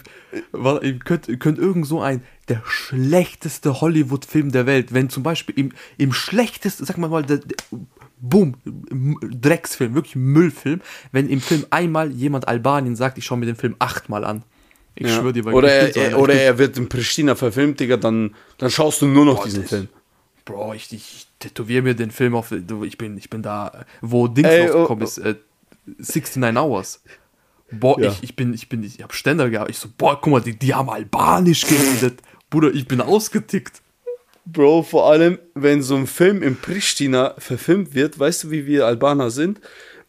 warte, 0.52 0.86
ihr 0.86 1.00
könnt, 1.00 1.40
könnt 1.40 1.58
irgend 1.58 1.88
so 1.88 2.02
ein, 2.02 2.22
der 2.50 2.62
schlechteste 2.66 3.80
Hollywood-Film 3.82 4.52
der 4.52 4.66
Welt, 4.66 4.94
wenn 4.94 5.10
zum 5.10 5.24
Beispiel 5.24 5.58
im, 5.58 5.72
im 5.98 6.12
schlechtesten, 6.12 6.86
sag 6.86 6.98
mal 6.98 7.10
mal, 7.10 7.24
der, 7.24 7.38
der, 7.38 7.58
Boom, 8.22 8.56
Drecksfilm, 9.22 9.96
wirklich 9.96 10.18
Müllfilm, 10.18 10.82
wenn 11.14 11.30
im 11.30 11.40
Film 11.40 11.66
einmal 11.70 12.12
jemand 12.12 12.50
Albanien 12.50 12.98
sagt, 12.98 13.18
ich 13.18 13.26
schaue 13.26 13.38
mir 13.38 13.46
den 13.46 13.56
Film 13.56 13.78
achtmal 13.80 14.26
an. 14.26 14.44
Ich 14.96 15.08
Ja. 15.08 15.18
schwöre 15.18 15.32
dir, 15.32 15.46
weil 15.46 15.54
oder 15.54 15.86
bin 15.86 15.94
so 15.94 16.00
er, 16.02 16.12
er, 16.12 16.20
oder 16.20 16.34
er 16.34 16.58
wird 16.58 16.78
in 16.78 16.90
Pristina 16.90 17.36
verfilmt, 17.36 17.80
Digga, 17.80 17.96
dann, 17.96 18.36
dann 18.58 18.70
schaust 18.70 19.02
du 19.02 19.06
nur 19.08 19.24
noch 19.24 19.38
Boah, 19.38 19.46
diesen 19.46 19.66
Film. 19.66 19.88
Bro, 20.44 20.74
ich, 20.74 20.92
ich 20.92 21.28
tätowiere 21.40 21.82
mir 21.82 21.94
den 21.96 22.12
Film 22.12 22.36
auf, 22.36 22.52
ich 22.52 22.98
bin, 22.98 23.18
ich 23.18 23.30
bin 23.30 23.42
da, 23.42 23.86
wo 24.02 24.28
Dings 24.28 24.50
Ey, 24.50 24.68
rausgekommen 24.68 25.04
oh, 25.04 25.08
ist, 25.08 25.18
äh, 25.20 25.36
69 25.86 26.58
Hours. 26.58 27.02
Boah, 27.72 28.00
Ja. 28.00 28.10
ich, 28.12 28.24
ich 28.24 28.36
bin, 28.36 28.54
ich 28.54 28.70
bin, 28.70 28.84
ich 28.84 29.02
hab 29.02 29.14
Ständer 29.14 29.50
gehabt. 29.50 29.70
Ich 29.70 29.78
so, 29.78 29.90
boah, 29.98 30.20
guck 30.20 30.32
mal, 30.32 30.42
die, 30.42 30.58
die 30.58 30.74
haben 30.74 30.90
Albanisch 30.90 31.66
geredet. 31.68 32.20
Bruder, 32.50 32.72
ich 32.74 32.88
bin 32.88 33.02
ausgetickt. 33.02 33.82
Bro, 34.46 34.84
vor 34.84 35.12
allem, 35.12 35.38
wenn 35.54 35.84
so 35.84 35.96
ein 35.96 36.08
Film 36.08 36.42
in 36.42 36.56
Pristina 36.56 37.36
verfilmt 37.38 37.94
wird, 37.94 38.18
weißt 38.18 38.46
du, 38.46 38.52
wie 38.52 38.66
wir 38.66 38.88
Albaner 38.88 39.30
sind? 39.30 39.60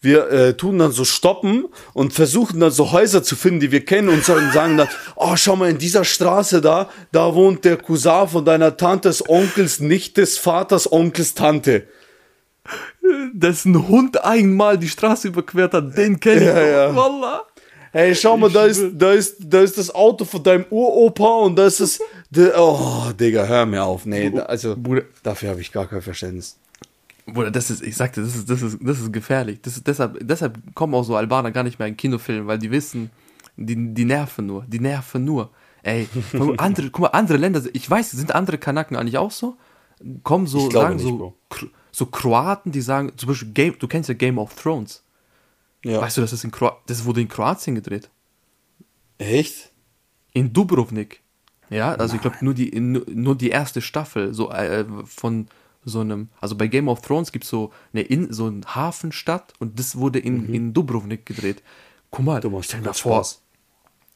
Wir 0.03 0.31
äh, 0.31 0.57
tun 0.57 0.79
dann 0.79 0.93
so 0.93 1.05
stoppen 1.05 1.67
und 1.93 2.15
versuchen 2.15 2.59
dann 2.59 2.71
so 2.71 2.91
Häuser 2.91 3.23
zu 3.23 3.37
finden, 3.37 3.61
die 3.61 3.71
wir 3.71 3.85
kennen 3.85 4.09
und 4.09 4.25
sagen, 4.25 4.79
dann, 4.79 4.89
oh, 5.17 5.37
schau 5.37 5.57
mal, 5.57 5.69
in 5.69 5.77
dieser 5.77 6.07
Straße 6.07 6.63
da, 6.63 6.89
da 7.13 7.35
wohnt 7.35 7.67
der 7.67 7.77
Cousin 7.77 8.27
von 8.29 8.47
deiner 8.47 8.79
Tante, 8.79 9.09
des 9.09 9.29
Onkels, 9.29 9.81
nicht 9.81 10.17
des 10.17 10.39
Vaters, 10.39 10.91
Onkels, 10.91 11.35
Tante. 11.35 11.87
Dessen 13.33 13.89
Hund 13.89 14.25
einmal 14.25 14.79
die 14.79 14.89
Straße 14.89 15.29
überquert 15.29 15.75
hat, 15.75 15.97
den 15.99 16.19
kenne 16.19 16.41
ich. 16.41 16.47
Ja, 16.47 16.63
ja. 16.63 16.97
Wallah. 16.97 17.43
Hey, 17.93 18.15
schau 18.15 18.37
mal, 18.37 18.51
da 18.51 18.67
ist, 18.67 18.83
da, 18.95 19.13
ist, 19.13 19.37
da 19.41 19.61
ist 19.63 19.77
das 19.77 19.93
Auto 19.93 20.25
von 20.25 20.43
deinem 20.43 20.65
Uropa 20.71 21.25
und 21.39 21.57
da 21.57 21.67
ist. 21.67 22.01
Der, 22.31 22.53
oh, 22.57 23.11
Digga, 23.19 23.45
hör 23.45 23.67
mir 23.67 23.83
auf. 23.83 24.07
Nee, 24.07 24.31
also, 24.39 24.77
Bruder. 24.77 25.03
dafür 25.25 25.51
habe 25.51 25.61
ich 25.61 25.73
gar 25.73 25.87
kein 25.87 26.01
Verständnis. 26.01 26.57
Bruder, 27.27 27.51
das 27.51 27.71
ist, 27.71 27.83
ich 27.83 27.97
sagte, 27.97 28.23
das 28.23 28.37
ist, 28.37 28.49
das 28.49 28.63
ist, 28.63 28.79
das 28.81 29.01
ist 29.01 29.13
gefährlich. 29.13 29.61
Das 29.63 29.77
ist, 29.77 29.87
deshalb, 29.87 30.19
deshalb 30.21 30.59
kommen 30.75 30.95
auch 30.95 31.03
so 31.03 31.17
Albaner 31.17 31.51
gar 31.51 31.65
nicht 31.65 31.79
mehr 31.79 31.89
in 31.89 31.97
Kinofilme, 31.97 32.47
weil 32.47 32.59
die 32.59 32.71
wissen, 32.71 33.11
die, 33.57 33.95
die 33.95 34.05
nerven 34.05 34.47
nur, 34.47 34.65
die 34.69 34.79
nerven 34.79 35.25
nur. 35.25 35.51
Ey, 35.83 36.09
andere, 36.59 36.91
guck 36.91 37.03
mal, 37.03 37.09
andere 37.09 37.39
Länder, 37.39 37.63
ich 37.73 37.91
weiß, 37.91 38.13
sind 38.13 38.35
andere 38.35 38.59
Kanaken 38.59 38.97
eigentlich 38.97 39.19
auch 39.19 39.33
so? 39.33 39.57
Kommen 40.23 40.47
so, 40.47 40.71
sagen 40.71 40.97
nicht, 40.97 41.05
so, 41.05 41.17
Bro. 41.17 41.35
So 41.93 42.07
Kroaten, 42.07 42.71
die 42.71 42.81
sagen, 42.81 43.13
zum 43.17 43.29
Beispiel 43.29 43.53
Game, 43.53 43.75
du 43.79 43.89
kennst 43.89 44.09
ja 44.09 44.15
Game 44.15 44.39
of 44.39 44.55
Thrones. 44.55 45.03
Ja. 45.85 46.01
Weißt 46.01 46.17
du, 46.17 46.21
das 46.21 46.33
ist 46.33 46.45
in 46.45 46.51
Kro 46.51 46.73
das 46.87 47.05
wurde 47.05 47.21
in 47.21 47.29
Kroatien 47.29 47.75
gedreht. 47.75 48.11
Echt? 49.19 49.73
In 50.33 50.53
Dubrovnik. 50.53 51.23
Ja, 51.71 51.95
also 51.95 52.17
ich 52.17 52.21
glaube 52.21 52.37
nur 52.41 52.55
die 52.55 52.79
nur, 52.81 53.37
die 53.37 53.51
erste 53.51 53.81
Staffel 53.81 54.35
so 54.35 54.51
äh, 54.51 54.85
von 55.05 55.47
so 55.85 56.01
einem 56.01 56.29
also 56.41 56.57
bei 56.57 56.67
Game 56.67 56.89
of 56.89 57.01
Thrones 57.01 57.31
gibt 57.33 57.45
es 57.45 57.51
so 57.51 57.73
eine 57.93 58.03
in 58.03 58.33
so 58.33 58.47
eine 58.47 58.61
Hafenstadt 58.67 59.53
und 59.61 59.79
das 59.79 59.97
wurde 59.97 60.19
in, 60.19 60.53
in 60.53 60.73
Dubrovnik 60.75 61.25
gedreht. 61.27 61.63
Guck 62.11 62.25
mal, 62.25 62.41
Mhm. 62.43 62.63
Stell 62.63 62.81
dir 62.81 62.87
mal 62.87 62.93
vor, 62.93 63.25
Spaß. 63.25 63.43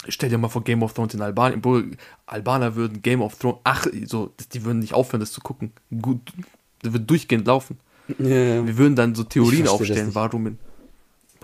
stell 0.09 0.29
dir 0.31 0.39
mal 0.39 0.49
vor 0.49 0.65
Game 0.65 0.83
of 0.83 0.93
Thrones 0.95 1.15
in 1.15 1.23
Albanien, 1.23 1.97
Albaner 2.27 2.75
würden 2.75 3.01
Game 3.03 3.23
of 3.23 3.37
Thrones 3.39 3.59
ach 3.65 3.87
so 4.07 4.33
die 4.53 4.65
würden 4.65 4.81
nicht 4.81 4.95
aufhören 4.95 5.21
das 5.21 5.31
zu 5.33 5.41
gucken. 5.41 5.73
Gut, 6.03 6.21
das 6.83 6.93
wird 6.93 7.09
durchgehend 7.09 7.47
laufen. 7.47 7.79
Ja, 8.19 8.27
ja. 8.29 8.67
Wir 8.67 8.77
würden 8.77 8.97
dann 8.97 9.15
so 9.15 9.23
Theorien 9.25 9.69
aufstellen, 9.69 10.15
warum 10.15 10.49
in, 10.49 10.59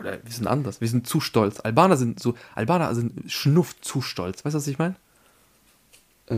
Bruder, 0.01 0.18
wir 0.24 0.32
sind 0.32 0.46
anders, 0.46 0.80
wir 0.80 0.88
sind 0.88 1.07
zu 1.07 1.20
stolz. 1.20 1.61
Albaner 1.61 1.96
sind 1.96 2.20
so 2.20 2.34
Albaner 2.55 2.94
sind 2.94 3.30
schnuff 3.30 3.78
zu 3.80 4.01
stolz. 4.01 4.44
Weißt 4.44 4.55
du, 4.55 4.59
was 4.59 4.66
ich 4.66 4.78
meine? 4.78 4.94
Äh, 6.26 6.36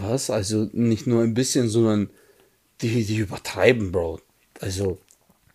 Was? 0.00 0.30
Also 0.30 0.68
nicht 0.72 1.06
nur 1.06 1.22
ein 1.22 1.34
bisschen, 1.34 1.68
sondern 1.68 2.10
die, 2.80 3.04
die 3.04 3.16
übertreiben, 3.18 3.92
Bro. 3.92 4.20
Also, 4.60 4.98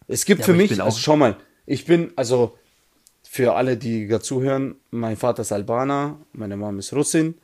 es 0.07 0.25
gibt 0.25 0.39
Ja, 0.41 0.45
für 0.45 0.53
mich, 0.53 0.81
also 0.81 0.97
schau 0.99 1.15
mal, 1.15 1.37
ich 1.65 1.85
bin, 1.85 2.11
also 2.15 2.57
für 3.23 3.55
alle, 3.55 3.77
die 3.77 4.05
gerade 4.05 4.23
zuhören, 4.23 4.75
mein 4.91 5.17
Vater 5.17 5.41
ist 5.41 5.51
Albaner, 5.51 6.19
meine 6.33 6.55
Mom 6.57 6.77
ist 6.77 6.93
Russin. 6.93 7.35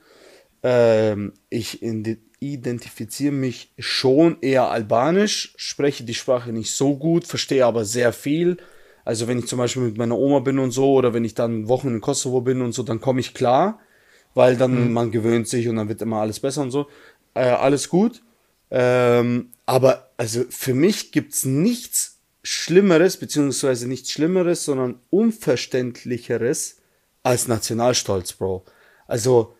Ähm, 0.61 1.33
ich 1.49 1.81
ide- 1.81 2.17
identifiziere 2.39 3.31
mich 3.33 3.71
schon 3.79 4.37
eher 4.41 4.69
albanisch, 4.69 5.53
spreche 5.57 6.03
die 6.03 6.13
Sprache 6.13 6.51
nicht 6.51 6.71
so 6.71 6.95
gut, 6.97 7.25
verstehe 7.25 7.65
aber 7.65 7.85
sehr 7.85 8.13
viel. 8.13 8.57
Also 9.10 9.28
wenn 9.28 9.39
ich 9.39 9.47
zum 9.47 9.57
Beispiel 9.57 9.82
mit 9.82 9.97
meiner 9.97 10.20
Oma 10.20 10.38
bin 10.38 10.60
und 10.60 10.70
so, 10.70 10.93
oder 10.93 11.16
wenn 11.16 11.26
ich 11.26 11.34
dann 11.34 11.68
Wochen 11.68 11.88
in 11.88 11.99
Kosovo 11.99 12.41
bin 12.41 12.62
und 12.62 12.74
so, 12.74 12.84
dann 12.84 13.01
komme 13.01 13.20
ich 13.20 13.34
klar, 13.34 13.80
weil 14.36 14.55
dann 14.55 14.93
man 14.93 15.10
gewöhnt 15.10 15.47
sich 15.47 15.68
und 15.68 15.78
dann 15.78 15.89
wird 15.89 16.03
immer 16.03 16.18
alles 16.18 16.39
besser 16.39 16.62
und 16.62 16.70
so. 16.70 16.86
Äh, 17.34 17.45
alles 17.45 17.89
gut. 17.89 18.22
Ähm, 18.70 19.49
aber 19.66 20.12
also 20.18 20.43
für 20.51 20.76
mich 20.76 21.12
gibt's 21.12 21.43
nichts 21.43 22.20
Schlimmeres, 22.43 23.18
beziehungsweise 23.18 23.88
nichts 23.88 24.12
Schlimmeres, 24.12 24.64
sondern 24.64 24.99
Unverständlicheres 25.10 26.78
als 27.24 27.47
Nationalstolz, 27.47 28.34
Bro. 28.34 28.64
Also, 29.07 29.55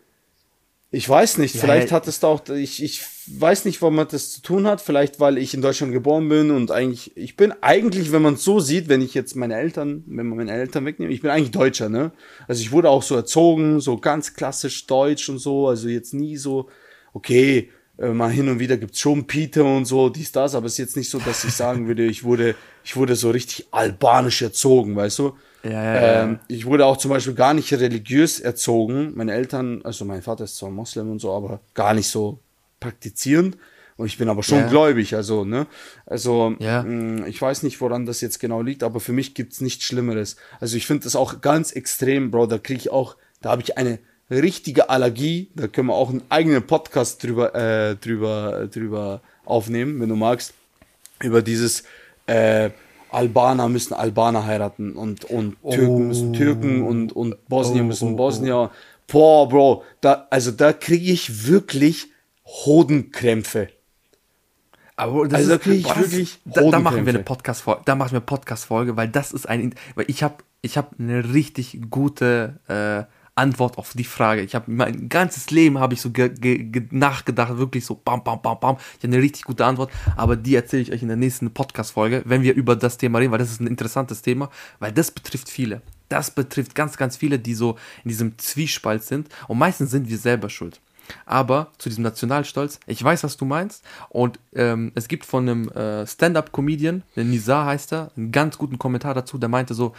ich 0.92 1.08
weiß 1.08 1.38
nicht, 1.38 1.54
Ja, 1.54 1.60
vielleicht 1.60 1.92
hat 1.92 2.08
es 2.08 2.18
da 2.18 2.26
auch, 2.26 2.48
ich, 2.48 2.82
ich 2.82 3.02
weiß 3.28 3.64
nicht, 3.64 3.80
warum 3.80 3.96
das 4.08 4.32
zu 4.32 4.42
tun 4.42 4.66
hat, 4.66 4.80
vielleicht 4.80 5.20
weil 5.20 5.38
ich 5.38 5.54
in 5.54 5.62
Deutschland 5.62 5.92
geboren 5.92 6.28
bin 6.28 6.50
und 6.50 6.72
eigentlich, 6.72 7.16
ich 7.16 7.36
bin 7.36 7.52
eigentlich, 7.60 8.10
wenn 8.10 8.22
man 8.22 8.34
es 8.34 8.42
so 8.42 8.58
sieht, 8.58 8.88
wenn 8.88 9.00
ich 9.00 9.14
jetzt 9.14 9.36
meine 9.36 9.54
Eltern, 9.54 10.02
wenn 10.06 10.26
man 10.26 10.38
meine 10.38 10.52
Eltern 10.52 10.84
wegnehme, 10.84 11.12
ich 11.12 11.20
bin 11.20 11.30
eigentlich 11.30 11.52
Deutscher, 11.52 11.88
ne? 11.88 12.10
Also 12.48 12.62
ich 12.62 12.72
wurde 12.72 12.90
auch 12.90 13.04
so 13.04 13.14
erzogen, 13.14 13.80
so 13.80 13.98
ganz 13.98 14.34
klassisch 14.34 14.86
deutsch 14.86 15.28
und 15.28 15.38
so, 15.38 15.68
also 15.68 15.88
jetzt 15.88 16.12
nie 16.12 16.36
so, 16.36 16.68
okay, 17.12 17.70
äh, 17.98 18.08
mal 18.08 18.30
hin 18.30 18.48
und 18.48 18.58
wieder 18.58 18.76
gibt's 18.76 18.98
schon 18.98 19.28
Peter 19.28 19.64
und 19.64 19.84
so, 19.84 20.08
dies, 20.08 20.32
das, 20.32 20.56
aber 20.56 20.66
es 20.66 20.72
ist 20.72 20.78
jetzt 20.78 20.96
nicht 20.96 21.10
so, 21.10 21.20
dass 21.20 21.44
ich 21.44 21.52
sagen 21.52 21.86
würde, 21.86 22.04
ich 22.06 22.24
wurde, 22.24 22.56
ich 22.82 22.96
wurde 22.96 23.14
so 23.14 23.30
richtig 23.30 23.66
albanisch 23.70 24.42
erzogen, 24.42 24.96
weißt 24.96 25.20
du? 25.20 25.34
Ja, 25.62 25.70
ja. 25.70 26.22
Ähm, 26.22 26.38
ich 26.48 26.64
wurde 26.66 26.86
auch 26.86 26.96
zum 26.96 27.10
Beispiel 27.10 27.34
gar 27.34 27.54
nicht 27.54 27.72
religiös 27.72 28.40
erzogen. 28.40 29.12
Meine 29.14 29.32
Eltern, 29.32 29.82
also 29.84 30.04
mein 30.04 30.22
Vater 30.22 30.44
ist 30.44 30.56
zwar 30.56 30.70
Moslem 30.70 31.10
und 31.10 31.18
so, 31.20 31.32
aber 31.32 31.60
gar 31.74 31.94
nicht 31.94 32.08
so 32.08 32.38
praktizierend. 32.78 33.56
Und 33.96 34.06
ich 34.06 34.16
bin 34.16 34.30
aber 34.30 34.42
schon 34.42 34.66
gläubig, 34.70 35.14
also, 35.14 35.44
ne? 35.44 35.66
Also, 36.06 36.54
mh, 36.58 37.26
ich 37.26 37.42
weiß 37.42 37.62
nicht, 37.64 37.78
woran 37.82 38.06
das 38.06 38.22
jetzt 38.22 38.40
genau 38.40 38.62
liegt, 38.62 38.82
aber 38.82 38.98
für 38.98 39.12
mich 39.12 39.34
gibt's 39.34 39.60
nichts 39.60 39.84
Schlimmeres. 39.84 40.36
Also, 40.58 40.78
ich 40.78 40.86
finde 40.86 41.04
das 41.04 41.16
auch 41.16 41.42
ganz 41.42 41.72
extrem, 41.72 42.30
Bro. 42.30 42.46
Da 42.46 42.56
kriege 42.56 42.80
ich 42.80 42.90
auch, 42.90 43.16
da 43.42 43.50
habe 43.50 43.60
ich 43.60 43.76
eine 43.76 43.98
richtige 44.30 44.88
Allergie. 44.88 45.50
Da 45.54 45.66
können 45.66 45.88
wir 45.88 45.94
auch 45.94 46.08
einen 46.08 46.22
eigenen 46.30 46.66
Podcast 46.66 47.22
drüber, 47.22 47.54
äh, 47.54 47.96
drüber, 47.96 48.68
drüber 48.72 49.20
aufnehmen, 49.44 50.00
wenn 50.00 50.08
du 50.08 50.16
magst. 50.16 50.54
Über 51.22 51.42
dieses, 51.42 51.84
äh, 52.26 52.70
Albaner 53.12 53.68
müssen 53.68 53.94
Albaner 53.94 54.46
heiraten 54.46 54.92
und, 54.94 55.24
und 55.24 55.56
Türken 55.68 56.08
müssen 56.08 56.32
Türken 56.32 56.82
und, 56.82 57.12
und 57.12 57.48
Bosnier 57.48 57.82
Oh, 57.82 57.86
müssen 57.86 58.14
oh, 58.14 58.16
Bosnier. 58.16 58.70
Boah, 59.06 59.48
Bro, 59.48 59.84
da, 60.00 60.26
also 60.30 60.50
da 60.50 60.72
kriege 60.72 61.10
ich 61.10 61.46
wirklich 61.46 62.08
Hodenkrämpfe. 62.44 63.68
Aber 64.96 65.26
das 65.26 65.40
Also 65.40 65.56
da 65.56 65.56
ist, 65.56 65.66
ich 65.66 65.82
boah, 65.82 65.94
das 65.94 66.02
wirklich 66.12 66.22
ist, 66.22 66.40
da, 66.44 66.62
da 66.62 66.78
machen 66.78 67.06
wir 67.06 67.14
eine 67.14 67.22
Podcast 67.22 67.62
Folge, 67.62 67.82
da 67.84 67.94
machen 67.94 68.12
wir 68.12 68.20
Podcast 68.20 68.66
Folge, 68.66 68.96
weil 68.96 69.08
das 69.08 69.32
ist 69.32 69.48
ein 69.48 69.74
weil 69.94 70.04
ich 70.08 70.22
habe 70.22 70.36
ich 70.62 70.76
habe 70.76 70.88
eine 70.98 71.32
richtig 71.32 71.80
gute 71.90 72.60
äh, 72.68 73.10
Antwort 73.40 73.78
auf 73.78 73.92
die 73.94 74.04
Frage. 74.04 74.42
Ich 74.42 74.54
habe 74.54 74.70
mein 74.70 75.08
ganzes 75.08 75.50
Leben 75.50 75.78
habe 75.78 75.94
ich 75.94 76.00
so 76.00 76.10
ge, 76.10 76.28
ge, 76.28 76.64
ge, 76.64 76.82
nachgedacht, 76.90 77.56
wirklich 77.56 77.84
so 77.84 77.94
bam 77.94 78.22
bam 78.22 78.40
bam 78.42 78.60
bam. 78.60 78.76
Ich 78.98 79.04
habe 79.04 79.14
eine 79.14 79.22
richtig 79.22 79.44
gute 79.44 79.64
Antwort, 79.64 79.90
aber 80.16 80.36
die 80.36 80.54
erzähle 80.54 80.82
ich 80.82 80.92
euch 80.92 81.02
in 81.02 81.08
der 81.08 81.16
nächsten 81.16 81.50
Podcast 81.50 81.92
Folge, 81.92 82.22
wenn 82.26 82.42
wir 82.42 82.54
über 82.54 82.76
das 82.76 82.98
Thema 82.98 83.18
reden, 83.18 83.32
weil 83.32 83.38
das 83.38 83.50
ist 83.50 83.60
ein 83.60 83.66
interessantes 83.66 84.22
Thema, 84.22 84.50
weil 84.78 84.92
das 84.92 85.10
betrifft 85.10 85.48
viele. 85.48 85.82
Das 86.08 86.30
betrifft 86.30 86.74
ganz 86.74 86.96
ganz 86.96 87.16
viele, 87.16 87.38
die 87.38 87.54
so 87.54 87.76
in 88.04 88.10
diesem 88.10 88.38
Zwiespalt 88.38 89.02
sind 89.02 89.28
und 89.48 89.58
meistens 89.58 89.90
sind 89.90 90.08
wir 90.08 90.18
selber 90.18 90.50
schuld. 90.50 90.80
Aber 91.26 91.72
zu 91.78 91.88
diesem 91.88 92.04
Nationalstolz, 92.04 92.78
ich 92.86 93.02
weiß, 93.02 93.24
was 93.24 93.36
du 93.36 93.44
meinst. 93.44 93.84
Und 94.10 94.38
ähm, 94.54 94.92
es 94.94 95.08
gibt 95.08 95.24
von 95.26 95.48
einem 95.48 95.68
äh, 95.70 96.06
Stand-up-Comedian, 96.06 97.02
Nizar 97.16 97.66
heißt 97.66 97.92
er, 97.92 98.12
einen 98.16 98.30
ganz 98.30 98.58
guten 98.58 98.78
Kommentar 98.78 99.14
dazu, 99.14 99.38
der 99.38 99.48
meinte 99.48 99.74
so, 99.74 99.92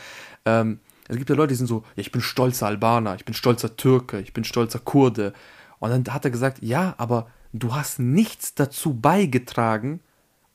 ähm, 0.45 0.79
es 1.11 1.17
gibt 1.17 1.29
ja 1.29 1.35
Leute, 1.35 1.49
die 1.49 1.55
sind 1.55 1.67
so, 1.67 1.83
ja, 1.95 2.01
ich 2.01 2.13
bin 2.13 2.21
stolzer 2.21 2.67
Albaner, 2.67 3.15
ich 3.15 3.25
bin 3.25 3.33
stolzer 3.33 3.75
Türke, 3.75 4.21
ich 4.21 4.31
bin 4.31 4.45
stolzer 4.45 4.79
Kurde. 4.79 5.33
Und 5.79 5.89
dann 5.89 6.13
hat 6.13 6.23
er 6.23 6.31
gesagt, 6.31 6.59
ja, 6.63 6.95
aber 6.97 7.27
du 7.51 7.75
hast 7.75 7.99
nichts 7.99 8.55
dazu 8.55 8.93
beigetragen, 8.93 9.99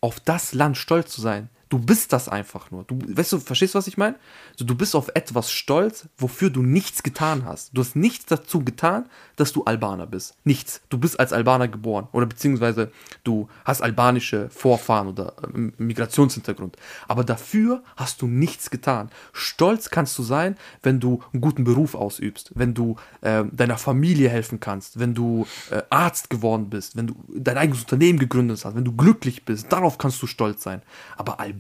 auf 0.01 0.19
das 0.19 0.55
Land 0.55 0.79
stolz 0.79 1.13
zu 1.13 1.21
sein. 1.21 1.51
Du 1.69 1.81
bist 1.81 2.13
das 2.13 2.29
einfach 2.29 2.71
nur. 2.71 2.85
Du, 2.85 2.99
weißt 3.09 3.33
du, 3.33 3.41
verstehst 3.41 3.75
du, 3.75 3.79
was 3.79 3.89
ich 3.89 3.97
meine? 3.97 4.17
So, 4.57 4.65
du 4.65 4.77
bist 4.77 4.95
auf 4.95 5.11
etwas 5.15 5.51
stolz, 5.51 6.09
wofür 6.17 6.49
du 6.49 6.63
nichts 6.63 7.03
getan 7.03 7.45
hast. 7.45 7.77
Du 7.77 7.81
hast 7.81 7.97
nichts 7.97 8.27
dazu 8.27 8.61
getan, 8.61 9.07
dass 9.35 9.53
du 9.53 9.65
Albaner 9.65 10.07
bist. 10.07 10.37
Nichts. 10.45 10.81
Du 10.91 10.99
bist 10.99 11.19
als 11.19 11.33
Albaner 11.33 11.67
geboren. 11.67 12.07
Oder 12.13 12.27
beziehungsweise 12.27 12.93
du 13.25 13.49
hast 13.65 13.83
albanische 13.83 14.49
Vorfahren 14.51 15.09
oder 15.09 15.35
äh, 15.43 15.73
Migrationshintergrund. 15.83 16.77
Aber 17.09 17.25
dafür 17.25 17.83
hast 17.97 18.23
du 18.23 18.29
nichts 18.29 18.71
getan. 18.71 19.11
Stolz 19.33 19.91
kannst 19.91 20.17
du 20.19 20.23
sein, 20.23 20.57
wenn 20.85 21.01
du 21.01 21.21
einen 21.33 21.41
guten 21.41 21.65
Beruf 21.65 21.97
ausübst, 21.97 22.53
wenn 22.55 22.75
du 22.75 22.95
äh, 23.23 23.43
deiner 23.51 23.79
Familie 23.79 24.29
helfen 24.29 24.61
kannst, 24.61 25.01
wenn 25.01 25.15
du 25.15 25.49
äh, 25.71 25.83
Arzt 25.91 26.31
geworden 26.31 26.71
bist, 26.71 26.97
wenn 26.97 27.09
du 27.09 27.17
dein 27.35 27.59
eigenes 27.59 27.81
Unternehmen 27.81 28.21
gegründet 28.21 28.65
hast, 28.65 28.77
wenn 28.77 28.85
du 28.85 28.93
glücklich 28.93 29.45
bist. 29.45 29.73
Darauf 29.73 29.99
kannst 29.99 30.23
du 30.23 30.29
stolz 30.29 30.63
sein. 30.63 30.83
Aber 31.17 31.41
Al 31.41 31.56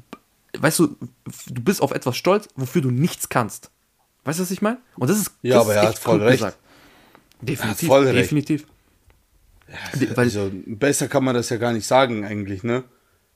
weißt 0.63 0.79
du, 0.81 0.87
du 1.49 1.63
bist 1.63 1.83
auf 1.83 1.93
etwas 1.93 2.17
stolz, 2.17 2.49
wofür 2.57 2.83
du 2.83 2.91
nichts 2.91 3.29
kannst. 3.29 3.71
Weißt 4.25 4.39
du, 4.39 4.43
was 4.43 4.51
ich 4.51 4.63
meine? 4.63 4.79
Und 4.97 5.09
das 5.11 5.19
ist 5.19 5.31
ja, 5.43 5.55
das 5.57 5.65
aber 5.65 5.73
ist 5.75 5.83
er 5.83 5.89
hat 5.89 5.99
voll 5.99 6.23
recht. 6.23 6.39
gesagt. 6.39 6.59
Definitiv, 7.41 7.89
voll 7.89 8.05
recht. 8.05 8.19
definitiv. 8.19 8.67
Weil- 9.93 10.09
also 10.17 10.51
besser 10.67 11.09
kann 11.09 11.25
man 11.25 11.35
das 11.35 11.49
ja 11.51 11.57
gar 11.57 11.73
nicht 11.73 11.87
sagen 11.87 12.25
eigentlich, 12.25 12.63
ne? 12.63 12.85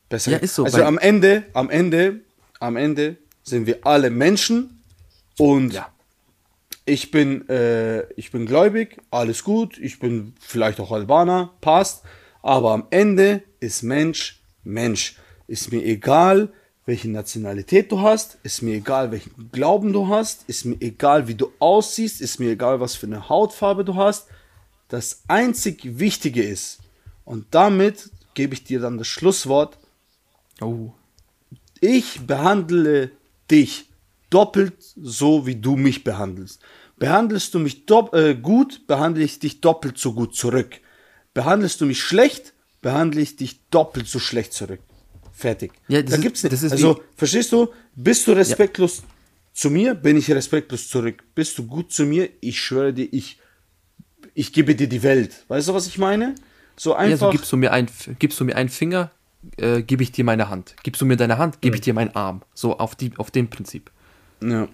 Besser. 0.08 0.32
Ja, 0.32 0.38
ist 0.38 0.54
so, 0.54 0.64
Also 0.64 0.82
am 0.84 0.98
Ende, 0.98 1.44
am 1.54 1.70
Ende, 1.70 2.20
am 2.60 2.76
Ende 2.76 3.16
sind 3.42 3.66
wir 3.66 3.78
alle 3.86 4.10
Menschen 4.10 4.82
und 5.38 5.72
Ja. 5.72 5.88
ich 6.84 7.10
bin, 7.10 7.48
äh, 7.48 8.02
ich 8.14 8.30
bin 8.30 8.46
gläubig, 8.46 8.96
alles 9.10 9.44
gut, 9.44 9.78
ich 9.78 9.98
bin 9.98 10.34
vielleicht 10.40 10.80
auch 10.80 10.90
Albaner, 10.92 11.52
passt, 11.60 12.02
aber 12.42 12.72
am 12.72 12.86
Ende 12.90 13.42
ist 13.60 13.82
Mensch 13.82 14.40
Mensch. 14.62 15.16
Ist 15.46 15.72
mir 15.72 15.82
egal, 15.82 16.52
welche 16.90 17.08
Nationalität 17.08 17.92
du 17.92 18.00
hast, 18.00 18.38
ist 18.42 18.62
mir 18.62 18.74
egal, 18.74 19.12
welchen 19.12 19.52
Glauben 19.52 19.92
du 19.92 20.08
hast, 20.08 20.42
ist 20.48 20.64
mir 20.64 20.76
egal, 20.80 21.28
wie 21.28 21.36
du 21.36 21.52
aussiehst, 21.60 22.20
ist 22.20 22.40
mir 22.40 22.50
egal, 22.50 22.80
was 22.80 22.96
für 22.96 23.06
eine 23.06 23.28
Hautfarbe 23.28 23.84
du 23.84 23.94
hast. 23.94 24.26
Das 24.88 25.22
einzig 25.28 26.00
Wichtige 26.00 26.42
ist, 26.42 26.80
und 27.24 27.46
damit 27.52 28.10
gebe 28.34 28.54
ich 28.54 28.64
dir 28.64 28.80
dann 28.80 28.98
das 28.98 29.06
Schlusswort, 29.06 29.78
Oh. 30.60 30.92
ich 31.80 32.26
behandle 32.26 33.12
dich 33.52 33.88
doppelt 34.28 34.74
so, 35.00 35.46
wie 35.46 35.54
du 35.54 35.76
mich 35.76 36.02
behandelst. 36.02 36.60
Behandelst 36.98 37.54
du 37.54 37.60
mich 37.60 37.84
äh, 38.12 38.34
gut, 38.34 38.88
behandle 38.88 39.22
ich 39.22 39.38
dich 39.38 39.60
doppelt 39.60 39.96
so 39.96 40.12
gut 40.12 40.34
zurück. 40.34 40.80
Behandelst 41.34 41.80
du 41.80 41.86
mich 41.86 42.02
schlecht, 42.02 42.52
behandle 42.82 43.20
ich 43.20 43.36
dich 43.36 43.60
doppelt 43.70 44.08
so 44.08 44.18
schlecht 44.18 44.52
zurück. 44.52 44.80
Fertig. 45.40 45.72
Ja, 45.88 46.02
das 46.02 46.10
da 46.10 46.16
ist- 46.16 46.22
gibt's 46.22 46.42
nicht. 46.42 46.52
das 46.52 46.62
ist 46.62 46.72
also, 46.72 46.96
wie- 46.96 47.00
verstehst 47.16 47.50
du? 47.52 47.68
Bist 47.96 48.26
du 48.26 48.32
respektlos 48.32 49.02
zu 49.54 49.70
mir, 49.70 49.94
bin 49.94 50.16
ich 50.18 50.30
respektlos 50.30 50.88
zurück. 50.88 51.22
Bist 51.34 51.56
du 51.58 51.66
gut 51.66 51.92
zu 51.92 52.04
mir, 52.04 52.28
ich 52.40 52.60
schwöre 52.60 52.92
dir, 52.92 53.08
ich, 53.10 53.38
ich 54.34 54.52
gebe 54.52 54.74
dir 54.74 54.86
die 54.88 55.02
Welt. 55.02 55.44
Weißt 55.48 55.68
du, 55.68 55.74
was 55.74 55.86
ich 55.86 55.96
meine? 55.98 56.34
So 56.76 56.90
Ja, 56.90 56.98
einfach. 56.98 57.28
so 57.28 57.30
gibst 57.32 57.50
du 57.52 57.56
mir 57.56 57.72
ein, 57.72 57.86
gibst 58.18 58.38
du 58.38 58.44
mir 58.44 58.54
einen 58.54 58.68
Finger, 58.68 59.10
äh, 59.56 59.82
gebe 59.82 60.02
ich 60.02 60.12
dir 60.12 60.24
meine 60.24 60.50
Hand. 60.50 60.76
Gibst 60.82 61.00
du 61.00 61.06
mir 61.06 61.16
deine 61.16 61.38
Hand, 61.38 61.62
gebe 61.62 61.74
ich 61.76 61.80
dir 61.80 61.94
meinen 61.94 62.14
Arm. 62.14 62.42
So 62.54 62.78
auf 62.78 62.94
die, 62.94 63.12
auf 63.16 63.30
dem 63.30 63.48
Prinzip. 63.48 63.90
Ja. 64.42 64.68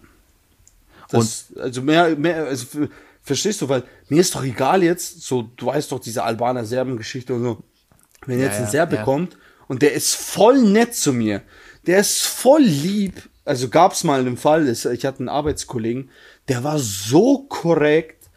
Das, 1.11 1.53
also 1.57 1.83
mehr, 1.83 2.17
mehr, 2.17 2.47
also 2.47 2.89
verstehst 3.23 3.63
du, 3.63 3.69
weil 3.69 3.85
mir 4.09 4.21
ist 4.21 4.35
doch 4.35 4.43
egal 4.43 4.83
jetzt, 4.83 5.23
so, 5.23 5.43
du 5.57 5.67
weißt 5.67 5.93
doch 5.93 6.01
diese 6.01 6.25
Albaner-Serben-Geschichte 6.25 7.33
und 7.35 7.43
so. 7.45 7.63
Wenn 8.27 8.41
jetzt 8.41 8.59
ja, 8.59 8.65
ein 8.65 8.71
Serbe 8.71 8.97
ja. 8.97 9.05
kommt 9.05 9.37
und 9.69 9.83
der 9.83 9.93
ist 9.93 10.15
voll 10.15 10.63
nett 10.63 10.95
zu 10.95 11.13
mir, 11.13 11.43
der 11.87 11.99
ist 12.01 12.23
voll 12.23 12.63
lieb, 12.63 13.29
also 13.45 13.69
gab's 13.69 14.05
mal 14.05 14.21
einen 14.21 14.37
Fall, 14.37 14.69
ich 14.69 14.85
hatte 14.85 15.21
einen 15.21 15.29
Arbeitskollegen, 15.29 16.11
der 16.49 16.65
war 16.65 16.79
so 16.79 17.45
korrekt, 17.49 18.29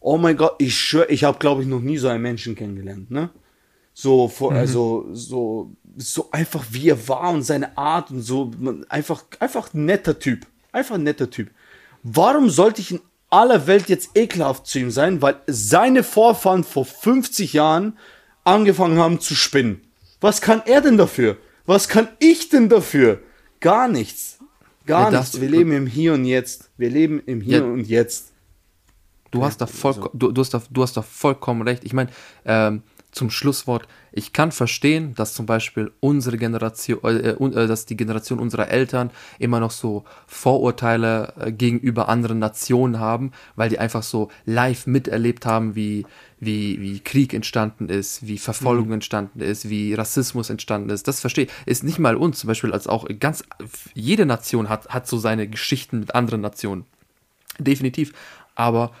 oh 0.00 0.18
mein 0.18 0.36
Gott, 0.36 0.54
ich 0.58 0.78
schwör, 0.78 1.10
ich 1.10 1.24
habe 1.24 1.38
glaube 1.38 1.62
ich 1.62 1.68
noch 1.68 1.80
nie 1.80 1.98
so 1.98 2.08
einen 2.08 2.22
Menschen 2.22 2.54
kennengelernt, 2.54 3.10
ne? 3.10 3.30
So, 4.00 4.28
vor, 4.28 4.52
also, 4.52 5.08
so, 5.10 5.72
so 5.96 6.28
einfach 6.30 6.64
wie 6.70 6.90
er 6.90 7.08
war 7.08 7.30
und 7.30 7.42
seine 7.42 7.76
Art 7.76 8.12
und 8.12 8.22
so, 8.22 8.52
einfach, 8.88 9.24
einfach 9.40 9.74
ein 9.74 9.86
netter 9.86 10.20
Typ. 10.20 10.46
Einfach 10.70 10.94
ein 10.94 11.02
netter 11.02 11.28
Typ. 11.30 11.50
Warum 12.04 12.48
sollte 12.48 12.80
ich 12.80 12.92
in 12.92 13.00
aller 13.28 13.66
Welt 13.66 13.88
jetzt 13.88 14.10
ekelhaft 14.14 14.68
zu 14.68 14.78
ihm 14.78 14.92
sein? 14.92 15.20
Weil 15.20 15.40
seine 15.48 16.04
Vorfahren 16.04 16.62
vor 16.62 16.84
50 16.84 17.54
Jahren 17.54 17.98
angefangen 18.44 18.98
haben 18.98 19.18
zu 19.18 19.34
spinnen. 19.34 19.80
Was 20.20 20.40
kann 20.40 20.62
er 20.66 20.80
denn 20.80 20.96
dafür? 20.96 21.36
Was 21.66 21.88
kann 21.88 22.08
ich 22.18 22.48
denn 22.48 22.68
dafür? 22.68 23.20
Gar 23.60 23.88
nichts. 23.88 24.38
Gar 24.86 25.12
Ja, 25.12 25.18
nichts. 25.20 25.40
Wir 25.40 25.48
leben 25.48 25.72
im 25.72 25.86
Hier 25.86 26.14
und 26.14 26.24
Jetzt. 26.24 26.70
Wir 26.76 26.90
leben 26.90 27.20
im 27.26 27.40
Hier 27.40 27.58
Ja. 27.58 27.64
und 27.64 27.80
Jetzt. 27.86 28.32
Du 29.30 29.44
hast 29.44 29.60
da 29.60 29.66
voll, 29.66 29.94
du, 30.14 30.32
du, 30.32 30.40
hast 30.40 30.54
da, 30.54 30.62
du 30.70 30.82
hast 30.82 30.96
da 30.96 31.02
vollkommen 31.02 31.60
recht. 31.62 31.84
Ich 31.84 31.92
meine, 31.92 32.10
ähm, 32.46 32.82
zum 33.10 33.30
Schlusswort, 33.30 33.88
ich 34.12 34.32
kann 34.32 34.52
verstehen, 34.52 35.14
dass 35.14 35.34
zum 35.34 35.46
Beispiel 35.46 35.92
unsere 36.00 36.36
Generation, 36.36 36.98
äh, 37.04 37.34
un- 37.38 37.54
äh, 37.54 37.66
dass 37.66 37.86
die 37.86 37.96
Generation 37.96 38.38
unserer 38.38 38.68
Eltern 38.68 39.10
immer 39.38 39.60
noch 39.60 39.70
so 39.70 40.04
Vorurteile 40.26 41.32
äh, 41.40 41.52
gegenüber 41.52 42.08
anderen 42.08 42.38
Nationen 42.38 43.00
haben, 43.00 43.32
weil 43.56 43.70
die 43.70 43.78
einfach 43.78 44.02
so 44.02 44.28
live 44.44 44.86
miterlebt 44.86 45.46
haben, 45.46 45.74
wie, 45.74 46.06
wie, 46.38 46.80
wie 46.80 47.00
Krieg 47.00 47.32
entstanden 47.32 47.88
ist, 47.88 48.26
wie 48.26 48.38
Verfolgung 48.38 48.92
entstanden 48.92 49.40
ist, 49.40 49.68
wie 49.68 49.94
Rassismus 49.94 50.50
entstanden 50.50 50.90
ist. 50.90 51.08
Das 51.08 51.20
verstehe 51.20 51.46
ich. 51.46 51.50
Ist 51.66 51.84
nicht 51.84 51.98
mal 51.98 52.14
uns 52.16 52.40
zum 52.40 52.48
Beispiel, 52.48 52.72
als 52.72 52.86
auch 52.86 53.06
ganz, 53.18 53.42
jede 53.94 54.26
Nation 54.26 54.68
hat, 54.68 54.88
hat 54.90 55.06
so 55.06 55.18
seine 55.18 55.48
Geschichten 55.48 56.00
mit 56.00 56.14
anderen 56.14 56.42
Nationen. 56.42 56.84
Definitiv. 57.58 58.12
Aber 58.54 58.92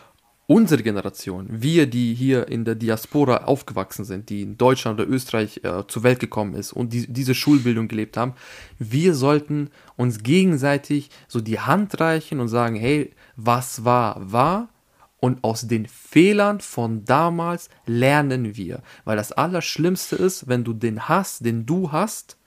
unsere 0.48 0.82
Generation, 0.82 1.46
wir, 1.50 1.86
die 1.86 2.14
hier 2.14 2.48
in 2.48 2.64
der 2.64 2.74
Diaspora 2.74 3.44
aufgewachsen 3.44 4.06
sind, 4.06 4.30
die 4.30 4.40
in 4.40 4.56
Deutschland 4.56 4.98
oder 4.98 5.08
Österreich 5.08 5.60
äh, 5.62 5.86
zur 5.86 6.02
Welt 6.02 6.20
gekommen 6.20 6.54
ist 6.54 6.72
und 6.72 6.94
die, 6.94 7.06
diese 7.06 7.34
Schulbildung 7.34 7.86
gelebt 7.86 8.16
haben, 8.16 8.32
wir 8.78 9.14
sollten 9.14 9.68
uns 9.96 10.22
gegenseitig 10.22 11.10
so 11.28 11.42
die 11.42 11.60
Hand 11.60 12.00
reichen 12.00 12.40
und 12.40 12.48
sagen, 12.48 12.76
hey, 12.76 13.12
was 13.36 13.84
war, 13.84 14.32
war. 14.32 14.70
Und 15.20 15.42
aus 15.42 15.66
den 15.66 15.86
Fehlern 15.86 16.60
von 16.60 17.04
damals 17.04 17.68
lernen 17.86 18.56
wir. 18.56 18.82
Weil 19.04 19.16
das 19.16 19.32
Allerschlimmste 19.32 20.16
ist, 20.16 20.48
wenn 20.48 20.62
du 20.64 20.72
den 20.72 21.08
Hass, 21.08 21.40
den 21.40 21.66
du 21.66 21.92
hast, 21.92 22.38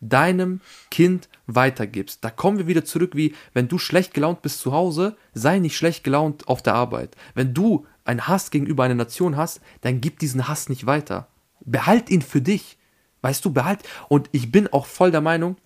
deinem 0.00 0.60
Kind 0.90 1.28
weitergibst. 1.46 2.24
Da 2.24 2.30
kommen 2.30 2.58
wir 2.58 2.66
wieder 2.66 2.84
zurück, 2.84 3.14
wie 3.14 3.34
wenn 3.52 3.68
du 3.68 3.78
schlecht 3.78 4.14
gelaunt 4.14 4.42
bist 4.42 4.60
zu 4.60 4.72
Hause, 4.72 5.16
sei 5.34 5.58
nicht 5.58 5.76
schlecht 5.76 6.04
gelaunt 6.04 6.48
auf 6.48 6.62
der 6.62 6.74
Arbeit. 6.74 7.16
Wenn 7.34 7.54
du 7.54 7.86
einen 8.04 8.28
Hass 8.28 8.50
gegenüber 8.50 8.84
einer 8.84 8.94
Nation 8.94 9.36
hast, 9.36 9.60
dann 9.80 10.00
gib 10.00 10.18
diesen 10.18 10.48
Hass 10.48 10.68
nicht 10.68 10.86
weiter. 10.86 11.28
Behalt 11.60 12.10
ihn 12.10 12.22
für 12.22 12.40
dich. 12.40 12.78
Weißt 13.22 13.44
du, 13.44 13.52
behalt. 13.52 13.80
Und 14.08 14.28
ich 14.32 14.52
bin 14.52 14.68
auch 14.68 14.86
voll 14.86 15.10
der 15.10 15.20
Meinung, 15.20 15.56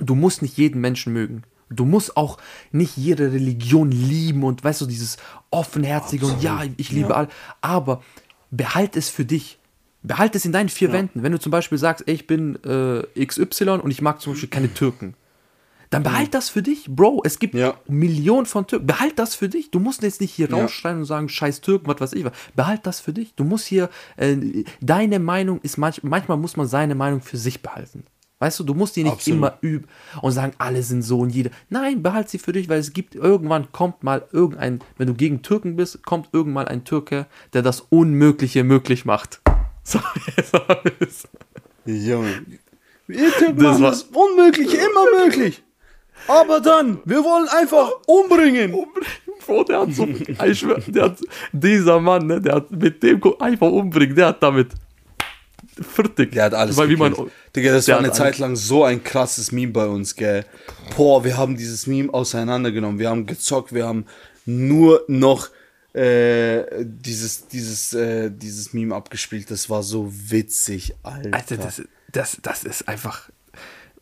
du 0.00 0.14
musst 0.14 0.42
nicht 0.42 0.56
jeden 0.56 0.80
Menschen 0.80 1.12
mögen. 1.12 1.42
Du 1.70 1.84
musst 1.84 2.16
auch 2.16 2.38
nicht 2.72 2.96
jede 2.96 3.32
Religion 3.32 3.90
lieben 3.90 4.42
und 4.42 4.64
weißt 4.64 4.80
du, 4.80 4.86
dieses 4.86 5.18
offenherzige 5.50 6.24
und 6.24 6.42
ja, 6.42 6.62
ich 6.78 6.92
liebe 6.92 7.14
alle. 7.14 7.28
Aber 7.60 8.02
behalt 8.50 8.96
es 8.96 9.10
für 9.10 9.24
dich. 9.24 9.58
Behalt 10.02 10.34
es 10.36 10.44
in 10.44 10.52
deinen 10.52 10.68
vier 10.68 10.92
Wänden. 10.92 11.22
Wenn 11.22 11.32
du 11.32 11.38
zum 11.40 11.50
Beispiel 11.50 11.78
sagst, 11.78 12.06
ey, 12.06 12.14
ich 12.14 12.26
bin 12.26 12.56
äh, 12.64 13.02
XY 13.26 13.80
und 13.82 13.90
ich 13.90 14.00
mag 14.00 14.20
zum 14.20 14.32
Beispiel 14.34 14.48
keine 14.48 14.72
Türken, 14.72 15.14
dann 15.90 16.02
behalt 16.02 16.34
das 16.34 16.50
für 16.50 16.62
dich, 16.62 16.86
Bro. 16.88 17.22
Es 17.24 17.38
gibt 17.38 17.54
Ja. 17.54 17.74
Millionen 17.88 18.44
von 18.46 18.66
Türken. 18.66 18.86
Behalt 18.86 19.18
das 19.18 19.34
für 19.34 19.48
dich. 19.48 19.70
Du 19.70 19.80
musst 19.80 20.02
jetzt 20.02 20.20
nicht 20.20 20.32
hier 20.32 20.48
Ja. 20.50 20.56
rausschreien 20.56 20.98
und 20.98 21.04
sagen, 21.06 21.28
scheiß 21.30 21.62
Türken, 21.62 21.88
was 21.88 22.00
weiß 22.00 22.12
ich 22.12 22.24
was. 22.24 22.32
Behalt 22.54 22.86
das 22.86 23.00
für 23.00 23.12
dich. 23.14 23.34
Du 23.34 23.44
musst 23.44 23.66
hier, 23.66 23.88
äh, 24.18 24.36
deine 24.82 25.18
Meinung 25.18 25.60
ist 25.62 25.78
manch, 25.78 26.02
manchmal 26.02 26.36
muss 26.36 26.56
man 26.56 26.66
seine 26.68 26.94
Meinung 26.94 27.20
für 27.22 27.38
sich 27.38 27.62
behalten. 27.62 28.04
Weißt 28.38 28.60
du, 28.60 28.64
du 28.64 28.74
musst 28.74 28.94
die 28.94 29.02
nicht 29.02 29.14
Absolut. 29.14 29.38
immer 29.38 29.58
üben 29.62 29.88
und 30.22 30.30
sagen, 30.30 30.52
alle 30.58 30.82
sind 30.84 31.02
so 31.02 31.18
und 31.20 31.30
jede. 31.30 31.50
Nein, 31.70 32.02
behalt 32.04 32.28
sie 32.28 32.38
für 32.38 32.52
dich, 32.52 32.68
weil 32.68 32.78
es 32.78 32.92
gibt 32.92 33.16
irgendwann 33.16 33.72
kommt 33.72 34.04
mal 34.04 34.26
irgendein, 34.30 34.80
wenn 34.96 35.08
du 35.08 35.14
gegen 35.14 35.42
Türken 35.42 35.74
bist, 35.74 36.04
kommt 36.04 36.28
irgendwann 36.32 36.68
ein 36.68 36.84
Türke, 36.84 37.26
der 37.54 37.62
das 37.62 37.80
Unmögliche 37.80 38.62
möglich 38.62 39.04
macht. 39.06 39.40
So, 39.88 39.98
so 40.52 40.58
ist. 41.00 41.28
Junge. 41.86 42.42
Ihr 43.08 43.32
Typen 43.38 43.62
Das 43.62 43.80
war- 43.80 43.90
das 43.90 44.02
Unmögliche 44.02 44.76
immer 44.76 45.24
möglich. 45.24 45.62
Aber 46.26 46.60
dann, 46.60 47.00
wir 47.06 47.24
wollen 47.24 47.48
einfach 47.48 47.90
umbringen. 48.06 48.74
Bro, 49.46 49.64
der 49.64 49.80
hat 49.80 49.94
so, 49.94 50.06
ich 50.06 50.58
schwör, 50.58 50.78
der 50.86 51.04
hat, 51.04 51.18
dieser 51.52 52.00
Mann, 52.00 52.26
ne, 52.26 52.38
der 52.40 52.56
hat 52.56 52.70
mit 52.70 53.02
dem 53.02 53.20
einfach 53.38 53.68
umbringen, 53.68 54.14
der 54.14 54.26
hat 54.26 54.42
damit 54.42 54.72
fertig. 55.80 56.32
Der 56.32 56.44
hat 56.44 56.54
alles 56.54 56.76
Weil 56.76 56.90
wie 56.90 56.96
man. 56.96 57.14
Digga, 57.56 57.72
das 57.72 57.88
war 57.88 57.98
eine 57.98 58.12
Zeit 58.12 58.38
lang 58.38 58.56
so 58.56 58.84
ein 58.84 59.02
krasses 59.02 59.52
Meme 59.52 59.72
bei 59.72 59.86
uns, 59.86 60.14
gell. 60.16 60.44
Boah, 60.96 61.24
wir 61.24 61.36
haben 61.38 61.56
dieses 61.56 61.86
Meme 61.86 62.12
auseinandergenommen. 62.12 62.98
Wir 62.98 63.08
haben 63.08 63.24
gezockt, 63.24 63.72
wir 63.72 63.86
haben 63.86 64.04
nur 64.44 65.04
noch 65.08 65.48
äh, 65.94 66.84
dieses, 66.84 67.48
dieses, 67.48 67.94
äh, 67.94 68.30
dieses 68.30 68.72
Meme 68.72 68.94
abgespielt. 68.94 69.50
Das 69.50 69.70
war 69.70 69.82
so 69.82 70.12
witzig, 70.12 70.94
Alter. 71.02 71.34
Alter, 71.34 71.56
das, 71.56 71.82
das, 72.12 72.38
das 72.42 72.64
ist 72.64 72.88
einfach. 72.88 73.30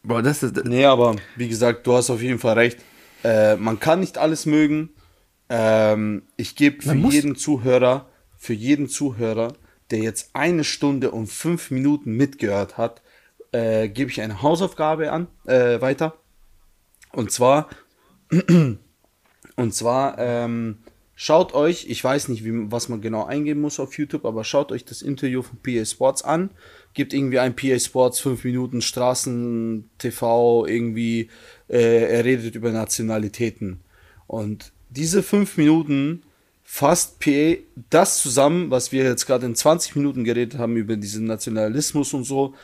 Boah, 0.03 0.22
das 0.22 0.43
ist. 0.43 0.64
Nee, 0.64 0.84
aber 0.84 1.16
wie 1.37 1.49
gesagt, 1.49 1.87
du 1.87 1.95
hast 1.95 2.11
auf 2.11 2.22
jeden 2.22 2.39
Fall 2.39 2.55
recht. 2.55 2.78
Äh, 3.24 3.57
man 3.57 3.80
kann 3.80 4.01
nicht 4.01 4.18
alles 4.18 4.47
mögen. 4.47 4.91
Ähm, 5.49 6.22
ich 6.37 6.57
gebe 6.57 6.82
für 6.82 6.95
jeden 6.95 7.37
Zuhörer, 7.37 8.09
für 8.37 8.53
jeden 8.53 8.89
Zuhörer, 8.89 9.55
der 9.91 10.01
jetzt 10.01 10.30
eine 10.32 10.64
Stunde 10.64 11.12
und 11.12 11.28
fünf 11.28 11.70
Minuten 11.70 12.12
mitgehört 12.12 12.76
hat, 12.78 13.03
äh, 13.53 13.89
gebe 13.89 14.11
ich 14.11 14.20
eine 14.20 14.43
Hausaufgabe 14.43 15.12
an, 15.12 15.28
äh, 15.47 15.80
weiter. 15.80 16.14
Und 17.12 17.30
zwar, 17.30 17.68
und 18.30 19.74
zwar, 19.74 20.18
ähm, 20.18 20.78
schaut 21.17 21.55
euch, 21.55 21.87
ich 21.89 22.03
weiß 22.05 22.29
nicht, 22.29 22.45
wie, 22.45 22.71
was 22.71 22.89
man 22.89 23.01
genau 23.01 23.25
eingeben 23.25 23.61
muss 23.61 23.81
auf 23.81 23.99
YouTube, 23.99 24.25
aber 24.25 24.45
schaut 24.45 24.71
euch 24.71 24.85
das 24.85 25.03
Interview 25.03 25.43
von 25.43 25.59
PA 25.61 25.85
Sports 25.85 26.23
an 26.23 26.51
gibt 26.97 27.12
irgendwie 27.12 27.39
ein 27.39 27.55
PA 27.55 27.79
Sports, 27.79 28.19
fünf 28.19 28.43
Minuten 28.43 28.81
Straßen, 28.81 29.89
TV, 29.99 30.67
irgendwie, 30.67 31.29
äh, 31.69 32.17
er 32.17 32.25
redet 32.25 32.57
über 32.57 32.73
Nationalitäten. 32.73 33.81
Und 34.27 34.73
diese 34.89 35.23
fünf 35.23 35.59
Minuten 35.59 36.23
fasst 36.64 37.21
PA 37.21 37.57
das 37.91 38.19
zusammen, 38.19 38.71
was 38.71 38.91
wir 38.91 39.05
jetzt 39.05 39.27
gerade 39.27 39.47
in 39.47 39.55
20 39.55 39.95
Minuten 39.95 40.25
geredet 40.25 40.59
haben 40.59 40.77
über 40.77 40.97
diesen 40.97 41.27
Nationalismus 41.27 42.12
und 42.14 42.25
so. 42.25 42.55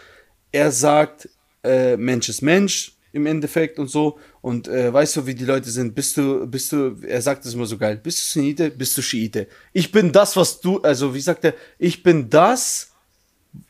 Er 0.51 0.73
sagt, 0.73 1.29
äh, 1.63 1.97
Mensch 1.99 2.29
ist 2.29 2.41
Mensch 2.41 2.97
im 3.13 3.27
Endeffekt 3.27 3.79
und 3.79 3.89
so. 3.89 4.19
Und 4.43 4.67
äh, 4.69 4.93
weißt 4.93 5.17
du, 5.17 5.27
wie 5.27 5.35
die 5.35 5.45
Leute 5.45 5.71
sind? 5.71 5.95
Bist 5.95 6.17
du, 6.17 6.47
bist 6.47 6.73
du, 6.73 6.97
er 7.07 7.23
sagt 7.23 7.47
es 7.47 7.55
immer 7.55 7.65
so 7.65 7.79
geil, 7.79 7.97
bist 8.03 8.19
du 8.19 8.25
Sunnite, 8.25 8.71
bist 8.71 8.99
du 8.99 9.03
Schiite. 9.03 9.47
Ich 9.73 9.93
bin 9.93 10.11
das, 10.11 10.37
was 10.37 10.61
du, 10.61 10.81
also 10.81 11.15
wie 11.15 11.21
sagt 11.21 11.45
er, 11.45 11.55
ich 11.79 12.03
bin 12.03 12.29
das, 12.29 12.93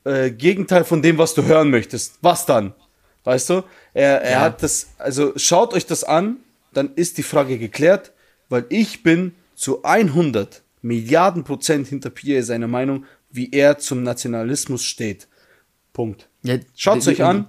äh, 0.04 0.30
Gegenteil 0.30 0.84
von 0.84 1.02
dem, 1.02 1.18
was 1.18 1.34
du 1.34 1.44
hören 1.44 1.70
möchtest. 1.70 2.18
Was 2.22 2.46
dann? 2.46 2.72
Weißt 3.24 3.50
du? 3.50 3.62
Er, 3.94 4.22
er 4.22 4.30
ja. 4.30 4.40
hat 4.40 4.62
das, 4.62 4.88
also 4.98 5.32
schaut 5.36 5.74
euch 5.74 5.86
das 5.86 6.04
an, 6.04 6.38
dann 6.72 6.94
ist 6.94 7.18
die 7.18 7.22
Frage 7.22 7.58
geklärt, 7.58 8.12
weil 8.48 8.64
ich 8.68 9.02
bin 9.02 9.34
zu 9.54 9.84
100 9.84 10.62
Milliarden 10.80 11.44
Prozent 11.44 11.88
hinter 11.88 12.10
Pierre 12.10 12.42
seiner 12.42 12.66
Meinung, 12.66 13.04
wie 13.30 13.50
er 13.52 13.78
zum 13.78 14.02
Nationalismus 14.02 14.84
steht. 14.84 15.28
Punkt. 15.92 16.28
Ja, 16.42 16.56
Schaut 16.74 16.98
es 16.98 17.08
euch 17.08 17.22
an. 17.22 17.46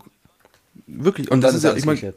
Wirklich. 0.85 1.31
Und, 1.31 1.37
und 1.37 1.41
das 1.41 1.55
ist 1.55 1.63
ja, 1.63 1.75
ich 1.75 1.85
meine, 1.85 2.13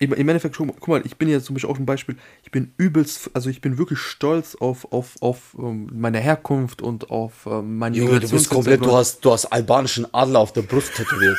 im 0.00 0.12
Endeffekt 0.12 0.56
schon, 0.56 0.68
guck 0.68 0.88
mal, 0.88 1.02
ich 1.04 1.16
bin 1.16 1.28
ja 1.28 1.40
zum 1.40 1.54
Beispiel 1.54 1.70
auch 1.70 1.78
ein 1.78 1.84
Beispiel, 1.84 2.16
ich 2.42 2.50
bin 2.50 2.72
übelst, 2.78 3.30
also 3.34 3.50
ich 3.50 3.60
bin 3.60 3.76
wirklich 3.76 3.98
stolz 3.98 4.54
auf, 4.54 4.90
auf, 4.92 5.16
auf 5.20 5.54
ähm, 5.58 5.90
meine 5.92 6.18
Herkunft 6.18 6.80
und 6.80 7.10
auf 7.10 7.46
ähm, 7.46 7.76
meine 7.76 7.96
Junge, 7.96 8.18
du 8.18 8.28
bist 8.30 8.48
komplett, 8.48 8.82
du 8.82 8.92
hast, 8.92 9.22
du 9.22 9.30
hast 9.30 9.46
albanischen 9.46 10.06
Adler 10.12 10.38
auf 10.38 10.52
der 10.54 10.62
Brust 10.62 10.94
tätowiert. 10.94 11.36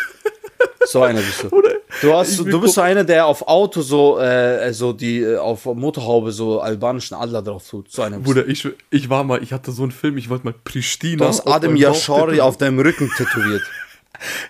so 0.86 1.01
einer 1.01 1.22
bist 1.22 1.41
du. 1.43 1.47
Oder 1.55 1.72
du, 2.01 2.14
hast, 2.14 2.38
du 2.38 2.62
bist 2.62 2.76
so 2.76 2.82
einer, 2.82 3.03
der 3.03 3.26
auf 3.26 3.47
Auto 3.47 3.82
so, 3.82 4.20
äh, 4.20 4.72
so 4.74 4.93
die, 4.93 5.22
äh, 5.22 5.38
auf 5.38 5.66
Motorhaube 5.66 6.32
so 6.32 6.62
albanischen 6.62 7.18
Adler 7.18 7.41
drauf 7.41 7.68
tut. 7.68 7.91
So 7.91 8.03
einer 8.03 8.20
Bruder, 8.20 8.47
ich, 8.47 8.68
ich 8.91 9.09
war 9.09 9.24
mal, 9.24 9.41
ich 9.41 9.53
hatte 9.53 9.72
so 9.72 9.82
einen 9.82 9.91
Film, 9.91 10.20
ich 10.20 10.30
wollte 10.30 10.45
mal 10.45 10.53
Pristina. 10.64 11.18
Du 11.18 11.26
hast 11.26 11.47
Adem 11.47 11.76
Yashari 11.76 12.41
auf 12.41 12.57
deinem 12.57 12.80
Rücken 12.80 13.09
tätowiert. 13.18 13.64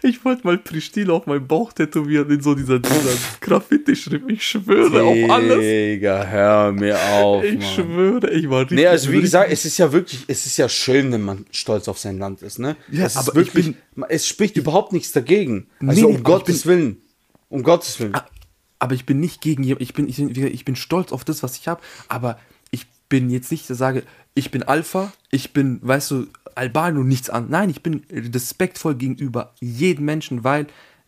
Ich 0.01 0.23
wollte 0.25 0.45
mal 0.45 0.57
Pristina 0.57 1.13
auf 1.13 1.25
meinem 1.25 1.47
Bauch 1.47 1.73
tätowieren 1.73 2.29
in 2.29 2.41
so 2.41 2.55
dieser, 2.55 2.79
dieser 2.79 3.13
Graffiti-Schrift. 3.41 4.25
Ich 4.29 4.45
schwöre 4.45 5.03
auf 5.03 5.29
alles. 5.29 5.59
Digga, 5.59 6.25
hör 6.25 6.71
mir 6.71 6.99
auf. 6.99 7.43
Ich 7.43 7.59
Mann. 7.59 7.69
schwöre, 7.69 8.29
ich 8.31 8.49
war 8.49 8.61
richtig. 8.61 8.77
Nee, 8.77 8.87
also 8.87 9.11
wie 9.11 9.21
gesagt, 9.21 9.51
es 9.51 9.65
ist 9.65 9.77
ja 9.77 9.91
wirklich, 9.91 10.23
es 10.27 10.45
ist 10.45 10.57
ja 10.57 10.69
schön, 10.69 11.11
wenn 11.11 11.21
man 11.21 11.45
stolz 11.51 11.87
auf 11.87 11.99
sein 11.99 12.17
Land 12.17 12.41
ist, 12.41 12.59
ne? 12.59 12.75
Ja, 12.91 13.05
es 13.05 13.17
aber 13.17 13.35
wirklich, 13.35 13.75
bin, 13.95 14.05
es 14.09 14.27
spricht 14.27 14.57
überhaupt 14.57 14.93
nichts 14.93 15.11
dagegen. 15.11 15.67
Also 15.85 16.07
nee, 16.07 16.15
um 16.15 16.23
Gottes 16.23 16.63
bin, 16.63 16.71
Willen. 16.71 16.97
Um 17.49 17.63
Gottes 17.63 17.99
Willen. 17.99 18.15
Ah, 18.15 18.25
aber 18.79 18.95
ich 18.95 19.05
bin 19.05 19.19
nicht 19.19 19.41
gegen 19.41 19.63
jemanden, 19.63 19.83
ich 19.83 19.93
bin, 19.93 20.07
ich, 20.07 20.19
ich 20.19 20.65
bin 20.65 20.75
stolz 20.75 21.11
auf 21.11 21.23
das, 21.23 21.43
was 21.43 21.57
ich 21.57 21.67
habe, 21.67 21.81
aber 22.07 22.39
ich 22.71 22.87
bin 23.09 23.29
jetzt 23.29 23.51
nicht, 23.51 23.67
sage, 23.67 24.03
ich 24.33 24.49
bin 24.51 24.63
Alpha, 24.63 25.13
ich 25.29 25.53
bin, 25.53 25.79
weißt 25.83 26.11
du, 26.11 26.27
Albano 26.55 27.03
nichts 27.03 27.29
an. 27.29 27.47
Nein, 27.49 27.69
ich 27.69 27.83
bin 27.83 28.03
respektvoll 28.11 28.95
gegenüber 28.95 29.53
jedem 29.59 30.05
Menschen, 30.05 30.43
weil 30.43 30.67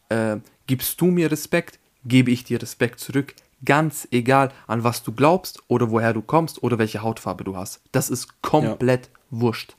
äh, 0.10 0.38
gibst 0.68 1.00
du 1.02 1.06
mir 1.06 1.32
Respekt, 1.32 1.80
gebe 2.06 2.32
ich 2.32 2.44
dir 2.44 2.62
Respekt 2.62 3.00
zurück. 3.00 3.36
Ganz 3.66 4.08
egal, 4.12 4.52
an 4.68 4.84
was 4.84 5.04
du 5.04 5.14
glaubst 5.14 5.62
oder 5.68 5.90
woher 5.90 6.14
du 6.14 6.22
kommst 6.22 6.64
oder 6.64 6.78
welche 6.78 7.02
Hautfarbe 7.02 7.44
du 7.44 7.56
hast. 7.56 7.80
Das 7.92 8.10
ist 8.10 8.42
komplett 8.42 9.06
ja. 9.06 9.40
wurscht. 9.40 9.76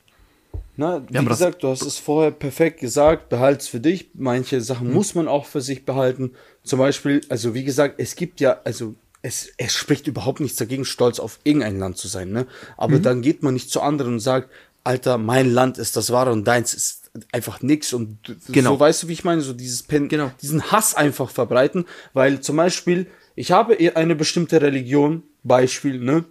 Na, 0.77 1.01
wie 1.07 1.25
gesagt, 1.25 1.63
du 1.63 1.69
hast 1.69 1.83
es 1.83 1.97
vorher 1.97 2.31
perfekt 2.31 2.79
gesagt, 2.79 3.29
behalte 3.29 3.59
es 3.59 3.67
für 3.67 3.79
dich. 3.79 4.09
Manche 4.13 4.59
Sachen 4.61 4.87
hm. 4.87 4.93
muss 4.93 5.15
man 5.15 5.27
auch 5.27 5.45
für 5.45 5.61
sich 5.61 5.85
behalten. 5.85 6.31
Zum 6.63 6.79
Beispiel, 6.79 7.21
also 7.29 7.53
wie 7.53 7.63
gesagt, 7.63 7.95
es 7.97 8.15
gibt 8.15 8.41
ja, 8.41 8.59
also 8.63 8.95
es, 9.21 9.51
es 9.57 9.73
spricht 9.73 10.07
überhaupt 10.07 10.39
nichts 10.39 10.57
dagegen, 10.57 10.85
stolz 10.85 11.19
auf 11.19 11.39
irgendein 11.43 11.79
Land 11.79 11.97
zu 11.97 12.07
sein, 12.07 12.31
ne? 12.31 12.45
Aber 12.77 12.97
mhm. 12.97 13.01
dann 13.01 13.21
geht 13.23 13.41
man 13.41 13.55
nicht 13.55 13.71
zu 13.71 13.81
anderen 13.81 14.13
und 14.13 14.19
sagt, 14.19 14.51
Alter, 14.85 15.17
mein 15.17 15.51
Land 15.51 15.77
ist 15.79 15.97
das 15.97 16.11
wahre 16.11 16.31
und 16.31 16.45
deins 16.45 16.73
ist 16.73 17.09
einfach 17.31 17.61
nix 17.61 17.91
und 17.91 18.17
genau. 18.49 18.73
so 18.73 18.79
weißt 18.79 19.03
du, 19.03 19.07
wie 19.07 19.13
ich 19.13 19.23
meine, 19.23 19.41
so 19.41 19.53
dieses 19.53 19.83
Pen, 19.83 20.07
genau. 20.09 20.31
diesen 20.41 20.71
Hass 20.71 20.93
einfach 20.93 21.29
verbreiten, 21.29 21.85
weil 22.13 22.41
zum 22.41 22.57
Beispiel, 22.57 23.07
ich 23.35 23.51
habe 23.51 23.77
eine 23.95 24.15
bestimmte 24.15 24.61
Religion, 24.61 25.23
Beispiel, 25.43 25.99
ne? 25.99 26.25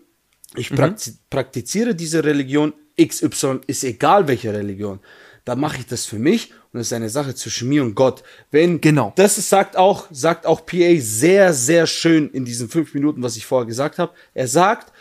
Ich 0.56 0.70
mhm. 0.70 0.94
praktiziere 1.30 1.94
diese 1.96 2.22
Religion 2.22 2.74
XY, 3.00 3.60
ist 3.66 3.82
egal 3.82 4.28
welche 4.28 4.52
Religion. 4.52 5.00
Da 5.44 5.56
mache 5.56 5.78
ich 5.78 5.86
das 5.86 6.04
für 6.06 6.18
mich 6.18 6.52
und 6.72 6.78
das 6.78 6.86
ist 6.86 6.92
eine 6.92 7.10
Sache 7.10 7.34
zwischen 7.34 7.68
mir 7.68 7.82
und 7.82 7.96
Gott. 7.96 8.22
Wenn 8.52 8.80
genau, 8.80 9.12
das 9.16 9.36
ist, 9.36 9.48
sagt 9.48 9.76
auch, 9.76 10.06
sagt 10.12 10.46
auch 10.46 10.64
PA 10.64 10.94
sehr, 10.98 11.52
sehr 11.52 11.86
schön 11.88 12.30
in 12.30 12.44
diesen 12.44 12.68
fünf 12.68 12.94
Minuten, 12.94 13.22
was 13.22 13.36
ich 13.36 13.44
vorher 13.44 13.66
gesagt 13.66 13.98
habe. 13.98 14.12
Er 14.32 14.46
sagt, 14.46 14.92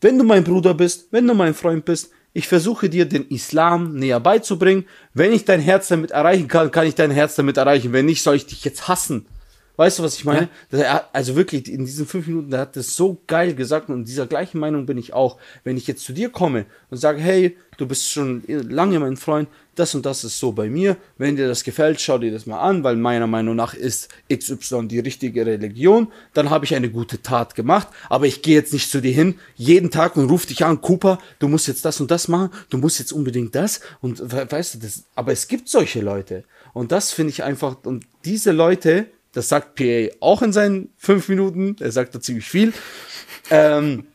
wenn 0.00 0.18
du 0.18 0.24
mein 0.24 0.44
Bruder 0.44 0.74
bist, 0.74 1.06
wenn 1.12 1.26
du 1.26 1.34
mein 1.34 1.54
Freund 1.54 1.84
bist, 1.84 2.10
ich 2.36 2.48
versuche 2.48 2.90
dir 2.90 3.06
den 3.06 3.26
Islam 3.28 3.94
näher 3.94 4.20
beizubringen. 4.20 4.84
Wenn 5.14 5.32
ich 5.32 5.46
dein 5.46 5.58
Herz 5.58 5.88
damit 5.88 6.10
erreichen 6.10 6.48
kann, 6.48 6.70
kann 6.70 6.86
ich 6.86 6.94
dein 6.94 7.10
Herz 7.10 7.34
damit 7.34 7.56
erreichen. 7.56 7.94
Wenn 7.94 8.04
nicht, 8.04 8.22
soll 8.22 8.36
ich 8.36 8.44
dich 8.44 8.62
jetzt 8.62 8.88
hassen. 8.88 9.24
Weißt 9.76 9.98
du, 9.98 10.02
was 10.02 10.16
ich 10.16 10.26
meine? 10.26 10.50
Ja. 10.70 11.08
Also 11.14 11.34
wirklich, 11.34 11.72
in 11.72 11.86
diesen 11.86 12.06
fünf 12.06 12.26
Minuten, 12.26 12.50
der 12.50 12.60
hat 12.60 12.76
das 12.76 12.94
so 12.94 13.22
geil 13.26 13.54
gesagt 13.54 13.88
und 13.88 14.04
dieser 14.04 14.26
gleichen 14.26 14.58
Meinung 14.58 14.84
bin 14.84 14.98
ich 14.98 15.14
auch. 15.14 15.38
Wenn 15.64 15.78
ich 15.78 15.86
jetzt 15.86 16.04
zu 16.04 16.12
dir 16.12 16.28
komme 16.28 16.66
und 16.90 16.98
sage, 16.98 17.20
hey, 17.20 17.56
du 17.76 17.86
bist 17.86 18.10
schon 18.10 18.42
lange 18.46 18.98
mein 19.00 19.16
Freund, 19.16 19.48
das 19.76 19.94
und 19.94 20.06
das 20.06 20.24
ist 20.24 20.38
so 20.38 20.52
bei 20.52 20.68
mir. 20.68 20.96
Wenn 21.18 21.36
dir 21.36 21.46
das 21.46 21.62
gefällt, 21.62 22.00
schau 22.00 22.18
dir 22.18 22.32
das 22.32 22.46
mal 22.46 22.60
an, 22.60 22.82
weil 22.82 22.96
meiner 22.96 23.26
Meinung 23.26 23.54
nach 23.54 23.74
ist 23.74 24.08
XY 24.32 24.88
die 24.88 25.00
richtige 25.00 25.44
Religion. 25.46 26.08
Dann 26.32 26.50
habe 26.50 26.64
ich 26.64 26.74
eine 26.74 26.90
gute 26.90 27.22
Tat 27.22 27.54
gemacht, 27.54 27.88
aber 28.08 28.26
ich 28.26 28.42
gehe 28.42 28.54
jetzt 28.54 28.72
nicht 28.72 28.90
zu 28.90 29.00
dir 29.00 29.12
hin 29.12 29.38
jeden 29.54 29.90
Tag 29.90 30.16
und 30.16 30.30
ruf 30.30 30.46
dich 30.46 30.64
an, 30.64 30.80
Cooper, 30.80 31.18
du 31.38 31.48
musst 31.48 31.68
jetzt 31.68 31.84
das 31.84 32.00
und 32.00 32.10
das 32.10 32.28
machen, 32.28 32.50
du 32.70 32.78
musst 32.78 32.98
jetzt 32.98 33.12
unbedingt 33.12 33.54
das 33.54 33.80
und 34.00 34.20
weißt 34.20 34.74
du 34.74 34.78
das. 34.78 35.04
Aber 35.14 35.32
es 35.32 35.46
gibt 35.46 35.68
solche 35.68 36.00
Leute 36.00 36.44
und 36.72 36.90
das 36.90 37.12
finde 37.12 37.30
ich 37.30 37.42
einfach 37.42 37.76
und 37.84 38.06
diese 38.24 38.52
Leute, 38.52 39.06
das 39.32 39.48
sagt 39.48 39.74
PA 39.76 40.08
auch 40.20 40.40
in 40.40 40.52
seinen 40.52 40.88
fünf 40.96 41.28
Minuten, 41.28 41.76
er 41.80 41.92
sagt 41.92 42.14
da 42.14 42.20
ziemlich 42.20 42.48
viel. 42.48 42.72
Ähm, 43.50 44.06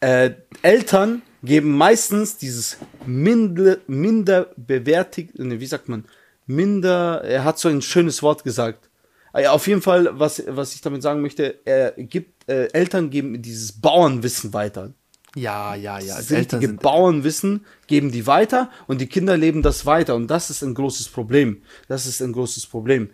äh, 0.00 0.30
Eltern 0.62 1.22
geben 1.42 1.76
meistens 1.76 2.36
dieses 2.36 2.78
minder, 3.06 3.78
minder 3.86 4.48
bewertigt, 4.56 5.32
wie 5.36 5.66
sagt 5.66 5.88
man, 5.88 6.04
minder, 6.46 7.22
er 7.22 7.44
hat 7.44 7.58
so 7.58 7.68
ein 7.68 7.82
schönes 7.82 8.22
Wort 8.22 8.44
gesagt. 8.44 8.88
Ah 9.32 9.50
auf 9.50 9.66
jeden 9.66 9.82
Fall, 9.82 10.08
was, 10.18 10.42
was 10.48 10.74
ich 10.74 10.80
damit 10.80 11.02
sagen 11.02 11.20
möchte, 11.20 11.60
er 11.64 11.92
gibt, 11.92 12.48
äh, 12.48 12.72
Eltern 12.72 13.10
geben 13.10 13.40
dieses 13.40 13.72
Bauernwissen 13.72 14.52
weiter. 14.52 14.92
Ja, 15.36 15.74
ja, 15.74 15.98
ja. 15.98 16.16
Das 16.16 16.30
Eltern 16.30 16.60
sind 16.60 16.80
Bauernwissen, 16.80 17.66
geben 17.86 18.10
die 18.10 18.26
weiter 18.26 18.70
und 18.86 19.00
die 19.00 19.06
Kinder 19.06 19.36
leben 19.36 19.62
das 19.62 19.84
weiter. 19.84 20.14
Und 20.14 20.28
das 20.28 20.50
ist 20.50 20.62
ein 20.62 20.74
großes 20.74 21.10
Problem. 21.10 21.62
Das 21.86 22.06
ist 22.06 22.22
ein 22.22 22.32
großes 22.32 22.66
Problem. 22.66 23.10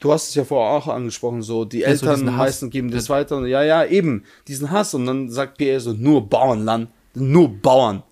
Du 0.00 0.12
hast 0.12 0.30
es 0.30 0.34
ja 0.34 0.44
vorher 0.44 0.72
auch 0.72 0.88
angesprochen, 0.88 1.42
so 1.42 1.64
die 1.64 1.80
ja, 1.80 1.88
Eltern 1.88 2.20
so 2.20 2.24
meistens 2.24 2.70
geben 2.70 2.90
das 2.90 3.10
weiter. 3.10 3.36
Und 3.36 3.46
ja, 3.46 3.62
ja, 3.62 3.84
eben, 3.84 4.24
diesen 4.48 4.70
Hass. 4.70 4.94
Und 4.94 5.06
dann 5.06 5.30
sagt 5.30 5.58
Pierre 5.58 5.80
so, 5.80 5.92
nur 5.92 6.28
Bauernland 6.28 6.88
nur 7.16 7.60
Bauern. 7.60 8.02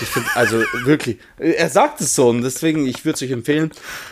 Ich 0.00 0.08
finde, 0.08 0.28
also 0.34 0.62
wirklich, 0.84 1.18
er 1.38 1.68
sagt 1.68 2.00
es 2.00 2.14
so 2.14 2.30
und 2.30 2.42
deswegen, 2.42 2.86
ich 2.86 3.04
würde 3.04 3.16
es 3.16 3.22
euch 3.22 3.30
empfehlen. 3.30 3.70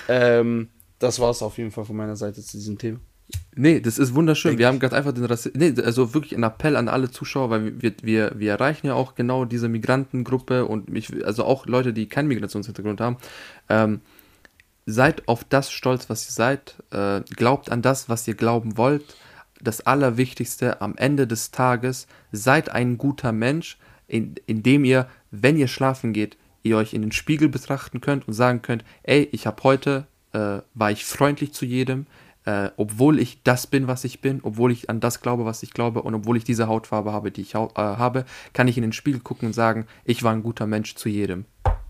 Ähm, 0.08 0.68
das 0.98 1.18
war 1.20 1.30
es 1.30 1.42
auf 1.42 1.58
jeden 1.58 1.70
Fall 1.70 1.84
von 1.84 1.96
meiner 1.96 2.16
Seite 2.16 2.42
zu 2.42 2.56
diesem 2.56 2.78
Thema. 2.78 3.00
Nee, 3.56 3.80
das 3.80 3.98
ist 3.98 4.14
wunderschön. 4.14 4.50
Denk 4.50 4.58
wir 4.58 4.66
haben 4.66 4.78
gerade 4.78 4.96
einfach 4.96 5.12
den 5.12 5.24
Rassismus. 5.24 5.58
Nee, 5.58 5.82
also 5.82 6.12
wirklich 6.12 6.36
ein 6.36 6.42
Appell 6.42 6.76
an 6.76 6.88
alle 6.88 7.10
Zuschauer, 7.10 7.50
weil 7.50 7.80
wir, 7.80 7.94
wir, 8.02 8.32
wir 8.36 8.52
erreichen 8.52 8.88
ja 8.88 8.94
auch 8.94 9.14
genau 9.14 9.44
diese 9.44 9.68
Migrantengruppe 9.68 10.66
und 10.66 10.90
mich, 10.90 11.24
also 11.24 11.44
auch 11.44 11.66
Leute, 11.66 11.92
die 11.92 12.08
keinen 12.08 12.28
Migrationshintergrund 12.28 13.00
haben. 13.00 13.16
Ähm, 13.68 14.00
seid 14.86 15.26
auf 15.28 15.44
das 15.44 15.70
stolz, 15.70 16.10
was 16.10 16.28
ihr 16.28 16.32
seid. 16.32 16.76
Äh, 16.90 17.22
glaubt 17.36 17.70
an 17.70 17.80
das, 17.80 18.08
was 18.08 18.28
ihr 18.28 18.34
glauben 18.34 18.76
wollt. 18.76 19.16
Das 19.62 19.80
Allerwichtigste 19.86 20.82
am 20.82 20.96
Ende 20.96 21.26
des 21.26 21.50
Tages, 21.50 22.06
seid 22.32 22.70
ein 22.70 22.98
guter 22.98 23.32
Mensch 23.32 23.78
in, 24.06 24.34
indem 24.46 24.84
ihr, 24.84 25.08
wenn 25.30 25.56
ihr 25.56 25.68
schlafen 25.68 26.12
geht, 26.12 26.36
ihr 26.62 26.76
euch 26.76 26.94
in 26.94 27.02
den 27.02 27.12
Spiegel 27.12 27.48
betrachten 27.48 28.00
könnt 28.00 28.26
und 28.26 28.34
sagen 28.34 28.62
könnt, 28.62 28.84
ey, 29.02 29.28
ich 29.32 29.46
habe 29.46 29.62
heute, 29.62 30.06
äh, 30.32 30.58
war 30.74 30.90
ich 30.90 31.04
freundlich 31.04 31.52
zu 31.52 31.64
jedem, 31.64 32.06
äh, 32.46 32.70
obwohl 32.76 33.18
ich 33.18 33.42
das 33.42 33.66
bin, 33.66 33.86
was 33.86 34.04
ich 34.04 34.20
bin, 34.20 34.40
obwohl 34.42 34.72
ich 34.72 34.90
an 34.90 35.00
das 35.00 35.20
glaube, 35.20 35.44
was 35.44 35.62
ich 35.62 35.72
glaube 35.72 36.02
und 36.02 36.14
obwohl 36.14 36.36
ich 36.36 36.44
diese 36.44 36.66
Hautfarbe 36.66 37.12
habe, 37.12 37.30
die 37.30 37.42
ich 37.42 37.54
äh, 37.54 37.68
habe, 37.76 38.24
kann 38.52 38.68
ich 38.68 38.76
in 38.76 38.82
den 38.82 38.92
Spiegel 38.92 39.20
gucken 39.20 39.46
und 39.46 39.52
sagen, 39.52 39.86
ich 40.04 40.22
war 40.22 40.32
ein 40.32 40.42
guter 40.42 40.66
Mensch 40.66 40.94
zu 40.94 41.08
jedem. 41.08 41.46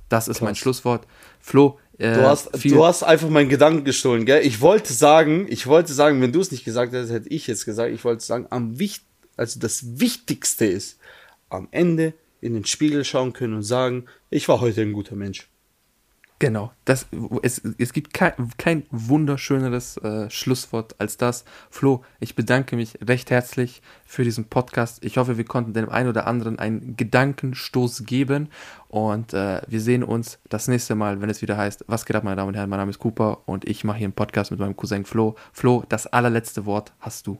Das 0.09 0.29
ist 0.29 0.39
Krass. 0.39 0.47
mein 0.47 0.55
Schlusswort. 0.55 1.07
Flo, 1.41 1.79
äh, 1.99 2.15
du, 2.15 2.23
hast, 2.23 2.51
du 2.65 2.85
hast 2.85 3.03
einfach 3.03 3.29
meinen 3.29 3.49
Gedanken 3.49 3.85
gestohlen, 3.85 4.27
gell? 4.27 4.45
Ich 4.45 4.61
wollte 4.61 4.93
sagen, 4.93 5.47
ich 5.49 5.67
wollte 5.67 5.93
sagen, 5.93 6.21
wenn 6.21 6.33
du 6.33 6.41
es 6.41 6.51
nicht 6.51 6.65
gesagt 6.65 6.93
hättest, 6.93 7.13
hätte 7.13 7.29
ich 7.29 7.47
jetzt 7.47 7.65
gesagt, 7.65 7.93
ich 7.93 8.05
wollte 8.05 8.25
sagen, 8.25 8.47
am 8.51 8.79
wichtig, 8.79 9.07
also 9.37 9.59
das 9.59 9.99
Wichtigste 9.99 10.65
ist, 10.67 10.99
am 11.57 11.69
Ende 11.71 12.15
in 12.41 12.55
den 12.55 12.65
Spiegel 12.65 13.05
schauen 13.05 13.33
können 13.33 13.55
und 13.55 13.63
sagen, 13.63 14.05
ich 14.31 14.49
war 14.49 14.61
heute 14.61 14.83
ein 14.83 14.93
guter 14.93 15.17
Mensch. 15.17 15.49
Genau, 16.41 16.73
das, 16.85 17.07
es, 17.43 17.63
es 17.79 17.93
gibt 17.93 18.13
kein, 18.13 18.33
kein 18.59 18.83
wunderschöneres 18.91 19.97
äh, 19.99 20.29
Schlusswort 20.29 20.97
als 20.99 21.17
das. 21.17 21.45
Flo, 21.71 22.05
ich 22.19 22.35
bedanke 22.35 22.75
mich 22.75 22.99
recht 23.01 23.31
herzlich 23.31 23.81
für 24.05 24.25
diesen 24.25 24.47
Podcast. 24.47 25.03
Ich 25.05 25.17
hoffe, 25.17 25.39
wir 25.39 25.45
konnten 25.45 25.73
dem 25.73 25.89
einen 25.89 26.09
oder 26.09 26.27
anderen 26.27 26.59
einen 26.59 26.97
Gedankenstoß 26.97 28.05
geben 28.05 28.49
und 28.89 29.33
äh, 29.33 29.63
wir 29.69 29.81
sehen 29.81 30.03
uns 30.03 30.39
das 30.49 30.67
nächste 30.67 30.97
Mal, 30.97 31.23
wenn 31.23 31.31
es 31.31 31.41
wieder 31.41 31.57
heißt, 31.57 31.85
was 31.87 32.05
geht 32.05 32.17
ab, 32.17 32.25
meine 32.25 32.37
Damen 32.37 32.49
und 32.49 32.57
Herren, 32.57 32.69
mein 32.69 32.81
Name 32.81 32.91
ist 32.91 32.99
Cooper 32.99 33.49
und 33.49 33.67
ich 33.67 33.85
mache 33.85 33.99
hier 33.99 34.07
einen 34.07 34.13
Podcast 34.13 34.51
mit 34.51 34.61
meinem 34.61 34.77
Cousin 34.77 35.05
Flo. 35.05 35.37
Flo, 35.53 35.85
das 35.89 36.09
allerletzte 36.09 36.67
Wort 36.67 36.93
hast 36.99 37.29
du. 37.29 37.39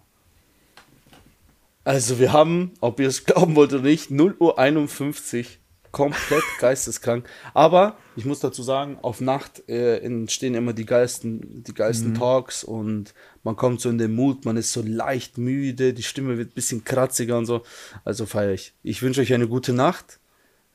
Also 1.85 2.19
wir 2.19 2.33
haben, 2.33 2.73
ob 2.81 2.99
ihr 2.99 3.09
es 3.09 3.25
glauben 3.25 3.57
wollt 3.57 3.73
oder 3.73 3.83
nicht, 3.83 4.11
0 4.11 4.37
Uhr 4.39 4.59
51 4.59 5.61
komplett 5.93 6.43
geisteskrank. 6.61 7.29
Aber 7.53 7.97
ich 8.17 8.25
muss 8.25 8.41
dazu 8.41 8.63
sagen, 8.63 8.99
auf 9.03 9.21
Nacht 9.21 9.69
äh, 9.69 9.99
entstehen 9.99 10.55
immer 10.55 10.73
die 10.73 10.87
geilsten, 10.87 11.63
die 11.63 11.75
geilsten 11.75 12.11
mhm. 12.11 12.15
Talks 12.15 12.65
und 12.65 13.15
man 13.45 13.57
kommt 13.57 13.81
so 13.81 13.91
in 13.91 13.99
den 13.99 14.15
Mut, 14.15 14.45
man 14.45 14.57
ist 14.57 14.73
so 14.73 14.83
leicht 14.83 15.39
müde, 15.39 15.93
die 15.93 16.03
Stimme 16.03 16.37
wird 16.39 16.51
ein 16.51 16.55
bisschen 16.55 16.85
kratziger 16.85 17.39
und 17.39 17.47
so. 17.47 17.63
Also 18.05 18.27
feiere 18.27 18.53
ich. 18.53 18.73
Ich 18.83 19.03
wünsche 19.03 19.21
euch 19.21 19.33
eine 19.33 19.49
gute 19.49 19.73
Nacht. 19.73 20.19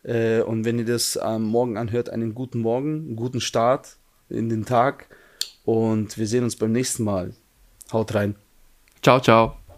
Äh, 0.03 0.41
und 0.41 0.63
wenn 0.63 0.79
ihr 0.79 0.85
das 0.85 1.17
am 1.17 1.43
Morgen 1.43 1.77
anhört, 1.77 2.09
einen 2.09 2.33
guten 2.33 2.59
Morgen, 2.59 3.07
einen 3.07 3.15
guten 3.15 3.41
Start 3.41 3.97
in 4.29 4.49
den 4.49 4.65
Tag. 4.65 5.07
Und 5.65 6.17
wir 6.17 6.27
sehen 6.27 6.43
uns 6.43 6.55
beim 6.55 6.71
nächsten 6.71 7.03
Mal. 7.03 7.33
Haut 7.91 8.13
rein. 8.15 8.35
Ciao, 9.01 9.19
ciao. 9.19 9.68